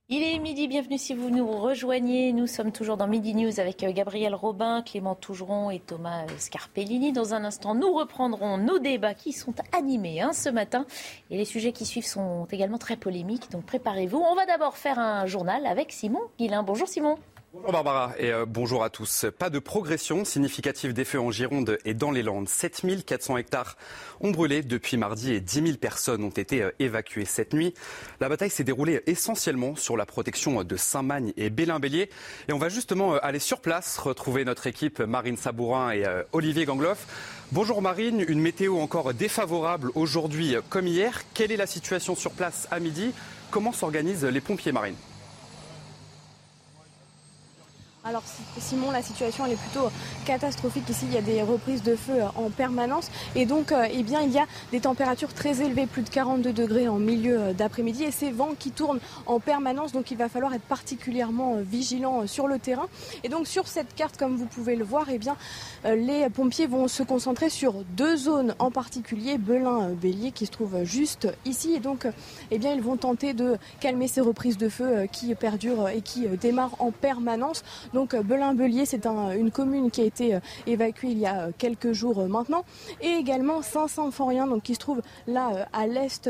Il 0.10 0.24
est 0.24 0.39
midi, 0.39 0.70
bienvenue 0.70 0.97
si 0.97 1.14
vous 1.14 1.30
nous 1.30 1.51
rejoignez. 1.51 2.32
Nous 2.32 2.47
sommes 2.47 2.72
toujours 2.72 2.95
dans 2.95 3.08
Midi 3.08 3.36
News 3.36 3.60
avec 3.60 3.84
euh, 3.84 3.91
Gabriel 3.91 4.34
Robin, 4.36 4.82
Clément 4.82 5.16
Tougeron 5.16 5.70
et 5.70 5.80
Thomas 5.80 6.26
Scarpellini. 6.38 7.12
Dans 7.12 7.34
un 7.34 7.43
instant, 7.43 7.76
nous 7.76 7.91
reprendrons 7.91 8.58
nos 8.58 8.80
débats 8.80 9.14
qui 9.14 9.34
sont 9.34 9.53
animés 9.74 10.22
hein, 10.22 10.32
ce 10.32 10.47
matin. 10.47 10.86
Et 11.30 11.36
les 11.36 11.43
sujets 11.43 11.74
qui 11.74 11.86
suivent 11.86 12.05
sont 12.05 12.47
également 12.49 12.78
très 12.78 12.95
polémiques, 12.95 13.51
donc 13.51 13.66
préparez-vous. 13.66 14.18
On 14.18 14.34
va 14.34 14.45
d'abord 14.45 14.78
faire 14.78 14.97
un 14.97 15.26
journal 15.26 15.66
avec 15.66 15.91
Simon 15.91 16.22
Guillain. 16.39 16.64
Bonjour 16.64 16.88
Simon. 16.88 17.18
Bonjour 17.58 17.72
Barbara 17.72 18.14
et 18.20 18.32
euh, 18.32 18.45
bonjour 18.47 18.84
à 18.84 18.91
tous. 18.91 19.26
Pas 19.39 19.49
de 19.49 19.58
progression 19.58 20.26
significative 20.26 20.93
des 20.93 21.03
feux 21.03 21.20
en 21.20 21.32
Gironde 21.32 21.80
et 21.86 21.95
dans 21.95 22.12
les 22.12 22.22
Landes. 22.22 22.47
7400 22.47 23.38
hectares 23.38 23.78
ont 24.22 24.30
brûlé 24.30 24.62
depuis 24.62 24.95
mardi 24.95 25.34
et 25.34 25.39
10 25.39 25.64
000 25.64 25.78
personnes 25.78 26.24
ont 26.24 26.30
été 26.30 26.62
euh, 26.62 26.72
évacuées 26.78 27.26
cette 27.26 27.53
nuit. 27.53 27.74
La 28.20 28.30
bataille 28.30 28.51
s'est 28.51 28.64
déroulée 28.64 29.01
essentiellement 29.08 29.76
sur 29.76 29.97
la 29.97 30.05
protection 30.05 30.64
de 30.64 30.78
Saint-Magne 30.78 31.34
et 31.36 31.49
Bélin-Bélier. 31.49 32.12
Et 32.47 32.53
on 32.53 32.60
va 32.60 32.70
justement 32.70 33.16
euh, 33.16 33.20
aller 33.26 33.39
sur 33.39 33.60
place 33.60 33.97
retrouver 33.97 34.45
notre 34.45 34.68
équipe 34.68 34.99
Marine 34.99 35.36
Sabourin 35.36 35.91
et 35.91 36.05
Olivier 36.34 36.66
Gangloff. 36.66 37.08
Bonjour 37.51 37.82
Marine, 37.82 38.24
une 38.28 38.39
météo 38.39 38.78
encore 38.78 39.16
défavorable 39.16 39.89
aujourd'hui 39.95 40.55
comme 40.70 40.86
hier. 40.86 41.24
Quelle 41.34 41.51
est 41.51 41.58
la 41.58 41.68
situation 41.68 42.16
sur 42.16 42.32
place 42.32 42.68
à 42.70 42.80
midi? 42.80 43.14
Comment 43.49 43.72
s'organisent 43.72 44.26
les 44.26 44.41
pompiers 44.41 44.72
marines 44.72 44.95
Alors 48.08 48.24
Simon, 48.58 48.91
la 48.91 49.01
situation 49.01 49.45
elle 49.45 49.51
est 49.51 49.62
plutôt 49.62 49.89
catastrophique 50.26 50.88
ici. 50.89 51.05
Il 51.10 51.14
y 51.14 51.18
a 51.18 51.22
des 51.22 51.41
reprises 51.41 51.84
de 51.84 51.97
feu 51.97 52.22
euh, 52.22 52.28
en 52.38 52.49
permanence 52.49 53.12
et 53.36 53.45
donc 53.45 53.74
euh, 53.74 53.86
eh 53.91 54.01
bien 54.01 54.22
il 54.22 54.32
y 54.32 54.39
a 54.39 54.45
des 54.72 54.80
températures 54.80 55.34
très 55.34 55.62
élevées, 55.62 55.88
plus 55.88 56.03
de 56.03 56.10
42 56.10 56.53
degrés 56.53 56.88
en 56.88 56.99
milieu 56.99 57.38
euh, 57.38 57.53
d'après-midi 57.53 58.05
et 58.05 58.12
ces 58.12 58.32
vents 58.32 58.51
qui 58.58 58.72
tournent 58.72 59.01
en 59.26 59.41
permanence. 59.41 59.91
Donc 59.91 60.10
il 60.10 60.18
va 60.18 60.30
falloir 60.30 60.53
être 60.53 60.64
particulièrement 60.64 61.58
vigilant 61.58 62.28
sur 62.28 62.47
le 62.47 62.60
terrain. 62.60 62.88
Et 63.26 63.30
donc 63.30 63.45
sur 63.45 63.68
cette 63.68 63.93
carte, 63.93 64.16
comme 64.16 64.38
vous 64.38 64.45
pouvez 64.45 64.78
le 64.78 64.86
voir, 64.86 65.08
eh 65.12 65.18
bien 65.18 65.36
les 65.84 66.30
pompiers 66.30 66.68
vont 66.68 66.88
se 66.88 67.03
concentrer 67.03 67.49
sur 67.49 67.74
deux 67.97 68.16
zones 68.16 68.55
en 68.60 68.72
particulier, 68.72 69.38
Belin-Bélier 69.38 70.32
qui 70.32 70.45
se 70.45 70.51
trouve 70.51 70.86
juste 70.86 71.28
ici. 71.43 71.74
Et 71.74 71.80
donc 71.80 72.08
eh 72.51 72.58
bien 72.58 72.74
ils 72.74 72.82
vont 72.82 72.95
tenter 72.95 73.34
de 73.34 73.58
calmer 73.82 74.08
ces 74.08 74.22
reprises 74.22 74.58
de 74.58 74.70
feu 74.70 75.08
qui 75.12 75.36
perdurent 75.36 75.89
et 75.89 76.01
qui 76.01 76.26
démarrent 76.28 76.76
en 76.80 76.91
permanence. 76.91 77.66
Euh, 77.98 78.22
Belin-Belier, 78.22 78.86
c'est 78.86 79.06
une 79.06 79.52
commune 79.52 79.89
qui 79.89 80.02
a 80.02 80.04
été 80.04 80.36
euh, 80.36 80.39
évacuée 80.68 81.10
il 81.10 81.18
y 81.18 81.26
a 81.26 81.48
euh, 81.48 81.52
quelques 81.58 81.91
jours 81.91 82.28
maintenant. 82.28 82.64
Et 83.02 83.10
également 83.10 83.62
Saint-Symphorien, 83.62 84.48
donc 84.48 84.64
qui 84.64 84.76
se 84.76 84.80
trouve 84.80 85.02
là 85.28 85.68
à 85.74 85.88
l'est 85.88 86.30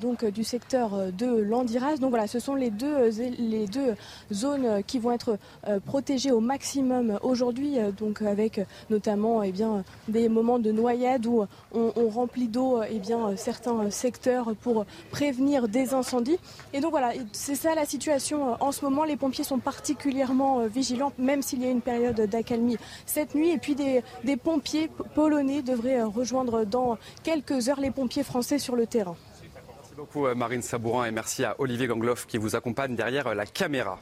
donc 0.00 0.24
du 0.24 0.44
secteur 0.44 1.12
de 1.12 1.26
l'Andiras. 1.26 1.96
Donc 1.96 2.10
voilà, 2.10 2.26
ce 2.26 2.38
sont 2.38 2.54
les 2.54 2.70
deux, 2.70 3.10
les 3.38 3.66
deux 3.66 3.94
zones 4.32 4.82
qui 4.86 4.98
vont 4.98 5.12
être 5.12 5.38
protégées 5.84 6.30
au 6.30 6.40
maximum 6.40 7.18
aujourd'hui, 7.22 7.76
donc 7.96 8.22
avec 8.22 8.60
notamment 8.90 9.42
eh 9.42 9.52
bien, 9.52 9.84
des 10.08 10.28
moments 10.28 10.58
de 10.58 10.72
noyade 10.72 11.26
où 11.26 11.44
on, 11.72 12.08
remplit 12.08 12.48
d'eau 12.48 12.80
eh 12.82 13.00
certains 13.36 13.90
secteurs 13.90 14.54
pour 14.56 14.86
prévenir 15.10 15.68
des 15.68 15.94
incendies. 15.94 16.38
Et 16.72 16.80
donc 16.80 16.90
voilà, 16.90 17.12
c'est 17.32 17.54
ça 17.54 17.74
la 17.74 17.84
situation 17.84 18.56
en 18.60 18.72
ce 18.72 18.84
moment. 18.84 19.04
Les 19.04 19.16
pompiers 19.16 19.44
sont 19.44 19.58
particulièrement 19.58 20.66
vigilants 20.66 20.87
même 21.18 21.42
s'il 21.42 21.62
y 21.62 21.66
a 21.66 21.70
une 21.70 21.80
période 21.80 22.20
d'accalmie 22.20 22.76
cette 23.06 23.34
nuit. 23.34 23.50
Et 23.50 23.58
puis 23.58 23.74
des, 23.74 24.02
pompiers 24.36 24.90
polonais 25.14 25.62
devraient 25.62 26.00
euh, 26.00 26.06
rejoindre 26.06 26.64
dans 26.64 26.98
quelques 27.22 27.68
heures 27.68 27.80
les 27.80 27.90
pompiers 27.90 28.22
français 28.22 28.58
sur 28.58 28.76
le 28.76 28.86
terrain. 28.86 29.16
Merci 29.42 29.94
beaucoup 29.96 30.26
euh, 30.26 30.34
Marine 30.34 30.62
Sabourin 30.62 31.06
et 31.06 31.10
merci 31.10 31.44
à 31.44 31.56
Olivier 31.58 31.86
Gangloff 31.86 32.26
qui 32.26 32.38
vous 32.38 32.54
accompagne 32.54 32.94
derrière 32.94 33.26
euh, 33.28 33.34
la 33.34 33.46
caméra. 33.46 33.98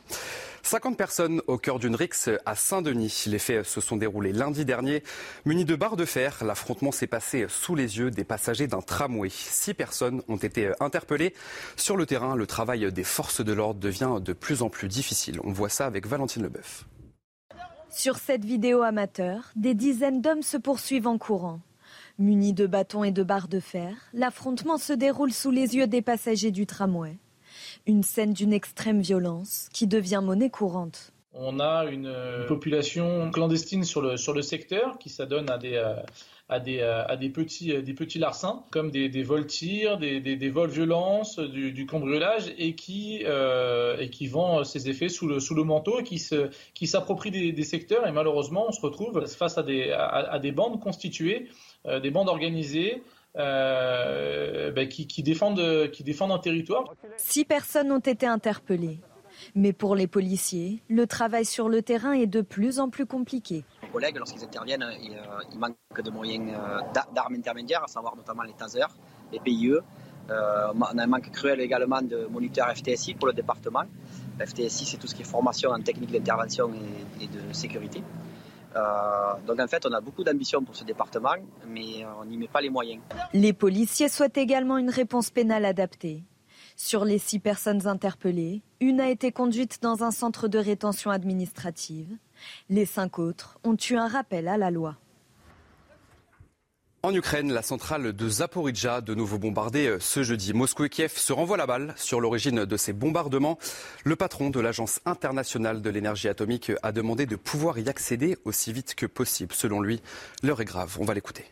50 0.67 0.97
personnes 0.97 1.43
au 1.47 1.59
cœur 1.59 1.79
d'une 1.79 1.95
rixe 1.95 2.29
à 2.45 2.57
Saint-Denis. 2.57 3.25
Les 3.29 3.39
faits 3.39 3.65
se 3.65 3.81
sont 3.81 3.97
déroulés 3.97 4.33
lundi 4.33 4.65
dernier. 4.65 5.05
Munis 5.45 5.65
de 5.65 5.77
barres 5.77 5.95
de 5.95 6.05
fer, 6.05 6.43
l'affrontement 6.45 6.91
s'est 6.91 7.07
passé 7.07 7.47
sous 7.49 7.77
les 7.77 7.99
yeux 7.99 8.11
des 8.11 8.25
passagers 8.25 8.67
d'un 8.67 8.81
tramway. 8.81 9.29
Six 9.31 9.75
personnes 9.75 10.23
ont 10.27 10.37
été 10.37 10.73
interpellées. 10.81 11.35
Sur 11.77 11.97
le 11.97 12.05
terrain, 12.05 12.35
le 12.35 12.49
travail 12.49 12.91
des 12.93 13.05
forces 13.05 13.45
de 13.45 13.53
l'ordre 13.53 13.79
devient 13.79 14.17
de 14.21 14.33
plus 14.33 14.63
en 14.63 14.69
plus 14.69 14.89
difficile. 14.89 15.39
On 15.45 15.53
voit 15.53 15.69
ça 15.69 15.87
avec 15.87 16.05
Valentine 16.09 16.43
Leboeuf. 16.43 16.85
Sur 17.89 18.17
cette 18.17 18.45
vidéo 18.45 18.83
amateur, 18.83 19.53
des 19.55 19.75
dizaines 19.75 20.21
d'hommes 20.21 20.43
se 20.43 20.57
poursuivent 20.57 21.07
en 21.07 21.17
courant. 21.17 21.61
Munis 22.19 22.55
de 22.55 22.67
bâtons 22.67 23.05
et 23.05 23.13
de 23.13 23.23
barres 23.23 23.49
de 23.49 23.61
fer, 23.61 23.95
l'affrontement 24.13 24.79
se 24.79 24.93
déroule 24.93 25.33
sous 25.33 25.53
les 25.53 25.77
yeux 25.77 25.87
des 25.87 26.03
passagers 26.03 26.51
du 26.51 26.67
tramway. 26.67 27.19
Une 27.87 28.03
scène 28.03 28.33
d'une 28.33 28.53
extrême 28.53 29.01
violence 29.01 29.69
qui 29.73 29.87
devient 29.87 30.21
monnaie 30.23 30.51
courante. 30.51 31.13
On 31.39 31.61
a 31.61 31.85
une, 31.85 32.13
population 32.49 33.31
clandestine 33.31 33.85
sur 33.85 34.01
le, 34.01 34.17
sur 34.17 34.33
le 34.33 34.41
secteur 34.41 34.99
qui 34.99 35.11
s'adonne 35.11 35.51
à 35.51 35.59
des, 35.59 35.75
euh, 35.75 35.95
à 36.49 36.61
des, 36.61 36.79
euh, 36.81 37.07
à 37.07 37.17
des, 37.17 37.29
petits, 37.29 37.73
euh, 37.73 37.83
des 37.83 37.93
petits 37.93 38.19
larcins, 38.19 38.65
comme 38.71 38.91
des, 38.91 39.11
des 39.11 39.23
vols 39.23 39.47
tirs, 39.47 39.99
des, 39.99 40.21
des, 40.21 40.51
vols 40.51 40.71
violences, 40.71 41.39
du, 41.39 41.87
cambriolage, 41.87 42.53
et 42.57 42.75
qui, 42.75 43.23
et 43.23 44.11
qui 44.11 44.27
vend 44.27 44.65
ses 44.65 44.89
effets 44.89 45.11
sous 45.11 45.29
le, 45.29 45.39
sous 45.39 45.55
le 45.55 45.63
manteau, 45.63 46.01
et 46.01 46.05
qui, 46.05 46.19
se, 46.19 46.49
qui 46.75 46.87
s'approprient 46.87 47.31
des, 47.31 47.53
des, 47.53 47.65
secteurs. 47.65 48.07
Et 48.07 48.13
malheureusement, 48.13 48.67
on 48.69 48.73
se 48.73 48.81
retrouve 48.81 49.27
face 49.27 49.59
à 49.59 49.63
des, 49.63 49.93
à, 49.93 50.39
des 50.39 50.53
bandes 50.53 50.81
constituées, 50.81 51.49
des 52.03 52.11
bandes 52.11 52.29
organisées, 52.29 53.03
euh, 53.37 54.71
ben, 54.73 54.89
qui, 54.89 55.07
qui, 55.07 55.23
défendent, 55.23 55.91
qui 55.91 56.03
défendent 56.05 56.33
un 56.33 56.39
territoire. 56.39 56.85
Six 57.17 57.45
personnes 57.45 57.93
ont 57.93 57.99
été 57.99 58.27
interpellées. 58.27 59.01
Mais 59.55 59.73
pour 59.73 59.95
les 59.95 60.07
policiers, 60.07 60.83
le 60.89 61.07
travail 61.07 61.45
sur 61.45 61.69
le 61.69 61.83
terrain 61.83 62.13
est 62.13 62.27
de 62.27 62.41
plus 62.41 62.79
en 62.79 62.89
plus 62.89 63.07
compliqué. 63.07 63.65
Les 63.83 63.89
collègues, 63.89 64.17
lorsqu'ils 64.17 64.45
interviennent, 64.45 64.87
il, 65.03 65.13
euh, 65.13 65.59
manque 65.59 65.77
de 66.03 66.11
moyens 66.11 66.53
euh, 66.53 66.81
d'armes 67.15 67.35
intermédiaires, 67.35 67.85
à 67.85 67.89
savoir 67.89 68.17
notamment 68.17 68.43
les 68.43 68.55
tasers, 68.55 68.95
les 69.33 69.41
PIE. 69.41 69.75
Euh, 70.29 70.73
on 70.75 70.99
a 70.99 71.03
un 71.03 71.07
manque 71.07 71.31
cruel 71.31 71.61
également 71.61 72.03
de 72.03 72.27
moniteurs 72.27 72.69
FTSI 72.77 73.15
pour 73.15 73.29
le 73.29 73.33
département. 73.33 73.85
FTSI, 74.41 74.85
c'est 74.85 74.97
tout 74.97 75.07
ce 75.07 75.15
qui 75.15 75.23
est 75.23 75.27
formation 75.27 75.71
en 75.71 75.81
technique 75.81 76.11
d'intervention 76.11 76.71
et, 77.21 77.27
de 77.27 77.53
sécurité. 77.53 78.03
Euh, 78.77 78.81
donc 79.47 79.59
en 79.59 79.67
fait, 79.67 79.85
on 79.87 79.93
a 79.93 80.01
beaucoup 80.01 80.23
d'ambition 80.23 80.63
pour 80.63 80.77
ce 80.77 80.85
département, 80.85 81.35
mais 81.67 82.05
on 82.21 82.25
n'y 82.25 82.37
met 82.37 82.49
pas 82.49 82.61
les 82.61 82.71
moyens. 82.71 83.01
Les 83.33 83.53
policiers 83.53 84.09
souhaitent 84.09 84.39
également 84.39 84.77
une 84.77 84.91
réponse 84.91 85.31
pénale 85.31 85.65
adaptée. 85.65 86.25
Sur 86.79 87.07
les 87.07 87.19
six 87.19 87.39
personnes 87.39 87.87
interpellées, 87.87 88.61
une 88.81 89.01
a 89.01 89.09
été 89.09 89.33
conduite 89.33 89.79
dans 89.81 90.05
un 90.05 90.11
centre 90.11 90.47
de 90.47 90.59
rétention 90.59 91.11
administrative. 91.11 92.19
Les 92.69 92.85
cinq 92.85 93.19
autres 93.19 93.59
ont 93.65 93.77
eu 93.91 93.95
un 93.95 94.09
rappel 94.09 94.47
à 94.47 94.59
la 94.59 94.71
loi. 94.71 94.97
En 97.03 97.15
Ukraine, 97.15 97.53
la 97.53 97.63
centrale 97.63 98.13
de 98.13 98.29
Zaporizhia, 98.29 99.01
de 99.01 99.15
nouveau 99.15 99.39
bombardée 99.39 99.87
euh, 99.87 100.01
ce 100.01 100.23
jeudi. 100.23 100.53
Moscou 100.53 100.85
et 100.85 100.89
Kiev 100.89 101.13
se 101.17 101.33
renvoient 101.33 101.57
la 101.57 101.67
balle 101.67 101.95
sur 101.97 102.21
l'origine 102.21 102.65
de 102.65 102.77
ces 102.77 102.93
bombardements. 102.93 103.59
Le 104.05 104.17
patron 104.17 104.51
de 104.51 104.59
l'Agence 104.59 105.01
internationale 105.05 105.83
de 105.83 105.91
l'énergie 105.91 106.29
atomique 106.29 106.73
a 106.83 106.93
demandé 106.93 107.27
de 107.27 107.37
pouvoir 107.37 107.79
y 107.79 107.89
accéder 107.89 108.37
aussi 108.45 108.73
vite 108.73 108.95
que 108.95 109.07
possible. 109.07 109.53
Selon 109.53 109.81
lui, 109.81 110.01
l'heure 110.43 110.61
est 110.61 110.65
grave. 110.65 110.97
On 110.99 111.05
va 111.05 111.15
l'écouter. 111.15 111.45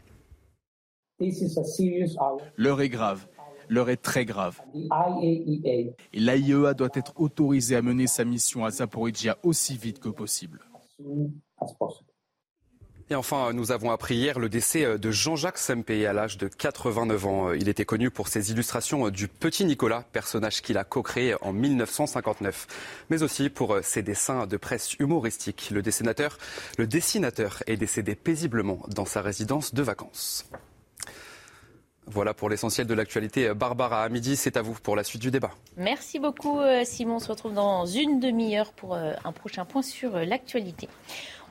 L'heure 2.57 2.80
est 2.80 2.88
grave. 2.88 3.26
L'heure 3.68 3.90
est 3.90 4.03
très 4.03 4.24
grave. 4.24 4.61
Et 4.74 5.95
l'AIEA 6.20 6.74
doit 6.74 6.88
être 6.95 7.12
autorisée 7.16 7.76
à 7.76 7.82
mener 7.82 8.07
sa 8.07 8.24
mission 8.24 8.64
à 8.64 8.70
Zaporizhia 8.70 9.38
aussi 9.42 9.76
vite 9.76 10.01
que 10.01 10.09
possible. 10.09 10.61
Et 13.11 13.14
enfin, 13.14 13.52
nous 13.52 13.70
avons 13.70 13.90
appris 13.90 14.14
hier 14.14 14.38
le 14.38 14.48
décès 14.48 14.84
euh, 14.84 14.96
de 14.96 15.11
Jean-Jacques 15.11 15.59
Sempé 15.59 16.07
à 16.07 16.14
l'âge 16.14 16.38
de 16.38 16.48
89 16.48 17.26
ans. 17.26 17.52
Il 17.52 17.68
était 17.68 17.84
connu 17.84 18.11
pour 18.11 18.28
ses 18.28 18.50
illustrations 18.50 19.07
euh, 19.07 19.11
du 19.11 19.28
Petit 19.28 19.66
Nicolas, 19.66 20.05
personnage 20.12 20.62
qu'il 20.62 20.78
a 20.78 20.84
co-créé 20.84 21.34
en 21.42 21.52
1959, 21.52 22.66
mais 23.11 23.22
aussi 23.22 23.50
pour 23.50 23.74
euh, 23.74 23.82
ses 23.82 24.02
dessins 24.02 24.46
de 24.46 24.57
presse 24.57 24.94
humoristiques. 24.98 25.68
Le 25.70 25.82
dessinateur, 25.82 26.38
le 26.78 26.86
dessinateur 26.86 27.62
est 27.66 27.76
décédé 27.76 28.14
paisiblement 28.14 28.80
dans 28.88 29.05
sa 29.05 29.20
résidence 29.20 29.74
de 29.74 29.82
vacances. 29.82 30.46
Voilà 32.07 32.32
pour 32.32 32.48
l'essentiel 32.48 32.86
de 32.86 32.94
l'actualité. 32.94 33.52
Barbara, 33.55 34.02
à 34.02 34.09
midi, 34.09 34.36
c'est 34.36 34.57
à 34.57 34.62
vous 34.62 34.74
pour 34.74 34.96
la 34.96 35.05
suite 35.05 35.22
du 35.22 35.30
débat. 35.30 35.50
Merci 35.78 36.18
beaucoup, 36.18 36.61
Simon. 36.84 37.16
On 37.16 37.18
se 37.18 37.28
retrouve 37.28 37.55
dans 37.55 37.86
une 37.86 38.20
demi-heure 38.20 38.72
pour 38.74 38.94
un 38.94 39.32
prochain 39.32 39.64
point 39.64 39.80
sur 39.80 40.12
l'actualité. 40.12 40.90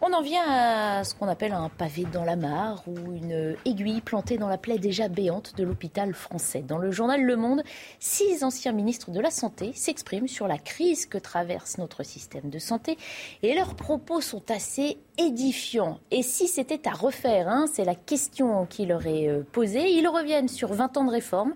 On 0.02 0.12
en 0.12 0.22
vient 0.22 0.44
à 0.48 1.04
ce 1.04 1.16
qu'on 1.16 1.28
appelle 1.28 1.54
un 1.54 1.70
pavé 1.70 2.06
dans 2.12 2.24
la 2.24 2.36
mare 2.36 2.84
ou 2.88 3.14
une 3.14 3.56
aiguille 3.66 4.02
plantée 4.02 4.38
dans 4.38 4.50
la 4.50 4.58
plaie 4.58 4.78
déjà 4.78 5.08
béante 5.08 5.56
de 5.56 5.64
l'hôpital 5.64 6.14
français. 6.14 6.62
Dans 6.62 6.78
le 6.78 6.92
journal 6.92 7.24
Le 7.24 7.36
Monde, 7.36 7.64
six 8.00 8.44
anciens 8.44 8.74
ministres 8.74 9.12
de 9.12 9.20
la 9.20 9.32
Santé 9.32 9.72
s'expriment 9.74 10.28
sur 10.28 10.48
la 10.48 10.58
crise 10.58 11.06
que 11.06 11.18
traverse 11.18 11.78
notre 11.78 12.04
système 12.04 12.50
de 12.50 12.60
santé 12.60 12.98
et 13.44 13.56
leurs 13.56 13.76
propos 13.76 14.20
sont 14.20 14.52
assez 14.52 14.98
édifiants. 15.18 16.00
Et 16.12 16.24
si 16.24 16.48
c'était 16.48 16.88
à 16.88 16.94
refaire, 16.94 17.48
hein, 17.48 17.66
c'est 17.72 17.86
la 17.86 17.96
question 17.96 18.66
qui 18.66 18.86
leur 18.86 19.06
est 19.06 19.30
euh, 19.30 19.44
posée, 19.52 19.92
ils 19.92 20.08
reviennent 20.08 20.50
sur 20.50 20.74
20 20.74 20.98
ans 20.98 21.06
de 21.06 21.12
réforme 21.12 21.54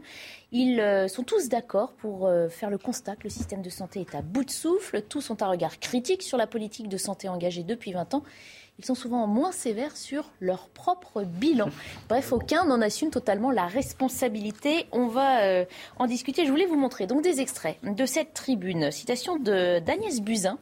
ils 0.52 0.80
euh, 0.80 1.08
sont 1.10 1.24
tous 1.24 1.50
d'accord 1.50 1.92
pour 1.94 2.26
euh, 2.26 2.48
faire 2.48 2.70
le 2.70 2.78
constat 2.78 3.18
que 3.18 3.24
le 3.26 3.30
système 3.30 3.62
de 3.62 3.70
santé 3.70 4.00
est 4.02 4.16
à 4.16 4.22
bout 4.22 4.46
de 4.46 4.52
souffle. 4.52 5.02
Tous 5.02 5.30
ont 5.30 5.38
un 5.42 5.48
regard 5.48 5.80
critique 5.80 6.24
sur 6.24 6.38
la 6.38 6.48
politique 6.48 6.88
de 6.88 6.98
santé 6.98 7.28
engagée 7.28 7.64
depuis 7.64 7.92
20 7.92 8.14
ans. 8.14 8.24
Ils 8.80 8.86
sont 8.86 8.96
souvent 8.96 9.28
moins 9.28 9.52
sévères 9.52 9.98
sur 9.98 10.32
leur 10.40 10.70
propre 10.70 11.24
bilan. 11.24 11.70
Bref, 12.08 12.32
aucun 12.32 12.64
n'en 12.66 12.80
assume 12.80 13.10
totalement 13.10 13.52
la 13.52 13.66
responsabilité. 13.66 14.86
On 14.92 15.08
va 15.08 15.42
euh, 15.42 15.66
en 15.98 16.06
discuter. 16.06 16.46
Je 16.46 16.52
voulais 16.52 16.68
vous 16.68 16.78
montrer 16.78 17.08
donc 17.08 17.24
des 17.24 17.42
extraits 17.42 17.78
de 17.84 18.06
cette 18.06 18.34
tribune. 18.34 18.92
Citation 18.92 19.38
d'Agnès 19.38 20.22
Buzyn 20.22 20.60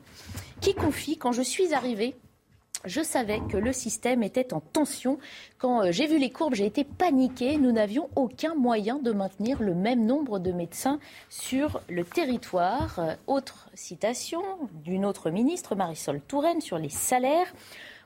qui 0.61 0.73
confie 0.73 1.17
Quand 1.17 1.33
je 1.33 1.41
suis 1.41 1.73
arrivée 1.73 2.15
je 2.83 3.01
savais 3.01 3.39
que 3.49 3.57
le 3.57 3.71
système 3.71 4.23
était 4.23 4.53
en 4.53 4.59
tension. 4.59 5.17
Quand 5.57 5.83
euh, 5.83 5.91
j'ai 5.91 6.07
vu 6.07 6.17
les 6.17 6.29
courbes, 6.29 6.55
j'ai 6.55 6.65
été 6.65 6.83
paniquée. 6.83 7.57
Nous 7.57 7.71
n'avions 7.71 8.09
aucun 8.15 8.55
moyen 8.55 8.99
de 8.99 9.11
maintenir 9.11 9.61
le 9.61 9.73
même 9.73 10.05
nombre 10.05 10.39
de 10.39 10.51
médecins 10.51 10.99
sur 11.29 11.81
le 11.89 12.03
territoire. 12.03 12.99
Euh, 12.99 13.15
autre 13.27 13.69
citation 13.73 14.41
d'une 14.83 15.05
autre 15.05 15.29
ministre, 15.29 15.75
Marisol 15.75 16.21
Touraine, 16.21 16.61
sur 16.61 16.77
les 16.77 16.89
salaires. 16.89 17.53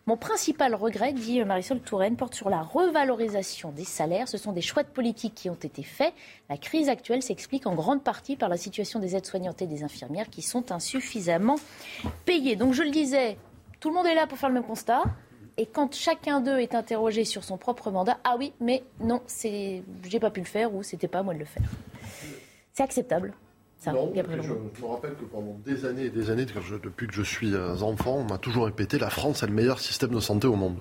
Mon 0.09 0.17
principal 0.17 0.73
regret, 0.73 1.13
dit 1.13 1.43
Marisol 1.43 1.81
Touraine, 1.81 2.15
porte 2.15 2.33
sur 2.33 2.49
la 2.49 2.63
revalorisation 2.63 3.71
des 3.71 3.83
salaires. 3.83 4.27
Ce 4.27 4.39
sont 4.39 4.53
des 4.53 4.61
choix 4.61 4.81
de 4.81 4.87
politique 4.87 5.35
qui 5.35 5.49
ont 5.49 5.55
été 5.55 5.83
faits. 5.83 6.13
La 6.49 6.57
crise 6.57 6.89
actuelle 6.89 7.21
s'explique 7.21 7.67
en 7.67 7.75
grande 7.75 8.03
partie 8.03 8.35
par 8.35 8.49
la 8.49 8.57
situation 8.57 8.99
des 8.99 9.15
aides-soignantes 9.15 9.61
et 9.61 9.67
des 9.67 9.83
infirmières 9.83 10.29
qui 10.29 10.41
sont 10.41 10.71
insuffisamment 10.71 11.57
payées. 12.25 12.55
Donc 12.55 12.73
je 12.73 12.81
le 12.81 12.89
disais, 12.89 13.37
tout 13.79 13.89
le 13.89 13.95
monde 13.95 14.07
est 14.07 14.15
là 14.15 14.27
pour 14.27 14.37
faire 14.37 14.49
le 14.49 14.55
même 14.55 14.63
constat. 14.63 15.03
Et 15.57 15.65
quand 15.65 15.93
chacun 15.93 16.39
d'eux 16.39 16.59
est 16.59 16.73
interrogé 16.73 17.25
sur 17.25 17.43
son 17.43 17.57
propre 17.57 17.91
mandat, 17.91 18.17
ah 18.23 18.35
oui, 18.39 18.53
mais 18.61 18.83
non, 19.01 19.21
c'est, 19.27 19.83
j'ai 20.07 20.19
pas 20.19 20.31
pu 20.31 20.39
le 20.39 20.45
faire 20.45 20.73
ou 20.73 20.83
c'était 20.83 21.09
pas 21.09 21.19
à 21.19 21.23
moi 21.23 21.33
de 21.33 21.39
le 21.39 21.45
faire. 21.45 21.63
C'est 22.73 22.83
acceptable. 22.83 23.33
Ça, 23.77 23.93
non, 23.93 24.11
je 24.13 24.21
me 24.21 24.87
rappelle 24.87 25.15
que 25.15 25.23
pendant 25.23 25.57
des 25.65 25.85
années 25.85 26.05
et 26.05 26.09
des 26.09 26.29
années, 26.29 26.45
depuis 26.83 27.07
que 27.07 27.13
je 27.13 27.21
suis 27.21 27.53
euh, 27.53 27.77
enfant, 27.77 28.17
on 28.17 28.23
m'a 28.25 28.37
toujours 28.37 28.65
répété 28.65 28.99
la 28.99 29.09
France 29.09 29.41
a 29.41 29.47
le 29.47 29.53
meilleur 29.53 29.79
système 29.79 30.11
de 30.11 30.19
santé 30.19 30.47
au 30.47 30.55
monde. 30.57 30.75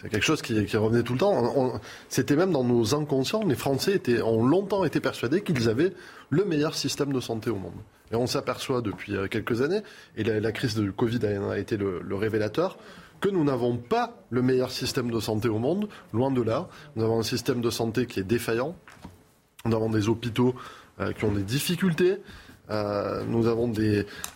C'est 0.00 0.08
quelque 0.08 0.24
chose 0.24 0.40
qui, 0.40 0.54
revenait 0.76 1.02
tout 1.02 1.12
le 1.12 1.18
temps. 1.18 1.78
C'était 2.08 2.36
même 2.36 2.52
dans 2.52 2.64
nos 2.64 2.94
inconscients. 2.94 3.44
Les 3.44 3.54
Français 3.54 3.96
étaient, 3.96 4.22
ont 4.22 4.42
longtemps 4.42 4.84
été 4.84 4.98
persuadés 4.98 5.42
qu'ils 5.42 5.68
avaient 5.68 5.92
le 6.30 6.46
meilleur 6.46 6.74
système 6.74 7.12
de 7.12 7.20
santé 7.20 7.50
au 7.50 7.56
monde. 7.56 7.74
Et 8.12 8.16
on 8.16 8.26
s'aperçoit 8.26 8.80
depuis 8.80 9.16
euh, 9.16 9.26
quelques 9.26 9.62
années, 9.62 9.82
et 10.16 10.24
la, 10.24 10.52
crise 10.52 10.74
du 10.74 10.92
Covid 10.92 11.20
a, 11.26 11.58
été 11.58 11.76
le, 11.76 12.14
révélateur, 12.14 12.78
que 13.20 13.28
nous 13.28 13.44
n'avons 13.44 13.76
pas 13.76 14.14
le 14.30 14.42
meilleur 14.42 14.70
système 14.70 15.10
de 15.10 15.20
santé 15.20 15.48
au 15.48 15.58
monde, 15.58 15.88
loin 16.12 16.30
de 16.30 16.42
là. 16.42 16.68
Nous 16.96 17.04
avons 17.04 17.20
un 17.20 17.24
système 17.24 17.60
de 17.60 17.70
santé 17.70 18.06
qui 18.06 18.20
est 18.20 18.24
défaillant. 18.24 18.76
Nous 19.64 19.74
avons 19.74 19.90
des 19.90 20.08
hôpitaux 20.08 20.54
euh, 21.00 21.12
qui 21.12 21.24
ont 21.24 21.32
des 21.32 21.42
difficultés. 21.42 22.18
Euh, 22.70 23.24
nous 23.26 23.46
avons 23.46 23.72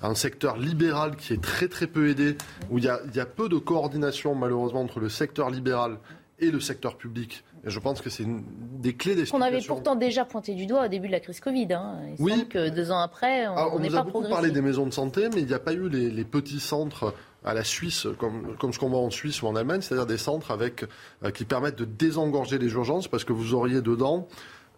un 0.02 0.14
secteur 0.14 0.56
libéral 0.56 1.16
qui 1.16 1.34
est 1.34 1.42
très 1.42 1.68
très 1.68 1.86
peu 1.86 2.08
aidé, 2.08 2.36
où 2.70 2.78
il 2.78 2.84
y 2.84 2.88
a, 2.88 3.00
il 3.06 3.14
y 3.14 3.20
a 3.20 3.26
peu 3.26 3.48
de 3.48 3.58
coordination 3.58 4.34
malheureusement 4.34 4.80
entre 4.80 5.00
le 5.00 5.10
secteur 5.10 5.50
libéral 5.50 5.98
et 6.38 6.50
le 6.50 6.60
secteur 6.60 6.96
public. 6.96 7.44
Et 7.64 7.70
je 7.70 7.78
pense 7.78 8.00
que 8.00 8.10
c'est 8.10 8.24
une 8.24 8.42
des 8.80 8.94
clés 8.94 9.14
des. 9.14 9.26
Qu'on 9.26 9.40
avait 9.40 9.60
pourtant 9.60 9.94
déjà 9.94 10.24
pointé 10.24 10.54
du 10.54 10.66
doigt 10.66 10.86
au 10.86 10.88
début 10.88 11.06
de 11.06 11.12
la 11.12 11.20
crise 11.20 11.40
Covid. 11.40 11.72
Hein. 11.72 11.98
Il 12.18 12.24
oui. 12.24 12.48
que 12.48 12.68
deux 12.68 12.90
ans 12.90 13.00
après, 13.00 13.46
on 13.48 13.78
n'est 13.78 13.90
pas 13.90 14.00
a 14.00 14.02
beaucoup 14.02 14.28
parlé 14.28 14.50
des 14.50 14.62
maisons 14.62 14.86
de 14.86 14.92
santé, 14.92 15.28
mais 15.34 15.40
il 15.40 15.46
n'y 15.46 15.54
a 15.54 15.60
pas 15.60 15.72
eu 15.72 15.88
les, 15.88 16.10
les 16.10 16.24
petits 16.24 16.60
centres 16.60 17.14
à 17.44 17.54
la 17.54 17.64
Suisse, 17.64 18.06
comme, 18.18 18.56
comme 18.56 18.72
ce 18.72 18.78
qu'on 18.78 18.88
voit 18.88 19.00
en 19.00 19.10
Suisse 19.10 19.42
ou 19.42 19.46
en 19.46 19.56
Allemagne, 19.56 19.80
c'est-à-dire 19.80 20.06
des 20.06 20.18
centres 20.18 20.50
avec, 20.50 20.84
euh, 21.24 21.30
qui 21.30 21.44
permettent 21.44 21.78
de 21.78 21.84
désengorger 21.84 22.58
les 22.58 22.72
urgences, 22.72 23.08
parce 23.08 23.24
que 23.24 23.32
vous 23.32 23.54
auriez 23.54 23.80
dedans 23.80 24.28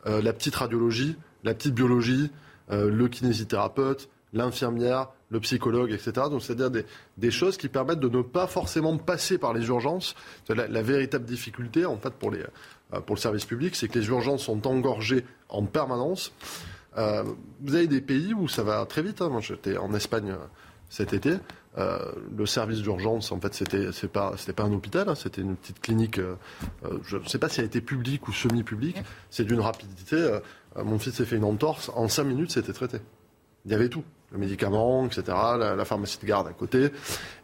euh, 0.06 0.22
la 0.22 0.32
petite 0.32 0.54
radiologie, 0.54 1.16
la 1.42 1.54
petite 1.54 1.74
biologie, 1.74 2.30
euh, 2.70 2.90
le 2.90 3.08
kinésithérapeute, 3.08 4.08
l'infirmière, 4.32 5.08
le 5.34 5.40
psychologue, 5.40 5.90
etc. 5.90 6.12
Donc, 6.30 6.42
c'est-à-dire 6.42 6.70
des, 6.70 7.30
choses 7.30 7.56
qui 7.56 7.68
permettent 7.68 8.00
de 8.00 8.08
ne 8.08 8.22
pas 8.22 8.46
forcément 8.46 8.96
passer 8.96 9.36
par 9.36 9.52
les 9.52 9.66
urgences. 9.66 10.14
La, 10.48 10.82
véritable 10.82 11.24
difficulté, 11.24 11.84
en 11.84 11.98
fait, 11.98 12.12
euh, 12.22 13.00
pour 13.00 13.16
le 13.16 13.20
service 13.20 13.44
public, 13.44 13.74
c'est 13.74 13.88
que 13.88 13.98
les 13.98 14.06
urgences 14.06 14.44
sont 14.44 14.66
engorgées 14.66 15.24
en 15.48 15.64
permanence. 15.64 16.32
Euh, 16.96 17.24
vous 17.60 17.74
avez 17.74 17.88
des 17.88 18.00
pays 18.00 18.32
où 18.32 18.46
ça 18.46 18.62
va 18.62 18.86
très 18.86 19.02
vite. 19.02 19.20
Hein. 19.20 19.28
Moi, 19.28 19.40
j'étais 19.40 19.76
en 19.76 19.92
Espagne 19.92 20.30
euh, 20.30 20.46
cet 20.88 21.12
été. 21.12 21.34
Le 21.76 22.46
service 22.46 22.82
d'urgence, 22.82 23.32
en 23.32 23.40
fait, 23.40 23.52
c'était 23.52 23.90
c'est 23.90 24.06
pas 24.06 24.36
un 24.58 24.72
hôpital, 24.72 25.08
hein, 25.08 25.16
c'était 25.16 25.40
une 25.40 25.56
petite 25.56 25.80
clinique. 25.80 26.20
Je 27.02 27.16
ne 27.16 27.24
sais 27.24 27.38
pas 27.38 27.48
si 27.48 27.58
elle 27.58 27.66
était 27.66 27.80
publique 27.80 28.28
ou 28.28 28.32
semi-publique. 28.32 28.98
C'est 29.28 29.42
d'une 29.42 29.58
rapidité. 29.58 30.38
Mon 30.76 31.00
fils 31.00 31.14
s'est 31.14 31.24
fait 31.24 31.34
une 31.34 31.42
entorse. 31.42 31.90
En 31.96 32.06
cinq 32.06 32.22
minutes, 32.24 32.52
c'était 32.52 32.72
traité. 32.72 32.98
Il 33.64 33.72
y 33.72 33.74
avait 33.74 33.88
tout. 33.88 34.04
Le 34.34 34.40
médicament, 34.40 35.06
etc., 35.06 35.22
la, 35.58 35.84
pharmacie 35.84 36.18
de 36.20 36.26
garde 36.26 36.48
à 36.48 36.52
côté. 36.52 36.88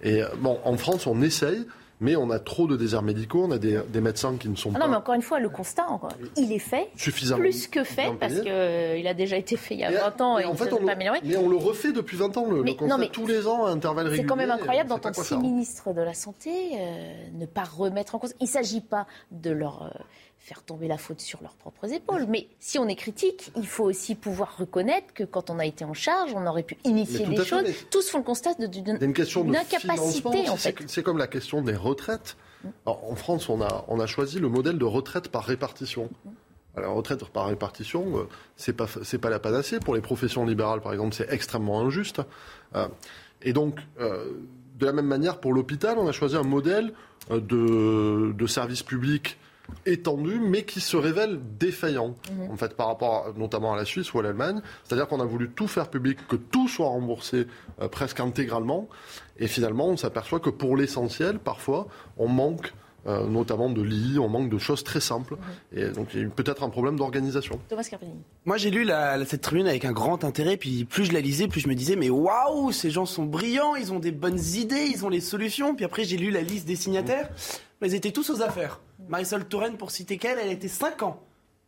Et 0.03 0.23
euh, 0.23 0.29
bon, 0.39 0.59
en 0.65 0.77
France, 0.77 1.07
on 1.07 1.23
essaye. 1.23 1.65
Mais 2.03 2.17
on 2.17 2.31
a 2.31 2.39
trop 2.39 2.67
de 2.67 2.77
déserts 2.77 3.03
médicaux, 3.03 3.45
on 3.47 3.51
a 3.51 3.59
des, 3.59 4.01
médecins 4.01 4.35
qui 4.39 4.49
ne 4.49 4.57
sont 4.57 4.71
ah 4.75 4.79
pas. 4.79 4.87
Non, 4.87 4.91
mais 4.91 4.97
encore 4.97 5.15
une 5.15 5.21
fois, 5.21 5.39
le 5.39 5.51
constat, 5.51 5.87
il 6.35 6.51
est 6.51 6.59
fait. 6.59 6.89
Suffisamment. 6.97 7.43
Plus 7.43 7.69
que 7.69 7.85
fait, 7.85 8.11
parce 8.19 8.41
qu'il 8.41 8.51
euh, 8.51 9.07
a 9.07 9.13
déjà 9.13 9.37
été 9.37 9.59
fait 9.59 9.75
il 9.75 9.81
y 9.81 9.85
a 9.85 9.91
20 9.91 10.21
ans 10.23 10.39
et, 10.39 10.47
en 10.47 10.55
fait, 10.55 10.73
on 10.73 10.83
pas 10.83 10.93
amélioré. 10.93 11.21
Mais 11.23 11.37
on 11.37 11.51
le 11.51 11.57
refait 11.57 11.93
depuis 11.93 12.17
20 12.17 12.39
ans, 12.39 12.51
le, 12.51 12.63
constat, 12.73 12.97
mais 12.97 13.11
tous 13.11 13.27
les 13.27 13.47
ans 13.47 13.67
à 13.67 13.71
intervalles 13.71 14.07
réguliers. 14.07 14.23
C'est 14.23 14.27
quand 14.27 14.37
même 14.37 14.51
incroyable 14.51 14.89
d'entendre 14.89 15.23
six 15.23 15.37
ministres 15.37 15.93
de 15.93 16.01
la 16.01 16.15
Santé 16.15 16.51
ne 17.35 17.45
pas 17.45 17.65
remettre 17.65 18.15
en 18.15 18.19
cause. 18.19 18.35
Il 18.41 18.45
ne 18.45 18.49
s'agit 18.49 18.81
pas 18.81 19.07
de 19.31 19.51
leur 19.51 19.93
faire 20.41 20.63
tomber 20.63 20.89
la 20.89 20.99
faute 20.99 21.21
sur 21.21 21.43
leurs 21.43 21.55
propres 21.55 21.93
épaules. 21.93 22.27
Mais 22.29 22.49
si 22.59 22.79
on 22.79 22.89
est 22.89 22.97
critique, 22.97 23.53
il 23.57 23.67
faut 23.67 23.85
aussi 23.85 24.15
pouvoir 24.15 24.57
reconnaître 24.57 25.13
que 25.15 25.23
quand 25.23 25.51
on 25.51 25.59
a 25.59 25.67
été 25.67 25.85
en 25.85 25.95
charge, 25.95 26.33
on 26.35 26.47
aurait 26.47 26.63
pu 26.63 26.77
initier 26.85 27.27
des 27.27 27.45
choses. 27.45 27.65
Tous 27.91 28.09
font 28.11 28.19
le 28.19 28.25
constat 28.25 28.55
d'une 28.55 28.91
incapacité, 28.91 30.49
en 30.49 30.57
fait. 30.57 30.77
C'est 30.87 31.03
comme 31.03 31.19
la 31.19 31.29
question 31.29 31.63
des 31.63 31.77
retraites. 31.77 32.37
en 32.87 33.15
France, 33.15 33.49
on 33.49 33.61
a, 33.61 33.85
on 33.89 34.01
a 34.01 34.07
choisi 34.07 34.39
le 34.39 34.49
modèle 34.49 34.79
de 34.79 34.85
retraite 34.85 35.29
par 35.29 35.45
répartition. 35.45 36.11
Alors, 36.77 36.95
retraite 36.95 37.25
par 37.27 37.47
répartition, 37.47 38.19
euh, 38.19 38.29
c'est 38.57 38.73
pas 38.73 38.87
c'est 39.03 39.19
pas 39.19 39.31
la 39.31 39.41
panacée 39.41 39.81
pour 39.81 39.95
les 39.95 40.01
professions 40.01 40.47
libérales, 40.47 40.81
par 40.81 40.93
exemple, 40.93 41.15
c'est 41.15 41.31
extrêmement 41.31 41.81
injuste. 41.81 42.23
Euh, 42.77 42.87
et 43.43 43.53
donc, 43.53 43.79
euh, 43.99 44.33
de 44.79 44.87
la 44.87 44.93
même 44.93 45.07
manière, 45.07 45.41
pour 45.41 45.53
l'hôpital, 45.53 45.99
on 45.99 46.07
a 46.07 46.13
choisi 46.13 46.37
un 46.37 46.45
modèle 46.45 46.93
de, 47.31 48.33
de 48.33 48.47
service 48.47 48.83
public 48.83 49.37
étendu, 49.87 50.41
mais 50.41 50.65
qui 50.65 50.81
se 50.81 50.97
révèle 50.97 51.41
défaillant, 51.59 52.15
mhm. 52.31 52.51
en 52.51 52.57
fait, 52.57 52.77
par 52.77 52.89
rapport 52.89 53.33
notamment 53.37 53.73
à 53.73 53.77
la 53.77 53.85
Suisse 53.85 54.13
ou 54.13 54.19
à 54.19 54.23
l'Allemagne. 54.23 54.61
C'est-à-dire 54.85 55.09
qu'on 55.09 55.21
a 55.21 55.25
voulu 55.25 55.51
tout 55.51 55.69
faire 55.69 55.89
public, 55.89 56.19
que 56.29 56.37
tout 56.37 56.69
soit 56.69 56.89
remboursé 56.89 57.47
euh, 57.81 57.89
presque 57.89 58.21
intégralement, 58.21 58.89
et 59.39 59.47
finalement, 59.47 59.89
on 59.89 59.97
s'aperçoit 59.97 60.41
que 60.41 60.51
pour 60.51 60.77
l'essentiel, 60.77 61.39
parfois, 61.39 61.89
on 62.19 62.29
manque 62.29 62.73
euh, 63.07 63.27
notamment 63.27 63.71
de 63.71 63.81
lits, 63.81 64.19
on 64.19 64.29
manque 64.29 64.51
de 64.51 64.59
choses 64.59 64.85
très 64.85 65.01
simples. 65.01 65.37
Mhm. 65.73 65.79
Et 65.79 65.89
donc 65.91 66.09
il 66.13 66.21
y 66.21 66.25
a 66.25 66.29
peut-être 66.29 66.63
un 66.63 66.69
problème 66.69 66.97
d'organisation. 66.97 67.59
Thomas 67.69 67.87
Carpini. 67.89 68.13
Moi 68.45 68.59
j'ai 68.59 68.71
lu 68.71 68.87
cette 69.25 69.41
tribune 69.41 69.67
avec 69.67 69.87
un 69.87 69.93
grand 69.93 70.23
intérêt, 70.23 70.59
puis 70.59 70.85
plus 70.85 71.07
je 71.07 71.13
la 71.13 71.21
lisais, 71.21 71.49
plus 71.49 71.61
je 71.61 71.69
me 71.69 71.75
disais 71.75 71.97
mais 71.97 72.11
waouh, 72.11 72.73
ces 72.73 72.91
gens 72.91 73.07
sont 73.07 73.25
brillants, 73.25 73.75
ils 73.75 73.91
ont 73.93 74.01
des 74.01 74.13
bonnes 74.13 74.39
idées, 74.39 74.91
ils 74.93 75.07
ont 75.07 75.09
les 75.09 75.21
solutions. 75.21 75.75
Puis 75.75 75.87
après 75.87 76.05
j'ai 76.05 76.19
lu 76.19 76.31
la 76.31 76.43
liste 76.43 76.67
des 76.67 76.77
signataires, 76.77 77.31
mais 77.81 77.89
ils 77.89 77.95
étaient 77.95 78.13
tous 78.13 78.29
aux 78.29 78.43
affaires. 78.43 78.81
Marisol 79.11 79.45
Touraine, 79.45 79.77
pour 79.77 79.91
citer 79.91 80.17
qu'elle, 80.17 80.39
elle 80.39 80.53
était 80.53 80.69
5 80.69 81.03
ans 81.03 81.21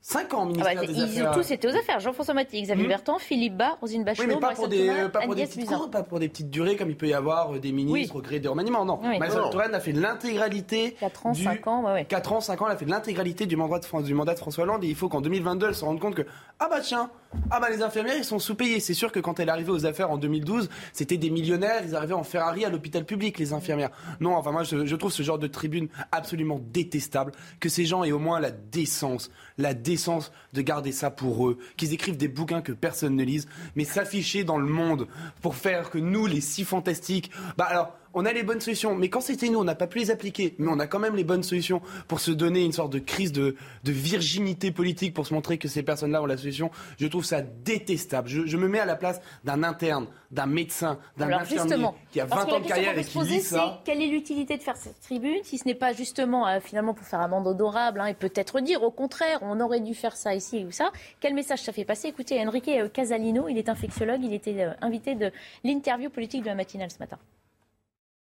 5 0.05 0.34
ans 0.34 0.47
ministère 0.47 0.72
ah 0.76 0.80
bah, 0.80 0.86
des 0.86 0.93
ils 0.95 1.03
Affaires. 1.03 1.30
ont 1.30 1.34
tous 1.34 1.51
été 1.53 1.68
aux 1.68 1.76
affaires. 1.76 2.01
Jean-François 2.01 2.34
Maty, 2.34 2.62
Xavier 2.62 2.86
hmm. 2.86 2.88
Bertrand, 2.88 3.18
Philippe 3.20 3.57
Bas, 3.57 3.78
Rosine 3.80 4.03
Bachelot, 4.03 4.26
oui, 4.26 4.34
mais 4.34 4.40
pas 4.40 4.53
pour, 4.53 4.66
des, 4.66 4.88
pas, 5.12 5.20
pour 5.20 5.34
des 5.36 5.47
petites 5.47 5.66
cours, 5.66 5.90
pas 5.90 6.03
pour 6.03 6.18
des 6.18 6.28
petites 6.28 6.51
durées 6.51 6.74
comme 6.74 6.90
il 6.90 6.97
peut 6.97 7.07
y 7.07 7.14
avoir 7.14 7.55
euh, 7.55 7.61
des 7.61 7.70
ministres 7.70 8.16
au 8.16 8.20
gré 8.20 8.40
des 8.40 8.49
remaniements. 8.49 8.84
Non, 8.84 8.99
oui. 9.01 9.20
Marisol 9.20 9.51
Touraine 9.51 9.74
a 9.76 9.80
fait 9.80 9.93
l'intégralité. 9.93 10.97
4 10.99 11.26
ans, 11.26 11.34
5 11.34 11.66
ans, 11.68 11.84
ouais, 11.84 11.93
ouais. 11.93 12.05
4 12.05 12.32
ans, 12.32 12.40
5 12.40 12.62
ans, 12.62 12.66
elle 12.66 12.72
a 12.72 12.76
fait 12.76 12.84
l'intégralité 12.84 13.47
du 13.47 13.55
mandat, 13.55 13.78
de, 13.78 14.03
du 14.03 14.14
mandat 14.14 14.34
de 14.34 14.38
François 14.40 14.64
Hollande 14.64 14.82
et 14.82 14.88
il 14.88 14.97
faut 14.97 15.09
qu'en 15.09 15.20
2022, 15.20 15.68
elle 15.68 15.74
se 15.76 15.84
rende 15.84 16.01
compte 16.01 16.16
que, 16.16 16.26
ah 16.59 16.68
bah 16.68 16.80
tiens, 16.80 17.11
ah 17.50 17.60
bah 17.60 17.68
les 17.70 17.82
infirmières, 17.82 18.16
ils 18.16 18.24
sont 18.24 18.38
sous-payés. 18.38 18.80
C'est 18.80 18.94
sûr 18.94 19.12
que 19.12 19.20
quand 19.20 19.40
elle 19.40 19.48
arrivée 19.48 19.70
aux 19.70 19.86
affaires 19.86 20.10
en 20.10 20.18
2012, 20.18 20.68
c'était 20.92 21.16
des 21.16 21.30
millionnaires, 21.30 21.82
ils 21.84 21.94
arrivaient 21.94 22.12
en 22.14 22.24
Ferrari 22.24 22.64
à 22.64 22.68
l'hôpital 22.68 23.04
public, 23.04 23.38
les 23.38 23.52
infirmières. 23.52 23.90
Non, 24.20 24.36
enfin 24.36 24.52
moi, 24.52 24.64
je, 24.64 24.86
je 24.86 24.96
trouve 24.96 25.12
ce 25.12 25.22
genre 25.22 25.38
de 25.38 25.46
tribune 25.46 25.88
absolument 26.12 26.60
détestable, 26.72 27.32
que 27.60 27.68
ces 27.68 27.84
gens 27.84 28.04
aient 28.04 28.12
au 28.12 28.18
moins 28.18 28.40
la 28.40 28.50
décence, 28.50 29.30
la 29.58 29.74
décence 29.74 30.32
de 30.52 30.62
garder 30.62 30.92
ça 30.92 31.10
pour 31.10 31.48
eux, 31.48 31.58
qu'ils 31.76 31.92
écrivent 31.94 32.16
des 32.16 32.28
bouquins 32.28 32.62
que 32.62 32.72
personne 32.72 33.16
ne 33.16 33.24
lise, 33.24 33.48
mais 33.76 33.84
s'afficher 33.84 34.44
dans 34.44 34.58
le 34.58 34.66
monde 34.66 35.06
pour 35.40 35.54
faire 35.56 35.90
que 35.90 35.98
nous, 35.98 36.26
les 36.26 36.40
si 36.40 36.64
fantastiques, 36.64 37.30
bah 37.56 37.64
alors 37.64 37.92
on 38.14 38.24
a 38.24 38.32
les 38.32 38.42
bonnes 38.42 38.60
solutions. 38.60 38.94
Mais 38.94 39.08
quand 39.08 39.20
c'était 39.20 39.48
nous, 39.48 39.58
on 39.58 39.64
n'a 39.64 39.74
pas 39.74 39.86
pu 39.86 39.98
les 39.98 40.10
appliquer. 40.10 40.54
Mais 40.58 40.68
on 40.70 40.78
a 40.78 40.86
quand 40.86 40.98
même 40.98 41.16
les 41.16 41.24
bonnes 41.24 41.42
solutions 41.42 41.80
pour 42.08 42.20
se 42.20 42.30
donner 42.30 42.64
une 42.64 42.72
sorte 42.72 42.92
de 42.92 42.98
crise 42.98 43.32
de, 43.32 43.56
virginité 43.84 44.70
politique 44.70 45.14
pour 45.14 45.26
se 45.26 45.34
montrer 45.34 45.58
que 45.58 45.68
ces 45.68 45.82
personnes-là 45.82 46.22
ont 46.22 46.26
la 46.26 46.36
solution. 46.36 46.70
Je 46.98 47.06
trouve 47.06 47.24
ça 47.24 47.42
détestable. 47.42 48.28
Je, 48.28 48.56
me 48.56 48.68
mets 48.68 48.80
à 48.80 48.84
la 48.84 48.96
place 48.96 49.20
d'un 49.44 49.62
interne, 49.62 50.06
d'un 50.30 50.46
médecin, 50.46 50.98
d'un 51.16 51.30
infirmier 51.32 51.88
qui 52.10 52.20
a 52.20 52.26
20 52.26 52.52
ans 52.52 52.60
de 52.60 52.66
carrière 52.66 52.98
et 52.98 53.04
qui 53.04 53.18
lit 53.20 53.40
ça. 53.40 53.80
Quelle 53.84 54.02
est 54.02 54.08
l'utilité 54.08 54.56
de 54.56 54.62
faire 54.62 54.76
cette 54.76 55.00
tribune 55.00 55.40
si 55.44 55.58
ce 55.58 55.66
n'est 55.66 55.74
pas 55.74 55.92
justement 55.92 56.46
euh, 56.46 56.60
finalement 56.60 56.94
pour 56.94 57.06
faire 57.06 57.20
un 57.20 57.28
mandat 57.28 57.50
odorable 57.50 58.00
hein, 58.00 58.06
et 58.06 58.14
peut-être 58.14 58.60
dire 58.60 58.82
au 58.82 58.90
contraire, 58.90 59.38
on 59.42 59.60
aurait 59.60 59.80
dû 59.80 59.94
faire 59.94 60.16
ça 60.16 60.34
ici 60.34 60.64
ou 60.64 60.70
ça. 60.70 60.90
Quel 61.20 61.34
message 61.34 61.62
ça 61.62 61.72
fait 61.72 61.84
passer? 61.84 62.08
Écoutez, 62.08 62.40
Enrique 62.46 62.70
Casalino, 62.92 63.48
il 63.48 63.58
est 63.58 63.68
infectiologue, 63.68 64.22
il 64.22 64.32
était 64.32 64.64
euh, 64.64 64.72
invité 64.80 65.14
de 65.14 65.30
l'interview 65.64 66.10
politique 66.10 66.42
de 66.42 66.48
la 66.48 66.54
matinale 66.54 66.90
ce 66.90 66.98
matin. 66.98 67.18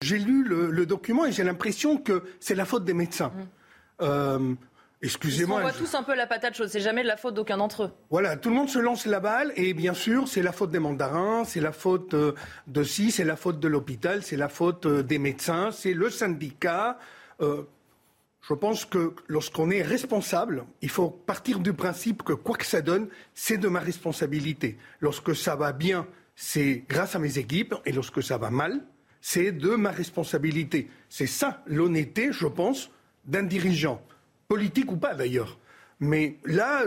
J'ai 0.02 0.18
lu 0.18 0.44
le, 0.44 0.86
document 0.86 1.26
et 1.26 1.32
j'ai 1.32 1.44
l'impression 1.44 1.98
que 1.98 2.24
c'est 2.40 2.56
la 2.56 2.66
faute 2.66 2.84
des 2.84 2.94
médecins. 2.94 3.30
Mmh. 3.30 3.42
Euh, 4.02 4.54
excusez-moi. 5.04 5.60
On 5.60 5.62
voit 5.62 5.72
tous 5.74 5.94
un 5.94 6.02
peu 6.02 6.16
la 6.16 6.26
patate 6.26 6.56
chaude. 6.56 6.70
C'est 6.70 6.80
jamais 6.80 7.04
de 7.04 7.08
la 7.08 7.18
faute 7.18 7.36
d'aucun 7.36 7.58
d'entre 7.58 7.84
eux. 7.84 7.92
Voilà, 8.10 8.36
tout 8.36 8.50
le 8.50 8.56
monde 8.56 8.70
se 8.70 8.80
lance 8.80 9.06
la 9.06 9.20
balle 9.20 9.54
et 9.56 9.74
bien 9.76 9.94
sûr, 9.94 10.28
c'est 10.28 10.42
la 10.42 10.52
faute 10.52 10.72
des 10.72 10.80
mandarins, 10.80 11.44
c'est 11.46 11.62
la 11.62 11.72
faute 11.72 12.16
euh, 12.16 12.34
de 12.66 12.84
si, 12.84 13.12
c'est 13.12 13.24
la 13.24 13.36
faute 13.36 13.60
de 13.60 13.68
l'hôpital, 13.68 14.24
c'est 14.24 14.38
la 14.38 14.50
faute 14.50 14.88
euh, 14.88 15.04
des 15.04 15.20
médecins, 15.20 15.70
c'est 15.72 15.94
le 15.94 16.10
syndicat. 16.10 16.98
je 17.40 18.54
pense 18.56 18.86
que 18.86 19.14
lorsqu'on 19.28 19.70
est 19.70 19.84
responsable, 19.84 20.66
il 20.82 20.90
faut 20.90 21.10
partir 21.10 21.60
du 21.60 21.74
principe 21.74 22.24
que 22.24 22.34
quoi 22.34 22.58
que 22.58 22.66
ça 22.66 22.82
donne, 22.82 23.08
c'est 23.36 23.58
de 23.58 23.68
ma 23.68 23.80
responsabilité. 23.80 24.78
Lorsque 25.00 25.36
ça 25.36 25.56
va 25.56 25.74
bien, 25.74 26.08
c'est 26.36 26.84
grâce 26.90 27.16
à 27.16 27.20
mes 27.20 27.38
équipes 27.38 27.76
et 27.86 27.92
lorsque 27.92 28.24
ça 28.24 28.40
va 28.40 28.50
mal, 28.50 28.82
c'est 29.22 29.52
de 29.52 29.76
ma 29.76 29.92
responsabilité. 29.92 30.90
C'est 31.10 31.28
ça 31.28 31.64
l'honnêteté, 31.68 32.30
je 32.32 32.48
pense, 32.48 32.90
d'un 33.26 33.44
dirigeant, 33.44 34.02
politique 34.48 34.92
ou 34.92 34.98
pas 34.98 35.14
d'ailleurs. 35.14 35.60
Mais 36.00 36.38
là, 36.46 36.84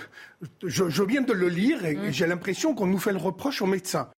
je, 0.62 1.02
viens 1.02 1.20
de 1.20 1.32
le 1.32 1.48
lire 1.48 1.84
et 1.84 1.94
mmh. 1.94 2.10
j'ai 2.10 2.26
l'impression 2.26 2.74
qu'on 2.74 2.86
nous 2.86 2.98
fait 2.98 3.12
le 3.12 3.18
reproche 3.18 3.60
aux 3.60 3.66
médecins. 3.66 4.08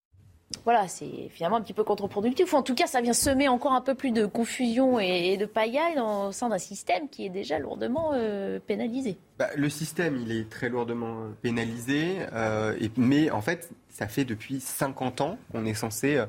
voilà, 0.65 0.87
c'est 0.87 1.29
finalement 1.31 1.57
un 1.57 1.61
petit 1.61 1.73
peu 1.73 1.83
contre-productif. 1.83 2.55
En 2.55 2.63
tout 2.63 2.77
cas, 2.77 2.87
ça 2.87 3.01
vient 3.01 3.13
semer 3.13 3.49
encore 3.49 3.73
un 3.73 3.81
peu 3.81 3.97
plus 3.97 4.13
de 4.13 4.27
confusion 4.27 5.01
et, 5.01 5.37
de 5.37 5.45
pagaille 5.45 5.99
au 5.99 6.31
sein 6.31 6.51
d'un 6.51 6.59
système 6.59 7.09
qui 7.09 7.27
est 7.27 7.31
déjà 7.31 7.59
lourdement 7.59 8.13
euh, 8.15 8.61
pénalisé. 8.65 9.17
Bah, 9.41 9.49
le 9.57 9.69
système, 9.69 10.17
il 10.17 10.31
est 10.31 10.49
très 10.49 10.69
lourdement 10.69 11.17
pénalisé, 11.43 12.19
euh, 12.33 12.79
mais 12.97 13.33
en 13.33 13.41
fait, 13.41 13.71
ça 13.89 14.07
fait 14.07 14.25
depuis 14.25 14.61
50 14.61 15.21
ans 15.21 15.39
qu'on 15.51 15.67
est 15.67 15.75
censé 15.75 16.17
euh, 16.17 16.27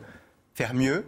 faire 0.55 0.73
mieux. 0.73 1.05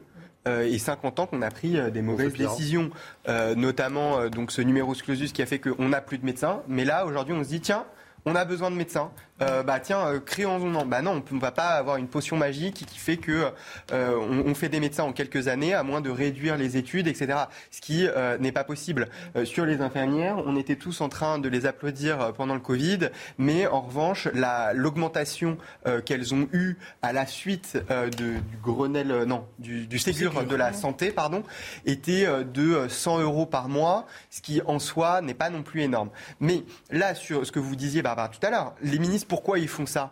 Et 0.48 0.80
50 0.80 1.20
ans 1.20 1.28
qu'on 1.28 1.42
a 1.42 1.52
pris 1.52 1.78
des 1.92 2.02
mauvaises 2.02 2.34
décisions, 2.34 2.89
notamment 3.28 4.28
donc 4.30 4.52
ce 4.52 4.62
numerus 4.62 5.02
clausus 5.02 5.32
qui 5.32 5.42
a 5.42 5.46
fait 5.46 5.60
qu'on 5.60 5.89
n'a 5.89 6.02
plus 6.02 6.18
de 6.18 6.26
médecins. 6.26 6.62
Mais 6.68 6.86
là, 6.86 7.06
aujourd'hui, 7.06 7.34
on 7.34 7.44
se 7.44 7.50
dit 7.50 7.62
tiens, 7.62 7.86
on 8.26 8.36
a 8.36 8.46
besoin 8.46 8.70
de 8.72 8.76
médecins. 8.76 9.12
Euh, 9.42 9.64
bah 9.64 9.80
tiens, 9.80 10.06
euh, 10.08 10.20
créons-en. 10.20 10.86
Bah 10.86 11.02
non, 11.02 11.24
on 11.32 11.36
ne 11.36 11.39
va 11.39 11.52
pas 11.52 11.70
avoir 11.70 11.98
une 11.98 12.08
potion 12.08 12.38
magique 12.38 12.86
qui 12.86 13.00
fait 13.00 13.18
que 13.18 13.52
euh, 13.92 14.16
on, 14.46 14.54
fait 14.54 14.70
des 14.70 14.80
médecins 14.80 15.04
en 15.04 15.14
quelques 15.14 15.48
années, 15.48 15.74
à 15.74 15.84
moins 15.84 16.02
de 16.02 16.10
réduire 16.10 16.58
les 16.58 16.78
études, 16.78 17.08
etc. 17.08 17.46
Ce 17.72 17.82
qui 17.82 18.08
n'est 18.39 18.52
pas 18.52 18.64
possible. 18.64 19.08
sur 19.46 19.66
les 19.66 19.82
infirmières, 19.82 20.38
on 20.46 20.56
était 20.56 20.76
tous 20.76 21.02
en 21.02 21.10
train 21.10 21.39
de 21.39 21.50
les 21.50 21.66
applaudir 21.66 22.34
pendant 22.34 22.54
le 22.54 22.60
Covid, 22.60 23.10
mais 23.38 23.68
en 23.68 23.82
revanche, 23.82 24.28
l'augmentation 24.74 25.58
qu'elles 26.06 26.34
ont 26.34 26.48
eue 26.54 26.78
à 27.02 27.14
la 27.14 27.26
suite 27.26 27.78
du 28.18 28.42
Grenelle, 28.64 29.24
non, 29.26 29.46
du, 29.60 29.88
du 29.88 30.00
Ségur 30.00 30.44
de 30.44 30.56
la 30.56 30.74
santé, 30.74 31.12
pardon, 31.12 31.44
était 31.86 32.28
de 32.44 32.88
100 32.88 33.20
euros 33.22 33.46
par 33.46 33.70
mois, 33.70 34.06
ce 34.30 34.42
qui 34.42 34.62
en 34.66 34.80
soi 34.80 35.22
n'est 35.22 35.34
pas 35.34 35.50
non 35.50 35.64
plus 35.64 35.82
énorme. 35.82 36.10
Mais 36.39 36.64
là, 36.89 37.16
sur 37.16 37.46
ce 37.46 37.52
que 37.52 37.60
vous 37.60 37.76
disiez, 37.76 38.02
Barbara, 38.02 38.30
tout 38.30 38.46
à 38.46 38.50
l'heure, 38.50 38.74
les 38.82 39.00
ministres 39.00 39.31
pourquoi 39.32 39.60
ils 39.60 39.70
font 39.70 39.86
ça 39.86 40.12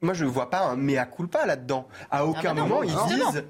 Moi, 0.00 0.14
je 0.14 0.24
ne 0.24 0.30
vois 0.30 0.48
pas 0.48 0.62
un 0.62 0.76
mea 0.76 1.04
culpa 1.04 1.44
là-dedans. 1.44 1.86
À 2.10 2.20
ah 2.20 2.24
aucun 2.24 2.54
bah 2.54 2.62
moment, 2.62 2.82
ils 2.82 2.96
disent 3.14 3.44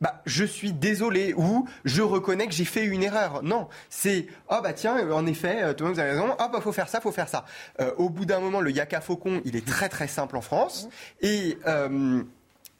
bah, 0.00 0.22
je 0.24 0.46
suis 0.46 0.72
désolé 0.72 1.34
ou 1.36 1.68
je 1.84 2.00
reconnais 2.00 2.46
que 2.46 2.54
j'ai 2.54 2.64
fait 2.64 2.86
une 2.86 3.02
erreur. 3.02 3.42
Non, 3.42 3.68
c'est 3.90 4.26
oh 4.48 4.60
bah 4.62 4.72
tiens, 4.72 5.10
en 5.12 5.26
effet, 5.26 5.62
euh, 5.62 5.74
Thomas, 5.74 5.92
vous 5.92 6.00
avez 6.00 6.12
raison, 6.12 6.34
oh 6.40 6.44
bah 6.50 6.60
faut 6.62 6.72
faire 6.72 6.88
ça, 6.88 7.02
faut 7.02 7.12
faire 7.12 7.28
ça. 7.28 7.44
Euh, 7.82 7.92
au 7.98 8.08
bout 8.08 8.24
d'un 8.24 8.40
moment, 8.40 8.62
le 8.62 8.70
yaka 8.70 9.02
faucon, 9.02 9.42
il 9.44 9.56
est 9.56 9.66
très 9.66 9.90
très 9.90 10.08
simple 10.08 10.38
en 10.38 10.40
France 10.40 10.88
et 11.20 11.58
euh, 11.66 12.22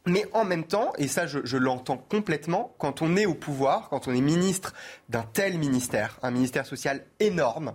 mais 0.06 0.24
en 0.32 0.46
même 0.46 0.64
temps, 0.64 0.94
et 0.96 1.08
ça 1.08 1.26
je, 1.26 1.40
je 1.44 1.58
l'entends 1.58 1.98
complètement, 1.98 2.74
quand 2.78 3.02
on 3.02 3.16
est 3.16 3.26
au 3.26 3.34
pouvoir, 3.34 3.90
quand 3.90 4.08
on 4.08 4.14
est 4.14 4.22
ministre 4.22 4.72
d'un 5.10 5.24
tel 5.30 5.58
ministère, 5.58 6.18
un 6.22 6.30
ministère 6.30 6.64
social 6.64 7.04
énorme, 7.20 7.74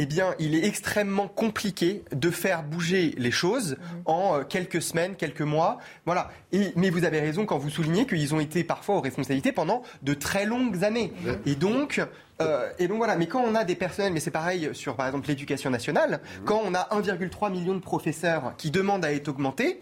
eh 0.00 0.06
bien, 0.06 0.34
il 0.38 0.54
est 0.54 0.64
extrêmement 0.64 1.26
compliqué 1.26 2.04
de 2.12 2.30
faire 2.30 2.62
bouger 2.62 3.14
les 3.18 3.32
choses 3.32 3.72
mhm. 3.72 4.02
en 4.04 4.36
euh, 4.36 4.42
quelques 4.44 4.80
semaines, 4.80 5.16
quelques 5.16 5.42
mois. 5.42 5.78
Voilà. 6.06 6.30
mais 6.76 6.90
vous 6.90 7.04
avez 7.04 7.18
raison 7.18 7.46
quand 7.46 7.58
vous 7.58 7.68
soulignez 7.68 8.06
qu'ils 8.06 8.32
ont 8.32 8.38
été 8.38 8.62
parfois 8.62 8.96
aux 8.96 9.00
responsabilités 9.00 9.50
pendant 9.50 9.82
de 10.02 10.14
très 10.14 10.46
longues 10.46 10.84
années. 10.84 11.12
Et 11.46 11.56
donc, 11.56 12.00
euh, 12.40 12.68
et 12.78 12.86
donc 12.86 12.98
voilà, 12.98 13.16
mais 13.16 13.26
quand 13.26 13.42
on 13.42 13.56
a 13.56 13.64
des 13.64 13.74
personnels, 13.74 14.12
mais 14.12 14.20
c'est 14.20 14.30
pareil 14.30 14.70
sur 14.72 14.94
par 14.94 15.06
exemple 15.06 15.26
l'éducation 15.26 15.68
nationale, 15.68 16.20
mhm. 16.38 16.44
quand 16.44 16.62
on 16.64 16.74
a 16.74 16.88
1,3 16.92 17.50
million 17.50 17.74
de 17.74 17.80
professeurs 17.80 18.54
qui 18.56 18.70
demandent 18.70 19.04
à 19.04 19.12
être 19.12 19.26
augmentés, 19.26 19.80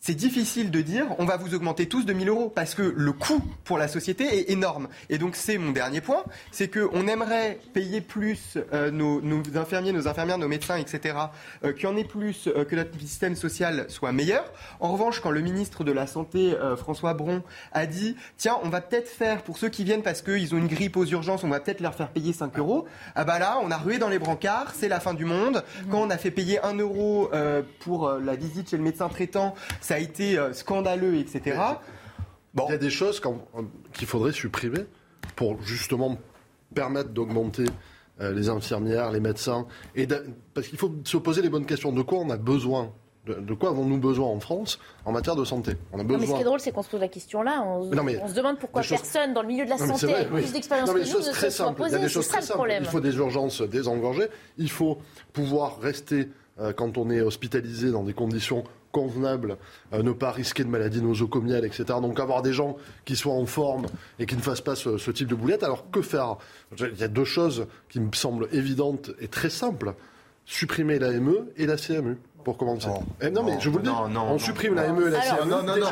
c'est 0.00 0.14
difficile 0.14 0.70
de 0.70 0.80
dire 0.80 1.06
on 1.18 1.26
va 1.26 1.36
vous 1.36 1.54
augmenter 1.54 1.86
tous 1.86 2.04
de 2.04 2.12
1000 2.14 2.30
euros 2.30 2.48
parce 2.48 2.74
que 2.74 2.82
le 2.82 3.12
coût 3.12 3.42
pour 3.64 3.76
la 3.76 3.86
société 3.86 4.24
est 4.24 4.50
énorme. 4.50 4.88
Et 5.10 5.18
donc 5.18 5.36
c'est 5.36 5.58
mon 5.58 5.72
dernier 5.72 6.00
point, 6.00 6.24
c'est 6.50 6.68
qu'on 6.68 7.06
aimerait 7.06 7.60
payer 7.74 8.00
plus 8.00 8.56
euh, 8.72 8.90
nos, 8.90 9.20
infirmiers, 9.54 9.92
nos 9.92 10.08
infirmières, 10.08 10.38
nos 10.38 10.48
médecins, 10.48 10.76
etc., 10.76 11.16
euh, 11.64 11.72
qu'il 11.74 11.84
y 11.84 11.86
en 11.86 11.96
ait 11.96 12.04
plus, 12.04 12.48
euh, 12.48 12.64
que 12.64 12.76
notre 12.76 12.98
système 12.98 13.36
social 13.36 13.86
soit 13.88 14.12
meilleur. 14.12 14.50
En 14.80 14.90
revanche, 14.92 15.20
quand 15.20 15.30
le 15.30 15.42
ministre 15.42 15.84
de 15.84 15.92
la 15.92 16.06
Santé, 16.06 16.54
François 16.76 17.14
Bron, 17.14 17.42
a 17.72 17.86
dit 17.86 18.16
tiens, 18.38 18.58
on 18.62 18.70
va 18.70 18.80
peut-être 18.80 19.08
faire 19.08 19.42
pour 19.42 19.58
ceux 19.58 19.68
qui 19.68 19.84
viennent 19.84 20.02
parce 20.02 20.22
qu'ils 20.22 20.54
ont 20.54 20.58
une 20.58 20.66
grippe 20.66 20.96
aux 20.96 21.04
urgences, 21.04 21.44
on 21.44 21.48
va 21.48 21.60
peut-être 21.60 21.80
leur 21.80 21.94
faire 21.94 22.08
payer 22.08 22.32
5 22.32 22.58
euros, 22.58 22.86
ah 23.14 23.24
bah 23.24 23.38
là, 23.38 23.58
on 23.62 23.70
a 23.70 23.76
rué 23.76 23.98
dans 23.98 24.08
les 24.08 24.18
brancards, 24.18 24.72
c'est 24.74 24.88
la 24.88 25.00
fin 25.00 25.12
du 25.12 25.24
monde. 25.24 25.62
Quand 25.90 26.00
on 26.00 26.10
a 26.10 26.16
fait 26.16 26.30
payer 26.30 26.60
1 26.64 26.74
euro 26.78 27.30
pour 27.80 28.10
la 28.12 28.34
visite 28.36 28.70
chez 28.70 28.76
le 28.76 28.82
médecin 28.82 29.08
traitant, 29.08 29.54
ça 29.90 29.96
a 29.96 29.98
été 29.98 30.38
euh, 30.38 30.52
scandaleux, 30.52 31.16
etc. 31.16 31.58
Bon. 32.54 32.64
Il 32.68 32.70
y 32.70 32.74
a 32.74 32.78
des 32.78 32.90
choses 32.90 33.20
qu'il 33.92 34.06
faudrait 34.06 34.30
supprimer 34.30 34.86
pour 35.34 35.60
justement 35.62 36.16
permettre 36.72 37.08
d'augmenter 37.08 37.64
euh, 38.20 38.32
les 38.32 38.48
infirmières, 38.48 39.10
les 39.10 39.18
médecins. 39.18 39.66
Et 39.96 40.06
parce 40.54 40.68
qu'il 40.68 40.78
faut 40.78 40.92
se 41.02 41.16
poser 41.16 41.42
les 41.42 41.48
bonnes 41.48 41.66
questions. 41.66 41.90
De 41.90 42.02
quoi 42.02 42.18
on 42.20 42.30
a 42.30 42.36
besoin? 42.36 42.92
De, 43.26 43.52
quoi 43.52 43.70
avons-nous 43.70 43.98
besoin 43.98 44.28
en 44.28 44.38
France 44.38 44.78
en 45.04 45.10
matière 45.10 45.34
de 45.34 45.44
santé? 45.44 45.72
On 45.92 45.98
a 45.98 46.04
besoin... 46.04 46.20
mais 46.20 46.26
ce 46.26 46.34
qui 46.34 46.40
est 46.40 46.44
drôle, 46.44 46.60
c'est 46.60 46.70
qu'on 46.70 46.82
se 46.82 46.90
pose 46.90 47.00
la 47.00 47.08
question 47.08 47.42
là. 47.42 47.60
On, 47.62 47.82
se 47.90 48.34
demande 48.34 48.60
pourquoi 48.60 48.82
personne 48.82 49.34
dans 49.34 49.42
le 49.42 49.48
milieu 49.48 49.64
de 49.64 49.70
la 49.70 49.78
santé 49.78 50.14
a 50.14 50.24
plus 50.24 50.52
d'expérience 50.52 50.88
que 50.88 50.94
nous 50.94 51.00
ne 51.00 51.04
se 51.04 51.50
soit 51.50 51.72
posé. 51.72 51.90
Il 51.90 51.92
y 51.94 51.96
a 51.96 51.98
des 51.98 52.08
choses 52.08 52.28
très 52.28 52.42
simples. 52.42 52.76
Il 52.80 52.86
faut 52.86 53.00
des 53.00 53.16
urgences 53.16 53.60
désengorgées. 53.62 54.28
Il 54.56 54.70
faut 54.70 54.98
pouvoir 55.32 55.80
rester, 55.80 56.28
euh, 56.60 56.72
quand 56.72 56.96
on 56.96 57.10
est 57.10 57.20
hospitalisé, 57.20 57.90
dans 57.90 58.04
des 58.04 58.14
conditions 58.14 58.62
convenable, 58.92 59.56
ne 59.92 60.12
pas 60.12 60.30
risquer 60.30 60.64
de 60.64 60.68
maladies 60.68 61.02
nosocomiales, 61.02 61.64
etc. 61.64 61.84
Donc 62.00 62.18
avoir 62.20 62.42
des 62.42 62.52
gens 62.52 62.76
qui 63.04 63.16
soient 63.16 63.34
en 63.34 63.46
forme 63.46 63.86
et 64.18 64.26
qui 64.26 64.36
ne 64.36 64.40
fassent 64.40 64.60
pas 64.60 64.76
ce, 64.76 65.10
type 65.10 65.28
de 65.28 65.34
boulette. 65.34 65.62
Alors 65.62 65.90
que 65.90 66.02
faire? 66.02 66.36
Il 66.78 66.98
y 66.98 67.04
a 67.04 67.08
deux 67.08 67.24
choses 67.24 67.66
qui 67.88 68.00
me 68.00 68.12
semblent 68.12 68.48
évidentes 68.52 69.10
et 69.20 69.28
très 69.28 69.50
simples. 69.50 69.94
Supprimer 70.44 70.98
l'AME 70.98 71.46
et 71.56 71.66
la 71.66 71.76
CMU 71.76 72.16
pour 72.44 72.56
commencer. 72.56 72.88
Non, 72.88 73.02
eh, 73.20 73.30
non, 73.30 73.42
mais 73.42 73.58
je 73.60 73.68
vous 73.68 73.78
le 73.78 73.84
dis, 73.84 73.90
on 73.90 74.38
supprime 74.38 74.74
la 74.74 74.92
ME 74.92 75.08
et 75.08 75.10
la 75.10 75.20
CME. 75.20 75.50
Non, 75.50 75.62
non, 75.62 75.76
non, 75.76 75.86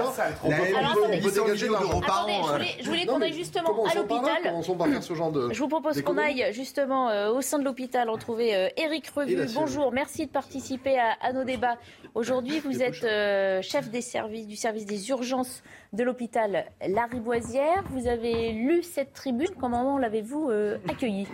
on 0.45 0.49
peut, 0.51 1.31
dégager 1.31 1.69
l'euro 1.69 2.01
par 2.01 2.27
an. 2.27 2.59
Je 2.81 2.89
voulais, 2.89 3.07
qu'on 3.07 3.21
aille 3.21 3.33
justement 3.33 3.85
à 3.85 3.95
l'hôpital. 3.95 5.03
ce 5.03 5.15
genre 5.15 5.33
de. 5.33 5.53
Je 5.53 5.59
vous 5.59 5.69
propose 5.69 6.03
qu'on 6.03 6.19
aille 6.19 6.47
justement 6.53 7.11
euh, 7.11 7.31
au 7.31 7.41
sein 7.41 7.59
de 7.59 7.65
l'hôpital 7.65 8.09
retrouver 8.09 8.71
Eric 8.77 9.07
euh, 9.17 9.21
Revu. 9.21 9.37
Bonjour, 9.55 9.93
merci 9.93 10.27
de 10.27 10.31
participer 10.31 10.99
à, 10.99 11.33
nos 11.33 11.45
débats. 11.45 11.77
Aujourd'hui, 12.15 12.61
vous 12.61 12.83
êtes 12.83 13.05
euh, 13.05 13.63
chef 13.63 13.91
des 13.91 14.01
services, 14.01 14.47
du 14.47 14.57
service 14.57 14.87
des 14.87 15.11
urgences 15.11 15.63
de 15.93 16.03
l'hôpital 16.03 16.67
Lariboisière. 16.87 17.85
Vous 17.91 18.07
avez 18.07 18.53
lu 18.53 18.83
cette 18.83 19.13
tribune. 19.13 19.51
Comment 19.59 19.99
l'avez-vous 19.99 20.51
accueillie? 20.89 21.27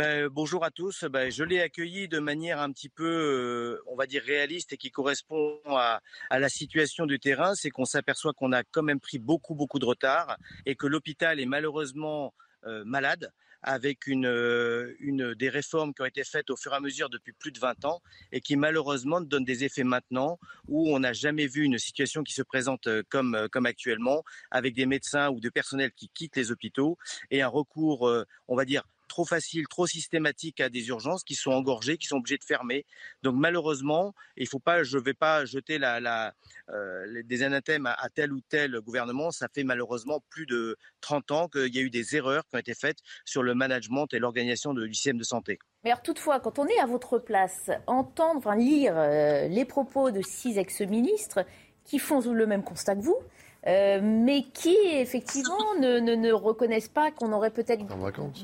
Ben, 0.00 0.28
bonjour 0.28 0.64
à 0.64 0.70
tous. 0.70 1.04
Ben, 1.04 1.30
je 1.30 1.44
l'ai 1.44 1.60
accueilli 1.60 2.08
de 2.08 2.20
manière 2.20 2.58
un 2.58 2.72
petit 2.72 2.88
peu, 2.88 3.04
euh, 3.04 3.82
on 3.86 3.96
va 3.96 4.06
dire, 4.06 4.22
réaliste 4.22 4.72
et 4.72 4.78
qui 4.78 4.90
correspond 4.90 5.60
à, 5.66 6.00
la 6.30 6.48
situation 6.48 7.04
du 7.04 7.20
terrain. 7.20 7.54
C'est 7.54 7.68
qu'on 7.68 7.84
s'aperçoit 7.84 8.32
qu'on 8.32 8.52
a 8.52 8.64
quand 8.64 8.82
même 8.82 8.98
pris 8.98 9.18
beaucoup, 9.18 9.54
beaucoup 9.54 9.78
de 9.78 9.84
retard 9.84 10.38
et 10.64 10.74
que 10.74 10.86
l'hôpital 10.86 11.38
est 11.38 11.44
malheureusement 11.44 12.32
euh, 12.64 12.82
malade 12.86 13.30
avec 13.62 14.06
une, 14.06 14.24
euh, 14.24 14.94
une, 15.00 15.34
des 15.34 15.50
réformes 15.50 15.92
qui 15.92 16.00
ont 16.00 16.06
été 16.06 16.24
faites 16.24 16.48
au 16.48 16.56
fur 16.56 16.72
et 16.72 16.76
à 16.76 16.80
mesure 16.80 17.10
depuis 17.10 17.34
plus 17.34 17.52
de 17.52 17.58
20 17.58 17.84
ans 17.84 18.00
et 18.32 18.40
qui 18.40 18.56
malheureusement 18.56 19.20
donnent 19.20 19.44
des 19.44 19.64
effets 19.64 19.84
maintenant 19.84 20.38
où 20.66 20.94
on 20.94 21.00
n'a 21.00 21.12
jamais 21.12 21.46
vu 21.46 21.62
une 21.64 21.78
situation 21.78 22.22
qui 22.22 22.32
se 22.32 22.40
présente 22.40 22.88
comme, 23.10 23.48
comme 23.52 23.66
actuellement 23.66 24.24
avec 24.50 24.72
des 24.72 24.86
médecins 24.86 25.28
ou 25.28 25.40
des 25.40 25.50
personnels 25.50 25.92
qui 25.92 26.08
quittent 26.08 26.36
les 26.36 26.50
hôpitaux 26.50 26.96
et 27.30 27.42
un 27.42 27.48
recours, 27.48 28.10
on 28.48 28.56
va 28.56 28.64
dire, 28.64 28.84
trop 29.10 29.24
facile, 29.24 29.66
trop 29.68 29.86
systématique 29.86 30.60
à 30.60 30.70
des 30.70 30.88
urgences 30.88 31.24
qui 31.24 31.34
sont 31.34 31.50
engorgées, 31.50 31.98
qui 31.98 32.06
sont 32.06 32.16
obligées 32.16 32.38
de 32.38 32.44
fermer. 32.44 32.86
Donc 33.22 33.34
malheureusement, 33.36 34.14
il 34.36 34.48
faut 34.48 34.60
pas, 34.60 34.84
je 34.84 34.96
ne 34.96 35.02
vais 35.02 35.14
pas 35.14 35.44
jeter 35.44 35.78
la, 35.78 36.32
euh, 36.70 37.22
des 37.24 37.42
anathèmes 37.42 37.86
à, 37.86 38.08
tel 38.14 38.32
ou 38.32 38.40
tel 38.40 38.80
gouvernement. 38.80 39.32
Ça 39.32 39.48
fait 39.52 39.64
malheureusement 39.64 40.22
plus 40.30 40.46
de 40.46 40.76
30 41.00 41.30
ans 41.32 41.48
qu'il 41.48 41.74
y 41.74 41.78
a 41.78 41.82
eu 41.82 41.90
des 41.90 42.16
erreurs 42.16 42.46
qui 42.48 42.56
ont 42.56 42.60
été 42.60 42.74
faites 42.74 42.98
sur 43.24 43.42
le 43.42 43.54
management 43.54 44.06
et 44.14 44.20
l'organisation 44.20 44.72
du 44.72 44.94
système 44.94 45.18
de 45.18 45.24
santé. 45.24 45.58
Mais 45.82 45.90
alors 45.90 46.02
toutefois, 46.02 46.38
quand 46.38 46.58
on 46.58 46.66
est 46.66 46.78
à 46.78 46.86
votre 46.86 47.18
place, 47.18 47.70
entendre, 47.86 48.38
enfin, 48.38 48.54
lire 48.54 48.94
euh, 48.96 49.48
les 49.48 49.64
propos 49.64 50.12
de 50.12 50.22
six 50.22 50.56
ex-ministres 50.56 51.44
qui 51.84 51.98
font 51.98 52.20
le 52.20 52.46
même 52.46 52.62
constat 52.62 52.94
que 52.94 53.00
vous, 53.00 53.18
euh, 53.66 54.00
mais 54.02 54.42
qui 54.54 54.76
effectivement 54.92 55.74
ne, 55.80 55.98
ne, 55.98 56.32
reconnaissent 56.32 56.88
pas 56.88 57.10
qu'on 57.10 57.32
aurait 57.32 57.50
peut-être 57.50 57.84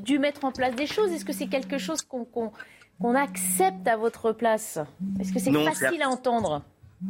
dû 0.02 0.18
mettre 0.18 0.44
en 0.44 0.52
place 0.52 0.74
des 0.74 0.86
choses? 0.86 1.12
Est-ce 1.12 1.24
que 1.24 1.32
c'est 1.32 1.46
quelque 1.46 1.78
chose 1.78 2.02
qu'on 2.02 3.14
accepte 3.14 3.86
à 3.88 3.96
votre 3.96 4.32
place? 4.32 4.78
Est-ce 5.20 5.32
que 5.32 5.38
c'est 5.38 5.52
facile 5.52 6.02
à 6.02 6.08
entendre? 6.08 6.62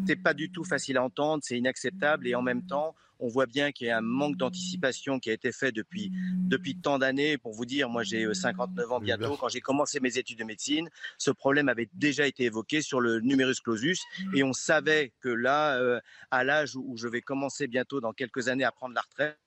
C'est 0.06 0.16
pas 0.16 0.34
du 0.34 0.50
tout 0.50 0.64
facile 0.64 0.96
à 0.96 1.02
entendre, 1.02 1.42
c'est 1.44 1.58
inacceptable 1.58 2.26
et 2.26 2.34
en 2.34 2.42
même 2.42 2.66
temps, 2.66 2.94
on 3.18 3.28
voit 3.28 3.46
bien 3.46 3.72
qu'il 3.72 3.86
y 3.86 3.90
a 3.90 3.98
un 3.98 4.02
manque 4.02 4.36
d'anticipation 4.36 5.18
qui 5.18 5.30
a 5.30 5.32
été 5.32 5.52
fait 5.52 5.72
depuis, 5.72 6.12
depuis 6.34 6.76
tant 6.76 6.98
d'années. 6.98 7.38
Pour 7.38 7.52
vous 7.52 7.64
dire, 7.64 7.88
moi 7.88 8.02
j'ai 8.02 8.32
59 8.32 8.84
euh, 8.84 8.94
ans 8.94 9.00
bientôt. 9.00 9.36
Quand 9.36 9.48
j'ai 9.48 9.60
commencé 9.60 10.00
mes 10.00 10.18
études 10.18 10.38
de 10.38 10.44
médecine, 10.44 10.88
ce 11.18 11.30
problème 11.30 11.68
avait 11.68 11.88
déjà 11.94 12.26
été 12.26 12.44
évoqué 12.44 12.82
sur 12.82 13.00
le 13.00 13.20
numerus 13.20 13.60
clausus 13.60 14.02
et 14.34 14.42
on 14.42 14.52
savait 14.52 15.12
que 15.20 15.28
là, 15.28 15.78
euh, 15.78 16.00
à 16.30 16.44
l'âge 16.44 16.76
où 16.76 16.96
je 16.96 17.08
vais 17.08 17.22
commencer 17.22 17.66
bientôt 17.66 18.00
dans 18.00 18.12
quelques 18.12 18.48
années 18.48 18.64
à 18.64 18.72
prendre 18.72 18.94
la 18.94 19.00
retraite, 19.00 19.38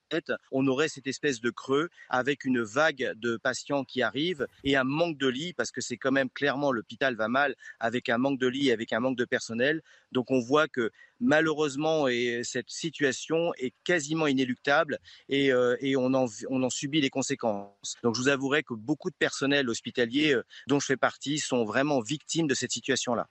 on 0.50 0.66
aurait 0.66 0.88
cette 0.88 1.06
espèce 1.06 1.40
de 1.40 1.50
creux 1.50 1.88
avec 2.08 2.44
une 2.44 2.62
vague 2.62 3.12
de 3.16 3.36
patients 3.36 3.84
qui 3.84 4.02
arrivent 4.02 4.46
et 4.64 4.76
un 4.76 4.84
manque 4.84 5.18
de 5.18 5.28
lits 5.28 5.52
parce 5.52 5.70
que 5.70 5.80
c'est 5.80 5.96
quand 5.96 6.12
même 6.12 6.30
clairement 6.30 6.72
l'hôpital 6.72 7.14
va 7.14 7.28
mal 7.28 7.54
avec 7.78 8.08
un 8.08 8.18
manque 8.18 8.38
de 8.38 8.46
lits, 8.46 8.70
avec 8.70 8.92
un 8.92 9.00
manque 9.00 9.16
de 9.16 9.24
personnel. 9.24 9.82
Donc 10.12 10.30
on 10.30 10.40
voit 10.40 10.68
que 10.68 10.90
malheureusement 11.20 12.06
cette 12.42 12.70
situation 12.70 13.52
est 13.54 13.74
quasiment 13.84 14.26
inéluctable 14.26 14.98
et, 15.28 15.52
euh, 15.52 15.76
on, 15.96 16.14
en, 16.14 16.70
subit 16.70 17.00
les 17.00 17.10
conséquences. 17.10 17.96
Donc 18.02 18.14
je 18.16 18.20
vous 18.20 18.28
avouerai 18.28 18.62
que 18.62 18.74
beaucoup 18.74 19.10
de 19.10 19.16
personnel 19.18 19.68
hospitalier 19.68 20.34
euh, 20.34 20.42
dont 20.66 20.80
je 20.80 20.86
fais 20.86 20.96
partie 20.96 21.38
sont 21.38 21.64
vraiment 21.64 22.00
victimes 22.00 22.46
de 22.46 22.54
cette 22.54 22.72
situation-là. 22.72 23.28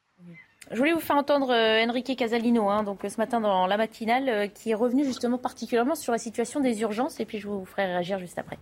Je 0.72 0.77
voulais 0.77 0.94
vous 0.94 0.99
faire 0.99 1.15
entendre 1.15 1.52
euh, 1.52 1.84
Enrique 1.86 2.15
Casalino, 2.15 2.69
hein, 2.69 2.84
donc 2.84 2.99
ce 3.07 3.18
matin 3.18 3.40
dans 3.40 3.65
la 3.65 3.77
matinale, 3.77 4.52
qui 4.53 4.72
est 4.72 4.76
revenu 4.76 5.03
justement 5.03 5.38
particulièrement 5.38 5.95
sur 5.95 6.11
la 6.11 6.19
situation 6.19 6.60
des 6.60 6.81
urgences, 6.81 7.19
et 7.19 7.26
puis 7.26 7.40
je 7.40 7.48
vous 7.48 7.65
ferai 7.65 7.86
réagir 7.86 8.19
juste 8.19 8.38
après. 8.38 8.60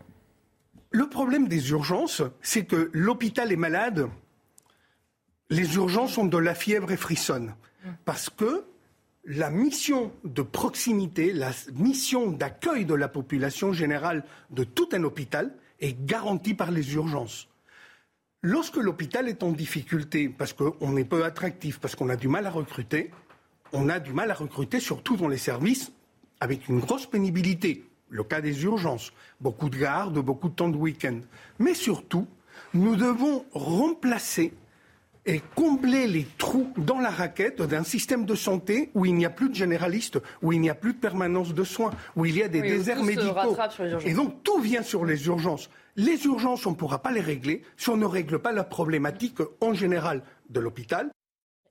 Le 0.91 1.09
problème 1.09 1.47
des 1.47 1.71
urgences, 1.71 2.21
c'est 2.41 2.65
que 2.65 2.89
l'hôpital 2.93 3.51
est 3.51 3.57
malade, 3.57 4.09
les 5.49 5.75
urgences 5.75 6.17
ont 6.17 6.25
de 6.25 6.37
la 6.37 6.55
fièvre 6.55 6.91
et 6.91 6.97
frissonnent. 6.97 7.55
Parce 8.05 8.29
que 8.29 8.65
la 9.25 9.49
mission 9.49 10.11
de 10.23 10.41
proximité, 10.41 11.33
la 11.33 11.51
mission 11.73 12.31
d'accueil 12.31 12.85
de 12.85 12.93
la 12.93 13.07
population 13.07 13.73
générale 13.73 14.23
de 14.51 14.63
tout 14.63 14.89
un 14.93 15.03
hôpital 15.03 15.53
est 15.79 16.05
garantie 16.05 16.53
par 16.53 16.71
les 16.71 16.93
urgences. 16.95 17.47
Lorsque 18.43 18.77
l'hôpital 18.77 19.27
est 19.27 19.41
en 19.41 19.51
difficulté, 19.51 20.29
parce 20.29 20.53
qu'on 20.53 20.95
est 20.95 21.03
peu 21.03 21.25
attractif, 21.25 21.79
parce 21.79 21.95
qu'on 21.95 22.09
a 22.09 22.15
du 22.15 22.27
mal 22.27 22.45
à 22.45 22.51
recruter, 22.51 23.11
on 23.73 23.89
a 23.89 23.99
du 23.99 24.13
mal 24.13 24.29
à 24.29 24.35
recruter 24.35 24.79
surtout 24.79 25.17
dans 25.17 25.27
les 25.27 25.37
services 25.37 25.91
avec 26.39 26.67
une 26.67 26.79
grosse 26.79 27.07
pénibilité. 27.07 27.83
Le 28.09 28.23
cas 28.23 28.39
des 28.39 28.63
urgences, 28.63 29.11
beaucoup 29.41 29.69
de 29.69 29.77
gardes, 29.77 30.19
beaucoup 30.19 30.49
de 30.49 30.53
temps 30.53 30.69
de 30.69 30.77
week-end. 30.77 31.19
Mais 31.59 31.73
surtout, 31.73 32.27
nous 32.73 32.95
devons 32.95 33.43
remplacer 33.53 34.53
et 35.25 35.41
combler 35.55 36.07
les 36.07 36.25
trous 36.37 36.71
dans 36.77 36.99
la 36.99 37.09
raquette 37.09 37.61
d'un 37.61 37.83
système 37.83 38.25
de 38.25 38.35
santé 38.35 38.91
où 38.93 39.05
il 39.05 39.15
n'y 39.15 39.25
a 39.25 39.29
plus 39.29 39.49
de 39.49 39.55
généralistes, 39.55 40.19
où 40.41 40.53
il 40.53 40.61
n'y 40.61 40.69
a 40.69 40.75
plus 40.75 40.93
de 40.93 40.99
permanence 40.99 41.53
de 41.53 41.63
soins, 41.65 41.91
où 42.15 42.25
il 42.25 42.37
y 42.37 42.43
a 42.43 42.47
des 42.47 42.61
déserts 42.61 43.03
médicaux. 43.03 43.57
Et 44.05 44.13
donc 44.13 44.43
tout 44.43 44.61
vient 44.61 44.83
sur 44.83 45.03
les 45.03 45.25
urgences. 45.25 45.69
Les 45.97 46.25
urgences, 46.25 46.65
on 46.67 46.71
ne 46.71 46.75
pourra 46.75 47.01
pas 47.01 47.11
les 47.11 47.21
régler 47.21 47.63
si 47.75 47.89
on 47.89 47.97
ne 47.97 48.05
règle 48.05 48.39
pas 48.39 48.51
la 48.51 48.63
problématique 48.63 49.39
en 49.61 49.73
général 49.73 50.23
de 50.49 50.59
l'hôpital. 50.59 51.09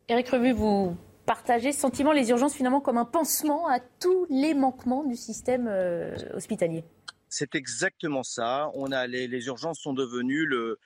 Éric 0.08 0.28
Revu, 0.28 0.52
vous 0.52 0.96
partagez 1.26 1.72
ce 1.72 1.80
sentiment, 1.80 2.12
les 2.12 2.28
urgences 2.30 2.54
finalement 2.54 2.80
comme 2.80 2.98
un 2.98 3.04
pansement 3.04 3.68
à 3.68 3.78
tous 3.80 4.26
les 4.28 4.54
manquements 4.54 5.04
du 5.04 5.16
système 5.16 5.68
euh, 5.68 6.14
hospitalier 6.34 6.84
c'est 7.28 7.54
exactement 7.54 8.22
ça. 8.22 8.70
On 8.74 8.92
a 8.92 9.06
les, 9.06 9.28
les 9.28 9.46
urgences 9.46 9.80
sont 9.80 9.92
devenues 9.92 10.46
le, 10.46 10.78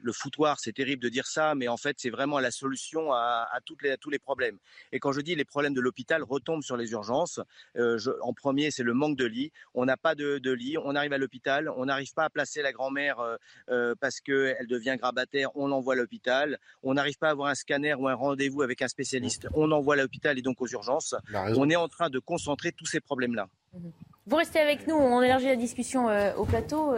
le 0.00 0.12
foutoir, 0.12 0.58
c'est 0.60 0.72
terrible 0.72 1.02
de 1.02 1.08
dire 1.08 1.26
ça, 1.26 1.54
mais 1.54 1.68
en 1.68 1.76
fait, 1.76 1.96
c'est 1.98 2.10
vraiment 2.10 2.38
la 2.38 2.50
solution 2.50 3.12
à, 3.12 3.46
toutes 3.64 3.82
les, 3.82 3.96
tous 3.96 4.10
les 4.10 4.18
problèmes. 4.18 4.58
Et 4.92 4.98
quand 4.98 5.12
je 5.12 5.20
dis 5.20 5.34
les 5.34 5.44
problèmes 5.44 5.74
de 5.74 5.80
l'hôpital 5.80 6.22
retombent 6.22 6.62
sur 6.62 6.76
les 6.76 6.90
urgences, 6.92 7.40
euh, 7.76 7.98
en 8.22 8.32
premier, 8.32 8.70
c'est 8.70 8.82
le 8.82 8.94
manque 8.94 9.16
de 9.16 9.24
lits. 9.24 9.52
On 9.74 9.84
n'a 9.84 9.96
pas 9.96 10.14
de, 10.14 10.38
de, 10.38 10.50
lit, 10.52 10.76
on 10.78 10.94
arrive 10.94 11.12
à 11.12 11.18
l'hôpital, 11.18 11.68
on 11.76 11.86
n'arrive 11.86 12.12
pas 12.14 12.24
à 12.24 12.30
placer 12.30 12.62
la 12.62 12.72
grand-mère 12.72 13.20
euh, 13.20 13.36
euh, 13.70 13.94
parce 14.00 14.20
qu'elle 14.20 14.66
devient 14.68 14.96
grabataire, 14.98 15.54
on 15.56 15.68
l'envoie 15.68 15.94
à 15.94 15.96
l'hôpital. 15.96 16.58
On 16.82 16.94
n'arrive 16.94 17.18
pas 17.18 17.28
à 17.28 17.30
avoir 17.30 17.48
un 17.48 17.54
scanner 17.54 17.94
ou 17.94 18.08
un 18.08 18.14
rendez-vous 18.14 18.62
avec 18.62 18.82
un 18.82 18.88
spécialiste, 18.88 19.48
on 19.54 19.70
envoie 19.70 19.94
à 19.94 19.98
l'hôpital 19.98 20.38
et 20.38 20.42
donc 20.42 20.60
aux 20.60 20.68
urgences. 20.68 21.14
On 21.32 21.70
est 21.70 21.76
en 21.76 21.88
train 21.88 22.10
de 22.10 22.18
concentrer 22.18 22.72
tous 22.72 22.86
ces 22.86 23.00
problèmes-là. 23.00 23.48
Vous 24.26 24.36
restez 24.36 24.60
avec 24.60 24.86
nous, 24.86 24.94
on 24.94 25.20
élargit 25.22 25.46
la 25.46 25.56
discussion 25.56 26.06
au 26.36 26.44
plateau. 26.44 26.94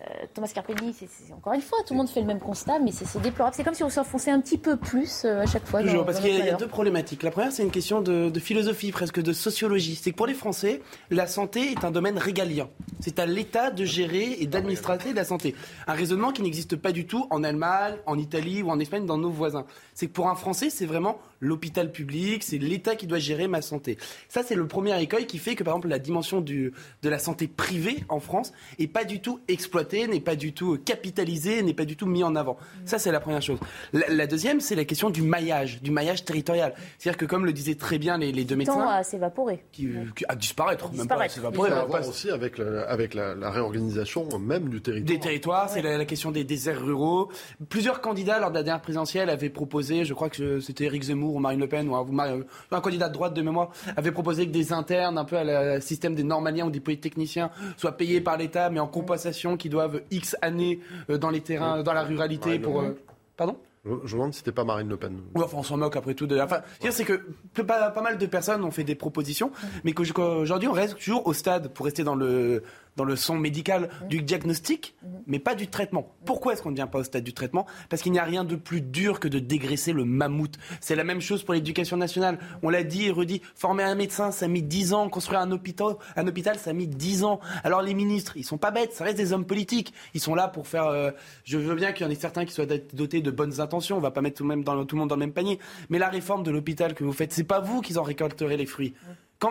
Euh, 0.00 0.26
Thomas 0.34 0.50
Carpelli, 0.52 0.92
c'est 0.92 1.32
encore 1.32 1.52
une 1.52 1.60
fois, 1.60 1.78
tout 1.86 1.94
le 1.94 1.98
monde 1.98 2.08
fait 2.08 2.20
le 2.20 2.26
même 2.26 2.40
constat, 2.40 2.80
mais 2.80 2.90
c'est 2.90 3.20
déplorable. 3.22 3.54
C'est 3.56 3.62
comme 3.62 3.74
si 3.74 3.84
on 3.84 3.90
s'enfonçait 3.90 4.32
un 4.32 4.40
petit 4.40 4.58
peu 4.58 4.76
plus 4.76 5.24
euh, 5.24 5.42
à 5.42 5.46
chaque 5.46 5.64
fois. 5.66 5.82
Toujours, 5.82 6.04
parce 6.04 6.18
qu'il 6.18 6.34
y, 6.34 6.48
a 6.48 6.54
deux 6.54 6.66
problématiques. 6.66 7.22
La 7.22 7.30
première, 7.30 7.52
c'est 7.52 7.62
une 7.62 7.70
question 7.70 8.00
de, 8.00 8.32
philosophie, 8.40 8.90
presque 8.90 9.22
de 9.22 9.32
sociologie. 9.32 9.94
C'est 9.94 10.10
que 10.10 10.16
pour 10.16 10.26
les 10.26 10.34
Français, 10.34 10.82
la 11.10 11.28
santé 11.28 11.70
est 11.70 11.84
un 11.84 11.92
domaine 11.92 12.18
régalien. 12.18 12.68
C'est 12.98 13.20
à 13.20 13.26
l'État 13.26 13.70
de 13.70 13.84
gérer 13.84 14.36
et 14.40 14.46
d'administrer 14.46 15.12
la 15.14 15.24
santé. 15.24 15.54
Un 15.86 15.94
raisonnement 15.94 16.32
qui 16.32 16.42
n'existe 16.42 16.74
pas 16.74 16.90
du 16.90 17.06
tout 17.06 17.26
en 17.30 17.44
Allemagne, 17.44 17.94
en 18.06 18.18
Italie 18.18 18.62
ou 18.62 18.70
en 18.70 18.80
Espagne, 18.80 19.06
dans 19.06 19.18
nos 19.18 19.30
voisins. 19.30 19.64
C'est 19.94 20.08
que 20.08 20.12
pour 20.12 20.28
un 20.28 20.34
Français, 20.34 20.70
c'est 20.70 20.86
vraiment 20.86 21.18
l'hôpital 21.44 21.92
public, 21.92 22.42
c'est 22.42 22.58
l'État 22.58 22.96
qui 22.96 23.06
doit 23.06 23.18
gérer 23.18 23.46
ma 23.46 23.62
santé. 23.62 23.98
Ça, 24.28 24.42
c'est 24.42 24.54
le 24.54 24.66
premier 24.66 25.00
écueil 25.00 25.26
qui 25.26 25.38
fait 25.38 25.54
que, 25.54 25.62
par 25.62 25.74
exemple, 25.74 25.88
la 25.88 25.98
dimension 25.98 26.40
du, 26.40 26.72
de 27.02 27.08
la 27.08 27.18
santé 27.18 27.46
privée 27.46 28.04
en 28.08 28.20
France 28.20 28.52
est 28.78 28.86
pas 28.86 29.04
du 29.04 29.20
tout 29.20 29.40
exploitée, 29.48 29.83
n'est 29.92 30.20
pas 30.20 30.36
du 30.36 30.52
tout 30.52 30.78
capitalisée, 30.84 31.62
n'est 31.62 31.74
pas 31.74 31.84
du 31.84 31.96
tout 31.96 32.06
mis 32.06 32.22
en 32.24 32.34
avant. 32.36 32.56
Ça, 32.84 32.98
c'est 32.98 33.12
la 33.12 33.20
première 33.20 33.42
chose. 33.42 33.58
La, 33.92 34.26
deuxième, 34.26 34.60
c'est 34.60 34.74
la 34.74 34.84
question 34.84 35.10
du 35.10 35.22
maillage, 35.22 35.82
du 35.82 35.90
maillage 35.90 36.24
territorial. 36.24 36.74
C'est-à-dire 36.98 37.18
que, 37.18 37.26
comme 37.26 37.46
le 37.46 37.52
disaient 37.52 37.74
très 37.74 37.98
bien 37.98 38.18
les, 38.18 38.32
les 38.32 38.44
deux 38.44 38.56
médecins... 38.56 38.86
à 38.88 39.02
s'évaporer. 39.02 39.64
Qui, 39.72 39.90
à 40.28 40.36
disparaître, 40.36 40.92
même 40.92 41.06
pas 41.06 41.22
à 41.22 41.28
s'évaporer. 41.28 41.70
Ça 41.70 41.84
voir 41.84 42.08
aussi 42.08 42.30
avec, 42.30 42.58
avec 42.60 43.14
la, 43.14 43.50
réorganisation 43.50 44.38
même 44.38 44.68
du 44.68 44.80
territoire. 44.80 45.06
Des 45.06 45.20
territoires, 45.20 45.68
c'est 45.68 45.82
la, 45.82 46.04
question 46.04 46.30
des 46.30 46.44
déserts 46.44 46.80
ruraux. 46.80 47.30
Plusieurs 47.68 48.00
candidats, 48.00 48.38
lors 48.38 48.50
de 48.50 48.56
la 48.56 48.62
dernière 48.62 48.82
présidentielle, 48.82 49.30
avaient 49.30 49.50
proposé, 49.50 50.04
je 50.04 50.14
crois 50.14 50.28
que 50.28 50.60
c'était 50.60 50.84
Éric 50.84 51.04
Zemmour, 51.04 51.34
ou 51.34 51.38
Marine 51.38 51.60
Le 51.60 51.68
Pen 51.68 51.88
ou 51.88 51.94
un, 51.94 52.80
candidat 52.80 53.08
de 53.08 53.14
droite 53.14 53.34
de 53.34 53.42
mémoire 53.42 53.70
avait 53.96 54.12
proposé 54.12 54.46
que 54.46 54.52
des 54.52 54.72
internes 54.72 55.18
un 55.18 55.24
peu 55.24 55.36
à 55.36 55.44
la 55.44 55.80
système 55.80 56.14
des 56.14 56.22
normaliens 56.22 56.66
ou 56.66 56.70
des 56.70 56.80
polytechniciens 56.80 57.50
soient 57.76 57.96
payés 57.96 58.20
par 58.20 58.36
l'État 58.36 58.70
mais 58.70 58.80
en 58.80 58.86
compensation 58.86 59.56
qui 59.56 59.68
doivent 59.74 60.00
X 60.10 60.36
années 60.40 60.80
euh, 61.10 61.18
dans 61.18 61.30
les 61.30 61.40
terrains, 61.40 61.82
dans 61.82 61.92
la 61.92 62.02
ruralité 62.02 62.58
pour... 62.58 62.80
Euh, 62.80 62.96
pardon 63.36 63.56
je 63.84 63.90
me 63.90 64.12
demande 64.12 64.32
si 64.32 64.38
c'était 64.38 64.50
pas 64.50 64.64
Marine 64.64 64.88
Le 64.88 64.96
Pen. 64.96 65.20
Oui, 65.34 65.42
enfin, 65.44 65.58
on 65.58 65.62
s'en 65.62 65.76
moque 65.76 65.94
après 65.96 66.14
tout. 66.14 66.26
De... 66.26 66.40
Enfin, 66.40 66.62
c'est 66.80 67.04
que 67.04 67.20
pas, 67.62 67.90
pas, 67.90 68.00
mal 68.00 68.16
de 68.16 68.24
personnes 68.24 68.64
ont 68.64 68.70
fait 68.70 68.82
des 68.82 68.94
propositions, 68.94 69.52
mais 69.84 69.92
qu'aujourd'hui, 69.92 70.68
on 70.68 70.72
reste 70.72 70.96
toujours 70.96 71.26
au 71.26 71.34
stade, 71.34 71.68
pour 71.68 71.84
rester 71.84 72.02
dans 72.02 72.14
le, 72.14 72.62
dans 72.96 73.04
le 73.04 73.16
son 73.16 73.36
médical 73.36 73.90
du 74.08 74.22
diagnostic, 74.22 74.94
mais 75.26 75.38
pas 75.38 75.54
du 75.54 75.68
traitement. 75.68 76.14
Pourquoi 76.24 76.52
est-ce 76.52 76.62
qu'on 76.62 76.70
ne 76.70 76.76
vient 76.76 76.86
pas 76.86 77.00
au 77.00 77.04
stade 77.04 77.24
du 77.24 77.32
traitement? 77.32 77.66
Parce 77.88 78.02
qu'il 78.02 78.12
n'y 78.12 78.18
a 78.18 78.24
rien 78.24 78.44
de 78.44 78.56
plus 78.56 78.80
dur 78.80 79.20
que 79.20 79.28
de 79.28 79.38
dégraisser 79.38 79.92
le 79.92 80.04
mammouth. 80.04 80.56
C'est 80.80 80.96
la 80.96 81.04
même 81.04 81.20
chose 81.20 81.42
pour 81.42 81.54
l'éducation 81.54 81.96
nationale. 81.96 82.38
On 82.62 82.70
l'a 82.70 82.82
dit 82.82 83.06
et 83.06 83.10
redit, 83.10 83.42
former 83.54 83.84
un 83.84 83.94
médecin, 83.94 84.30
ça 84.30 84.46
a 84.46 84.48
mis 84.48 84.62
10 84.62 84.92
ans. 84.94 85.08
Construire 85.08 85.40
un 85.40 85.50
hôpital, 85.50 85.94
un 86.16 86.26
hôpital 86.26 86.58
ça 86.58 86.70
a 86.70 86.72
mis 86.72 86.86
10 86.86 87.24
ans. 87.24 87.40
Alors 87.62 87.82
les 87.82 87.94
ministres, 87.94 88.36
ils 88.36 88.44
sont 88.44 88.58
pas 88.58 88.70
bêtes, 88.70 88.92
ça 88.92 89.04
reste 89.04 89.16
des 89.16 89.32
hommes 89.32 89.46
politiques. 89.46 89.92
Ils 90.14 90.20
sont 90.20 90.34
là 90.34 90.48
pour 90.48 90.66
faire... 90.66 90.86
Euh, 90.86 91.10
je 91.44 91.58
veux 91.58 91.74
bien 91.74 91.92
qu'il 91.92 92.06
y 92.06 92.08
en 92.08 92.12
ait 92.12 92.16
certains 92.16 92.44
qui 92.44 92.52
soient 92.52 92.66
dotés 92.66 93.20
de 93.20 93.30
bonnes 93.30 93.60
intentions, 93.60 93.96
on 93.96 94.00
va 94.00 94.10
pas 94.10 94.20
mettre 94.20 94.38
tout 94.38 94.44
le, 94.44 94.48
même 94.48 94.64
dans, 94.64 94.84
tout 94.84 94.96
le 94.96 95.00
monde 95.00 95.08
dans 95.08 95.16
le 95.16 95.20
même 95.20 95.32
panier. 95.32 95.58
Mais 95.88 95.98
la 95.98 96.08
réforme 96.08 96.42
de 96.42 96.50
l'hôpital 96.50 96.94
que 96.94 97.04
vous 97.04 97.12
faites, 97.12 97.32
c'est 97.32 97.44
pas 97.44 97.60
vous 97.60 97.80
qui 97.80 97.96
en 97.98 98.02
récolterez 98.02 98.56
les 98.56 98.66
fruits. 98.66 98.94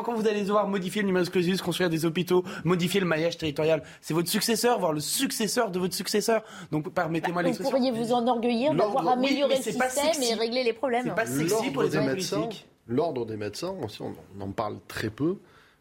Quand, 0.02 0.14
vous 0.14 0.28
allez 0.28 0.42
devoir 0.42 0.68
modifier 0.68 1.02
le 1.02 1.08
numerus 1.08 1.30
clausus, 1.30 1.62
construire 1.62 1.90
des 1.90 2.06
hôpitaux, 2.06 2.44
modifier 2.64 3.00
le 3.00 3.06
maillage 3.06 3.38
territorial, 3.38 3.84
c'est 4.02 4.14
votre 4.14 4.30
successeur, 4.30 4.80
voire 4.80 4.94
le 4.94 5.00
successeur 5.00 5.70
de 5.70 5.78
votre 5.78 5.94
successeur. 5.94 6.44
Donc 6.72 6.92
permettez-moi 6.92 7.42
bah, 7.42 7.48
l'expression. 7.48 7.78
Vous 7.78 7.84
pourriez 7.84 7.92
vous 7.92 8.12
enorgueillir 8.12 8.74
d'avoir 8.74 9.08
amélioré 9.08 9.58
le 9.58 9.62
système 9.62 10.24
et 10.24 10.34
régler 10.34 10.64
les 10.64 10.74
problèmes. 10.74 11.06
C'est 11.06 11.16
pas 11.16 11.26
sexy 11.26 11.72
pour 11.72 11.84
les 11.84 11.96
hommes 11.96 12.08
politiques. 12.08 12.68
L'ordre 12.88 13.26
des 13.26 13.38
médecins, 13.38 13.74
aussi, 13.82 14.02
on, 14.02 14.14
en 14.42 14.52
parle 14.52 14.78
très 14.88 15.10
peu. 15.10 15.38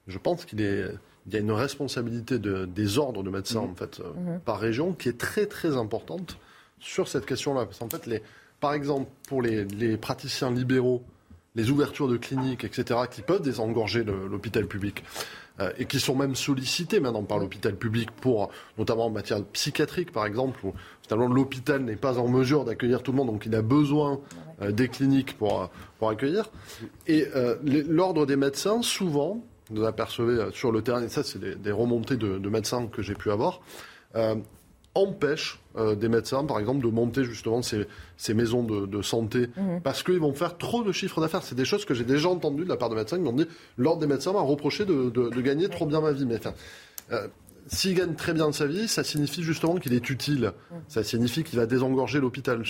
Je 0.06 0.18
pense 0.18 0.44
qu'il 0.44 0.60
y 0.60 1.36
a 1.36 1.38
une 1.38 1.50
responsabilité 1.50 2.38
des 2.38 2.98
ordres 2.98 3.22
de 3.22 3.30
médecins, 3.30 3.62
mmh. 3.62 3.70
en 3.70 3.74
fait, 3.74 4.00
euh, 4.00 4.36
mmh. 4.36 4.40
par 4.40 4.60
région, 4.60 4.92
qui 4.92 5.08
est 5.08 5.18
très, 5.18 5.46
très 5.46 5.76
importante 5.76 6.38
sur 6.78 7.08
cette 7.08 7.26
question-là. 7.26 7.64
Parce 7.64 7.78
qu'en 7.78 7.88
fait, 7.88 8.06
les, 8.06 8.22
par 8.60 8.72
exemple, 8.74 9.10
pour 9.26 9.42
les 9.42 9.96
praticiens 9.96 10.52
libéraux, 10.52 11.02
les 11.54 11.70
ouvertures 11.70 12.08
de 12.08 12.16
cliniques, 12.16 12.64
etc., 12.64 13.00
qui 13.10 13.22
peuvent 13.22 13.42
désengorger 13.42 14.04
l'hôpital 14.04 14.66
public 14.66 15.04
euh, 15.60 15.70
et 15.78 15.84
qui 15.84 16.00
sont 16.00 16.14
même 16.14 16.34
sollicités 16.34 16.98
maintenant 16.98 17.24
par 17.24 17.38
l'hôpital 17.38 17.76
public 17.76 18.10
pour, 18.10 18.50
notamment 18.78 19.06
en 19.06 19.10
matière 19.10 19.44
psychiatrique, 19.44 20.12
par 20.12 20.24
exemple, 20.24 20.58
où 20.64 20.72
finalement 21.02 21.32
l'hôpital 21.32 21.82
n'est 21.82 21.96
pas 21.96 22.18
en 22.18 22.28
mesure 22.28 22.64
d'accueillir 22.64 23.02
tout 23.02 23.12
le 23.12 23.18
monde, 23.18 23.28
donc 23.28 23.46
il 23.46 23.54
a 23.54 23.62
besoin 23.62 24.20
euh, 24.62 24.72
des 24.72 24.88
cliniques 24.88 25.36
pour, 25.36 25.70
pour 25.98 26.08
accueillir. 26.08 26.50
Et 27.06 27.26
euh, 27.36 27.56
l'ordre 27.62 28.24
des 28.24 28.36
médecins, 28.36 28.80
souvent, 28.82 29.44
vous 29.70 29.84
apercevez 29.84 30.50
sur 30.52 30.72
le 30.72 30.82
terrain, 30.82 31.02
et 31.02 31.08
ça 31.08 31.22
c'est 31.22 31.60
des, 31.60 31.72
remontées 31.72 32.16
de 32.16 32.48
médecins 32.48 32.86
que 32.86 33.00
j'ai 33.00 33.14
pu 33.14 33.30
avoir, 33.30 33.60
empêche 34.94 35.60
euh, 35.76 35.94
des 35.94 36.08
médecins, 36.08 36.44
par 36.44 36.58
exemple, 36.58 36.84
de 36.84 36.90
monter 36.90 37.24
justement 37.24 37.62
ces, 37.62 37.86
ces 38.16 38.34
maisons 38.34 38.62
de, 38.62 39.02
santé 39.02 39.48
mhm. 39.56 39.80
parce 39.82 40.02
qu'ils 40.02 40.18
vont 40.18 40.34
faire 40.34 40.58
trop 40.58 40.82
de 40.82 40.92
chiffres 40.92 41.20
d'affaires. 41.20 41.42
C'est 41.42 41.54
des 41.54 41.64
choses 41.64 41.84
que 41.84 41.94
j'ai 41.94 42.04
déjà 42.04 42.28
entendues 42.28 42.64
de 42.64 42.68
la 42.68 42.76
part 42.76 42.90
de 42.90 42.94
médecins 42.94 43.16
qui 43.16 43.22
m'ont 43.22 43.32
dit 43.32 43.48
l'ordre 43.78 44.00
des 44.00 44.06
médecins 44.06 44.32
m'a 44.32 44.40
reproché 44.40 44.84
de, 44.84 45.10
de, 45.10 45.40
gagner 45.40 45.68
trop 45.68 45.86
bien 45.86 46.00
ma 46.00 46.12
vie. 46.12 46.26
Mais 46.26 46.36
enfin, 46.36 46.52
euh, 47.10 47.26
s'il 47.68 47.94
gagne 47.94 48.14
très 48.14 48.34
bien 48.34 48.52
sa 48.52 48.66
vie, 48.66 48.86
ça 48.86 49.02
signifie 49.02 49.42
justement 49.42 49.76
qu'il 49.76 49.94
est 49.94 50.10
utile. 50.10 50.52
Ça 50.88 51.02
signifie 51.02 51.42
qu'il 51.42 51.58
va 51.58 51.66
désengorger 51.66 52.20
l'hôpital, 52.20 52.62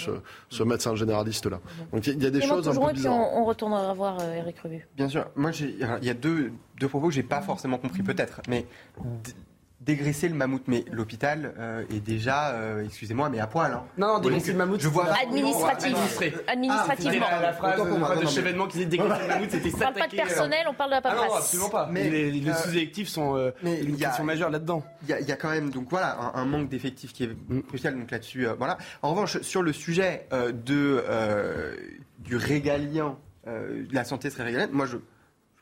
ce, 0.49 0.63
médecin 0.63 0.95
généraliste-là. 0.95 1.61
Donc 1.93 2.07
il 2.07 2.23
y 2.23 2.27
a 2.27 2.31
des 2.31 2.41
choses 2.41 2.69
un 2.69 2.75
peu 2.75 2.93
bizarres. 2.93 3.15
On, 3.15 3.43
on 3.43 3.45
retournera 3.45 3.93
voir 3.95 4.23
Eric 4.23 4.59
Revu. 4.61 4.87
Bien 4.97 5.09
sûr. 5.09 5.27
Moi, 5.35 5.51
il 5.61 6.07
y 6.07 6.11
a 6.11 6.15
deux, 6.15 6.53
deux 6.79 6.89
propos 6.89 7.09
que 7.09 7.15
j'ai 7.15 7.23
pas 7.25 7.43
forcément 7.43 7.79
compris, 7.79 8.03
peut-être. 8.03 8.41
Mais 8.49 8.67
dégraisser 9.85 10.29
le 10.29 10.35
mammouth. 10.35 10.63
Mais 10.67 10.85
l'hôpital 10.91 11.55
euh, 11.59 11.85
est 11.91 12.01
déjà, 12.01 12.51
euh, 12.51 12.85
excusez-moi, 12.85 13.29
mais 13.29 13.41
à 13.41 13.47
poil. 13.47 13.73
Hein. 13.73 13.85
Non, 13.99 14.15
non, 14.15 14.19
dégraisser 14.21 14.53
le 14.53 14.59
mammouth. 14.59 14.81
Je 14.81 14.89
vois 14.89 15.13
administratif. 15.15 15.97
Administrativement. 16.47 17.27
Ah, 17.29 17.43
la 17.43 17.53
phrase 17.53 18.21
de 18.21 18.27
chevènement 18.27 18.67
qui 18.67 18.79
dit 18.79 18.87
dégraisser 18.87 19.23
le 19.23 19.29
mammouth, 19.29 19.51
c'était 19.51 19.71
ça. 19.71 19.77
On 19.77 19.81
parle 19.81 19.95
pas 19.95 20.09
de 20.09 20.17
personnel, 20.17 20.67
on 20.69 20.75
parle 20.75 20.91
de 20.91 20.95
la 20.97 21.03
paperasse. 21.03 21.25
Ah 21.25 21.29
non, 21.29 21.37
absolument 21.37 21.71
pas. 21.71 21.89
Mais 21.91 22.09
les, 22.09 22.49
euh, 22.49 22.55
sous-électifs 22.55 23.09
sont 23.09 23.53
une 23.63 23.97
question 23.97 24.25
majeure 24.25 24.51
là-dedans. 24.51 24.83
Il 25.09 25.27
y, 25.27 25.33
a 25.33 25.37
quand 25.37 25.51
même 25.51 25.71
donc 25.71 25.89
voilà 25.91 26.33
un, 26.35 26.45
manque 26.45 26.69
d'effectifs 26.69 27.13
qui 27.13 27.25
est 27.25 27.67
crucial 27.67 27.99
donc 27.99 28.11
là-dessus. 28.11 28.47
voilà. 28.59 28.79
En 29.03 29.11
revanche, 29.11 29.41
sur 29.43 29.63
le 29.63 29.73
sujet 29.73 30.27
de 30.33 31.05
du 32.19 32.37
régalien, 32.37 33.17
la 33.91 34.05
santé 34.05 34.31
serait 34.31 34.45
régalienne, 34.45 34.71
moi 34.73 34.87
je 34.87 34.99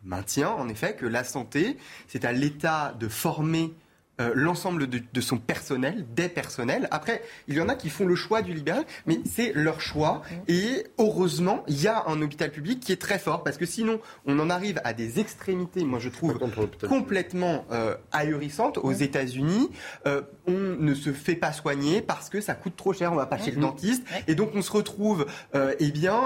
maintiens 0.05 0.51
en 0.51 0.69
effet 0.69 0.95
que 0.95 1.07
la 1.07 1.25
santé, 1.25 1.77
c'est 2.09 2.25
à 2.25 2.33
l'État 2.33 2.95
de 2.99 3.09
former 3.09 3.73
euh, 4.21 4.33
l'ensemble 4.35 4.87
de, 4.87 5.21
son 5.21 5.39
personnel, 5.39 6.07
des 6.15 6.29
personnels. 6.29 6.89
Après, 6.91 7.23
il 7.49 7.55
y 7.55 7.61
en 7.61 7.69
a 7.69 7.75
qui 7.75 7.89
font 7.89 8.07
le 8.07 8.15
choix 8.15 8.43
du 8.43 8.53
libéral, 8.53 8.85
mais 9.07 9.21
c'est 9.25 9.53
leur 9.55 9.81
choix. 9.81 10.23
Et 10.47 10.87
heureusement, 10.99 11.65
il 11.69 11.81
y 11.81 11.89
a 11.89 12.05
un 12.07 12.21
hôpital 12.21 12.51
public 12.51 12.81
qui 12.81 12.93
est 12.93 13.01
très 13.01 13.19
fort, 13.19 13.43
parce 13.43 13.57
que 13.57 13.67
sinon, 13.67 14.01
on 14.27 14.39
en 14.39 14.51
arrive 14.51 14.81
à 14.85 14.93
des 14.93 15.21
extrémités, 15.21 15.85
moi 15.85 15.99
je 15.99 16.09
trouve, 16.09 16.39
complètement 16.87 17.65
euh, 17.73 17.97
ahurissantes. 18.13 18.79
Aux 18.79 18.93
États-Unis, 18.93 19.71
euh, 20.07 20.23
on 20.51 20.83
ne 20.83 20.95
se 20.95 21.13
fait 21.13 21.35
pas 21.35 21.53
soigner 21.53 22.03
parce 22.03 22.29
que 22.29 22.41
ça 22.41 22.55
coûte 22.55 22.77
trop 22.77 22.93
cher, 22.93 23.13
on 23.13 23.17
va 23.17 23.27
pas 23.27 23.39
chez 23.39 23.53
le 23.53 23.61
dentiste. 23.61 24.03
Et 24.27 24.35
donc, 24.35 24.51
on 24.55 24.63
se 24.63 24.73
retrouve, 24.73 25.27
eh 25.55 25.91
bien, 25.91 26.21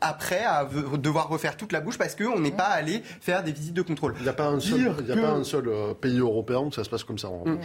après 0.00 0.44
à 0.44 0.68
devoir 0.98 1.28
refaire 1.28 1.56
toute 1.56 1.72
la 1.72 1.80
bouche 1.80 1.98
parce 1.98 2.14
qu'on 2.14 2.40
n'est 2.40 2.50
pas 2.50 2.64
allé 2.64 3.02
faire 3.20 3.42
des 3.42 3.52
visites 3.52 3.74
de 3.74 3.82
contrôle. 3.82 4.14
Il 4.18 4.22
n'y 4.22 4.28
a 4.28 4.32
pas 4.32 4.48
un 4.48 4.60
seul, 4.60 4.92
a 5.10 5.16
pas 5.16 5.30
un 5.30 5.44
seul 5.44 5.70
pays 6.00 6.18
européen 6.18 6.60
où 6.60 6.72
ça 6.72 6.84
se 6.84 6.90
passe 6.90 7.04
comme 7.04 7.18
ça. 7.18 7.28
Mm. 7.28 7.58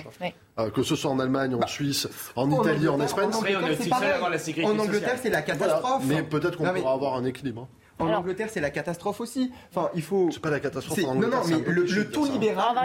Euh, 0.60 0.70
que 0.70 0.84
ce 0.84 0.96
soit 0.96 1.10
en 1.10 1.20
Allemagne, 1.20 1.56
en 1.56 1.60
bah, 1.60 1.68
Suisse, 1.68 2.08
en 2.36 2.50
Italie, 2.52 2.88
en, 2.88 3.00
Espagne. 3.02 3.30
En 3.34 4.80
Angleterre, 4.80 5.18
c'est 5.22 5.30
la 5.30 5.42
catastrophe. 5.42 6.04
Mais 6.06 6.22
peut-être 6.24 6.58
qu'on 6.58 6.74
pourra 6.74 6.94
avoir 6.94 7.16
un 7.16 7.26
équilibre. 7.26 7.68
Hein. 7.72 7.83
En 8.00 8.12
Angleterre, 8.12 8.50
c'est 8.52 8.60
la 8.60 8.72
catastrophe 8.72 9.22
aussi. 9.22 9.52
Enfin, 9.70 9.90
il 9.96 10.02
faut. 10.02 10.30
C'est 10.32 10.42
pas 10.42 10.50
la 10.50 10.60
catastrophe 10.60 11.00
en 11.06 11.10
Angleterre. 11.10 11.42
Non, 11.44 11.50
non, 11.50 11.64
mais 11.66 11.72
le, 11.72 12.10
tout 12.10 12.26
libéral, 12.26 12.76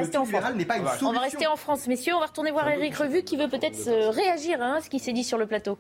n'est 0.57 0.65
pas 0.65 0.77
une 0.77 0.87
solution. 0.87 1.09
On 1.09 1.13
va 1.13 1.21
rester 1.21 1.47
en 1.47 1.57
France, 1.57 1.87
messieurs. 1.87 2.15
On 2.15 2.21
va 2.21 2.27
retourner 2.27 2.51
voir 2.51 2.69
Eric 2.69 2.95
Revu 2.95 3.23
qui 3.23 3.37
veut 3.37 3.49
peut-être 3.49 4.11
réagir 4.11 4.61
hein, 4.61 4.75
à 4.75 4.81
ce 4.81 4.91
qui 4.91 4.99
s'est 4.99 5.13
dit 5.13 5.25
sur 5.25 5.39
le 5.39 5.47
plateau. 5.47 5.79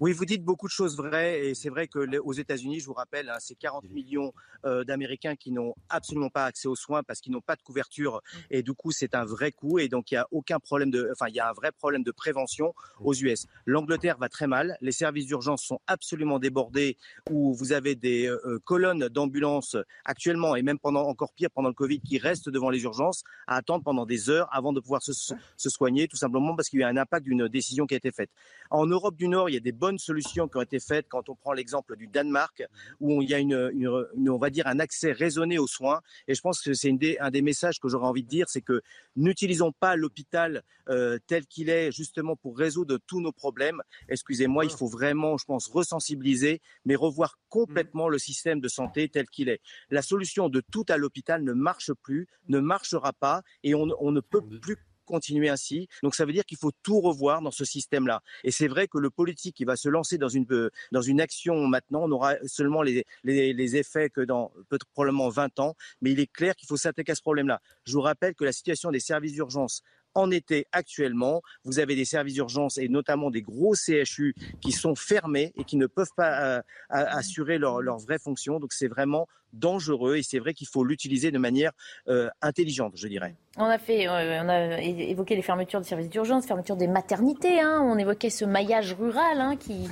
Oui, 0.00 0.12
vous 0.12 0.24
dites 0.24 0.44
beaucoup 0.44 0.66
de 0.66 0.72
choses 0.72 0.96
vraies 0.96 1.46
et 1.46 1.54
c'est 1.54 1.68
vrai 1.68 1.86
que 1.86 2.18
aux 2.18 2.32
États-Unis, 2.32 2.80
je 2.80 2.86
vous 2.86 2.94
rappelle, 2.94 3.30
hein, 3.30 3.36
c'est 3.38 3.54
40 3.54 3.88
millions 3.90 4.32
euh, 4.64 4.84
d'Américains 4.84 5.36
qui 5.36 5.50
n'ont 5.50 5.74
absolument 5.88 6.30
pas 6.30 6.46
accès 6.46 6.68
aux 6.68 6.76
soins 6.76 7.02
parce 7.02 7.20
qu'ils 7.20 7.32
n'ont 7.32 7.40
pas 7.40 7.56
de 7.56 7.62
couverture 7.62 8.16
mmh. 8.22 8.38
et 8.50 8.62
du 8.62 8.72
coup 8.72 8.92
c'est 8.92 9.14
un 9.14 9.24
vrai 9.24 9.52
coût 9.52 9.78
et 9.78 9.88
donc 9.88 10.10
il 10.10 10.14
y 10.14 10.16
a 10.16 10.26
aucun 10.30 10.58
problème 10.58 10.90
de, 10.90 11.08
enfin 11.12 11.26
il 11.28 11.34
y 11.34 11.40
a 11.40 11.48
un 11.48 11.52
vrai 11.52 11.72
problème 11.72 12.02
de 12.02 12.12
prévention 12.12 12.68
mmh. 12.68 13.06
aux 13.06 13.14
US. 13.14 13.46
L'Angleterre 13.66 14.18
va 14.18 14.28
très 14.28 14.46
mal, 14.46 14.76
les 14.80 14.92
services 14.92 15.26
d'urgence 15.26 15.62
sont 15.62 15.80
absolument 15.86 16.38
débordés 16.38 16.96
où 17.30 17.54
vous 17.54 17.72
avez 17.72 17.94
des 17.94 18.26
euh, 18.26 18.40
euh, 18.46 18.58
colonnes 18.64 19.08
d'ambulances 19.08 19.76
actuellement 20.04 20.56
et 20.56 20.62
même 20.62 20.78
pendant 20.78 21.06
encore 21.06 21.32
pire 21.32 21.50
pendant 21.50 21.68
le 21.68 21.74
Covid 21.74 22.00
qui 22.00 22.18
restent 22.18 22.48
devant 22.48 22.70
les 22.70 22.82
urgences 22.82 23.22
à 23.46 23.56
attendre 23.56 23.84
pendant 23.84 24.06
des 24.06 24.30
heures 24.30 24.48
avant 24.52 24.72
de 24.72 24.80
pouvoir 24.80 25.02
se, 25.02 25.12
se 25.12 25.70
soigner 25.70 26.08
tout 26.08 26.16
simplement 26.16 26.56
parce 26.56 26.68
qu'il 26.68 26.80
y 26.80 26.82
a 26.82 26.88
un 26.88 26.96
impact 26.96 27.24
d'une 27.24 27.48
décision 27.48 27.86
qui 27.86 27.94
a 27.94 27.96
été 27.96 28.12
faite. 28.12 28.30
En 28.70 28.86
Europe 28.86 29.16
du 29.16 29.28
Nord, 29.28 29.48
il 29.50 29.54
y 29.54 29.56
a 29.56 29.60
des 29.60 29.72
bonnes 29.72 29.98
solutions 29.98 30.48
qui 30.48 30.56
ont 30.56 30.62
été 30.62 30.80
faites. 30.80 31.06
Quand 31.08 31.28
on 31.28 31.34
prend 31.34 31.52
l'exemple 31.52 31.96
du 31.96 32.06
Danemark, 32.06 32.64
où 33.00 33.22
il 33.22 33.28
y 33.28 33.34
a 33.34 33.38
une, 33.38 33.70
une, 33.72 34.30
on 34.30 34.38
va 34.38 34.50
dire 34.54 34.66
un 34.66 34.80
accès 34.80 35.12
raisonné 35.12 35.58
aux 35.58 35.66
soins. 35.66 36.00
Et 36.28 36.34
je 36.34 36.40
pense 36.40 36.62
que 36.62 36.72
c'est 36.72 36.94
un 37.20 37.30
des 37.30 37.42
messages 37.42 37.78
que 37.78 37.88
j'aurais 37.88 38.06
envie 38.06 38.22
de 38.22 38.28
dire, 38.28 38.48
c'est 38.48 38.62
que 38.62 38.80
n'utilisons 39.16 39.72
pas 39.72 39.96
l'hôpital 39.96 40.62
euh, 40.88 41.18
tel 41.26 41.46
qu'il 41.46 41.68
est 41.68 41.92
justement 41.92 42.36
pour 42.36 42.56
résoudre 42.56 42.98
tous 43.06 43.20
nos 43.20 43.32
problèmes. 43.32 43.82
Excusez-moi, 44.08 44.64
il 44.64 44.70
faut 44.70 44.86
vraiment, 44.86 45.36
je 45.36 45.44
pense, 45.44 45.66
ressensibiliser, 45.68 46.60
mais 46.84 46.94
revoir 46.94 47.38
complètement 47.48 48.08
le 48.08 48.18
système 48.18 48.60
de 48.60 48.68
santé 48.68 49.08
tel 49.08 49.28
qu'il 49.28 49.48
est. 49.48 49.60
La 49.90 50.02
solution 50.02 50.48
de 50.48 50.62
tout 50.72 50.84
à 50.88 50.96
l'hôpital 50.96 51.42
ne 51.42 51.52
marche 51.52 51.92
plus, 52.02 52.26
ne 52.48 52.60
marchera 52.60 53.12
pas, 53.12 53.42
et 53.62 53.74
on, 53.74 53.88
on 54.00 54.12
ne 54.12 54.20
peut 54.20 54.42
plus 54.60 54.76
continuer 55.04 55.48
ainsi. 55.48 55.88
Donc 56.02 56.14
ça 56.14 56.24
veut 56.24 56.32
dire 56.32 56.44
qu'il 56.44 56.58
faut 56.58 56.72
tout 56.82 57.00
revoir 57.00 57.42
dans 57.42 57.50
ce 57.50 57.64
système-là. 57.64 58.22
Et 58.42 58.50
c'est 58.50 58.68
vrai 58.68 58.88
que 58.88 58.98
le 58.98 59.10
politique 59.10 59.56
qui 59.56 59.64
va 59.64 59.76
se 59.76 59.88
lancer 59.88 60.18
dans 60.18 60.28
une, 60.28 60.46
euh, 60.50 60.70
dans 60.92 61.02
une 61.02 61.20
action 61.20 61.66
maintenant 61.66 62.08
n'aura 62.08 62.34
seulement 62.46 62.82
les, 62.82 63.04
les, 63.22 63.52
les, 63.52 63.76
effets 63.76 64.10
que 64.10 64.20
dans 64.20 64.52
peut-être 64.68 64.86
probablement 64.92 65.28
20 65.28 65.58
ans, 65.60 65.74
mais 66.00 66.12
il 66.12 66.20
est 66.20 66.30
clair 66.30 66.54
qu'il 66.54 66.68
faut 66.68 66.76
s'attaquer 66.76 67.12
à 67.12 67.14
ce 67.14 67.22
problème-là. 67.22 67.60
Je 67.84 67.92
vous 67.92 68.00
rappelle 68.00 68.34
que 68.34 68.44
la 68.44 68.52
situation 68.52 68.90
des 68.90 69.00
services 69.00 69.32
d'urgence 69.32 69.82
en 70.14 70.30
été 70.30 70.66
actuellement. 70.72 71.42
Vous 71.64 71.78
avez 71.78 71.96
des 71.96 72.04
services 72.04 72.34
d'urgence 72.34 72.78
et 72.78 72.88
notamment 72.88 73.30
des 73.30 73.42
gros 73.42 73.74
CHU 73.74 74.34
qui 74.60 74.72
sont 74.72 74.94
fermés 74.94 75.52
et 75.56 75.64
qui 75.64 75.76
ne 75.76 75.86
peuvent 75.86 76.14
pas 76.16 76.58
euh, 76.58 76.62
assurer 76.88 77.58
leur, 77.58 77.80
leur 77.80 77.98
vraie 77.98 78.18
fonction. 78.18 78.60
Donc 78.60 78.72
c'est 78.72 78.88
vraiment 78.88 79.26
dangereux 79.54 80.16
et 80.16 80.22
c'est 80.22 80.38
vrai 80.38 80.52
qu'il 80.52 80.66
faut 80.66 80.84
l'utiliser 80.84 81.30
de 81.30 81.38
manière 81.38 81.72
euh, 82.08 82.28
intelligente, 82.42 82.94
je 82.96 83.08
dirais. 83.08 83.34
On 83.56 83.64
a 83.64 83.78
fait, 83.78 84.08
euh, 84.08 84.42
on 84.42 84.48
a 84.48 84.80
évoqué 84.80 85.36
les 85.36 85.42
fermetures 85.42 85.80
des 85.80 85.86
services 85.86 86.10
d'urgence, 86.10 86.46
fermeture 86.46 86.76
des 86.76 86.88
maternités. 86.88 87.60
Hein. 87.60 87.80
on 87.84 87.96
évoquait 87.98 88.30
ce 88.30 88.44
maillage 88.44 88.94
rural 88.94 89.40
hein, 89.40 89.56
qui, 89.56 89.88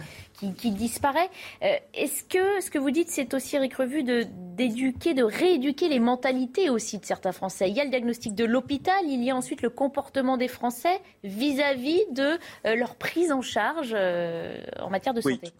qui, 0.52 0.70
disparaît. 0.70 1.30
Euh, 1.62 1.76
est-ce 1.94 2.24
que 2.24 2.60
ce 2.60 2.70
que 2.70 2.78
vous 2.78 2.90
dites, 2.90 3.08
c'est 3.08 3.34
aussi, 3.34 3.56
Eric 3.56 3.74
Revu, 3.74 4.02
de, 4.02 4.26
d'éduquer, 4.56 5.14
de 5.14 5.22
rééduquer 5.22 5.88
les 5.88 6.00
mentalités 6.00 6.70
aussi 6.70 6.98
de 6.98 7.04
certains 7.04 7.32
Français? 7.32 7.68
Il 7.68 7.76
y 7.76 7.80
a 7.80 7.84
le 7.84 7.90
diagnostic 7.90 8.34
de 8.34 8.44
l'hôpital, 8.44 9.04
il 9.06 9.22
y 9.22 9.30
a 9.30 9.36
ensuite 9.36 9.62
le 9.62 9.70
comportement 9.70 10.36
des 10.36 10.48
Français 10.48 11.00
vis-à-vis 11.24 12.02
de 12.12 12.38
leur 12.64 12.96
prise 12.96 13.32
en 13.32 13.42
charge 13.42 13.94
en 13.94 14.90
matière 14.90 15.14
de 15.14 15.20
santé. 15.20 15.38
Oui, 15.42 15.52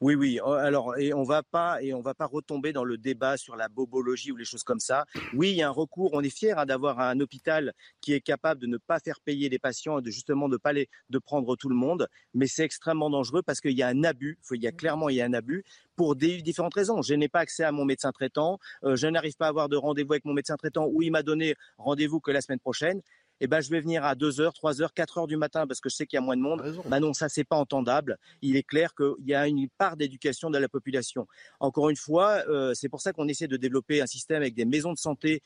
oui. 0.00 0.40
Oh, 0.42 0.52
alors, 0.52 0.96
et 0.98 1.12
on 1.12 1.24
va 1.24 1.42
pas 1.42 1.82
et 1.82 1.92
on 1.92 2.00
va 2.00 2.14
pas 2.14 2.26
retomber 2.26 2.72
dans 2.72 2.84
le 2.84 2.96
débat 2.96 3.36
sur 3.36 3.54
la 3.54 3.68
bobologie 3.68 4.32
ou 4.32 4.36
les 4.36 4.46
choses 4.46 4.62
comme 4.62 4.80
ça. 4.80 5.04
Oui, 5.34 5.50
il 5.50 5.56
y 5.56 5.62
a 5.62 5.68
un 5.68 5.72
recours. 5.72 6.10
On 6.14 6.22
est 6.22 6.34
fier 6.34 6.58
hein, 6.58 6.64
d'avoir 6.64 7.00
un 7.00 7.20
hôpital 7.20 7.74
qui 8.00 8.14
est 8.14 8.22
capable 8.22 8.62
de 8.62 8.66
ne 8.66 8.78
pas 8.78 8.98
faire 8.98 9.20
payer 9.20 9.50
les 9.50 9.58
patients 9.58 9.98
et 9.98 10.02
de 10.02 10.10
justement 10.10 10.48
de 10.48 10.56
pas 10.56 10.72
les 10.72 10.88
de 11.10 11.18
prendre 11.18 11.54
tout 11.54 11.68
le 11.68 11.74
monde. 11.74 12.08
Mais 12.32 12.46
c'est 12.46 12.64
extrêmement 12.64 13.10
dangereux 13.10 13.42
parce 13.42 13.60
qu'il 13.60 13.76
y 13.76 13.82
a 13.82 13.88
un 13.88 14.04
abus. 14.04 14.38
Il 14.52 14.62
y 14.62 14.66
a 14.66 14.72
clairement 14.72 15.10
il 15.10 15.16
y 15.16 15.20
a 15.20 15.26
un 15.26 15.34
abus 15.34 15.64
pour 15.96 16.16
des 16.16 16.40
différentes 16.40 16.74
raisons. 16.74 17.02
Je 17.02 17.12
n'ai 17.12 17.28
pas 17.28 17.40
accès 17.40 17.64
à 17.64 17.72
mon 17.72 17.84
médecin 17.84 18.10
traitant. 18.10 18.58
Euh, 18.84 18.96
je 18.96 19.06
n'arrive 19.06 19.36
pas 19.36 19.46
à 19.46 19.48
avoir 19.50 19.68
de 19.68 19.76
rendez-vous 19.76 20.14
avec 20.14 20.24
mon 20.24 20.32
médecin 20.32 20.56
traitant 20.56 20.86
où 20.86 21.02
il 21.02 21.10
m'a 21.10 21.22
donné 21.22 21.56
rendez-vous 21.76 22.20
que 22.20 22.30
la 22.30 22.40
semaine 22.40 22.58
prochaine 22.58 23.02
eh 23.40 23.46
ben, 23.46 23.60
je 23.60 23.70
vais 23.70 23.80
venir 23.80 24.04
à 24.04 24.14
2h, 24.14 24.54
3h, 24.54 24.92
4h 24.94 25.26
du 25.26 25.36
matin 25.36 25.66
parce 25.66 25.80
que 25.80 25.88
je 25.88 25.96
sais 25.96 26.06
qu'il 26.06 26.16
y 26.16 26.18
a 26.18 26.22
moins 26.22 26.36
de 26.36 26.42
monde. 26.42 26.82
Bah 26.86 27.00
non, 27.00 27.12
ça, 27.12 27.28
c'est 27.28 27.44
pas 27.44 27.56
entendable. 27.56 28.18
Il 28.42 28.56
est 28.56 28.62
clair 28.62 28.94
qu'il 28.94 29.26
y 29.26 29.34
a 29.34 29.46
une 29.46 29.68
part 29.78 29.96
d'éducation 29.96 30.50
de 30.50 30.58
la 30.58 30.68
population. 30.68 31.26
Encore 31.58 31.90
une 31.90 31.96
fois, 31.96 32.42
euh, 32.48 32.74
c'est 32.74 32.88
pour 32.88 33.00
ça 33.00 33.12
qu'on 33.12 33.28
essaie 33.28 33.48
de 33.48 33.56
développer 33.56 34.00
un 34.00 34.06
système 34.06 34.42
avec 34.42 34.54
des 34.54 34.64
maisons 34.64 34.92
de 34.92 34.98
santé 34.98 35.42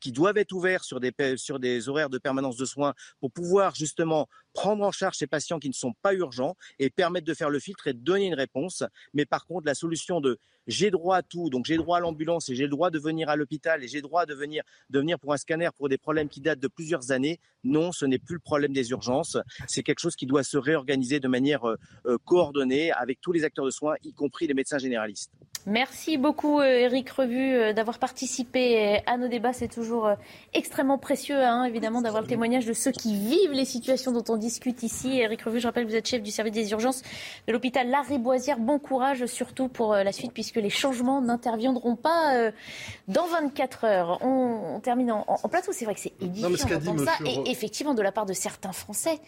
qui 0.00 0.12
doivent 0.12 0.36
être 0.36 0.52
ouverts 0.52 0.84
sur 0.84 1.00
des, 1.00 1.12
sur 1.36 1.58
des 1.58 1.88
horaires 1.88 2.10
de 2.10 2.18
permanence 2.18 2.56
de 2.56 2.64
soins 2.64 2.94
pour 3.20 3.30
pouvoir 3.32 3.74
justement 3.74 4.28
prendre 4.52 4.84
en 4.84 4.92
charge 4.92 5.16
ces 5.16 5.26
patients 5.26 5.58
qui 5.58 5.68
ne 5.68 5.74
sont 5.74 5.94
pas 6.02 6.14
urgents 6.14 6.56
et 6.78 6.90
permettre 6.90 7.26
de 7.26 7.34
faire 7.34 7.50
le 7.50 7.58
filtre 7.58 7.86
et 7.86 7.94
de 7.94 7.98
donner 7.98 8.26
une 8.26 8.34
réponse. 8.34 8.82
Mais 9.14 9.24
par 9.24 9.46
contre, 9.46 9.66
la 9.66 9.74
solution 9.74 10.20
de 10.20 10.38
j'ai 10.66 10.90
droit 10.90 11.16
à 11.16 11.22
tout, 11.22 11.50
donc 11.50 11.66
j'ai 11.66 11.76
droit 11.76 11.98
à 11.98 12.00
l'ambulance 12.00 12.48
et 12.48 12.54
j'ai 12.54 12.64
le 12.64 12.70
droit 12.70 12.90
de 12.90 12.98
venir 12.98 13.28
à 13.28 13.36
l'hôpital 13.36 13.82
et 13.82 13.88
j'ai 13.88 14.00
droit 14.00 14.26
de 14.26 14.34
venir, 14.34 14.62
de 14.90 14.98
venir 14.98 15.18
pour 15.18 15.32
un 15.32 15.36
scanner 15.36 15.68
pour 15.76 15.88
des 15.88 15.98
problèmes 15.98 16.28
qui 16.28 16.40
datent 16.40 16.60
de 16.60 16.68
plusieurs 16.68 17.12
années. 17.12 17.38
Non, 17.64 17.92
ce 17.92 18.06
n'est 18.06 18.18
plus 18.18 18.34
le 18.34 18.40
problème 18.40 18.72
des 18.72 18.90
urgences. 18.90 19.36
C'est 19.66 19.82
quelque 19.82 19.98
chose 19.98 20.16
qui 20.16 20.26
doit 20.26 20.44
se 20.44 20.56
réorganiser 20.56 21.20
de 21.20 21.28
manière 21.28 21.64
euh, 21.64 21.76
euh, 22.06 22.16
coordonnée 22.24 22.92
avec 22.92 23.20
tous 23.20 23.32
les 23.32 23.44
acteurs 23.44 23.64
de 23.64 23.70
soins, 23.70 23.96
y 24.04 24.12
compris 24.12 24.46
les 24.46 24.54
médecins 24.54 24.78
généralistes. 24.78 25.32
Merci 25.66 26.16
beaucoup, 26.16 26.62
Eric 26.62 27.08
euh, 27.08 27.22
Revu, 27.22 27.74
d'avoir 27.74 27.98
participé 27.98 29.00
à 29.06 29.16
nos 29.16 29.26
débats. 29.26 29.52
C'est 29.52 29.72
toujours 29.72 30.10
extrêmement 30.54 30.98
précieux, 30.98 31.42
hein, 31.42 31.64
évidemment, 31.64 32.02
d'avoir 32.02 32.22
le 32.22 32.28
témoignage 32.28 32.66
de 32.66 32.72
ceux 32.72 32.92
qui 32.92 33.16
vivent 33.16 33.52
les 33.52 33.64
situations 33.64 34.12
dont 34.12 34.24
on 34.28 34.36
discute 34.36 34.84
ici. 34.84 35.18
Eric 35.18 35.42
Revu, 35.42 35.58
je 35.58 35.66
rappelle, 35.66 35.86
vous 35.86 35.96
êtes 35.96 36.06
chef 36.06 36.22
du 36.22 36.30
service 36.30 36.52
des 36.52 36.70
urgences 36.70 37.02
de 37.48 37.52
l'hôpital 37.52 37.88
Lariboisière. 37.88 38.60
Bon 38.60 38.78
courage, 38.78 39.26
surtout 39.26 39.66
pour 39.66 39.94
la 39.94 40.12
suite, 40.12 40.32
puisque 40.32 40.55
que 40.56 40.60
les 40.60 40.70
changements 40.70 41.20
n'interviendront 41.20 41.96
pas 41.96 42.34
euh, 42.34 42.50
dans 43.08 43.26
24 43.26 43.84
heures. 43.84 44.18
On, 44.22 44.80
termine 44.80 45.12
en, 45.12 45.48
plateau. 45.50 45.72
C'est 45.72 45.84
vrai 45.84 45.94
que 45.94 46.00
c'est 46.00 46.14
édifiant 46.18 46.66
d'entendre 46.66 47.04
ça. 47.04 47.12
Et 47.26 47.50
effectivement, 47.50 47.92
de 47.92 48.00
la 48.00 48.10
part 48.10 48.24
de 48.24 48.32
certains 48.32 48.72
Français, 48.72 49.20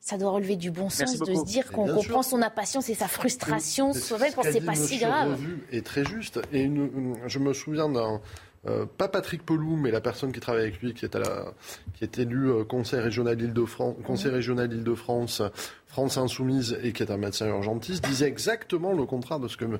ça 0.00 0.18
doit 0.18 0.30
relever 0.30 0.56
du 0.56 0.70
bon 0.70 0.90
sens 0.90 1.18
de 1.18 1.34
se 1.34 1.44
dire 1.46 1.72
qu'on 1.72 1.88
comprend 1.88 2.22
son 2.22 2.42
impatience 2.42 2.90
et 2.90 2.94
sa 2.94 3.08
frustration. 3.08 3.94
C'est 3.94 4.14
vrai 4.14 4.30
que 4.30 4.52
c'est 4.52 4.60
pas 4.60 4.74
si 4.74 4.98
grave. 4.98 5.38
est 5.72 5.84
très 5.84 6.04
juste. 6.04 6.40
Et 6.52 6.70
je 7.26 7.38
me 7.38 7.54
souviens 7.54 7.88
d'un 7.88 8.20
pas 8.98 9.08
Patrick 9.08 9.46
Pelou, 9.46 9.76
mais 9.76 9.90
la 9.90 10.02
personne 10.02 10.32
qui 10.32 10.40
travaille 10.40 10.64
avec 10.64 10.82
lui, 10.82 10.92
qui 10.92 11.06
est, 11.06 11.14
à 11.14 11.20
la, 11.20 11.54
qui 11.94 12.04
est 12.04 12.18
élu 12.18 12.64
conseil 12.64 13.00
régional 13.00 13.40
Île-de-France, 13.40 13.94
conseil 14.04 14.32
régional 14.32 14.70
Île-de-France, 14.72 15.40
France 15.86 16.18
Insoumise 16.18 16.78
et 16.82 16.92
qui 16.92 17.02
est 17.02 17.10
un 17.10 17.16
médecin 17.16 17.46
urgentiste, 17.46 18.04
disait 18.04 18.26
exactement 18.26 18.92
le 18.92 19.04
contraire 19.04 19.38
de 19.38 19.48
ce 19.48 19.56
que 19.56 19.64
me, 19.64 19.78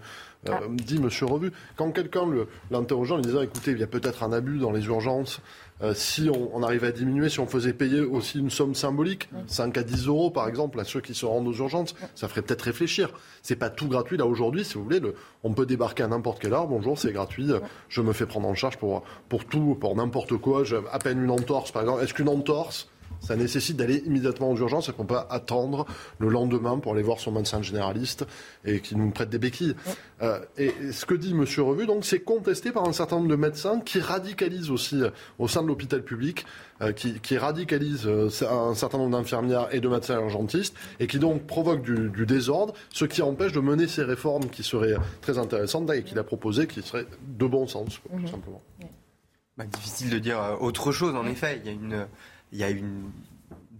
ah. 0.48 0.60
dit 0.70 0.96
M. 0.96 1.08
Revu. 1.22 1.52
Quand 1.76 1.90
quelqu'un 1.90 2.22
l'interrogeant, 2.70 3.16
lui 3.16 3.24
disait 3.24 3.44
écoutez, 3.44 3.72
il 3.72 3.78
y 3.78 3.82
a 3.82 3.88
peut-être 3.88 4.22
un 4.22 4.32
abus 4.32 4.58
dans 4.58 4.70
les 4.70 4.86
urgences 4.86 5.40
euh, 5.82 5.92
si 5.92 6.30
on, 6.30 6.62
arrive 6.62 6.84
à 6.84 6.90
diminuer, 6.90 7.28
si 7.28 7.38
on 7.38 7.46
faisait 7.46 7.74
payer 7.74 8.00
aussi 8.00 8.38
une 8.38 8.48
somme 8.48 8.74
symbolique, 8.74 9.28
5 9.46 9.76
à 9.76 9.82
10 9.82 10.06
euros 10.06 10.30
par 10.30 10.48
exemple, 10.48 10.80
à 10.80 10.84
ceux 10.84 11.02
qui 11.02 11.12
se 11.12 11.26
rendent 11.26 11.46
aux 11.48 11.52
urgences, 11.52 11.94
ça 12.14 12.28
ferait 12.28 12.40
peut-être 12.40 12.62
réfléchir. 12.62 13.10
C'est 13.42 13.56
pas 13.56 13.68
tout 13.68 13.86
gratuit 13.86 14.16
là 14.16 14.24
aujourd'hui, 14.24 14.64
si 14.64 14.74
vous 14.74 14.84
voulez, 14.84 15.02
on 15.44 15.52
peut 15.52 15.66
débarquer 15.66 16.02
à 16.02 16.08
n'importe 16.08 16.40
quelle 16.40 16.54
heure, 16.54 16.66
bonjour, 16.66 16.98
c'est 16.98 17.12
gratuit, 17.12 17.48
je 17.90 18.00
me 18.00 18.14
fais 18.14 18.24
prendre 18.24 18.48
en 18.48 18.54
charge 18.54 18.78
pour, 18.78 19.02
pour 19.28 19.44
tout, 19.44 19.76
pour 19.78 19.94
n'importe 19.96 20.38
quoi, 20.38 20.62
à 20.92 20.98
peine 20.98 21.22
une 21.22 21.30
entorse 21.30 21.72
par 21.72 21.82
exemple. 21.82 22.02
Est-ce 22.02 22.14
qu'une 22.14 22.30
entorse 22.30 22.88
ça 23.20 23.36
nécessite 23.36 23.76
d'aller 23.76 24.02
immédiatement 24.06 24.50
aux 24.50 24.56
urgences 24.56 24.88
et 24.88 24.92
qu'on 24.92 25.04
peut 25.04 25.18
attendre 25.30 25.86
le 26.18 26.28
lendemain 26.28 26.78
pour 26.78 26.92
aller 26.92 27.02
voir 27.02 27.18
son 27.18 27.32
médecin 27.32 27.62
généraliste 27.62 28.24
et 28.64 28.80
qui 28.80 28.96
nous 28.96 29.10
prête 29.10 29.30
des 29.30 29.38
béquilles. 29.38 29.74
Euh, 30.22 30.40
et 30.56 30.72
ce 30.92 31.04
que 31.04 31.14
dit 31.14 31.32
M. 31.32 31.44
Revu, 31.58 31.86
donc, 31.86 32.04
c'est 32.04 32.20
contesté 32.20 32.72
par 32.72 32.88
un 32.88 32.92
certain 32.92 33.16
nombre 33.16 33.28
de 33.28 33.36
médecins 33.36 33.80
qui 33.80 34.00
radicalisent 34.00 34.70
aussi 34.70 35.02
euh, 35.02 35.10
au 35.38 35.48
sein 35.48 35.62
de 35.62 35.68
l'hôpital 35.68 36.02
public, 36.02 36.46
euh, 36.80 36.92
qui, 36.92 37.20
qui, 37.20 37.36
radicalisent 37.36 38.08
un 38.08 38.74
certain 38.74 38.98
nombre 38.98 39.16
d'infirmières 39.16 39.68
et 39.72 39.80
de 39.80 39.88
médecins 39.88 40.20
urgentistes 40.20 40.76
et 41.00 41.06
qui 41.06 41.18
donc 41.18 41.46
provoquent 41.46 41.82
du, 41.82 42.26
désordre, 42.26 42.74
ce 42.92 43.04
qui 43.04 43.22
empêche 43.22 43.52
de 43.52 43.60
mener 43.60 43.88
ces 43.88 44.02
réformes 44.02 44.48
qui 44.48 44.62
seraient 44.62 44.96
très 45.20 45.38
intéressantes 45.38 45.90
et 45.90 46.02
qu'il 46.02 46.18
a 46.18 46.24
proposées, 46.24 46.66
qui 46.66 46.82
seraient 46.82 47.06
de 47.26 47.46
bon 47.46 47.66
sens, 47.66 48.00
tout 48.10 48.16
mhm. 48.16 48.28
simplement. 48.28 48.62
Bah, 49.56 49.64
difficile 49.64 50.10
de 50.10 50.18
dire 50.18 50.38
autre 50.60 50.92
chose, 50.92 51.14
en 51.14 51.26
effet. 51.26 51.60
Il 51.64 51.66
y 51.66 51.70
a 51.70 51.72
une 51.72 52.06
il 52.52 52.58
y 52.58 52.64
a 52.64 52.70
une 52.70 53.10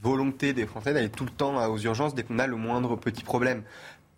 volonté 0.02 0.52
des 0.52 0.66
Français 0.66 0.92
d'aller 0.92 1.08
tout 1.08 1.24
le 1.24 1.30
temps 1.30 1.64
aux 1.70 1.78
urgences 1.78 2.14
dès 2.14 2.22
qu'on 2.22 2.38
a 2.38 2.46
le 2.46 2.56
moindre 2.56 2.96
petit 2.96 3.24
problème. 3.24 3.62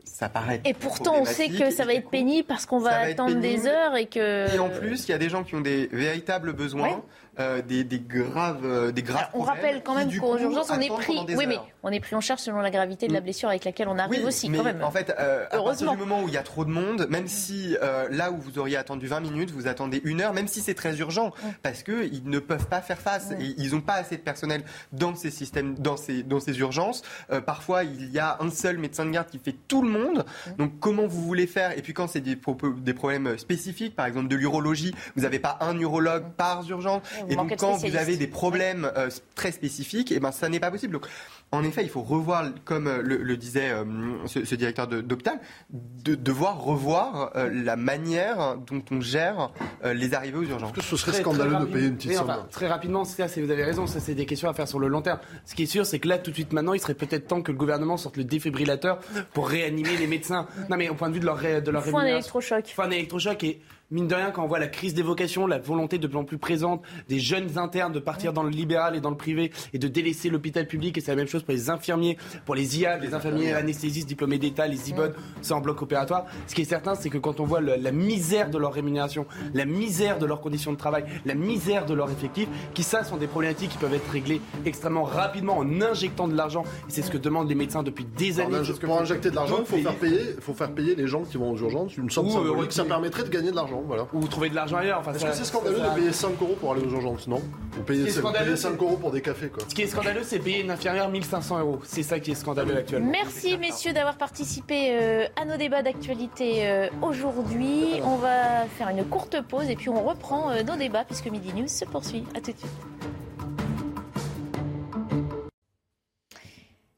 Ça 0.05 0.29
paraît 0.29 0.61
et 0.65 0.75
pourtant, 0.75 1.15
on 1.21 1.25
sait 1.25 1.49
que 1.49 1.71
ça 1.71 1.85
va 1.85 1.95
être 1.95 2.11
pénible 2.11 2.47
parce 2.49 2.67
qu'on 2.67 2.81
va 2.81 2.99
attendre 2.99 3.37
des 3.37 3.67
heures 3.67 3.95
et 3.95 4.07
que. 4.07 4.53
Et 4.53 4.59
en 4.59 4.69
plus, 4.69 5.07
il 5.07 5.13
y 5.13 5.15
a 5.15 5.19
des 5.19 5.29
gens 5.29 5.45
qui 5.45 5.55
ont 5.55 5.61
des 5.61 5.87
véritables 5.93 6.53
besoins. 6.55 7.03
Euh, 7.41 7.63
des, 7.63 7.85
graves, 8.01 8.65
euh, 8.65 8.91
des 8.91 9.05
graves. 9.05 9.29
on 9.33 9.43
rappelle 9.43 9.85
quand 9.85 9.95
même 9.95 10.13
qu'aux 10.13 10.37
urgences, 10.39 10.73
on 10.73 10.81
est 10.81 10.89
pris. 10.89 11.21
Oui, 11.37 11.47
mais 11.47 11.59
on 11.83 11.91
est 11.91 12.01
pris 12.01 12.15
en 12.15 12.21
charge 12.21 12.41
selon 12.41 12.61
la 12.61 12.71
gravité 12.71 13.09
de 13.09 13.13
la 13.13 13.21
mm. 13.21 13.25
blessure 13.25 13.49
avec 13.49 13.65
laquelle 13.65 13.89
on 13.89 13.99
arrive 13.99 14.25
aussi, 14.25 14.49
mais 14.49 14.59
quand 14.59 14.65
même. 14.65 14.83
En 14.83 14.91
fait, 14.91 15.15
euh, 15.19 15.47
à 15.51 15.59
partir 15.63 15.91
du 15.91 15.97
moment 15.97 16.23
où 16.23 16.29
il 16.29 16.35
y 16.35 16.37
a 16.37 16.43
trop 16.43 16.65
de 16.65 16.71
monde, 16.71 17.07
même 17.11 17.27
si 17.27 17.77
là 18.11 18.31
où 18.31 18.37
vous 18.37 18.59
auriez 18.59 18.77
attendu 18.77 19.07
20 19.07 19.21
minutes, 19.21 19.51
vous 19.51 19.67
attendez 19.67 20.01
une 20.05 20.21
heure, 20.21 20.33
même 20.33 20.49
si 20.49 20.61
c'est 20.61 20.75
très 20.75 20.99
urgent, 20.99 21.33
parce 21.63 21.83
que 21.83 22.07
ils 22.13 22.29
ne 22.29 22.39
peuvent 22.39 22.67
pas 22.67 22.81
faire 22.81 22.99
face. 22.99 23.31
Et 23.33 23.55
ils 23.59 23.73
n'ont 23.73 23.81
pas 23.81 23.95
assez 23.95 24.17
de 24.17 24.23
personnel 24.23 24.63
dans 24.93 25.15
ces 25.15 25.31
systèmes, 25.31 25.75
dans 25.75 25.97
ces, 25.97 26.23
dans 26.23 26.41
ces 26.41 26.59
urgences. 26.59 27.03
parfois, 27.47 27.85
il 27.85 28.11
y 28.11 28.19
a 28.19 28.39
un 28.41 28.51
seul 28.51 28.79
médecin 28.79 29.05
de 29.05 29.11
garde 29.11 29.29
qui 29.29 29.39
fait 29.39 29.55
tout 29.69 29.83
le 29.83 29.89
monde. 29.89 30.25
Donc, 30.59 30.79
comment 30.81 31.07
vous 31.07 31.23
voulez 31.23 31.47
faire? 31.47 31.77
Et 31.77 31.83
puis, 31.83 31.95
quand 31.95 32.09
c'est 32.09 32.21
des, 32.21 32.39
des 32.79 32.95
problèmes 32.95 33.39
spécifiques, 33.39 33.95
par 33.95 34.07
exemple 34.07 34.29
de 34.29 34.37
l'urologie, 34.37 34.95
vous 35.17 35.23
n'avez 35.23 35.39
pas 35.39 35.59
un 35.61 35.79
urologue 35.79 36.25
par 36.37 36.69
urgence. 36.69 37.03
Et 37.29 37.37
donc, 37.37 37.55
quand 37.57 37.75
vous 37.75 37.97
avez 37.97 38.17
des 38.17 38.27
problèmes 38.27 38.91
euh, 38.97 39.11
très 39.35 39.53
spécifiques, 39.53 40.13
et 40.13 40.17
eh 40.17 40.21
ben 40.21 40.33
ça 40.33 40.49
n'est 40.49 40.61
pas 40.61 40.71
possible. 40.71 40.93
Donc, 40.93 41.07
en 41.51 41.65
effet, 41.65 41.83
il 41.83 41.89
faut 41.89 42.03
revoir, 42.03 42.45
comme 42.65 42.87
euh, 42.87 43.01
le, 43.03 43.37
disait 43.37 43.71
euh, 43.71 43.85
ce, 44.27 44.55
directeur 44.55 44.87
d'hôpital, 44.87 45.41
de, 45.71 46.15
devoir 46.15 46.63
revoir 46.63 47.33
la 47.53 47.77
manière 47.77 48.57
dont 48.67 48.83
on 48.91 49.01
gère 49.01 49.51
les 49.85 50.15
arrivées 50.15 50.39
aux 50.39 50.43
urgences. 50.43 50.73
que 50.73 50.83
ce 50.83 50.97
serait 50.97 51.13
scandaleux 51.21 51.57
de 51.61 51.65
payer 51.65 51.87
une 51.87 51.97
petite 51.97 52.15
somme 52.15 52.33
Très 52.51 52.67
rapidement, 52.67 53.05
ça, 53.05 53.27
vous 53.27 53.51
avez 53.51 53.65
raison, 53.65 53.87
ça 53.87 54.01
c'est 54.01 54.15
des 54.15 54.27
questions 54.27 54.49
à 54.49 54.55
faire 54.55 54.69
sur 54.69 54.79
le 54.79 54.89
long 54.89 55.03
terme. 55.03 55.19
Ce 55.45 55.55
qui 55.55 55.63
est 55.63 55.67
sûr, 55.67 55.87
c'est 55.87 55.99
que 55.99 56.09
là, 56.09 56.19
tout 56.19 56.31
de 56.31 56.35
suite 56.35 56.53
maintenant, 56.53 56.75
il 56.75 56.81
serait 56.81 56.95
peut-être 56.95 57.27
temps 57.27 57.43
que 57.43 57.53
le 57.53 57.59
gouvernement 57.59 57.97
sorte 57.97 58.17
le 58.17 58.25
défibrillateur 58.25 58.99
pour 59.33 59.49
réanimer 59.49 59.97
les 59.97 60.07
médecins. 60.07 60.47
Non, 60.69 60.77
mais 60.77 60.89
au 60.89 60.95
point 60.95 61.09
de 61.09 61.15
vue 61.15 61.21
de 61.21 61.27
leur, 61.27 61.39
de 61.39 61.71
leur 61.71 61.87
Il 61.87 61.91
faut 61.91 61.99
un 61.99 62.07
électrochoc. 62.07 62.69
Il 62.69 62.73
faut 62.73 62.83
un 62.83 62.91
électrochoc 62.91 63.45
et 63.45 63.61
mine 63.91 64.07
de 64.07 64.15
rien, 64.15 64.31
quand 64.31 64.45
on 64.45 64.47
voit 64.47 64.59
la 64.59 64.69
crise 64.69 64.93
des 64.93 65.03
vocations, 65.03 65.47
la 65.47 65.59
volonté 65.59 65.97
de 65.97 66.07
plus 66.07 66.19
en 66.19 66.25
plus 66.25 66.37
présente 66.37 66.83
des 67.09 67.19
jeunes 67.19 67.57
internes 67.57 67.93
de 67.93 68.01
partir 68.01 68.35
dans 68.35 68.43
le 68.43 68.51
libéral 68.51 68.95
et 68.95 69.01
dans 69.01 69.09
le 69.09 69.17
privé 69.17 69.51
et 69.73 69.79
de 69.79 69.89
délaisser 69.89 70.29
l'hôpital 70.29 70.67
public, 70.67 70.99
et 70.99 71.01
c'est 71.01 71.11
la 71.11 71.17
même 71.17 71.27
chose 71.27 71.43
pour 71.43 71.55
les 71.55 71.71
infirmiers, 71.71 72.19
pour 72.45 72.55
les 72.55 72.79
IA, 72.79 72.99
les 72.99 73.15
infirmiers 73.15 73.55
anesthésistes 73.55 74.07
diplômés 74.07 74.39
d'État, 74.39 74.67
les 74.67 74.91
IBOD, 74.91 75.15
c'est 75.41 75.55
en 75.55 75.61
bloc 75.61 75.81
opératoire. 75.81 76.27
Ce 76.47 76.55
qui 76.55 76.63
est 76.63 76.67
certain, 76.67 76.95
c'est 76.95 77.09
que 77.09 77.17
quand 77.17 77.41
on 77.41 77.45
voit 77.45 77.63
la 77.63 77.93
misère 77.93 78.51
de 78.51 78.59
leur 78.59 78.75
rémunération, 78.75 79.27
la 79.55 79.65
misère 79.65 80.19
de 80.19 80.27
leurs 80.27 80.43
conditions 80.43 80.73
de 80.73 80.79
travail, 80.79 81.05
la 81.25 81.35
misère 81.35 81.87
de 81.87 81.95
leur 81.95 82.11
effectif, 82.11 82.47
qui 82.75 82.83
ça 82.83 83.05
sont 83.05 83.17
des 83.17 83.27
problématiques 83.27 83.71
qui 83.71 83.79
peuvent 83.79 83.95
être 83.95 84.11
réglées 84.11 84.43
extrêmement 84.67 85.05
rapidement 85.05 85.57
en 85.57 85.81
injectant 85.81 86.29
de 86.29 86.37
l'argent. 86.37 86.65
Et 86.89 86.93
c'est 86.93 87.03
ce 87.03 87.11
que 87.11 87.17
demandent 87.17 87.49
les 87.49 87.55
médecins 87.55 87.83
depuis 87.83 88.05
des 88.05 88.39
années. 88.39 88.59
pour 88.83 89.01
injecter 89.01 89.31
de 89.31 89.35
l'argent, 89.37 89.57
il 89.61 89.67
faut 89.67 89.79
faire 89.79 89.97
payer, 89.97 90.21
faut 90.41 90.55
faire 90.55 90.75
payer 90.75 90.95
les 90.95 91.07
gens 91.07 91.23
qui 91.23 91.39
vont 91.39 91.53
aux 91.53 91.57
urgences 91.57 91.97
une 91.97 92.11
somme 92.11 92.29
symbolique. 92.29 92.73
Ça 92.73 92.85
permettrait 92.85 93.25
de 93.25 93.31
gagner 93.31 93.51
de 93.51 93.57
l'argent. 93.57 93.78
Ou 94.13 94.27
trouver 94.29 94.51
de 94.51 94.55
l'argent 94.55 94.77
ailleurs. 94.77 95.03
Est-ce 95.09 95.25
que 95.25 95.33
c'est 95.33 95.45
scandaleux 95.45 95.81
de 95.81 95.95
payer 95.95 96.13
5 96.13 96.31
euros 96.41 96.57
pour 96.61 96.73
aller 96.73 96.83
aux 96.83 96.91
urgences 96.91 97.27
Non 97.27 97.41
Ou 97.79 97.83
payer, 97.83 98.09
5 98.11 98.81
euros 98.81 98.97
pour 98.97 99.11
des 99.11 99.21
cafés, 99.21 99.49
quoi. 99.49 99.63
Ce 99.69 99.75
qui 99.75 99.83
est 99.83 99.87
scandaleux, 99.87 100.23
c'est 100.23 100.39
payer 100.39 100.63
une 100.63 100.71
infirmière 100.71 101.09
1500 101.09 101.59
euros. 101.61 101.81
C'est 101.85 102.03
ça 102.03 102.21
qui 102.21 102.33
est 102.33 102.35
scandaleux 102.35 102.77
actuellement. 102.77 103.11
Merci, 103.11 103.57
messieurs, 103.59 103.93
d'avoir 103.93 104.17
participé 104.17 104.91
euh, 104.93 105.27
à 105.41 105.45
nos 105.45 105.57
débats 105.57 105.83
d'actualité 105.83 106.69
euh, 106.69 106.89
aujourd'hui. 107.03 108.01
On 108.05 108.17
va 108.17 108.65
faire 108.77 108.89
une 108.89 109.05
courte 109.05 109.41
pause 109.43 109.69
et 109.69 109.77
puis 109.77 109.89
on 109.89 110.03
reprend 110.03 110.51
euh, 110.51 110.63
nos 110.63 110.77
débats 110.77 111.05
puisque 111.05 111.27
Midi 111.27 111.53
News 111.55 111.69
se 111.69 111.85
poursuit. 111.85 112.25
À 112.35 112.41
tout 112.41 112.53
de 112.53 112.59
suite. 112.59 112.71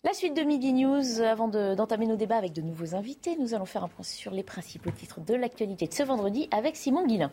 La 0.03 0.15
suite 0.15 0.35
de 0.35 0.41
Midi 0.41 0.73
News, 0.73 1.21
avant 1.21 1.47
d'entamer 1.49 2.07
nos 2.07 2.17
débats 2.17 2.39
avec 2.39 2.55
de 2.55 2.63
nouveaux 2.63 2.95
invités, 2.95 3.37
nous 3.37 3.53
allons 3.53 3.67
faire 3.67 3.85
un 3.85 3.89
point 3.89 4.03
sur 4.03 4.33
les 4.33 4.43
principaux 4.43 4.91
titres 4.91 5.21
de 5.21 5.35
l'actualité 5.35 5.87
de 5.87 5.93
ce 5.93 6.03
vendredi 6.03 6.49
avec 6.53 6.75
Simon 6.75 7.07
Guillain. 7.07 7.31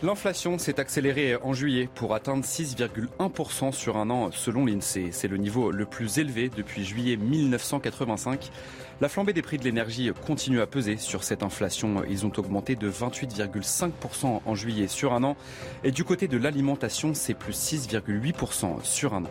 L'inflation 0.00 0.58
s'est 0.58 0.78
accélérée 0.78 1.34
en 1.42 1.54
juillet 1.54 1.88
pour 1.92 2.14
atteindre 2.14 2.44
6,1% 2.44 3.72
sur 3.72 3.96
un 3.96 4.10
an 4.10 4.30
selon 4.30 4.64
l'INSEE. 4.64 5.08
C'est 5.10 5.26
le 5.26 5.38
niveau 5.38 5.72
le 5.72 5.86
plus 5.86 6.18
élevé 6.18 6.52
depuis 6.56 6.84
juillet 6.84 7.16
1985. 7.16 8.52
La 9.00 9.08
flambée 9.08 9.32
des 9.32 9.42
prix 9.42 9.58
de 9.58 9.64
l'énergie 9.64 10.12
continue 10.24 10.60
à 10.60 10.68
peser 10.68 10.98
sur 10.98 11.24
cette 11.24 11.42
inflation. 11.42 12.04
Ils 12.08 12.24
ont 12.26 12.32
augmenté 12.36 12.76
de 12.76 12.88
28,5% 12.88 14.40
en 14.46 14.54
juillet 14.54 14.86
sur 14.86 15.12
un 15.14 15.24
an. 15.24 15.36
Et 15.82 15.90
du 15.90 16.04
côté 16.04 16.28
de 16.28 16.38
l'alimentation, 16.38 17.12
c'est 17.12 17.34
plus 17.34 17.58
6,8% 17.58 18.84
sur 18.84 19.14
un 19.14 19.24
an. 19.24 19.30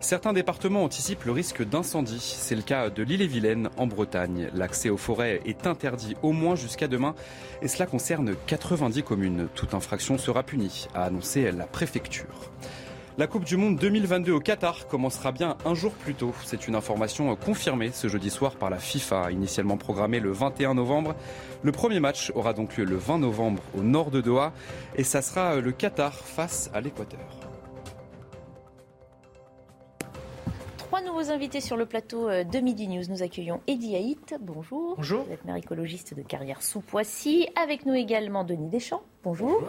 Certains 0.00 0.32
départements 0.32 0.84
anticipent 0.84 1.24
le 1.24 1.32
risque 1.32 1.62
d'incendie. 1.62 2.20
C'est 2.20 2.54
le 2.54 2.62
cas 2.62 2.90
de 2.90 3.02
l'île-et-Vilaine 3.02 3.70
en 3.76 3.86
Bretagne. 3.86 4.50
L'accès 4.54 4.90
aux 4.90 4.96
forêts 4.96 5.40
est 5.46 5.66
interdit 5.66 6.16
au 6.22 6.32
moins 6.32 6.54
jusqu'à 6.54 6.86
demain 6.86 7.14
et 7.62 7.68
cela 7.68 7.86
concerne 7.86 8.34
90 8.46 9.02
communes. 9.02 9.48
Toute 9.54 9.74
infraction 9.74 10.18
sera 10.18 10.42
punie, 10.42 10.86
a 10.94 11.04
annoncé 11.04 11.50
la 11.50 11.66
préfecture. 11.66 12.50
La 13.18 13.26
Coupe 13.26 13.44
du 13.44 13.56
Monde 13.56 13.78
2022 13.78 14.32
au 14.32 14.40
Qatar 14.40 14.86
commencera 14.88 15.32
bien 15.32 15.56
un 15.64 15.72
jour 15.72 15.92
plus 15.92 16.12
tôt. 16.12 16.34
C'est 16.44 16.68
une 16.68 16.74
information 16.74 17.34
confirmée 17.34 17.90
ce 17.90 18.08
jeudi 18.08 18.28
soir 18.28 18.56
par 18.56 18.68
la 18.68 18.76
FIFA, 18.76 19.30
initialement 19.30 19.78
programmée 19.78 20.20
le 20.20 20.32
21 20.32 20.74
novembre. 20.74 21.14
Le 21.62 21.72
premier 21.72 21.98
match 21.98 22.30
aura 22.34 22.52
donc 22.52 22.76
lieu 22.76 22.84
le 22.84 22.96
20 22.96 23.20
novembre 23.20 23.62
au 23.74 23.80
nord 23.80 24.10
de 24.10 24.20
Doha 24.20 24.52
et 24.96 25.04
ça 25.04 25.22
sera 25.22 25.56
le 25.56 25.72
Qatar 25.72 26.12
face 26.12 26.70
à 26.74 26.82
l'Équateur. 26.82 27.35
Trois 30.96 31.06
nouveaux 31.06 31.30
invités 31.30 31.60
sur 31.60 31.76
le 31.76 31.84
plateau 31.84 32.26
euh, 32.26 32.42
de 32.42 32.58
Midi 32.58 32.88
News. 32.88 33.02
Nous 33.10 33.22
accueillons 33.22 33.60
Eddie 33.66 33.96
Haït. 33.96 34.34
Bonjour. 34.40 34.94
Bonjour. 34.96 35.24
Vous 35.24 35.32
êtes 35.32 35.44
maire 35.44 35.56
écologiste 35.56 36.14
de 36.14 36.22
carrière 36.22 36.62
sous 36.62 36.80
Poissy. 36.80 37.46
Avec 37.54 37.84
nous 37.84 37.92
également 37.92 38.44
Denis 38.44 38.70
Deschamps. 38.70 39.02
Bonjour. 39.22 39.62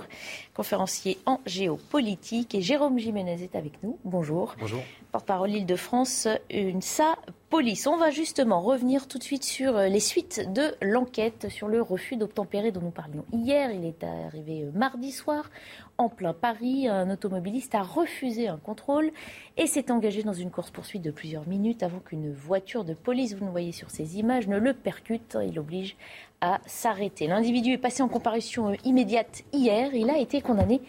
Conférencier 0.53 1.17
en 1.25 1.41
géopolitique. 1.45 2.55
Et 2.55 2.61
Jérôme 2.61 2.97
Jiménez 2.97 3.43
est 3.43 3.57
avec 3.57 3.83
nous. 3.83 3.99
Bonjour. 4.05 4.55
Bonjour. 4.57 4.79
Porte-parole 5.11 5.51
Île-de-France, 5.51 6.29
UNSA 6.49 7.17
Police. 7.49 7.87
On 7.87 7.95
va 7.95 8.11
justement 8.11 8.59
revenir 8.59 9.07
tout 9.07 9.17
de 9.17 9.23
suite 9.23 9.45
sur 9.45 9.77
euh, 9.77 9.87
les 9.87 10.01
suites 10.01 10.51
de 10.51 10.75
l'enquête 10.81 11.47
sur 11.49 11.69
le 11.69 11.81
refus 11.81 12.17
d'obtempérer 12.17 12.73
dont 12.73 12.81
nous 12.81 12.91
parlions 12.91 13.23
hier. 13.31 13.71
Il 13.71 13.85
est 13.85 14.03
arrivé 14.03 14.63
euh, 14.63 14.71
mardi 14.73 15.13
soir 15.13 15.49
en 15.97 16.09
plein 16.09 16.33
Paris. 16.33 16.89
Un 16.89 17.09
automobiliste 17.09 17.73
a 17.73 17.83
refusé 17.83 18.49
un 18.49 18.57
contrôle 18.57 19.11
et 19.55 19.65
s'est 19.65 19.91
engagé 19.91 20.23
dans 20.23 20.33
une 20.33 20.51
course-poursuite 20.51 21.01
de 21.01 21.09
plusieurs 21.09 21.47
minutes 21.47 21.83
avant 21.83 21.99
qu'une 21.99 22.33
voiture 22.33 22.83
de 22.83 22.93
police, 22.93 23.33
vous 23.33 23.45
le 23.45 23.51
voyez 23.51 23.71
sur 23.71 23.91
ces 23.91 24.19
images, 24.19 24.49
ne 24.49 24.57
le 24.57 24.73
percute. 24.73 25.37
Il 25.41 25.57
oblige 25.57 25.95
à 26.41 26.59
s'arrêter. 26.65 27.27
L'individu 27.27 27.71
est 27.71 27.77
passé 27.77 28.03
en 28.03 28.09
comparution 28.09 28.71
euh, 28.71 28.75
immédiate 28.83 29.43
hier. 29.53 29.93
Il 29.93 30.09
a 30.09 30.17
été 30.17 30.41
condamné 30.41 30.81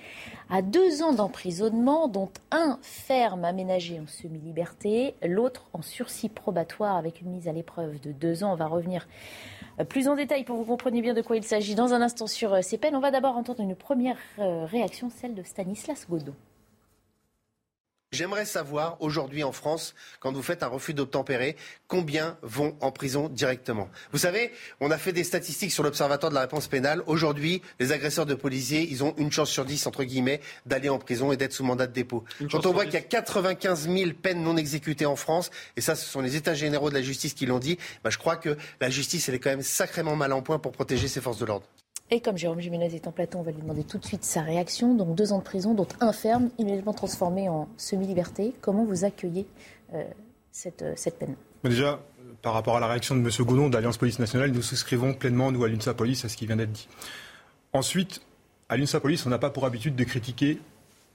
à 0.50 0.62
deux 0.62 1.02
ans 1.02 1.12
d'emprisonnement, 1.12 2.08
dont 2.08 2.30
un 2.50 2.78
ferme 2.82 3.44
aménagé 3.44 4.00
en 4.00 4.06
semi-liberté, 4.06 5.14
l'autre 5.22 5.68
en 5.72 5.82
sursis 5.82 6.28
probatoire 6.28 6.96
avec 6.96 7.20
une 7.20 7.30
mise 7.30 7.48
à 7.48 7.52
l'épreuve 7.52 8.00
de 8.00 8.12
deux 8.12 8.44
ans. 8.44 8.52
On 8.52 8.56
va 8.56 8.66
revenir 8.66 9.06
plus 9.88 10.08
en 10.08 10.16
détail 10.16 10.44
pour 10.44 10.56
que 10.56 10.62
vous 10.62 10.66
compreniez 10.66 11.02
bien 11.02 11.14
de 11.14 11.22
quoi 11.22 11.36
il 11.36 11.44
s'agit 11.44 11.74
dans 11.74 11.92
un 11.92 12.00
instant 12.00 12.26
sur 12.26 12.64
ces 12.64 12.78
peines. 12.78 12.96
On 12.96 13.00
va 13.00 13.10
d'abord 13.10 13.36
entendre 13.36 13.60
une 13.60 13.76
première 13.76 14.16
réaction, 14.38 15.10
celle 15.10 15.34
de 15.34 15.42
Stanislas 15.42 16.06
Godot. 16.08 16.34
J'aimerais 18.10 18.46
savoir 18.46 18.96
aujourd'hui 19.00 19.44
en 19.44 19.52
France, 19.52 19.94
quand 20.18 20.32
vous 20.32 20.42
faites 20.42 20.62
un 20.62 20.68
refus 20.68 20.94
d'obtempérer, 20.94 21.56
combien 21.88 22.38
vont 22.40 22.74
en 22.80 22.90
prison 22.90 23.28
directement. 23.28 23.90
Vous 24.12 24.18
savez, 24.18 24.50
on 24.80 24.90
a 24.90 24.96
fait 24.96 25.12
des 25.12 25.24
statistiques 25.24 25.72
sur 25.72 25.82
l'Observatoire 25.82 26.30
de 26.30 26.34
la 26.34 26.40
réponse 26.40 26.68
pénale. 26.68 27.02
Aujourd'hui, 27.04 27.60
les 27.78 27.92
agresseurs 27.92 28.24
de 28.24 28.34
policiers, 28.34 28.88
ils 28.90 29.04
ont 29.04 29.14
une 29.18 29.30
chance 29.30 29.50
sur 29.50 29.66
dix, 29.66 29.86
entre 29.86 30.04
guillemets, 30.04 30.40
d'aller 30.64 30.88
en 30.88 30.98
prison 30.98 31.32
et 31.32 31.36
d'être 31.36 31.52
sous 31.52 31.64
mandat 31.64 31.86
de 31.86 31.92
dépôt. 31.92 32.24
quand 32.50 32.64
on 32.64 32.72
voit 32.72 32.86
qu'il 32.86 32.94
y 32.94 32.96
a 32.96 33.02
95 33.02 33.90
000 33.90 34.12
peines 34.22 34.42
non 34.42 34.56
exécutées 34.56 35.04
en 35.04 35.16
France, 35.16 35.50
et 35.76 35.82
ça, 35.82 35.94
ce 35.94 36.06
sont 36.06 36.22
les 36.22 36.34
États 36.34 36.54
généraux 36.54 36.88
de 36.88 36.94
la 36.94 37.02
justice 37.02 37.34
qui 37.34 37.44
l'ont 37.44 37.58
dit, 37.58 37.76
bah, 38.02 38.08
je 38.08 38.16
crois 38.16 38.36
que 38.36 38.56
la 38.80 38.88
justice, 38.88 39.28
elle 39.28 39.34
est 39.34 39.38
quand 39.38 39.50
même 39.50 39.60
sacrément 39.60 40.16
mal 40.16 40.32
en 40.32 40.40
point 40.40 40.58
pour 40.58 40.72
protéger 40.72 41.08
ses 41.08 41.20
forces 41.20 41.38
de 41.38 41.44
l'ordre. 41.44 41.66
Et 42.10 42.20
comme 42.20 42.38
Jérôme 42.38 42.60
Jiménez 42.60 42.94
est 42.94 43.06
en 43.06 43.12
plateau, 43.12 43.38
on 43.38 43.42
va 43.42 43.50
lui 43.50 43.60
demander 43.60 43.84
tout 43.84 43.98
de 43.98 44.04
suite 44.04 44.24
sa 44.24 44.40
réaction. 44.40 44.94
Donc 44.94 45.14
deux 45.14 45.32
ans 45.32 45.38
de 45.38 45.44
prison, 45.44 45.74
dont 45.74 45.86
un 46.00 46.12
ferme, 46.12 46.48
immédiatement 46.58 46.94
transformé 46.94 47.48
en 47.48 47.68
semi-liberté. 47.76 48.54
Comment 48.62 48.84
vous 48.84 49.04
accueillez 49.04 49.46
euh, 49.92 50.04
cette, 50.50 50.82
euh, 50.82 50.94
cette, 50.96 51.18
peine? 51.18 51.36
Déjà, 51.64 51.92
euh, 51.92 52.32
par 52.40 52.54
rapport 52.54 52.78
à 52.78 52.80
la 52.80 52.86
réaction 52.86 53.14
de 53.14 53.20
M. 53.20 53.46
Goudon 53.46 53.68
d'Alliance 53.68 53.98
Police 53.98 54.18
Nationale, 54.18 54.52
nous 54.52 54.62
souscrivons 54.62 55.12
pleinement, 55.12 55.52
nous, 55.52 55.62
à 55.64 55.68
l'UNSA 55.68 55.92
Police, 55.92 56.24
à 56.24 56.30
ce 56.30 56.36
qui 56.38 56.46
vient 56.46 56.56
d'être 56.56 56.72
dit. 56.72 56.88
Ensuite, 57.74 58.22
à 58.70 58.78
l'UNSA 58.78 59.00
Police, 59.00 59.26
on 59.26 59.30
n'a 59.30 59.38
pas 59.38 59.50
pour 59.50 59.66
habitude 59.66 59.94
de 59.94 60.04
critiquer 60.04 60.58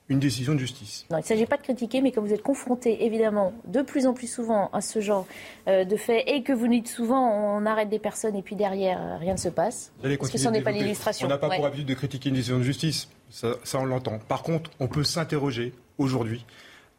une 0.09 0.19
décision 0.19 0.53
de 0.53 0.59
justice. 0.59 1.05
Non, 1.09 1.17
il 1.17 1.21
ne 1.21 1.25
s'agit 1.25 1.45
pas 1.45 1.57
de 1.57 1.61
critiquer, 1.61 2.01
mais 2.01 2.11
que 2.11 2.19
vous 2.19 2.33
êtes 2.33 2.41
confronté 2.41 3.05
évidemment 3.05 3.53
de 3.65 3.81
plus 3.81 4.05
en 4.05 4.13
plus 4.13 4.27
souvent 4.27 4.69
à 4.73 4.81
ce 4.81 4.99
genre 4.99 5.25
euh, 5.67 5.85
de 5.85 5.95
faits 5.95 6.23
et 6.27 6.43
que 6.43 6.51
vous 6.51 6.67
dites 6.67 6.89
souvent 6.89 7.57
on 7.57 7.65
arrête 7.65 7.89
des 7.89 7.99
personnes 7.99 8.35
et 8.35 8.41
puis 8.41 8.55
derrière 8.55 8.99
euh, 9.01 9.17
rien 9.17 9.33
ne 9.33 9.39
se 9.39 9.49
passe. 9.49 9.93
Parce 10.01 10.29
que 10.29 10.37
ce 10.37 10.49
n'est 10.49 10.61
pas 10.61 10.71
l'illustration. 10.71 11.27
On 11.27 11.29
n'a 11.29 11.37
pas 11.37 11.49
pour 11.49 11.65
habitude 11.65 11.87
de 11.87 11.93
critiquer 11.93 12.29
une 12.29 12.35
décision 12.35 12.57
de 12.57 12.63
justice, 12.63 13.09
ça, 13.29 13.55
on 13.75 13.85
l'entend. 13.85 14.19
Par 14.19 14.43
contre, 14.43 14.69
on 14.79 14.87
peut 14.87 15.03
s'interroger 15.03 15.73
aujourd'hui 15.97 16.45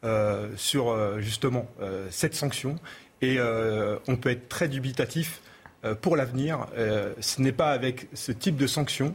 euh, 0.03 0.49
sur 0.57 1.19
justement 1.21 1.67
cette 2.09 2.33
sanction 2.33 2.75
et 3.21 3.37
on 4.07 4.15
peut 4.17 4.29
être 4.29 4.49
très 4.49 4.67
dubitatif 4.67 5.41
pour 6.01 6.15
l'avenir. 6.15 6.65
ce 7.19 7.41
n'est 7.41 7.51
pas 7.51 7.71
avec 7.71 8.07
ce 8.13 8.31
type 8.31 8.55
de 8.57 8.67
sanction 8.67 9.13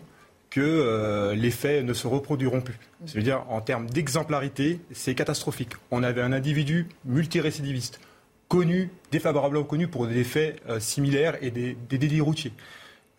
que 0.50 0.60
euh, 0.60 1.34
les 1.34 1.50
faits 1.50 1.84
ne 1.84 1.94
se 1.94 2.06
reproduiront 2.06 2.60
plus. 2.60 2.78
C'est-à-dire, 3.06 3.44
en 3.48 3.60
termes 3.60 3.88
d'exemplarité, 3.88 4.80
c'est 4.92 5.14
catastrophique. 5.14 5.74
On 5.90 6.02
avait 6.02 6.22
un 6.22 6.32
individu 6.32 6.88
multirécidiviste, 7.04 8.00
connu, 8.48 8.90
défavorablement 9.12 9.64
connu 9.64 9.86
pour 9.86 10.08
des 10.08 10.24
faits 10.24 10.60
euh, 10.68 10.80
similaires 10.80 11.36
et 11.40 11.50
des, 11.50 11.76
délits 11.88 12.20
routiers. 12.20 12.52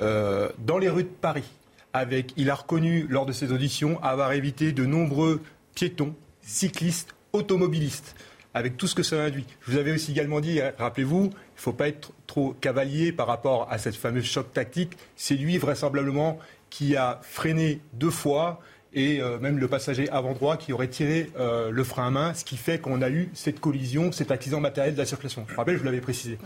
Euh, 0.02 0.50
dans 0.60 0.78
les 0.78 0.90
rues 0.90 1.04
de 1.04 1.10
Paris, 1.10 1.50
avec, 1.94 2.34
il 2.36 2.50
a 2.50 2.56
reconnu 2.56 3.08
lors 3.10 3.26
de 3.26 3.32
ses 3.32 3.52
auditions 3.52 4.02
avoir 4.04 4.34
évité 4.34 4.74
de 4.74 4.86
nombreux 4.86 5.42
piétons, 5.74 6.16
cyclistes, 6.42 7.16
automobilistes 7.34 8.16
avec 8.54 8.76
tout 8.76 8.88
ce 8.88 8.96
que 8.96 9.04
ça 9.04 9.16
induit. 9.22 9.46
Je 9.62 9.72
vous 9.72 9.78
avais 9.78 9.94
aussi 9.94 10.12
également 10.12 10.42
dit, 10.42 10.60
rappelez-vous, 10.78 11.26
il 11.26 11.30
ne 11.30 11.34
faut 11.56 11.72
pas 11.72 11.88
être 11.88 12.12
trop 12.28 12.54
cavalier 12.60 13.14
par 13.14 13.28
rapport 13.28 13.72
à 13.72 13.78
cette 13.78 13.96
fameuse 13.96 14.26
choc 14.26 14.52
tactique. 14.52 14.98
C'est 15.16 15.36
lui, 15.36 15.58
vraisemblablement, 15.58 16.38
qui 16.72 16.96
a 16.96 17.20
freiné 17.22 17.82
deux 17.94 18.10
fois 18.10 18.60
et 18.94 19.22
euh, 19.22 19.38
même 19.40 19.60
le 19.60 19.68
passager 19.68 20.10
avant 20.10 20.34
droit 20.34 20.58
qui 20.58 20.74
aurait 20.74 20.88
tiré 20.88 21.30
euh, 21.38 21.70
le 21.70 21.84
frein 21.84 22.08
à 22.08 22.10
main, 22.10 22.34
ce 22.34 22.44
qui 22.44 22.58
fait 22.58 22.80
qu'on 22.80 23.02
a 23.02 23.10
eu 23.10 23.30
cette 23.34 23.60
collision, 23.60 24.12
cet 24.12 24.32
accident 24.32 24.60
matériel 24.60 24.94
de 24.94 25.00
la 25.00 25.06
circulation. 25.06 25.46
Je 25.48 25.56
rappelle, 25.56 25.76
je 25.76 25.80
vous 25.80 25.86
l'avais 25.86 26.02
précisé. 26.02 26.40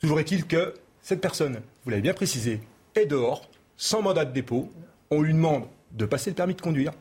Toujours 0.00 0.18
est-il 0.18 0.46
que 0.46 0.74
cette 1.02 1.20
personne, 1.20 1.60
vous 1.84 1.90
l'avez 1.90 2.02
bien 2.02 2.14
précisé, 2.14 2.60
est 2.94 3.06
dehors, 3.06 3.48
sans 3.76 4.02
mandat 4.02 4.24
de 4.24 4.32
dépôt. 4.32 4.70
On 5.10 5.22
lui 5.22 5.32
demande 5.32 5.64
de 5.92 6.04
passer 6.04 6.30
le 6.30 6.36
permis 6.36 6.54
de 6.54 6.60
conduire, 6.60 6.92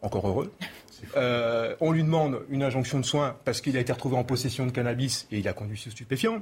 encore 0.00 0.26
heureux. 0.26 0.52
Euh, 1.16 1.74
on 1.80 1.90
lui 1.90 2.02
demande 2.04 2.42
une 2.48 2.62
injonction 2.62 3.00
de 3.00 3.04
soins 3.04 3.36
parce 3.44 3.60
qu'il 3.60 3.76
a 3.76 3.80
été 3.80 3.92
retrouvé 3.92 4.16
en 4.16 4.24
possession 4.24 4.66
de 4.66 4.70
cannabis 4.70 5.26
et 5.32 5.38
il 5.38 5.48
a 5.48 5.52
conduit 5.52 5.78
sous 5.78 5.90
stupéfiant. 5.90 6.38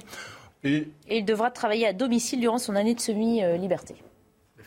et 0.63 0.87
il 1.09 1.25
devra 1.25 1.49
travailler 1.49 1.87
à 1.87 1.93
domicile 1.93 2.39
durant 2.39 2.59
son 2.59 2.75
année 2.75 2.93
de 2.93 2.99
semi-liberté. 2.99 3.95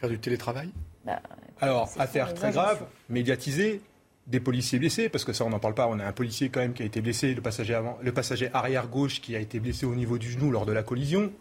Faire 0.05 0.11
du 0.11 0.19
télétravail 0.19 0.69
bah, 1.07 1.23
Alors, 1.63 1.91
affaire 1.99 2.35
très 2.35 2.53
grave, 2.53 2.85
médiatisée, 3.09 3.81
des 4.27 4.39
policiers 4.39 4.79
blessés, 4.79 5.09
parce 5.09 5.25
que 5.25 5.33
ça, 5.33 5.47
on 5.47 5.49
n'en 5.49 5.59
parle 5.59 5.73
pas. 5.73 5.87
On 5.89 5.99
a 5.99 6.05
un 6.05 6.13
policier 6.13 6.51
quand 6.51 6.61
même 6.61 6.75
qui 6.75 6.83
a 6.83 6.85
été 6.85 7.01
blessé, 7.01 7.33
le 7.33 7.41
passager, 7.41 7.73
avant, 7.73 7.97
le 8.03 8.13
passager 8.13 8.51
arrière 8.53 8.89
gauche 8.89 9.23
qui 9.23 9.35
a 9.35 9.39
été 9.39 9.61
blessé 9.61 9.87
au 9.87 9.95
niveau 9.95 10.19
du 10.19 10.31
genou 10.31 10.51
lors 10.51 10.67
de 10.67 10.73
la 10.73 10.83
collision. 10.83 11.33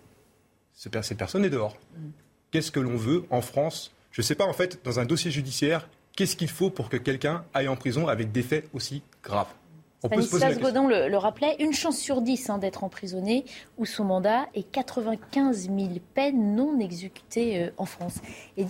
Cette 0.74 0.94
personne 1.18 1.44
est 1.44 1.50
dehors. 1.50 1.76
Mm. 1.98 2.10
Qu'est-ce 2.52 2.72
que 2.72 2.80
l'on 2.80 2.96
veut 2.96 3.26
en 3.32 3.42
France? 3.42 3.92
Je 4.12 4.22
ne 4.22 4.24
sais 4.24 4.36
pas, 4.36 4.46
en 4.46 4.54
fait, 4.54 4.80
dans 4.86 4.98
un 4.98 5.06
dossier 5.06 5.30
judiciaire, 5.30 5.90
qu'est-ce 6.16 6.38
qu'il 6.38 6.50
faut 6.50 6.70
pour 6.70 6.88
que 6.88 6.96
quelqu'un 6.96 7.44
aille 7.54 7.68
en 7.68 7.76
prison 7.76 8.08
avec 8.08 8.32
des 8.32 8.44
faits 8.44 8.70
aussi 8.72 9.04
graves? 9.26 9.52
Stanislas 10.08 10.60
Godin 10.60 10.88
le, 10.88 11.08
le, 11.08 11.18
rappelait, 11.18 11.56
une 11.60 11.74
chance 11.74 11.98
sur 11.98 12.22
dix 12.22 12.50
hein, 12.50 12.58
d'être 12.58 12.84
emprisonné 12.84 13.46
ou 13.78 13.86
sous 13.86 14.04
mandat 14.04 14.48
et 14.54 14.64
95 14.64 15.70
000 15.70 15.76
peines 16.14 16.56
non 16.56 16.80
exécutées 16.80 17.64
euh, 17.64 17.72
en 17.78 17.86
France. 17.86 18.16
Et 18.58 18.66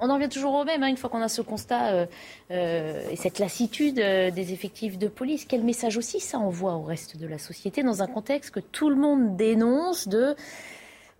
on 0.00 0.10
en 0.10 0.14
revient 0.14 0.28
toujours 0.28 0.54
au 0.54 0.64
même, 0.64 0.82
hein, 0.82 0.86
une 0.86 0.96
fois 0.96 1.10
qu'on 1.10 1.20
a 1.20 1.28
ce 1.28 1.42
constat 1.42 1.92
euh, 1.92 2.06
euh, 2.50 3.10
et 3.10 3.16
cette 3.16 3.38
lassitude 3.38 3.96
des 3.96 4.52
effectifs 4.52 4.96
de 4.96 5.08
police. 5.08 5.44
Quel 5.44 5.64
message 5.64 5.96
aussi 5.96 6.20
ça 6.20 6.38
envoie 6.38 6.74
au 6.74 6.82
reste 6.82 7.16
de 7.16 7.26
la 7.26 7.38
société 7.38 7.82
dans 7.82 8.02
un 8.02 8.06
contexte 8.06 8.50
que 8.52 8.60
tout 8.60 8.88
le 8.88 8.96
monde 8.96 9.36
dénonce 9.36 10.08
de 10.08 10.34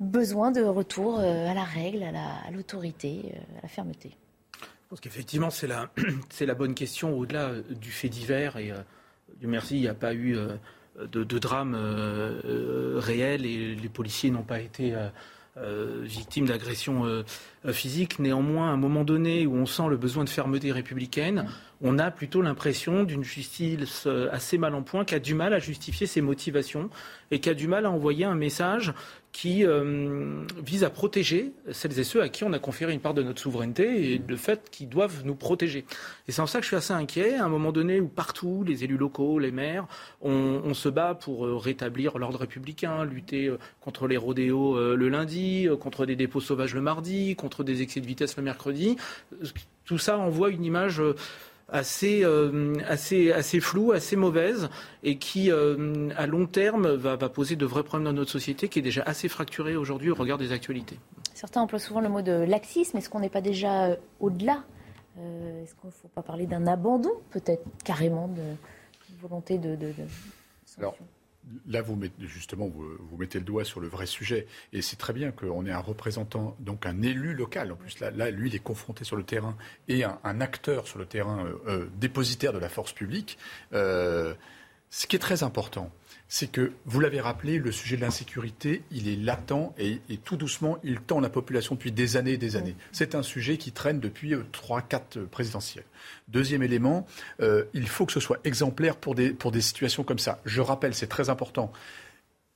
besoin 0.01 0.53
de 0.53 0.63
retour 0.63 1.19
à 1.19 1.55
la 1.55 1.65
règle, 1.65 2.05
à 2.05 2.51
l'autorité, 2.53 3.35
à, 3.59 3.63
la 3.63 3.69
fermeté? 3.69 4.17
Je 4.55 4.91
pense 4.91 5.01
qu'effectivement, 5.01 5.51
c'est 5.51 5.67
la, 5.67 5.91
la 6.41 6.55
bonne 6.55 6.75
question 6.75 7.19
au-delà 7.19 7.51
du 7.69 7.91
fait 7.91 8.09
divers 8.09 8.57
et 8.59 8.73
Dieu 9.41 9.49
merci, 9.49 9.77
il 9.77 9.83
n'y 9.83 9.89
a 9.89 9.95
pas 9.95 10.15
eu 10.15 10.37
euh, 10.37 10.57
de, 11.07 11.39
drame 11.39 11.75
euh, 11.77 12.41
euh, 12.45 12.95
réel 12.99 13.47
et 13.47 13.77
les 13.77 13.89
policiers 13.89 14.31
n'ont 14.31 14.43
pas 14.43 14.61
été 14.61 14.95
victimes 16.05 16.47
d'agressions 16.47 17.25
physiques. 17.73 18.21
Néanmoins, 18.21 18.69
à 18.69 18.73
un 18.73 18.77
moment 18.77 19.03
donné 19.03 19.45
où 19.45 19.57
on 19.57 19.67
sent 19.67 19.89
le 19.91 19.97
besoin 19.97 20.23
de 20.23 20.29
fermeté 20.29 20.71
républicaine, 20.71 21.47
on 21.83 21.99
a 21.99 22.13
plutôt 22.13 22.43
l'impression 22.43 23.03
d'une 23.03 23.25
justice 23.25 24.07
assez 24.31 24.57
mal 24.57 24.77
en 24.77 24.83
point, 24.83 25.05
qui 25.05 25.17
a 25.17 25.19
du 25.19 25.35
mal 25.35 25.53
à 25.53 25.59
justifier 25.59 26.07
ses 26.07 26.21
motivations 26.21 26.91
et 27.33 27.41
qui 27.41 27.51
a 27.51 27.55
du 27.55 27.67
mal 27.67 27.87
à 27.87 27.91
envoyer 27.91 28.25
un 28.25 28.37
message 28.37 28.95
qui 29.33 29.65
euh, 29.65 30.43
vise 30.65 30.85
à 30.85 30.91
protéger 30.91 31.53
celles 31.71 31.99
et 31.99 32.05
ceux 32.05 32.23
à 32.23 32.29
qui 32.29 32.45
on 32.45 32.53
a 32.53 32.59
conféré 32.59 32.93
une 32.93 33.01
part 33.01 33.15
de 33.15 33.23
notre 33.23 33.41
souveraineté 33.41 34.13
et 34.13 34.23
le 34.27 34.37
fait 34.37 34.69
qu'ils 34.71 34.89
doivent 34.89 35.23
nous 35.25 35.35
protéger. 35.35 35.85
Et 36.27 36.33
c'est 36.33 36.41
en 36.41 36.47
ça 36.47 36.59
que 36.59 36.65
je 36.65 36.69
suis 36.69 36.77
assez 36.77 36.93
inquiet, 36.93 37.37
à 37.37 37.45
un 37.45 37.49
moment 37.49 37.71
donné 37.71 38.01
où 38.01 38.09
partout, 38.09 38.65
les 38.67 38.85
élus 38.85 38.97
locaux, 38.97 39.39
les 39.39 39.53
maires, 39.53 39.87
on, 40.23 40.75
se 40.75 40.89
bat 40.89 41.15
pour 41.15 41.47
euh, 41.47 41.57
rétablir 41.57 42.19
l'ordre 42.19 42.41
républicain, 42.41 43.05
lutter 43.05 43.47
euh, 43.47 43.59
contre 43.81 44.07
les 44.07 44.17
rodéos 44.17 44.79
le 44.79 45.09
lundi, 45.09 45.67
contre 45.81 46.07
des 46.07 46.17
dépôts 46.17 46.41
sauvages 46.41 46.75
le 46.75 46.81
mardi, 46.81 47.37
contre 47.37 47.65
des 47.65 47.83
excès 47.83 48.01
de 48.01 48.07
vitesse 48.07 48.37
le 48.37 48.43
mercredi. 48.43 48.97
Tout 49.85 49.99
ça 49.99 50.19
envoie 50.19 50.51
une 50.51 50.65
image 50.65 51.03
assez, 51.69 52.25
euh, 52.25 52.75
assez, 52.87 53.33
assez 53.33 53.61
floue, 53.61 53.93
assez 53.93 54.17
mauvaise, 54.17 54.69
et 55.03 55.19
qui, 55.19 55.51
euh, 55.51 56.09
à 56.17 56.27
long 56.27 56.47
terme, 56.47 56.89
va, 56.89 57.17
va, 57.17 57.29
poser 57.29 57.57
de 57.57 57.67
vrais 57.67 57.83
problèmes 57.83 58.07
dans 58.07 58.19
notre 58.19 58.31
société, 58.31 58.69
qui 58.69 58.79
est 58.79 58.83
déjà 58.83 59.03
assez 59.03 59.29
fracturée 59.29 59.77
aujourd'hui 59.77 60.11
au 60.11 60.15
regard 60.15 60.39
des 60.39 60.53
actualités. 60.53 60.99
Certains 61.35 61.61
emploient 61.61 61.79
souvent 61.79 62.01
le 62.01 62.09
mot 62.09 62.23
de 62.23 62.33
laxisme. 62.33 62.97
Est-ce 62.97 63.09
qu'on 63.09 63.21
n'est 63.21 63.29
pas 63.29 63.41
déjà 63.41 63.87
euh, 63.87 63.97
au-delà? 64.21 64.65
Est-ce 65.17 65.75
qu'il 65.75 65.87
ne 65.87 65.91
faut 65.91 66.09
pas 66.09 66.23
parler 66.23 66.47
d'un 66.47 66.69
abandon, 66.69 67.11
peut-être 67.31 67.65
carrément, 67.85 68.29
de, 68.29 68.43
volonté 69.21 69.59
de, 69.59 69.75
de, 69.75 69.89
de 69.89 70.05
Là, 71.67 71.83
vous 71.83 71.97
mettez, 71.97 72.27
justement, 72.27 72.69
vous, 72.69 73.17
mettez 73.19 73.39
le 73.39 73.45
doigt 73.45 73.65
sur 73.65 73.81
le 73.81 73.89
vrai 73.89 74.07
sujet. 74.07 74.47
Et 74.73 74.83
c'est 74.83 74.97
très 74.97 75.13
bien 75.13 75.31
qu'on 75.31 75.67
ait 75.67 75.73
un 75.73 75.79
représentant, 75.81 76.57
donc 76.61 76.87
un 76.87 77.03
élu 77.03 77.35
local. 77.35 77.73
En 77.73 77.77
plus, 77.77 78.01
là, 78.01 78.31
lui, 78.31 78.49
il 78.49 78.55
est 78.55 78.63
confronté 78.63 79.05
sur 79.05 79.17
le 79.17 79.25
terrain 79.25 79.57
et 79.89 80.05
un, 80.05 80.41
acteur 80.41 80.87
sur 80.87 80.99
le 80.99 81.07
terrain 81.07 81.45
euh, 81.45 81.59
euh, 81.67 81.87
dépositaire 81.97 82.53
de 82.53 82.59
la 82.59 82.69
force 82.69 82.93
publique. 82.93 83.39
Euh, 83.73 84.35
ce 84.91 85.07
qui 85.07 85.17
est 85.17 85.21
très 85.21 85.43
important, 85.43 85.91
c'est 86.29 86.51
que, 86.51 86.73
vous 86.85 87.01
l'avez 87.01 87.21
rappelé, 87.21 87.59
le 87.59 87.73
sujet 87.73 87.97
de 87.97 88.03
l'insécurité, 88.03 88.83
il 88.91 89.09
est 89.09 89.17
latent 89.17 89.75
et, 89.79 90.01
tout 90.25 90.37
doucement, 90.37 90.79
il 90.85 91.01
tend 91.01 91.21
la 91.21 91.31
population 91.31 91.75
depuis 91.75 91.91
des 91.91 92.17
années 92.17 92.33
et 92.33 92.37
des 92.37 92.57
années. 92.57 92.77
C'est 92.93 93.15
un 93.15 93.23
sujet 93.23 93.57
qui 93.57 93.73
traîne 93.73 93.99
depuis 93.99 94.35
3-4 94.35 95.01
euh, 95.17 95.27
présidentielles. 95.27 95.85
Deuxième 96.29 96.63
élément, 96.63 97.07
euh, 97.41 97.65
il 97.73 97.89
faut 97.89 98.05
que 98.05 98.13
ce 98.13 98.21
soit 98.21 98.39
exemplaire 98.45 98.97
pour 98.97 99.15
des, 99.15 99.31
pour 99.31 99.53
des 99.53 99.63
situations 99.63 100.05
comme 100.05 100.19
ça. 100.19 100.41
Je 100.45 100.61
rappelle, 100.61 100.95
c'est 100.95 101.07
très 101.07 101.31
important, 101.31 101.73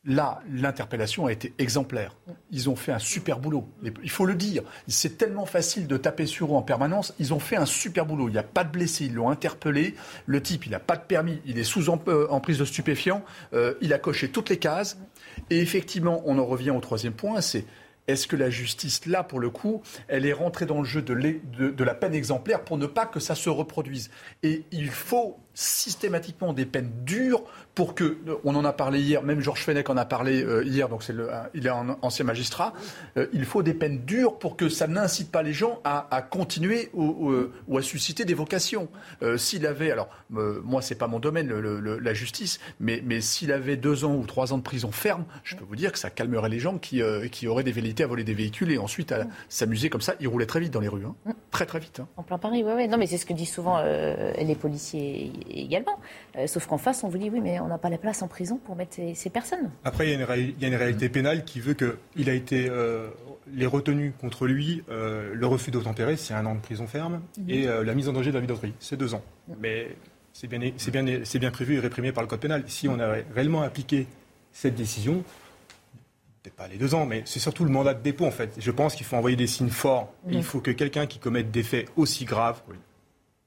Là, 0.05 0.43
l'interpellation 0.51 1.27
a 1.27 1.33
été 1.33 1.55
exemplaire. 1.59 2.17
Ils 2.51 2.69
ont 2.69 2.75
fait 2.75 2.91
un 2.91 2.99
super 2.99 3.39
boulot. 3.39 3.69
Il 4.03 4.11
faut 4.11 4.27
le 4.27 4.35
dire. 4.35 4.65
C'est 4.89 5.17
tellement 5.17 5.47
facile 5.47 5.87
de 5.87 5.97
taper 5.97 6.27
sur 6.27 6.53
eux 6.53 6.57
en 6.57 6.63
permanence. 6.63 7.15
Ils 7.21 7.33
ont 7.33 7.39
fait 7.39 7.55
un 7.55 7.67
super 7.67 8.05
boulot. 8.05 8.29
Il 8.29 8.33
n'y 8.33 8.39
a 8.39 8.43
pas 8.43 8.65
de 8.65 8.73
blessés. 8.73 9.05
Ils 9.05 9.15
l'ont 9.15 9.31
interpellé. 9.31 9.95
Le 10.27 10.43
type, 10.43 10.67
il 10.67 10.73
n'a 10.73 10.81
pas 10.81 10.97
de 10.97 11.03
permis. 11.03 11.41
Il 11.47 11.57
est 11.57 11.65
sous 11.65 11.89
euh, 11.89 12.27
emprise 12.31 12.59
de 12.59 12.65
stupéfiants. 12.65 13.25
Euh, 13.53 13.75
il 13.81 13.93
a 13.93 13.99
coché 13.99 14.29
toutes 14.29 14.51
les 14.51 14.59
cases. 14.59 14.99
Et 15.51 15.61
effectivement, 15.61 16.21
on 16.27 16.37
en 16.39 16.47
revient 16.47 16.71
au 16.71 16.81
troisième 16.81 17.15
point. 17.15 17.41
C'est 17.41 17.65
est-ce 18.09 18.27
que 18.27 18.35
la 18.35 18.51
justice, 18.51 19.07
là, 19.07 19.23
pour 19.23 19.39
le 19.39 19.51
coup, 19.51 19.83
elle 20.09 20.27
est 20.27 20.33
rentrée 20.33 20.67
dans 20.67 20.79
le 20.79 20.85
jeu 20.85 21.03
de, 21.03 21.85
la 21.85 21.95
peine 21.95 22.15
exemplaire 22.15 22.65
pour 22.65 22.77
ne 22.77 22.87
pas 22.87 23.07
que 23.07 23.21
ça 23.21 23.37
se 23.37 23.49
reproduise? 23.49 24.11
Et 24.43 24.65
il 24.73 24.91
faut 24.91 25.39
systématiquement 25.55 26.53
des 26.53 26.67
peines 26.67 26.91
dures 27.05 27.45
pour 27.75 27.95
que, 27.95 28.19
on 28.45 28.55
en 28.55 28.65
a 28.65 28.73
parlé 28.73 29.01
hier, 29.01 29.23
même 29.23 29.41
Georges 29.41 29.65
Fenech 29.65 29.89
en 29.89 29.97
a 29.97 30.05
parlé 30.05 30.43
euh, 30.45 30.65
hier, 30.65 30.89
donc 30.89 31.03
c'est 31.03 31.13
le, 31.13 31.31
il 31.55 31.67
est 31.67 31.71
un 31.71 31.97
ancien 32.03 32.25
magistrat, 32.25 32.75
euh, 33.17 33.27
il 33.33 33.45
faut 33.45 33.63
des 33.63 33.73
peines 33.73 34.05
dures 34.05 34.39
pour 34.39 34.57
que 34.57 34.69
ça 34.69 34.87
n'incite 34.87 35.31
pas 35.31 35.43
les 35.43 35.53
gens 35.53 35.81
à, 35.85 36.23
continuer 36.23 36.91
ou, 36.93 37.77
à 37.77 37.83
susciter 37.83 38.25
des 38.25 38.35
vocations. 38.35 38.89
Euh, 39.23 39.39
s'il 39.39 39.67
avait, 39.67 39.91
alors 39.91 40.09
moi 40.31 40.83
c'est 40.83 40.95
pas 40.95 41.07
mon 41.07 41.19
domaine, 41.19 41.51
la 41.51 42.15
justice, 42.15 42.61
mais, 42.81 43.03
mais 43.05 43.21
s'il 43.21 43.53
avait 43.53 43.77
deux 43.77 44.05
ans 44.05 44.15
ou 44.15 44.27
trois 44.27 44.53
ans 44.53 44.59
de 44.59 44.63
prison 44.63 44.93
ferme, 44.93 45.25
je 45.45 45.57
peux 45.57 45.65
vous 45.65 45.77
dire 45.77 45.93
que 45.93 45.99
ça 45.99 46.11
calmerait 46.11 46.49
les 46.49 46.59
gens 46.59 46.79
qui, 46.79 47.01
qui 47.31 47.49
auraient 47.49 47.65
des 47.65 47.73
velléités 47.73 48.05
à 48.05 48.07
voler 48.07 48.25
des 48.25 48.35
véhicules 48.35 48.71
et 48.71 48.79
ensuite 48.79 49.13
à 49.13 49.27
s'amuser 49.49 49.89
comme 49.89 50.01
ça. 50.01 50.15
Il 50.21 50.29
roulait 50.29 50.47
très 50.47 50.61
vite 50.61 50.73
dans 50.73 50.81
les 50.81 50.89
rues, 50.89 51.05
hein. 51.07 51.15
Très 51.51 51.67
très 51.67 51.81
vite. 51.81 52.01
Hein. 52.01 52.09
En 52.17 52.23
plein 52.23 52.39
Paris, 52.39 52.63
oui, 52.65 52.73
oui. 52.75 52.89
Non 52.89 52.99
mais 52.99 53.07
c'est 53.07 53.19
ce 53.19 53.27
que 53.27 53.33
disent 53.33 53.53
souvent 53.53 53.83
les 53.83 54.55
policiers 54.55 55.33
également. 55.51 55.99
sauf 56.47 56.67
qu'en 56.67 56.79
face 56.79 57.05
on 57.05 57.09
vous 57.09 57.19
dit 57.19 57.31
oui 57.31 57.41
mais 57.41 57.61
on 57.61 57.69
n'a 57.69 57.79
pas 57.79 57.91
la 57.91 57.99
place 57.99 58.23
en 58.23 58.29
prison 58.29 58.59
pour 58.65 58.77
mettre 58.77 58.97
ces, 59.15 59.31
personnes. 59.31 59.71
Après, 59.85 60.07
il 60.07 60.11
y, 60.11 60.15
a 60.15 60.37
une, 60.37 60.55
une 60.61 60.75
réalité 60.75 61.09
pénale 61.09 61.45
qui 61.45 61.61
veut 61.61 61.75
qu'il 61.75 62.29
a 62.29 62.35
été. 62.35 62.69
Euh, 62.69 63.09
les 63.55 63.67
retenues 63.67 64.13
contre 64.21 64.47
lui, 64.47 64.83
euh, 64.89 65.33
le 65.35 65.47
refus 65.47 65.71
d'obtempérer, 65.71 66.17
c'est 66.17 66.35
un 66.35 66.47
an 66.47 66.55
de 66.55 66.61
prison 66.61 66.87
ferme, 66.87 67.21
mhm. 67.39 67.51
et 67.51 67.69
euh, 67.69 67.85
la 67.85 67.95
mise 67.95 68.09
en 68.09 68.13
danger 68.13 68.31
de 68.31 68.35
la 68.35 68.41
vie 68.41 68.47
d'autrui, 68.47 68.75
c'est 68.79 68.97
deux 68.97 69.15
ans. 69.15 69.23
Mhm. 69.49 69.57
Mais 69.61 69.97
c'est 70.33 70.47
bien, 70.47 70.59
bien, 70.59 71.03
bien 71.03 71.51
prévu 71.51 71.77
et 71.77 71.81
réprimé 71.81 72.13
par 72.13 72.23
le 72.23 72.29
code 72.29 72.41
pénal. 72.41 72.65
Si 72.67 72.89
on 72.89 72.99
avait 72.99 73.27
réellement 73.35 73.63
appliqué 73.63 74.07
cette 74.53 74.75
décision, 74.75 75.25
peut-être 76.43 76.57
pas 76.57 76.69
les 76.69 76.79
deux 76.79 76.95
ans, 76.95 77.05
mais 77.05 77.23
c'est 77.27 77.41
surtout 77.41 77.65
le 77.65 77.71
mandat 77.71 77.95
de 77.95 78.03
dépôt 78.03 78.25
en 78.25 78.31
fait. 78.31 78.55
Je 78.59 78.71
pense 78.71 78.95
qu'il 78.95 79.05
faut 79.05 79.17
envoyer 79.17 79.37
des 79.37 79.47
signes 79.47 79.69
forts. 79.69 80.13
Il 80.31 80.43
faut 80.43 80.61
que 80.61 80.71
quelqu'un 80.71 81.07
qui 81.07 81.19
commette 81.19 81.51
des 81.51 81.63
faits 81.63 81.89
aussi 81.97 82.25
graves 82.25 82.63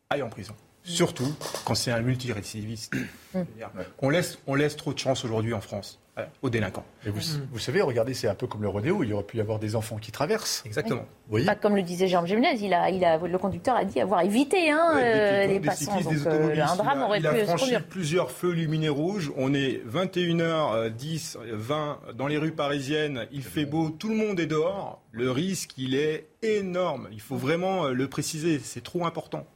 aille 0.09 0.21
en 0.21 0.29
prison. 0.29 0.53
Surtout 0.85 1.33
quand 1.65 1.75
c'est 1.75 1.91
un 1.91 2.01
multirécidiviste. 2.01 2.93
Mmh. 3.33 3.39
On, 3.99 4.09
laisse, 4.09 4.37
on 4.47 4.55
laisse 4.55 4.77
trop 4.77 4.93
de 4.93 4.99
chance 4.99 5.25
aujourd'hui 5.25 5.53
en 5.53 5.61
France 5.61 5.99
euh, 6.17 6.25
aux 6.43 6.49
délinquants. 6.49 6.85
Et 7.05 7.09
vous, 7.09 7.19
mmh. 7.19 7.47
vous, 7.51 7.59
savez, 7.59 7.81
regardez, 7.81 8.13
c'est 8.13 8.27
un 8.27 8.35
peu 8.35 8.45
comme 8.47 8.61
le 8.61 8.69
rodéo, 8.69 9.03
il 9.03 9.09
y 9.09 9.13
aurait 9.13 9.23
pu 9.23 9.37
y 9.37 9.41
avoir 9.41 9.59
des 9.59 9.75
enfants 9.75 9.97
qui 9.97 10.11
traversent. 10.11 10.63
Exactement. 10.65 11.05
Pas 11.45 11.55
comme 11.55 11.75
le 11.75 11.81
disait 11.81 12.07
Jean 12.07 12.25
Gémenez, 12.25 12.57
il 12.61 12.73
a, 12.73 12.89
il 12.91 13.03
a, 13.03 13.17
le 13.17 13.37
conducteur 13.37 13.75
a 13.75 13.83
dit 13.83 13.99
avoir 13.99 14.21
évité 14.21 14.69
hein, 14.69 14.93
euh, 14.95 15.47
les 15.47 15.59
passants. 15.59 15.99
Donc, 15.99 16.13
euh, 16.27 16.55
un 16.61 16.75
drame 16.75 17.01
aurait 17.01 17.19
il 17.19 17.27
a, 17.27 17.31
pu 17.31 17.39
il 17.39 17.41
a 17.41 17.45
franchi 17.45 17.75
plusieurs 17.89 18.31
feux 18.31 18.51
lumineux 18.51 18.91
rouges. 18.91 19.31
On 19.35 19.53
est 19.53 19.81
21h10, 19.91 21.37
20 21.51 21.99
dans 22.13 22.27
les 22.27 22.37
rues 22.37 22.53
parisiennes. 22.53 23.27
Il 23.31 23.43
fait 23.43 23.65
beau, 23.65 23.89
tout 23.89 24.09
le 24.09 24.15
monde 24.15 24.39
est 24.39 24.45
dehors. 24.45 25.01
Le 25.11 25.31
risque, 25.31 25.71
il 25.77 25.95
est 25.95 26.27
énorme. 26.43 27.09
Il 27.11 27.21
faut 27.21 27.37
vraiment 27.37 27.87
le 27.87 28.07
préciser, 28.07 28.59
c'est 28.59 28.83
trop 28.83 29.05
important. 29.05 29.47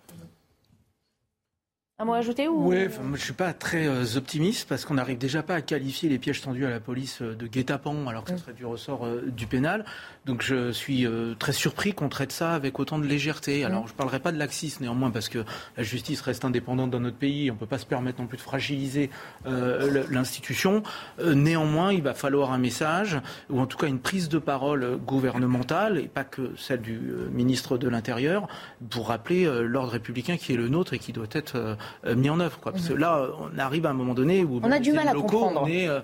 Un 2.01 2.05
mot 2.05 2.13
ajouté 2.13 2.47
ou 2.47 2.69
Oui, 2.69 2.87
je 2.89 3.01
ne 3.01 3.17
suis 3.17 3.33
pas 3.33 3.51
très 3.51 3.85
euh, 3.85 4.05
optimiste 4.15 4.69
parce 4.69 4.85
qu'on 4.85 4.93
n'arrive 4.93 5.17
déjà 5.17 5.43
pas 5.43 5.55
à 5.55 5.61
qualifier 5.61 6.07
les 6.07 6.17
pièges 6.17 6.39
tendus 6.39 6.65
à 6.65 6.69
la 6.69 6.79
police 6.79 7.21
euh, 7.21 7.35
de 7.35 7.45
guet-apens 7.45 8.07
alors 8.07 8.23
que 8.23 8.31
ce 8.31 8.37
serait 8.37 8.53
du 8.53 8.65
ressort 8.65 9.05
euh, 9.05 9.25
du 9.27 9.47
pénal. 9.47 9.83
Donc 10.29 10.41
je 10.41 10.71
suis 10.71 11.07
très 11.39 11.51
surpris 11.51 11.93
qu'on 11.93 12.09
traite 12.09 12.31
ça 12.31 12.53
avec 12.53 12.79
autant 12.79 12.99
de 12.99 13.05
légèreté. 13.05 13.65
Alors 13.65 13.87
je 13.87 13.93
ne 13.93 13.97
parlerai 13.97 14.19
pas 14.19 14.31
de 14.31 14.37
laxisme 14.37 14.83
néanmoins 14.83 15.11
parce 15.11 15.27
que 15.27 15.39
la 15.75 15.83
justice 15.83 16.21
reste 16.21 16.45
indépendante 16.45 16.91
dans 16.91 16.99
notre 16.99 17.17
pays. 17.17 17.49
On 17.51 17.55
ne 17.55 17.59
peut 17.59 17.65
pas 17.65 17.79
se 17.79 17.85
permettre 17.85 18.21
non 18.21 18.27
plus 18.27 18.37
de 18.37 18.41
fragiliser 18.41 19.09
l'institution. 19.45 20.83
néanmoins, 21.23 21.91
il 21.91 22.03
va 22.03 22.13
falloir 22.13 22.51
un 22.51 22.57
message 22.57 23.19
ou 23.49 23.59
en 23.59 23.65
tout 23.65 23.77
cas 23.77 23.87
une 23.87 23.99
prise 23.99 24.29
de 24.29 24.39
parole 24.39 24.97
gouvernementale 24.97 25.97
et 25.97 26.07
pas 26.07 26.23
que 26.23 26.53
celle 26.57 26.81
du 26.81 26.99
ministre 27.31 27.77
de 27.77 27.89
l'Intérieur 27.89 28.47
pour 28.89 29.07
rappeler 29.07 29.49
l'ordre 29.63 29.91
républicain 29.91 30.37
qui 30.37 30.53
est 30.53 30.57
le 30.57 30.69
nôtre 30.69 30.93
et 30.93 30.99
qui 30.99 31.11
doit 31.11 31.27
être 31.31 31.57
euh, 32.05 32.15
mis 32.15 32.29
en 32.29 32.39
œuvre. 32.39 32.59
Quoi. 32.59 32.71
Parce 32.71 32.87
que 32.87 32.93
là, 32.93 33.27
on 33.39 33.57
arrive 33.57 33.85
à 33.85 33.89
un 33.89 33.93
moment 33.93 34.13
donné 34.13 34.43
où 34.43 34.59
on 34.63 34.71
a 34.71 34.79
du 34.79 34.93
mal 34.93 35.07
à 35.07 35.13
comprendre. 35.13 35.61
On 35.63 35.67
est, 35.67 35.87
euh, 35.87 35.99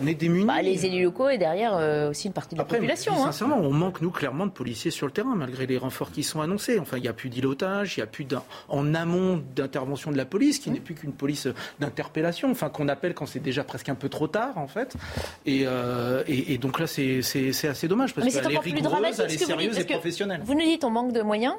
on 0.00 0.06
est 0.06 0.14
démunis. 0.14 0.44
Bah, 0.46 0.62
les 0.62 0.86
élus 0.86 1.04
locaux 1.04 1.28
et 1.28 1.38
derrière 1.38 1.76
euh, 1.76 2.10
aussi 2.10 2.26
une 2.26 2.32
partie 2.32 2.54
de 2.54 2.60
la 2.60 2.64
population. 2.64 3.12
Hein. 3.14 3.26
Sincèrement, 3.26 3.58
on 3.58 3.72
manque 3.72 4.00
nous 4.00 4.10
clairement 4.10 4.46
de 4.46 4.50
policiers 4.50 4.90
sur 4.90 5.06
le 5.06 5.12
terrain 5.12 5.34
malgré 5.34 5.66
les 5.66 5.78
renforts 5.78 6.10
qui 6.10 6.22
sont 6.22 6.40
annoncés. 6.40 6.78
Enfin, 6.78 6.96
il 6.96 7.02
n'y 7.02 7.08
a 7.08 7.12
plus 7.12 7.28
d'îlotage, 7.28 7.96
il 7.96 8.00
n'y 8.00 8.04
a 8.04 8.06
plus 8.06 8.26
en 8.68 8.94
amont 8.94 9.42
d'intervention 9.54 10.10
de 10.10 10.16
la 10.16 10.24
police 10.24 10.58
qui 10.58 10.70
n'est 10.70 10.80
plus 10.80 10.94
qu'une 10.94 11.12
police 11.12 11.48
d'interpellation, 11.80 12.50
enfin 12.50 12.68
qu'on 12.68 12.88
appelle 12.88 13.14
quand 13.14 13.26
c'est 13.26 13.40
déjà 13.40 13.64
presque 13.64 13.88
un 13.88 13.94
peu 13.94 14.08
trop 14.08 14.28
tard 14.28 14.56
en 14.58 14.68
fait. 14.68 14.94
Et, 15.44 15.66
et, 16.26 16.58
donc 16.58 16.80
là, 16.80 16.86
c'est 16.86 17.20
assez 17.68 17.88
dommage 17.88 18.14
parce 18.14 18.26
qu'elle 18.32 18.52
est 18.52 18.58
rigoureuse, 18.58 19.20
elle 19.20 19.32
est 19.32 19.38
sérieuse 19.38 19.78
et 19.78 19.84
professionnelle. 19.84 20.40
Vous 20.44 20.54
nous 20.54 20.64
dites 20.64 20.84
on 20.84 20.90
manque 20.90 21.12
de 21.12 21.22
moyens 21.22 21.54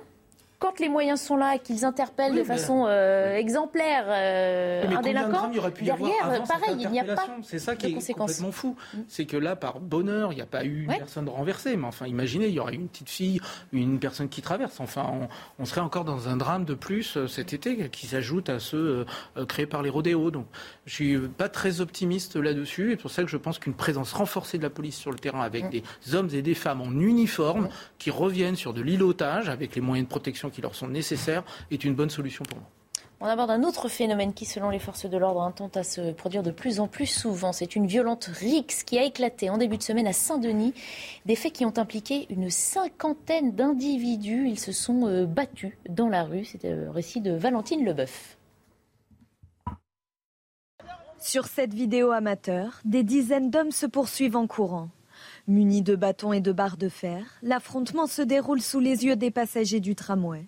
quand 0.59 0.79
les 0.79 0.89
moyens 0.89 1.21
sont 1.21 1.37
là 1.37 1.55
et 1.55 1.59
qu'ils 1.59 1.85
interpellent 1.85 2.33
de 2.33 2.43
façon 2.43 2.85
euh, 2.87 3.35
exemplaire 3.35 4.05
euh, 4.07 4.87
un 4.87 5.01
délinquant, 5.01 5.49
derrière, 5.49 6.43
pareil, 6.47 6.77
il 6.79 6.89
n'y 6.89 6.99
a 6.99 7.03
pas 7.03 7.27
C'est 7.43 7.59
ça 7.59 7.75
qui 7.75 7.87
est 7.87 7.93
complètement 7.93 8.51
fou. 8.51 8.75
Mm. 8.93 8.97
C'est 9.07 9.25
que 9.25 9.37
là, 9.37 9.55
par 9.55 9.79
bonheur, 9.79 10.33
il 10.33 10.35
n'y 10.35 10.41
a 10.41 10.47
pas 10.47 10.65
eu 10.65 10.85
une 10.85 10.97
personne 10.97 11.29
renversée. 11.29 11.77
Mais 11.77 11.85
enfin, 11.85 12.07
imaginez, 12.07 12.47
il 12.47 12.55
y 12.55 12.59
aurait 12.59 12.73
une 12.73 12.87
petite 12.87 13.09
fille, 13.09 13.39
une 13.71 13.99
personne 13.99 14.29
qui 14.29 14.41
traverse. 14.41 14.79
Enfin, 14.79 15.29
on, 15.59 15.65
serait 15.65 15.81
encore 15.81 16.05
dans 16.05 16.27
un 16.27 16.37
drame 16.37 16.65
de 16.65 16.73
plus 16.73 17.17
euh, 17.17 17.27
cet 17.27 17.53
été 17.53 17.89
qui 17.89 18.07
s'ajoute 18.07 18.49
à 18.49 18.59
ceux 18.59 19.05
créés 19.47 19.67
par 19.67 19.83
les 19.83 19.89
rodéos. 19.89 20.31
Donc, 20.31 20.47
je 20.85 20.93
suis 20.93 21.17
pas 21.19 21.49
très 21.49 21.81
optimiste 21.81 22.35
là-dessus. 22.35 22.93
Et 22.93 22.95
pour 22.95 23.11
ça 23.11 23.23
que 23.23 23.29
je 23.29 23.37
pense 23.37 23.59
qu'une 23.59 23.75
présence 23.75 24.13
renforcée 24.13 24.57
de 24.57 24.63
la 24.63 24.69
police 24.71 24.97
sur 24.97 25.11
le 25.11 25.19
terrain 25.19 25.41
avec 25.41 25.69
des 25.69 25.83
hommes 26.15 26.29
et 26.33 26.41
des 26.41 26.55
femmes 26.55 26.81
en 26.81 26.91
uniforme 26.91 27.69
qui 27.99 28.09
reviennent 28.09 28.55
sur 28.55 28.73
de 28.73 28.81
l'îlotage 28.81 29.49
avec 29.49 29.75
les 29.75 29.81
moyens 29.81 30.07
de 30.07 30.09
protection 30.09 30.46
qui 30.49 30.61
leur 30.61 30.75
sont 30.75 30.87
nécessaires 30.87 31.43
est 31.71 31.83
une 31.83 31.95
bonne 31.95 32.09
solution 32.09 32.43
pour 32.45 32.59
moi. 32.59 32.67
On 33.19 33.25
aborde 33.25 33.49
un 33.49 33.63
autre 33.63 33.89
phénomène 33.89 34.33
qui, 34.33 34.45
selon 34.45 34.69
les 34.69 34.77
forces 34.77 35.07
de 35.07 35.17
l'ordre, 35.17 35.51
tente 35.55 35.75
à 35.75 35.83
se 35.83 36.11
produire 36.11 36.43
de 36.43 36.51
plus 36.51 36.79
en 36.79 36.87
plus 36.87 37.07
souvent. 37.07 37.51
C'est 37.51 37.75
une 37.75 37.87
violente 37.87 38.25
rixe 38.25 38.83
qui 38.83 38.99
a 38.99 39.03
éclaté 39.03 39.49
en 39.49 39.57
début 39.57 39.77
de 39.77 39.83
semaine 39.83 40.05
à 40.05 40.13
Saint-Denis. 40.13 40.75
Des 41.25 41.35
faits 41.35 41.53
qui 41.53 41.65
ont 41.65 41.73
impliqué 41.77 42.27
une 42.29 42.51
cinquantaine 42.51 43.53
d'individus. 43.53 44.47
Ils 44.47 44.59
se 44.59 44.71
sont 44.71 45.07
euh, 45.07 45.25
battus 45.25 45.73
dans 45.89 46.09
la 46.09 46.25
rue. 46.25 46.45
C'est 46.45 46.63
le 46.63 46.91
récit 46.91 47.19
de 47.19 47.31
Valentine 47.31 47.83
Leboeuf. 47.83 48.37
Sur 51.17 51.47
cette 51.47 51.73
vidéo 51.73 52.11
amateur, 52.11 52.79
des 52.85 53.01
dizaines 53.01 53.49
d'hommes 53.49 53.71
se 53.71 53.87
poursuivent 53.87 54.35
en 54.35 54.45
courant. 54.45 54.89
Munis 55.49 55.81
de 55.81 55.95
bâtons 55.95 56.33
et 56.33 56.41
de 56.41 56.51
barres 56.51 56.75
de 56.75 56.89
fer, 56.89 57.23
l'affrontement 57.41 58.05
se 58.05 58.21
déroule 58.21 58.59
sous 58.59 58.81
les 58.81 59.05
yeux 59.05 59.15
des 59.15 59.31
passagers 59.31 59.79
du 59.79 59.95
tramway. 59.95 60.43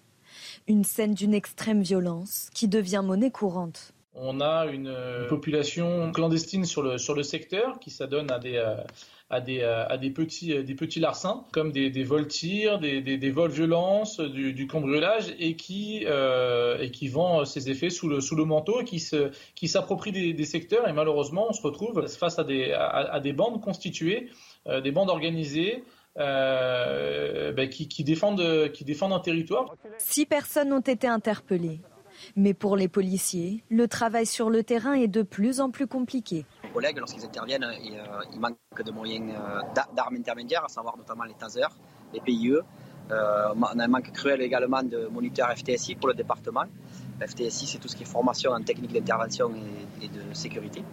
Une 0.67 0.83
scène 0.83 1.13
d'une 1.13 1.33
extrême 1.33 1.81
violence 1.81 2.49
qui 2.53 2.67
devient 2.67 3.01
monnaie 3.01 3.31
courante. 3.31 3.93
On 4.13 4.41
a 4.41 4.65
une, 4.65 4.93
population 5.29 6.11
clandestine 6.11 6.65
sur 6.65 6.81
le, 6.81 6.97
sur 6.97 7.15
le 7.15 7.23
secteur 7.23 7.79
qui 7.79 7.91
s'adonne 7.91 8.29
à 8.29 8.39
des, 8.39 8.57
euh, 8.57 8.75
à 9.29 9.39
des, 9.39 9.61
euh, 9.61 9.87
à 9.87 9.97
des, 9.97 10.09
petits, 10.09 10.51
euh, 10.51 10.63
des 10.63 10.75
petits 10.75 10.99
larcins, 10.99 11.45
comme 11.53 11.71
des, 11.71 11.89
des 11.89 12.03
vols 12.03 12.27
tirs, 12.27 12.77
des, 12.79 12.99
des, 12.99 13.17
des 13.17 13.31
vols 13.31 13.51
violences, 13.51 14.19
du, 14.19 14.51
du 14.51 14.67
cambriolage, 14.67 15.33
et 15.39 15.55
qui, 15.55 16.03
et 16.03 16.91
qui 16.91 17.07
vend 17.07 17.45
ses 17.45 17.69
effets 17.69 17.89
sous 17.89 18.09
le, 18.09 18.19
sous 18.19 18.35
le 18.35 18.43
manteau, 18.43 18.81
et 18.81 18.83
qui, 18.83 18.99
se, 18.99 19.31
qui 19.55 19.69
s'approprient 19.69 20.11
des, 20.11 20.33
des 20.33 20.45
secteurs. 20.45 20.89
Et 20.89 20.93
malheureusement, 20.93 21.47
on 21.49 21.53
se 21.53 21.61
retrouve 21.61 22.05
face 22.07 22.37
à 22.37 22.43
des, 22.43 22.73
à 22.73 23.21
des 23.21 23.31
bandes 23.31 23.61
constituées 23.61 24.27
euh, 24.27 24.48
des 24.83 24.91
bandes 24.91 25.09
organisées 25.09 25.83
euh, 26.17 27.53
ben, 27.53 27.69
qui, 27.69 28.03
défendent, 28.03 28.71
qui 28.73 28.83
défendent 28.83 29.13
un 29.13 29.19
territoire. 29.19 29.75
Six 29.99 30.25
personnes 30.25 30.73
ont 30.73 30.81
été 30.81 31.07
interpellées. 31.07 31.79
Mais 32.35 32.53
pour 32.53 32.75
les 32.75 32.89
policiers, 32.89 33.63
le 33.69 33.87
travail 33.87 34.25
sur 34.25 34.49
le 34.49 34.63
terrain 34.63 34.93
est 34.93 35.07
de 35.07 35.21
plus 35.21 35.61
en 35.61 35.69
plus 35.69 35.87
compliqué. 35.87 36.45
Les 36.63 36.69
collègues, 36.71 36.97
lorsqu'ils 36.97 37.23
interviennent, 37.23 37.65
il, 37.81 37.93
euh, 37.93 38.37
manque 38.37 38.57
de 38.83 38.91
moyens 38.91 39.33
d'armes 39.95 40.15
intermédiaires, 40.17 40.65
à 40.65 40.67
savoir 40.67 40.97
notamment 40.97 41.23
les 41.23 41.35
tasers, 41.35 41.77
les 42.13 42.19
PIE. 42.19 42.57
on 43.09 43.13
a 43.13 43.83
un 43.83 43.87
manque 43.87 44.11
cruel 44.11 44.41
également 44.41 44.83
de 44.83 45.07
moniteurs 45.07 45.49
FTSI 45.55 45.95
pour 45.95 46.09
le 46.09 46.15
département. 46.15 46.65
FTSI, 47.25 47.67
c'est 47.67 47.77
tout 47.77 47.87
ce 47.87 47.95
qui 47.95 48.03
est 48.03 48.05
formation 48.05 48.51
en 48.51 48.61
technique 48.61 48.91
d'intervention 48.91 49.51
et, 50.01 50.07
de 50.07 50.33
sécurité. 50.33 50.83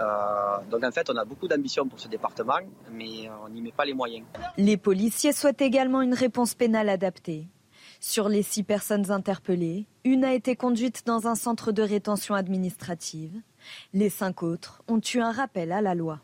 Euh, 0.00 0.58
donc 0.70 0.84
en 0.84 0.90
fait, 0.90 1.08
on 1.10 1.16
a 1.16 1.24
beaucoup 1.24 1.48
d'ambition 1.48 1.86
pour 1.86 2.00
ce 2.00 2.08
département, 2.08 2.60
mais 2.90 3.28
on 3.44 3.48
n'y 3.48 3.60
met 3.60 3.72
pas 3.72 3.84
les 3.84 3.94
moyens. 3.94 4.24
Les 4.56 4.76
policiers 4.76 5.32
souhaitent 5.32 5.62
également 5.62 6.02
une 6.02 6.14
réponse 6.14 6.54
pénale 6.54 6.88
adaptée. 6.88 7.48
Sur 8.00 8.28
les 8.28 8.42
six 8.42 8.64
personnes 8.64 9.12
interpellées, 9.12 9.86
une 10.04 10.24
a 10.24 10.34
été 10.34 10.56
conduite 10.56 11.02
dans 11.06 11.28
un 11.28 11.36
centre 11.36 11.70
de 11.70 11.82
rétention 11.82 12.34
administrative. 12.34 13.40
Les 13.92 14.10
cinq 14.10 14.42
autres 14.42 14.82
ont 14.88 15.00
eu 15.14 15.20
un 15.20 15.30
rappel 15.30 15.70
à 15.70 15.80
la 15.80 15.94
loi. 15.94 16.18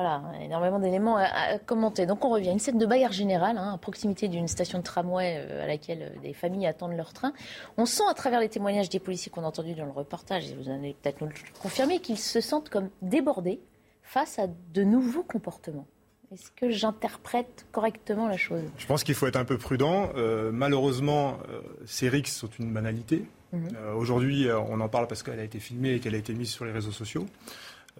Voilà, 0.00 0.22
énormément 0.42 0.78
d'éléments 0.78 1.16
à, 1.18 1.58
commenter. 1.58 2.06
Donc 2.06 2.24
on 2.24 2.30
revient. 2.30 2.50
Une 2.50 2.58
scène 2.58 2.78
de 2.78 2.86
bagarre 2.86 3.12
générale 3.12 3.58
hein, 3.58 3.74
à 3.74 3.78
proximité 3.78 4.28
d'une 4.28 4.48
station 4.48 4.78
de 4.78 4.82
tramway 4.82 5.36
euh, 5.36 5.64
à 5.64 5.66
laquelle 5.66 6.14
euh, 6.14 6.20
des 6.22 6.32
familles 6.32 6.66
attendent 6.66 6.96
leur 6.96 7.12
train. 7.12 7.32
On 7.76 7.84
sent 7.84 8.04
à 8.10 8.14
travers 8.14 8.40
les 8.40 8.48
témoignages 8.48 8.88
des 8.88 8.98
policiers 8.98 9.30
qu'on 9.30 9.44
a 9.44 9.46
entendus 9.46 9.74
dans 9.74 9.84
le 9.84 9.90
reportage, 9.90 10.50
et 10.50 10.54
vous 10.54 10.70
allez 10.70 10.96
peut-être 11.02 11.20
nous 11.20 11.28
le 11.28 11.34
confirmer, 11.60 12.00
qu'ils 12.00 12.18
se 12.18 12.40
sentent 12.40 12.70
comme 12.70 12.88
débordés 13.02 13.60
face 14.02 14.38
à 14.38 14.46
de 14.46 14.82
nouveaux 14.82 15.22
comportements. 15.22 15.86
Est-ce 16.32 16.52
que 16.52 16.70
j'interprète 16.70 17.66
correctement 17.72 18.28
la 18.28 18.36
chose? 18.36 18.62
Je 18.78 18.86
pense 18.86 19.02
qu'il 19.02 19.16
faut 19.16 19.26
être 19.26 19.36
un 19.36 19.44
peu 19.44 19.58
prudent. 19.58 20.10
Euh, 20.16 20.52
malheureusement, 20.52 21.38
euh, 21.50 21.60
ces 21.86 22.08
rixes 22.08 22.36
sont 22.36 22.48
une 22.60 22.72
banalité. 22.72 23.24
Mhm. 23.52 23.68
Euh, 23.74 23.94
aujourd'hui, 23.94 24.48
on 24.68 24.80
en 24.80 24.88
parle 24.88 25.08
parce 25.08 25.24
qu'elle 25.24 25.40
a 25.40 25.44
été 25.44 25.58
filmée 25.58 25.94
et 25.94 26.00
qu'elle 26.00 26.14
a 26.14 26.18
été 26.18 26.32
mise 26.32 26.50
sur 26.50 26.64
les 26.64 26.72
réseaux 26.72 26.92
sociaux. 26.92 27.26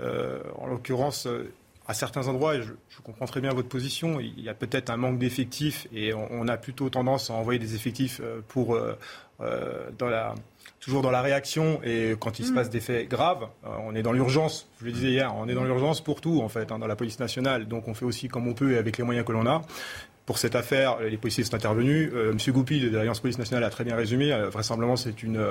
en 0.01 0.67
l'occurrence, 0.67 1.29
à 1.91 1.95
certains 1.95 2.29
endroits, 2.29 2.55
et 2.55 2.63
je, 2.63 2.73
comprends 3.03 3.27
très 3.27 3.41
bien 3.41 3.53
votre 3.53 3.69
position, 3.69 4.21
il 4.21 4.41
y 4.41 4.49
a 4.49 4.55
peut-être 4.55 4.91
un 4.91 4.97
manque 4.97 5.19
d'effectifs 5.19 5.89
et 5.93 6.13
on, 6.15 6.47
a 6.49 6.57
plutôt 6.57 6.89
tendance 6.89 7.31
à 7.31 7.35
envoyer 7.35 7.59
des 7.59 7.75
effectifs 7.75 8.21
pour, 8.49 8.79
dans 9.39 10.09
la, 10.09 10.35
toujours 10.81 11.03
dans 11.03 11.11
la 11.11 11.21
réaction 11.21 11.81
et 11.85 12.17
quand 12.19 12.39
il 12.39 12.47
se 12.47 12.53
mm. 12.53 12.55
passe 12.55 12.71
des 12.71 12.81
faits 12.81 13.09
graves, 13.09 13.49
euh, 13.65 13.69
on 13.85 13.95
est 13.95 14.03
dans 14.03 14.13
l'urgence. 14.13 14.69
Je 14.81 14.87
le 14.87 14.93
disais 14.93 15.11
hier, 15.11 15.35
on 15.37 15.47
est 15.47 15.55
dans 15.55 15.65
l'urgence 15.65 16.01
pour 16.01 16.21
tout 16.21 16.41
en 16.41 16.49
fait, 16.49 16.73
hein, 16.73 16.79
dans 16.79 16.87
la 16.87 16.97
police 16.97 17.21
nationale. 17.21 17.69
Donc 17.69 17.87
on 17.87 17.95
fait 17.95 18.07
aussi 18.07 18.29
comme 18.29 18.49
on 18.49 18.55
peut 18.55 18.73
et 18.73 18.79
avec 18.79 18.97
les 18.97 19.05
moyens 19.05 19.27
que 19.27 19.33
l'on 19.33 19.47
a. 19.47 19.63
Pour 20.31 20.39
cette 20.39 20.55
affaire, 20.55 21.01
les 21.01 21.17
policiers 21.17 21.43
sont 21.43 21.57
intervenus. 21.57 22.09
Euh, 22.15 22.33
Monsieur 22.33 22.53
Goupil 22.53 22.89
de 22.89 22.97
l'Alliance 22.97 23.19
Police 23.19 23.37
Nationale 23.37 23.65
a 23.65 23.69
très 23.69 23.83
bien 23.83 23.97
résumé. 23.97 24.33
Euh, 24.33 24.49
vraisemblablement, 24.49 24.95
c'est 24.95 25.25
une, 25.25 25.45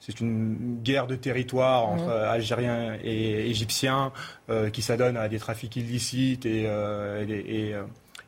c'est 0.00 0.20
une 0.20 0.78
guerre 0.82 1.06
de 1.06 1.16
territoire 1.16 1.86
entre. 1.86 2.08
Algériens 2.08 2.96
et 3.04 3.50
Égyptiens 3.50 4.10
qui 4.72 4.80
s'adonne 4.80 5.18
à 5.18 5.28
des 5.28 5.38
trafics 5.38 5.76
illicites 5.76 6.46
et, 6.46 6.62
et, 7.28 7.74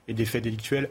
et 0.07 0.13
des 0.13 0.25
faits 0.27 0.45
délictuels. 0.45 0.91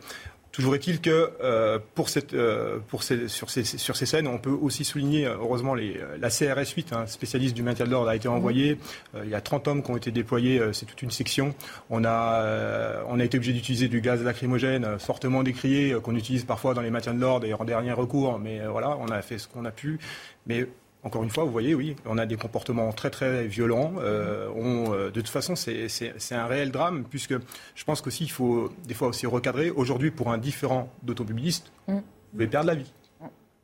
Toujours 0.54 0.76
est-il 0.76 1.02
que 1.02 1.32
euh, 1.42 1.80
pour 1.96 2.10
cette, 2.10 2.36
euh, 2.36 2.78
pour 2.88 3.02
ces, 3.02 3.28
sur, 3.28 3.50
ces, 3.50 3.64
sur 3.64 3.96
ces 3.96 4.06
scènes, 4.06 4.28
on 4.28 4.38
peut 4.38 4.52
aussi 4.52 4.86
souligner, 4.86 5.26
euh, 5.26 5.36
heureusement, 5.40 5.74
les, 5.74 6.00
la 6.20 6.30
CRS 6.30 6.76
8, 6.76 6.94
hein, 6.94 7.08
spécialiste 7.08 7.56
du 7.56 7.64
maintien 7.64 7.88
de 7.88 7.90
l'ordre, 7.90 8.10
a 8.10 8.16
été 8.16 8.28
envoyée. 8.28 8.78
il 9.24 9.30
y 9.32 9.34
a 9.34 9.42
30 9.42 9.68
hommes 9.68 9.84
qui 9.84 9.90
ont 9.90 9.98
été 9.98 10.12
déployés, 10.12 10.62
c'est 10.72 10.86
toute 10.86 11.02
une 11.02 11.10
section. 11.10 11.56
On 11.90 12.06
a, 12.06 13.04
on 13.08 13.20
a 13.20 13.24
été 13.24 13.38
obligé 13.38 13.54
d'utiliser 13.54 13.88
du 13.88 14.00
gaz 14.00 14.24
lacrymogène 14.24 15.00
fortement 15.00 15.42
décrié, 15.42 15.96
qu'on 16.04 16.16
utilise 16.16 16.44
parfois 16.44 16.76
dans 16.76 16.82
les 16.82 16.92
maintiens 16.92 17.16
de 17.16 17.20
l'ordre 17.20 17.48
et 17.48 17.54
en 17.56 17.66
dernier 17.66 17.92
recours. 17.92 18.38
Mais 18.38 18.62
voilà, 18.68 18.96
on 19.00 19.08
a 19.08 19.24
fait 19.24 19.40
ce 19.40 19.48
qu'on 19.48 19.66
a 19.66 19.72
pu. 19.72 19.98
Mais 20.46 20.68
encore 21.04 21.24
une 21.24 21.30
fois, 21.30 21.44
vous 21.44 21.52
voyez, 21.52 21.76
oui, 21.76 21.96
on 22.06 22.18
a 22.18 22.26
des 22.26 22.38
comportements 22.38 22.92
très 22.94 23.10
très 23.10 23.46
violents. 23.46 23.94
Euh, 24.00 24.48
on, 24.56 24.94
euh, 24.94 25.08
de 25.08 25.20
toute 25.20 25.28
façon, 25.28 25.56
c'est 25.56 25.90
un 26.32 26.46
réel 26.46 26.72
drame, 26.72 27.04
puisque 27.10 27.34
je 27.76 27.84
pense 27.84 28.02
qu'aussi, 28.02 28.24
il 28.24 28.32
faut 28.32 28.72
des 28.88 28.94
fois 28.94 29.10
aussi 29.10 29.26
recadrer. 29.26 29.70
Aujourd'hui, 29.70 30.12
pour 30.12 30.32
un 30.32 30.38
différent 30.38 30.90
d'automobiliste, 31.04 31.72
mm. 31.88 31.96
vous 31.96 32.02
pouvez 32.32 32.48
perdre 32.48 32.68
la 32.68 32.76
vie. 32.76 32.92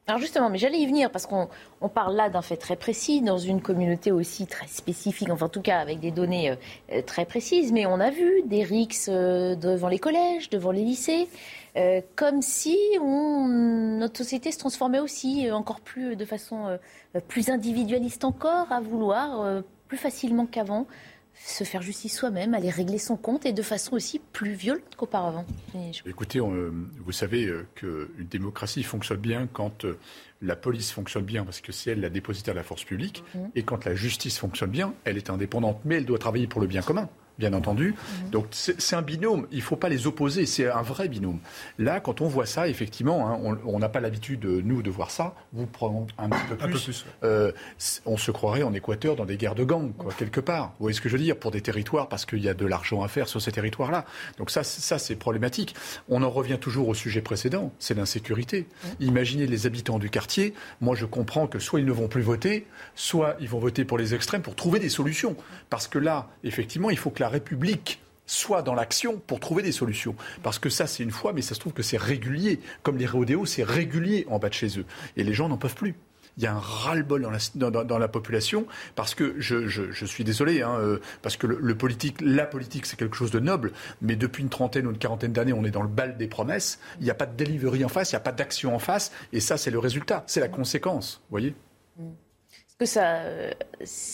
Alors 0.10 0.20
justement, 0.20 0.50
mais 0.50 0.58
j'allais 0.58 0.80
y 0.80 0.86
venir 0.86 1.10
parce 1.12 1.26
qu'on 1.26 1.48
parle 1.94 2.16
là 2.16 2.30
d'un 2.30 2.42
fait 2.42 2.58
très 2.58 2.76
précis 2.76 3.22
dans 3.22 3.38
une 3.38 3.62
communauté 3.62 4.12
aussi 4.12 4.48
très 4.48 4.68
spécifique, 4.68 5.30
enfin 5.30 5.46
en 5.46 5.50
tout 5.50 5.62
cas 5.62 5.80
avec 5.80 6.02
des 6.02 6.12
données 6.12 6.58
euh, 6.92 7.02
très 7.04 7.26
précises. 7.26 7.72
Mais 7.72 7.86
on 7.86 8.00
a 8.02 8.10
vu 8.10 8.42
des 8.46 8.64
rixes 8.64 9.08
devant 9.08 9.88
les 9.88 10.00
collèges, 10.00 10.50
devant 10.50 10.72
les 10.72 10.84
lycées. 10.84 11.30
Euh, 11.78 12.02
comme 12.16 12.42
si 12.42 12.78
notre 13.00 14.18
société 14.18 14.52
se 14.52 14.58
transformait 14.58 15.00
aussi 15.00 15.48
euh, 15.48 15.54
encore 15.54 15.82
plus 15.82 16.16
de 16.16 16.26
façon 16.26 16.68
euh, 16.68 17.20
plus 17.28 17.50
individualiste 17.50 18.26
encore, 18.26 18.72
à 18.72 18.82
vouloir 18.82 19.64
plus 19.88 19.98
facilement 19.98 20.46
qu'avant 20.46 20.88
se 21.46 21.64
faire 21.64 21.82
justice 21.82 22.18
soi-même, 22.18 22.54
aller 22.54 22.70
régler 22.70 22.98
son 22.98 23.16
compte 23.18 23.46
et 23.46 23.54
de 23.54 23.62
façon 23.62 23.96
aussi 23.96 24.20
plus 24.34 24.54
violente 24.54 24.96
qu'auparavant. 24.98 25.46
Écoutez, 26.06 26.40
vous 26.40 27.12
savez 27.12 27.52
qu'une 27.76 28.28
démocratie 28.30 28.84
fonctionne 28.84 29.20
bien 29.20 29.48
quand 29.52 29.86
la 30.42 30.56
police 30.56 30.92
fonctionne 30.92 31.24
bien 31.24 31.44
parce 31.44 31.62
que 31.62 31.72
c'est 31.72 31.92
elle 31.92 32.02
la 32.02 32.10
dépositaire 32.10 32.54
de 32.54 32.60
la 32.60 32.64
force 32.64 32.84
publique, 32.84 33.24
mhm. 33.36 33.52
et 33.56 33.64
quand 33.64 33.86
la 33.86 33.96
justice 33.96 34.38
fonctionne 34.38 34.70
bien, 34.70 34.94
elle 35.06 35.18
est 35.18 35.30
indépendante, 35.30 35.80
mais 35.86 35.96
elle 35.96 36.06
doit 36.06 36.20
travailler 36.20 36.48
pour 36.48 36.62
le 36.62 36.68
bien 36.68 36.82
commun 36.82 37.10
bien 37.40 37.54
entendu. 37.54 37.96
Donc 38.32 38.48
c'est 38.52 38.96
un 38.96 39.02
binôme, 39.02 39.48
il 39.52 39.58
ne 39.58 39.64
faut 39.64 39.78
pas 39.78 39.90
les 39.90 40.06
opposer, 40.06 40.46
c'est 40.46 40.70
un 40.70 40.82
vrai 40.82 41.08
binôme. 41.08 41.40
Là, 41.80 42.00
quand 42.00 42.22
on 42.22 42.28
voit 42.28 42.46
ça, 42.46 42.68
effectivement, 42.68 43.30
hein, 43.30 43.58
on 43.66 43.80
n'a 43.80 43.90
pas 43.90 44.02
l'habitude, 44.02 44.46
nous, 44.46 44.82
de 44.82 44.92
voir 44.92 45.10
ça. 45.10 45.34
Vous 45.54 45.66
prenez 45.66 46.06
un 46.18 46.30
petit 46.30 46.46
peu 46.50 46.58
plus. 46.58 47.06
Euh, 47.24 47.52
on 48.06 48.18
se 48.18 48.32
croirait 48.32 48.64
en 48.64 48.74
Équateur 48.74 49.16
dans 49.16 49.26
des 49.26 49.38
guerres 49.38 49.56
de 49.56 49.64
gangs, 49.64 49.94
quoi, 49.94 50.14
quelque 50.14 50.42
part. 50.42 50.74
Vous 50.80 50.86
voyez 50.86 50.96
ce 50.96 51.02
que 51.02 51.10
je 51.10 51.16
veux 51.18 51.24
dire? 51.24 51.38
Pour 51.38 51.52
des 51.52 51.62
territoires, 51.62 52.10
parce 52.10 52.26
qu'il 52.26 52.44
y 52.44 52.50
a 52.50 52.54
de 52.54 52.66
l'argent 52.66 53.02
à 53.02 53.08
faire 53.08 53.28
sur 53.28 53.42
ces 53.42 53.52
territoires-là. 53.52 54.06
Donc 54.38 54.52
ça, 54.52 54.64
ça 54.64 55.00
c'est 55.00 55.16
problématique. 55.16 55.76
On 56.10 56.22
en 56.24 56.30
revient 56.30 56.58
toujours 56.60 56.90
au 56.90 56.94
sujet 56.94 57.22
précédent, 57.22 57.72
c'est 57.80 57.96
l'insécurité. 57.96 58.68
Imaginez 59.00 59.48
les 59.48 59.66
habitants 59.66 60.00
du 60.00 60.10
quartier. 60.10 60.54
Moi, 60.82 60.96
je 60.96 61.06
comprends 61.06 61.48
que 61.48 61.60
soit 61.60 61.80
ils 61.80 61.86
ne 61.86 61.92
vont 61.94 62.10
plus 62.10 62.22
voter, 62.22 62.68
soit 62.96 63.38
ils 63.40 63.48
vont 63.48 63.60
voter 63.60 63.86
pour 63.86 63.98
les 63.98 64.14
extrêmes 64.14 64.42
pour 64.42 64.56
trouver 64.56 64.80
des 64.80 64.90
solutions. 64.90 65.38
Parce 65.70 65.88
que 65.88 66.00
là, 66.00 66.28
effectivement, 66.44 66.90
il 66.90 66.98
faut 66.98 67.10
que 67.10 67.22
la 67.22 67.29
République 67.30 68.02
soit 68.30 68.62
dans 68.62 68.76
l'action 68.76 69.18
pour 69.26 69.40
trouver 69.40 69.64
des 69.64 69.72
solutions. 69.72 70.16
Parce 70.44 70.60
que 70.60 70.70
ça, 70.70 70.86
c'est 70.86 71.04
une 71.04 71.12
fois, 71.12 71.34
mais 71.34 71.42
ça 71.42 71.56
se 71.56 71.60
trouve 71.60 71.74
que 71.74 71.82
c'est 71.82 71.98
régulier. 71.98 72.60
Comme 72.84 72.98
les 72.98 73.08
rodéos, 73.08 73.46
c'est 73.46 73.64
régulier 73.64 74.26
en 74.30 74.38
bas 74.38 74.50
de 74.50 74.54
chez 74.54 74.80
eux. 74.80 74.86
Et 75.18 75.24
les 75.24 75.34
gens 75.34 75.50
n'en 75.50 75.58
peuvent 75.58 75.76
plus. 75.76 75.96
Il 76.38 76.44
y 76.44 76.48
a 76.48 76.54
un 76.54 76.60
ras-le-bol 76.60 77.28
dans 77.56 77.98
la, 77.98 78.08
population 78.08 78.66
parce 78.96 79.14
que 79.14 79.36
je, 79.40 80.06
suis 80.06 80.24
désolé, 80.24 80.62
hein, 80.62 80.74
euh, 80.80 81.00
parce 81.22 81.36
que 81.36 81.48
le, 81.48 81.76
politique, 81.76 82.22
la 82.22 82.46
politique, 82.46 82.86
c'est 82.86 82.98
quelque 82.98 83.18
chose 83.18 83.32
de 83.32 83.40
noble, 83.40 83.74
mais 84.02 84.16
depuis 84.16 84.44
une 84.44 84.50
trentaine 84.50 84.88
ou 84.88 84.92
une 84.92 84.98
quarantaine 84.98 85.34
d'années, 85.34 85.52
on 85.52 85.66
est 85.66 85.72
dans 85.72 85.82
le 85.82 85.90
bal 85.90 86.16
des 86.18 86.28
promesses. 86.28 86.80
Il 87.00 87.04
n'y 87.04 87.10
a 87.10 87.16
pas 87.16 87.26
de 87.26 87.36
delivery 87.36 87.84
en 87.84 87.90
face, 87.90 88.12
il 88.12 88.16
n'y 88.16 88.18
a 88.18 88.22
pas 88.22 88.32
d'action 88.32 88.74
en 88.74 88.80
face, 88.80 89.12
et 89.34 89.42
ça, 89.42 89.58
c'est 89.58 89.72
le 89.72 89.80
résultat, 89.80 90.24
c'est 90.28 90.40
la 90.40 90.48
conséquence, 90.48 91.20
vous 91.24 91.32
voyez. 91.32 91.56
Que 92.80 92.86
ça, 92.86 93.16
euh, 93.18 93.52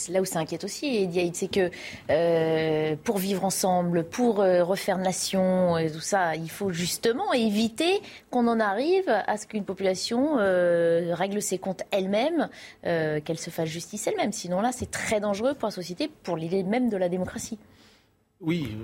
là 0.10 0.22
où 0.22 0.26
ça 0.26 0.40
inquiète 0.40 0.64
aussi, 0.64 0.88
Ediaïd, 0.88 1.36
c'est 1.36 1.52
que 1.52 1.70
euh, 2.10 2.96
pour 3.04 3.20
vivre 3.20 3.46
ensemble, 3.46 4.04
pour 4.04 4.40
euh, 4.40 4.64
refaire 4.64 4.98
nation 4.98 5.78
et 5.78 5.92
tout 5.92 6.00
ça, 6.00 6.36
il 6.36 6.50
faut 6.50 6.72
justement 6.72 7.32
éviter 7.32 8.02
qu'on 8.32 8.48
en 8.48 8.60
arrive 8.60 9.08
à 9.08 9.38
ce 9.38 9.46
qu'une 9.46 9.66
population 9.66 10.38
règle 10.38 11.44
ses 11.44 11.60
comptes 11.60 11.84
elle-même, 11.92 12.50
qu'elle 12.82 13.38
se 13.38 13.52
fasse 13.52 13.70
justice 13.70 14.08
elle-même. 14.08 14.32
Sinon 14.32 14.62
là, 14.62 14.72
c'est 14.72 14.90
très 14.90 15.20
dangereux 15.20 15.54
pour 15.54 15.68
la 15.68 15.72
société, 15.72 16.10
pour 16.24 16.36
l'idée 16.36 16.64
même 16.64 16.90
de 16.90 16.98
la 16.98 17.08
démocratie. 17.08 17.60
Oui, 18.46 18.78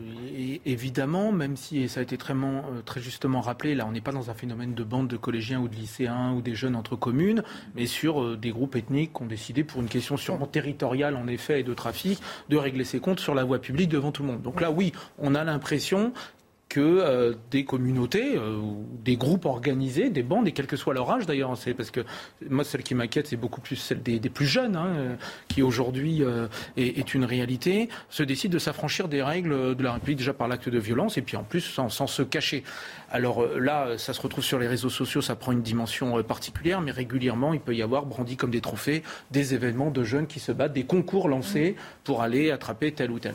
évidemment, 0.65 1.31
même 1.31 1.55
si 1.55 1.87
ça 1.87 1.99
a 1.99 2.03
été 2.03 2.17
très, 2.17 2.33
euh, 2.33 2.81
très 2.83 2.99
justement 2.99 3.41
rappelé, 3.41 3.75
là 3.75 3.85
on 3.87 3.91
n'est 3.91 4.01
pas 4.01 4.11
dans 4.11 4.31
un 4.31 4.33
phénomène 4.33 4.73
de 4.73 4.83
bande 4.83 5.07
de 5.07 5.17
collégiens 5.17 5.59
ou 5.61 5.67
de 5.67 5.75
lycéens 5.75 6.33
ou 6.33 6.41
des 6.41 6.55
jeunes 6.55 6.75
entre 6.75 6.95
communes, 6.95 7.43
mais 7.75 7.85
sur 7.85 8.23
euh, 8.23 8.37
des 8.37 8.49
groupes 8.49 8.75
ethniques 8.75 9.13
qui 9.13 9.21
ont 9.21 9.27
décidé 9.27 9.63
pour 9.63 9.79
une 9.81 9.87
question 9.87 10.17
sûrement 10.17 10.47
territoriale 10.47 11.15
en 11.15 11.27
effet 11.27 11.59
et 11.59 11.63
de 11.63 11.75
trafic 11.75 12.19
de 12.49 12.57
régler 12.57 12.85
ses 12.85 12.99
comptes 12.99 13.19
sur 13.19 13.35
la 13.35 13.43
voie 13.43 13.59
publique 13.59 13.89
devant 13.89 14.11
tout 14.11 14.23
le 14.23 14.29
monde. 14.29 14.41
Donc 14.41 14.61
là 14.61 14.71
oui, 14.71 14.93
on 15.19 15.35
a 15.35 15.43
l'impression 15.43 16.11
que 16.71 16.79
euh, 16.79 17.33
des 17.51 17.65
communautés, 17.65 18.37
euh, 18.37 18.61
des 19.03 19.17
groupes 19.17 19.43
organisés, 19.43 20.09
des 20.09 20.23
bandes, 20.23 20.47
et 20.47 20.53
quel 20.53 20.67
que 20.67 20.77
soit 20.77 20.93
leur 20.93 21.11
âge 21.11 21.25
d'ailleurs, 21.25 21.57
c'est 21.57 21.73
parce 21.73 21.91
que 21.91 21.99
moi 22.49 22.63
celle 22.63 22.81
qui 22.81 22.95
m'inquiète 22.95 23.27
c'est 23.27 23.35
beaucoup 23.35 23.59
plus 23.59 23.75
celle 23.75 24.01
des, 24.01 24.19
plus 24.29 24.45
jeunes, 24.45 24.77
hein, 24.77 24.87
euh, 24.87 25.15
qui 25.49 25.63
aujourd'hui 25.63 26.23
est, 26.77 27.13
une 27.13 27.25
réalité, 27.25 27.89
se 28.09 28.23
décident 28.23 28.53
de 28.53 28.59
s'affranchir 28.59 29.09
des 29.09 29.21
règles 29.21 29.75
de 29.75 29.83
la 29.83 29.91
République 29.91 30.19
déjà 30.19 30.33
par 30.33 30.47
l'acte 30.47 30.69
de 30.69 30.79
violence 30.79 31.17
et 31.17 31.21
puis 31.21 31.35
en 31.35 31.43
plus 31.43 31.61
sans 31.89 32.07
se 32.07 32.21
cacher. 32.23 32.63
Alors 33.11 33.45
là, 33.57 33.97
ça 33.97 34.13
se 34.13 34.21
retrouve 34.21 34.43
sur 34.43 34.57
les 34.57 34.67
réseaux 34.67 34.89
sociaux, 34.89 35.21
ça 35.21 35.35
prend 35.35 35.51
une 35.51 35.61
dimension 35.61 36.21
particulière, 36.23 36.81
mais 36.81 36.91
régulièrement 36.91 37.53
il 37.53 37.59
peut 37.59 37.75
y 37.75 37.81
avoir 37.81 38.05
brandi 38.05 38.37
comme 38.37 38.51
des 38.51 38.61
trophées 38.61 39.03
des 39.31 39.53
événements 39.53 39.91
de 39.91 40.03
jeunes 40.03 40.27
qui 40.27 40.39
se 40.39 40.51
battent, 40.51 40.73
des 40.73 40.85
concours 40.85 41.27
lancés 41.27 41.75
pour 42.03 42.21
aller 42.21 42.51
attraper 42.51 42.91
tel 42.93 43.11
ou 43.11 43.19
tel. 43.19 43.33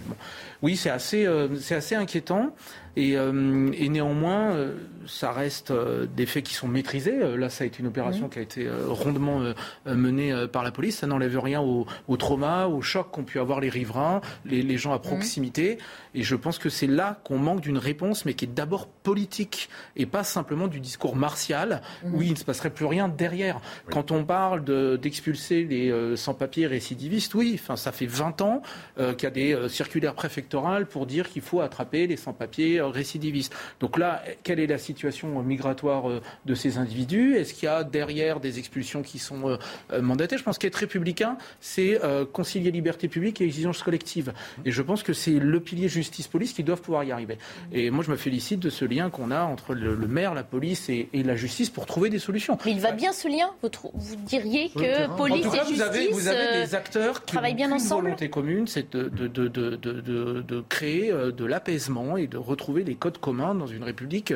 Oui, 0.62 0.77
c'est 0.77 0.90
assez, 0.90 1.28
c'est 1.61 1.74
assez 1.74 1.94
inquiétant. 1.94 2.55
Et, 2.97 3.16
euh, 3.16 3.70
et 3.74 3.90
néanmoins, 3.90 4.53
euh, 4.53 4.73
ça 5.07 5.33
reste 5.33 5.70
euh, 5.70 6.07
des 6.07 6.27
faits 6.27 6.45
qui 6.45 6.55
sont 6.55 6.69
maîtrisés. 6.69 7.16
Là, 7.37 7.49
ça 7.49 7.65
a 7.65 7.66
été 7.66 7.81
une 7.81 7.87
opération 7.87 8.28
qui 8.28 8.39
a 8.39 8.43
été 8.43 8.69
rondement 8.89 9.41
menée 9.87 10.47
par 10.53 10.62
la 10.62 10.70
police. 10.70 10.99
Ça 10.99 11.07
n'enlève 11.07 11.39
rien 11.39 11.61
au, 11.61 11.87
au, 12.09 12.16
trauma, 12.16 12.66
au 12.66 12.83
choc 12.83 13.11
qu'ont 13.11 13.24
pu 13.24 13.39
avoir 13.39 13.61
les 13.61 13.69
riverains, 13.69 14.20
les, 14.45 14.62
les 14.62 14.77
gens 14.77 14.93
à 14.93 14.99
proximité. 14.99 15.78
Et 16.15 16.23
je 16.23 16.35
pense 16.35 16.59
que 16.59 16.69
c'est 16.69 16.87
là 16.87 17.20
qu'on 17.24 17.39
manque 17.39 17.61
d'une 17.61 17.78
réponse, 17.78 18.24
mais 18.24 18.35
qui 18.35 18.45
est 18.45 18.49
d'abord 18.49 18.87
politique 18.87 19.69
et 19.97 20.07
pas 20.07 20.24
simplement 20.24 20.69
du 20.69 20.81
discours 20.81 21.16
martial 21.16 21.83
où 22.05 22.23
il 22.23 22.31
ne 22.31 22.37
se 22.37 22.45
passerait 22.45 22.70
plus 22.70 22.87
rien 22.87 23.09
derrière. 23.09 23.61
Quand 23.91 24.11
on 24.11 24.24
parle 24.24 24.65
d'expulser 24.99 25.65
les 25.65 26.16
sans-papiers 26.16 26.66
récidivistes, 26.66 27.35
oui, 27.35 27.59
enfin, 27.61 27.77
ça 27.77 27.93
fait 27.93 28.07
20 28.07 28.41
ans 28.41 28.62
qu'il 28.97 29.23
y 29.23 29.27
a 29.27 29.31
des 29.31 29.69
circulaires 29.69 30.15
préfectorales 30.15 30.87
pour 30.87 31.07
dire 31.07 31.28
qu'il 31.28 31.43
faut 31.43 31.61
attraper 31.61 32.07
les 32.07 32.16
sans-papiers 32.16 32.81
récidiviste. 32.81 33.55
Donc 33.81 33.99
là, 33.99 34.23
quelle 34.43 34.61
est 34.61 34.66
la 34.66 34.78
situation 34.78 34.95
situation 34.97 35.43
migratoire 35.43 36.05
de 36.44 36.55
ces 36.55 36.78
individus 36.78 37.36
Est-ce 37.36 37.55
qu'il 37.55 37.64
y 37.64 37.68
a 37.68 37.85
derrière 37.85 38.40
des 38.40 38.59
expulsions 38.59 39.02
qui 39.02 39.18
sont 39.18 39.59
mandatées? 40.01 40.39
Je 40.39 40.43
pense 40.43 40.59
qu'être 40.59 40.77
républicain, 40.77 41.36
c'est 41.60 42.01
concilier 42.32 42.70
liberté 42.70 43.09
publique 43.09 43.40
et 43.40 43.44
exigence 43.44 43.82
collective. 43.82 44.32
Et 44.64 44.70
je 44.70 44.82
pense 44.82 45.02
que 45.02 45.12
c'est 45.12 45.39
le 45.39 45.60
pilier 45.60 45.89
justice-police 45.89 46.52
qui 46.52 46.62
doivent 46.62 46.81
pouvoir 46.81 47.05
y 47.05 47.12
arriver. 47.12 47.39
Et 47.73 47.90
moi, 47.90 48.05
je 48.05 48.10
me 48.10 48.16
félicite 48.16 48.60
de 48.60 48.70
ce 48.70 48.85
lien 48.85 49.10
qu'on 49.10 49.31
a 49.31 49.40
entre 49.40 49.74
le, 49.74 49.97
maire, 50.06 50.35
la 50.35 50.44
police 50.44 50.89
et, 50.89 51.09
la 51.12 51.36
justice 51.36 51.70
pour 51.70 51.86
trouver 51.86 52.10
des 52.10 52.18
solutions. 52.18 52.59
Mais 52.64 52.73
il 52.73 52.81
va 52.81 52.93
bien 52.93 53.12
ce 53.12 53.28
lien? 53.28 53.51
Vous, 53.62 53.70
vous 53.94 54.16
diriez 54.16 54.68
que 54.70 55.16
police 55.16 55.47
et 55.47 55.51
justice 55.51 55.77
vous 55.77 55.82
avez, 55.82 56.09
vous 56.09 56.28
avez 56.28 56.64
des 56.64 56.74
acteurs 56.74 57.24
qui 57.24 57.32
travaillent 57.32 57.55
bien 57.55 57.73
ensemble? 57.73 58.05
volonté 58.05 58.31
commune, 58.31 58.66
c'est 58.66 58.93
de, 58.94 59.09
de, 59.09 59.27
de, 59.27 59.77
de, 59.77 60.64
créer 60.68 61.10
de 61.10 61.44
l'apaisement 61.44 62.16
et 62.16 62.27
de 62.27 62.36
retrouver 62.36 62.85
des 62.85 62.94
codes 62.94 63.18
communs 63.18 63.55
dans 63.55 63.66
une 63.66 63.82
république 63.82 64.32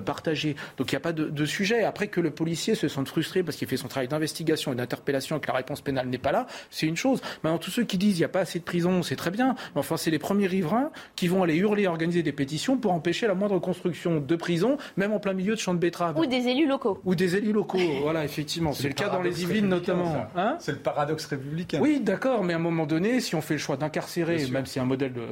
partagée. 0.00 0.56
Donc 0.76 0.92
il 0.92 0.94
n'y 0.94 0.98
a 0.98 1.00
pas 1.00 1.12
de, 1.12 1.44
sujet. 1.44 1.84
Après 1.84 2.06
que 2.06 2.20
le 2.20 2.30
policier 2.30 2.74
se 2.74 2.88
sente 2.88 3.08
frustré 3.08 3.42
parce 3.42 3.56
qu'il 3.56 3.68
fait 3.68 3.76
son 3.76 3.88
travail 3.88 4.08
d'investigation 4.08 4.72
et 4.72 4.76
d'interpellation 4.76 5.36
et 5.36 5.40
que 5.40 5.48
la 5.48 5.54
réponse 5.54 5.80
pénale 5.80 6.08
n'est 6.08 6.18
pas 6.18 6.32
là, 6.32 6.46
c'est 6.70 6.86
une 6.86 6.96
chose. 6.96 7.20
Maintenant, 7.42 7.58
tous 7.58 7.70
ceux 7.70 7.84
qui 7.84 7.98
disent 7.98 8.14
qu'il 8.14 8.20
n'y 8.20 8.24
a 8.24 8.28
pas 8.28 8.40
assez 8.40 8.58
de 8.58 8.64
prison, 8.64 9.02
c'est 9.02 9.16
très 9.16 9.30
bien. 9.30 9.54
Mais 9.74 9.80
enfin, 9.80 9.96
c'est 9.96 10.10
les 10.10 10.18
premiers 10.18 10.46
riverains 10.46 10.90
qui 11.16 11.28
vont 11.28 11.42
aller 11.42 11.56
hurler, 11.56 11.86
organiser 11.86 12.22
des 12.22 12.32
pétitions 12.32 12.76
pour 12.76 12.92
empêcher 12.92 13.26
la 13.26 13.34
moindre 13.34 13.58
construction 13.58 14.20
de 14.20 14.36
prison, 14.36 14.76
même 14.96 15.12
en 15.12 15.18
plein 15.18 15.32
milieu 15.32 15.54
de 15.54 15.60
champs 15.60 15.74
de 15.74 15.78
betteraves. 15.78 16.18
Ou 16.18 16.26
des 16.26 16.48
élus 16.48 16.66
locaux. 16.66 17.00
Ou 17.04 17.14
des 17.14 17.36
élus 17.36 17.52
locaux, 17.52 17.78
voilà, 18.02 18.24
effectivement. 18.24 18.72
C'est 18.72 18.88
le, 18.88 18.94
cas 18.94 19.08
dans 19.08 19.22
les 19.22 19.42
Yvelines 19.42 19.68
notamment. 19.68 20.26
Hein 20.36 20.56
c'est 20.58 20.72
le 20.72 20.78
paradoxe 20.78 21.26
républicain. 21.26 21.78
Oui, 21.80 22.00
d'accord, 22.00 22.44
mais 22.44 22.52
à 22.52 22.56
un 22.56 22.60
moment 22.60 22.86
donné, 22.86 23.20
si 23.20 23.34
on 23.34 23.40
fait 23.40 23.54
le 23.54 23.60
choix 23.60 23.76
d'incarcérer, 23.76 24.46
même 24.50 24.66
si 24.66 24.80
un 24.80 24.84
modèle 24.84 25.12
de, 25.12 25.22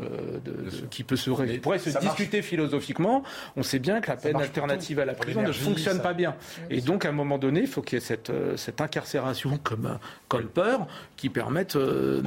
qui 0.91 1.05
peut 1.05 1.17
se, 1.17 1.31
pourrait 1.59 1.79
se 1.79 1.99
discuter 1.99 2.43
philosophiquement, 2.43 3.23
on 3.57 3.63
sait 3.63 3.79
bien 3.79 4.01
que 4.01 4.09
la 4.09 4.17
peine 4.17 4.41
alternative 4.51 4.99
à 4.99 5.05
la 5.05 5.15
prison 5.15 5.43
ne 5.43 5.53
fonctionne 5.53 6.01
pas 6.01 6.13
bien. 6.13 6.35
Et 6.69 6.81
donc, 6.81 7.05
à 7.05 7.09
un 7.09 7.13
moment 7.13 7.39
donné, 7.39 7.61
il 7.61 7.67
faut 7.67 7.83
qu'il 7.83 7.99
y 7.99 8.03
ait 8.03 8.05
cette, 8.05 8.31
euh, 8.31 8.57
cette 8.57 8.81
incarcération 8.81 9.59
comme, 9.63 9.87
euh, 9.87 9.95
comme 10.29 10.47
peur 10.47 10.87
qui 11.17 11.29
permette 11.29 11.77
euh, 11.77 12.21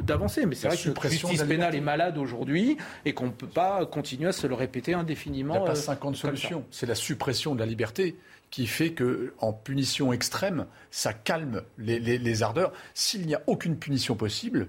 d'avancer. 0.00 0.46
Mais 0.46 0.54
c'est 0.54 0.68
vrai 0.68 0.76
que 0.76 0.88
la 0.88 1.10
justice 1.10 1.42
pénale 1.42 1.74
est 1.74 1.80
malade 1.80 2.18
aujourd'hui 2.18 2.76
et 3.04 3.12
qu'on 3.12 3.26
ne 3.26 3.32
peut 3.32 3.46
pas 3.46 3.84
continuer 3.86 4.28
à 4.28 4.32
se 4.32 4.46
le 4.46 4.54
répéter 4.54 4.94
indéfiniment. 4.94 5.54
Il 5.54 5.60
n'y 5.60 5.66
a 5.66 5.70
pas 5.70 5.74
50 5.74 6.16
solutions. 6.16 6.64
C'est 6.70 6.86
la 6.86 6.94
suppression 6.94 7.54
de 7.54 7.60
la 7.60 7.66
liberté 7.66 8.16
qui 8.50 8.66
fait 8.66 8.92
que, 8.92 9.34
en 9.40 9.52
punition 9.52 10.12
extrême, 10.12 10.66
ça 10.90 11.12
calme 11.12 11.62
les, 11.76 11.98
les 11.98 12.42
ardeurs. 12.42 12.72
S'il 12.94 13.26
n'y 13.26 13.34
a 13.34 13.42
aucune 13.46 13.76
punition 13.76 14.14
possible, 14.14 14.68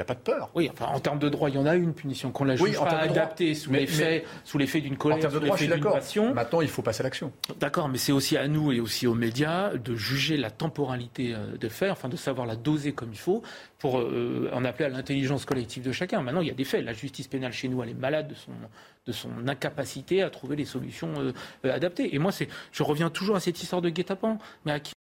n'y 0.00 0.02
a 0.02 0.06
pas 0.06 0.14
de 0.14 0.20
peur. 0.20 0.50
Oui, 0.54 0.70
enfin, 0.72 0.86
en 0.86 1.00
termes 1.00 1.18
de 1.18 1.28
droit, 1.28 1.50
il 1.50 1.56
y 1.56 1.58
en 1.58 1.66
a 1.66 1.74
une 1.74 1.94
punition 1.94 2.30
qu'on 2.30 2.44
la 2.44 2.56
juge 2.56 2.78
pas 2.78 2.98
adaptée 2.98 3.54
sous 3.54 3.72
l'effet 3.72 4.24
sous 4.44 4.58
l'effet 4.58 4.80
d'une 4.80 4.96
colère, 4.96 5.18
en 5.18 5.20
termes 5.20 5.34
de 5.34 5.38
droit, 5.40 5.56
d'une 5.56 5.80
passion. 5.80 6.34
Maintenant, 6.34 6.60
il 6.60 6.68
faut 6.68 6.82
passer 6.82 7.02
à 7.02 7.04
l'action. 7.04 7.32
D'accord, 7.58 7.88
mais 7.88 7.98
c'est 7.98 8.12
aussi 8.12 8.36
à 8.36 8.48
nous 8.48 8.72
et 8.72 8.80
aussi 8.80 9.06
aux 9.06 9.14
médias 9.14 9.74
de 9.74 9.94
juger 9.94 10.36
la 10.36 10.50
temporalité 10.50 11.34
euh, 11.34 11.56
de 11.56 11.68
faire, 11.68 11.92
enfin 11.92 12.08
de 12.08 12.16
savoir 12.16 12.46
la 12.46 12.56
doser 12.56 12.92
comme 12.92 13.10
il 13.12 13.18
faut 13.18 13.42
pour 13.78 14.00
euh, 14.00 14.50
en 14.52 14.64
appeler 14.64 14.86
à 14.86 14.88
l'intelligence 14.88 15.44
collective 15.44 15.82
de 15.82 15.92
chacun. 15.92 16.22
Maintenant, 16.22 16.40
il 16.40 16.48
y 16.48 16.50
a 16.50 16.54
des 16.54 16.64
faits. 16.64 16.84
La 16.84 16.92
justice 16.92 17.28
pénale 17.28 17.52
chez 17.52 17.68
nous, 17.68 17.82
elle 17.82 17.90
est 17.90 17.94
malade 17.94 18.28
de 18.28 18.34
son 18.34 18.52
de 19.06 19.12
son 19.12 19.48
incapacité 19.48 20.22
à 20.22 20.30
trouver 20.30 20.56
les 20.56 20.64
solutions 20.64 21.12
euh, 21.18 21.32
adaptées. 21.64 22.14
Et 22.14 22.18
moi, 22.18 22.32
c'est, 22.32 22.48
je 22.72 22.82
reviens 22.82 23.10
toujours 23.10 23.36
à 23.36 23.40
cette 23.40 23.62
histoire 23.62 23.82
de 23.82 23.88
guet-apens. 23.88 24.38
Mais 24.64 24.72
à 24.72 24.80
qui... 24.80 24.92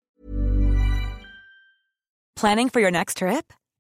Planning 2.36 2.70
for 2.70 2.82
your 2.82 2.92
next 2.92 3.18
trip? 3.18 3.59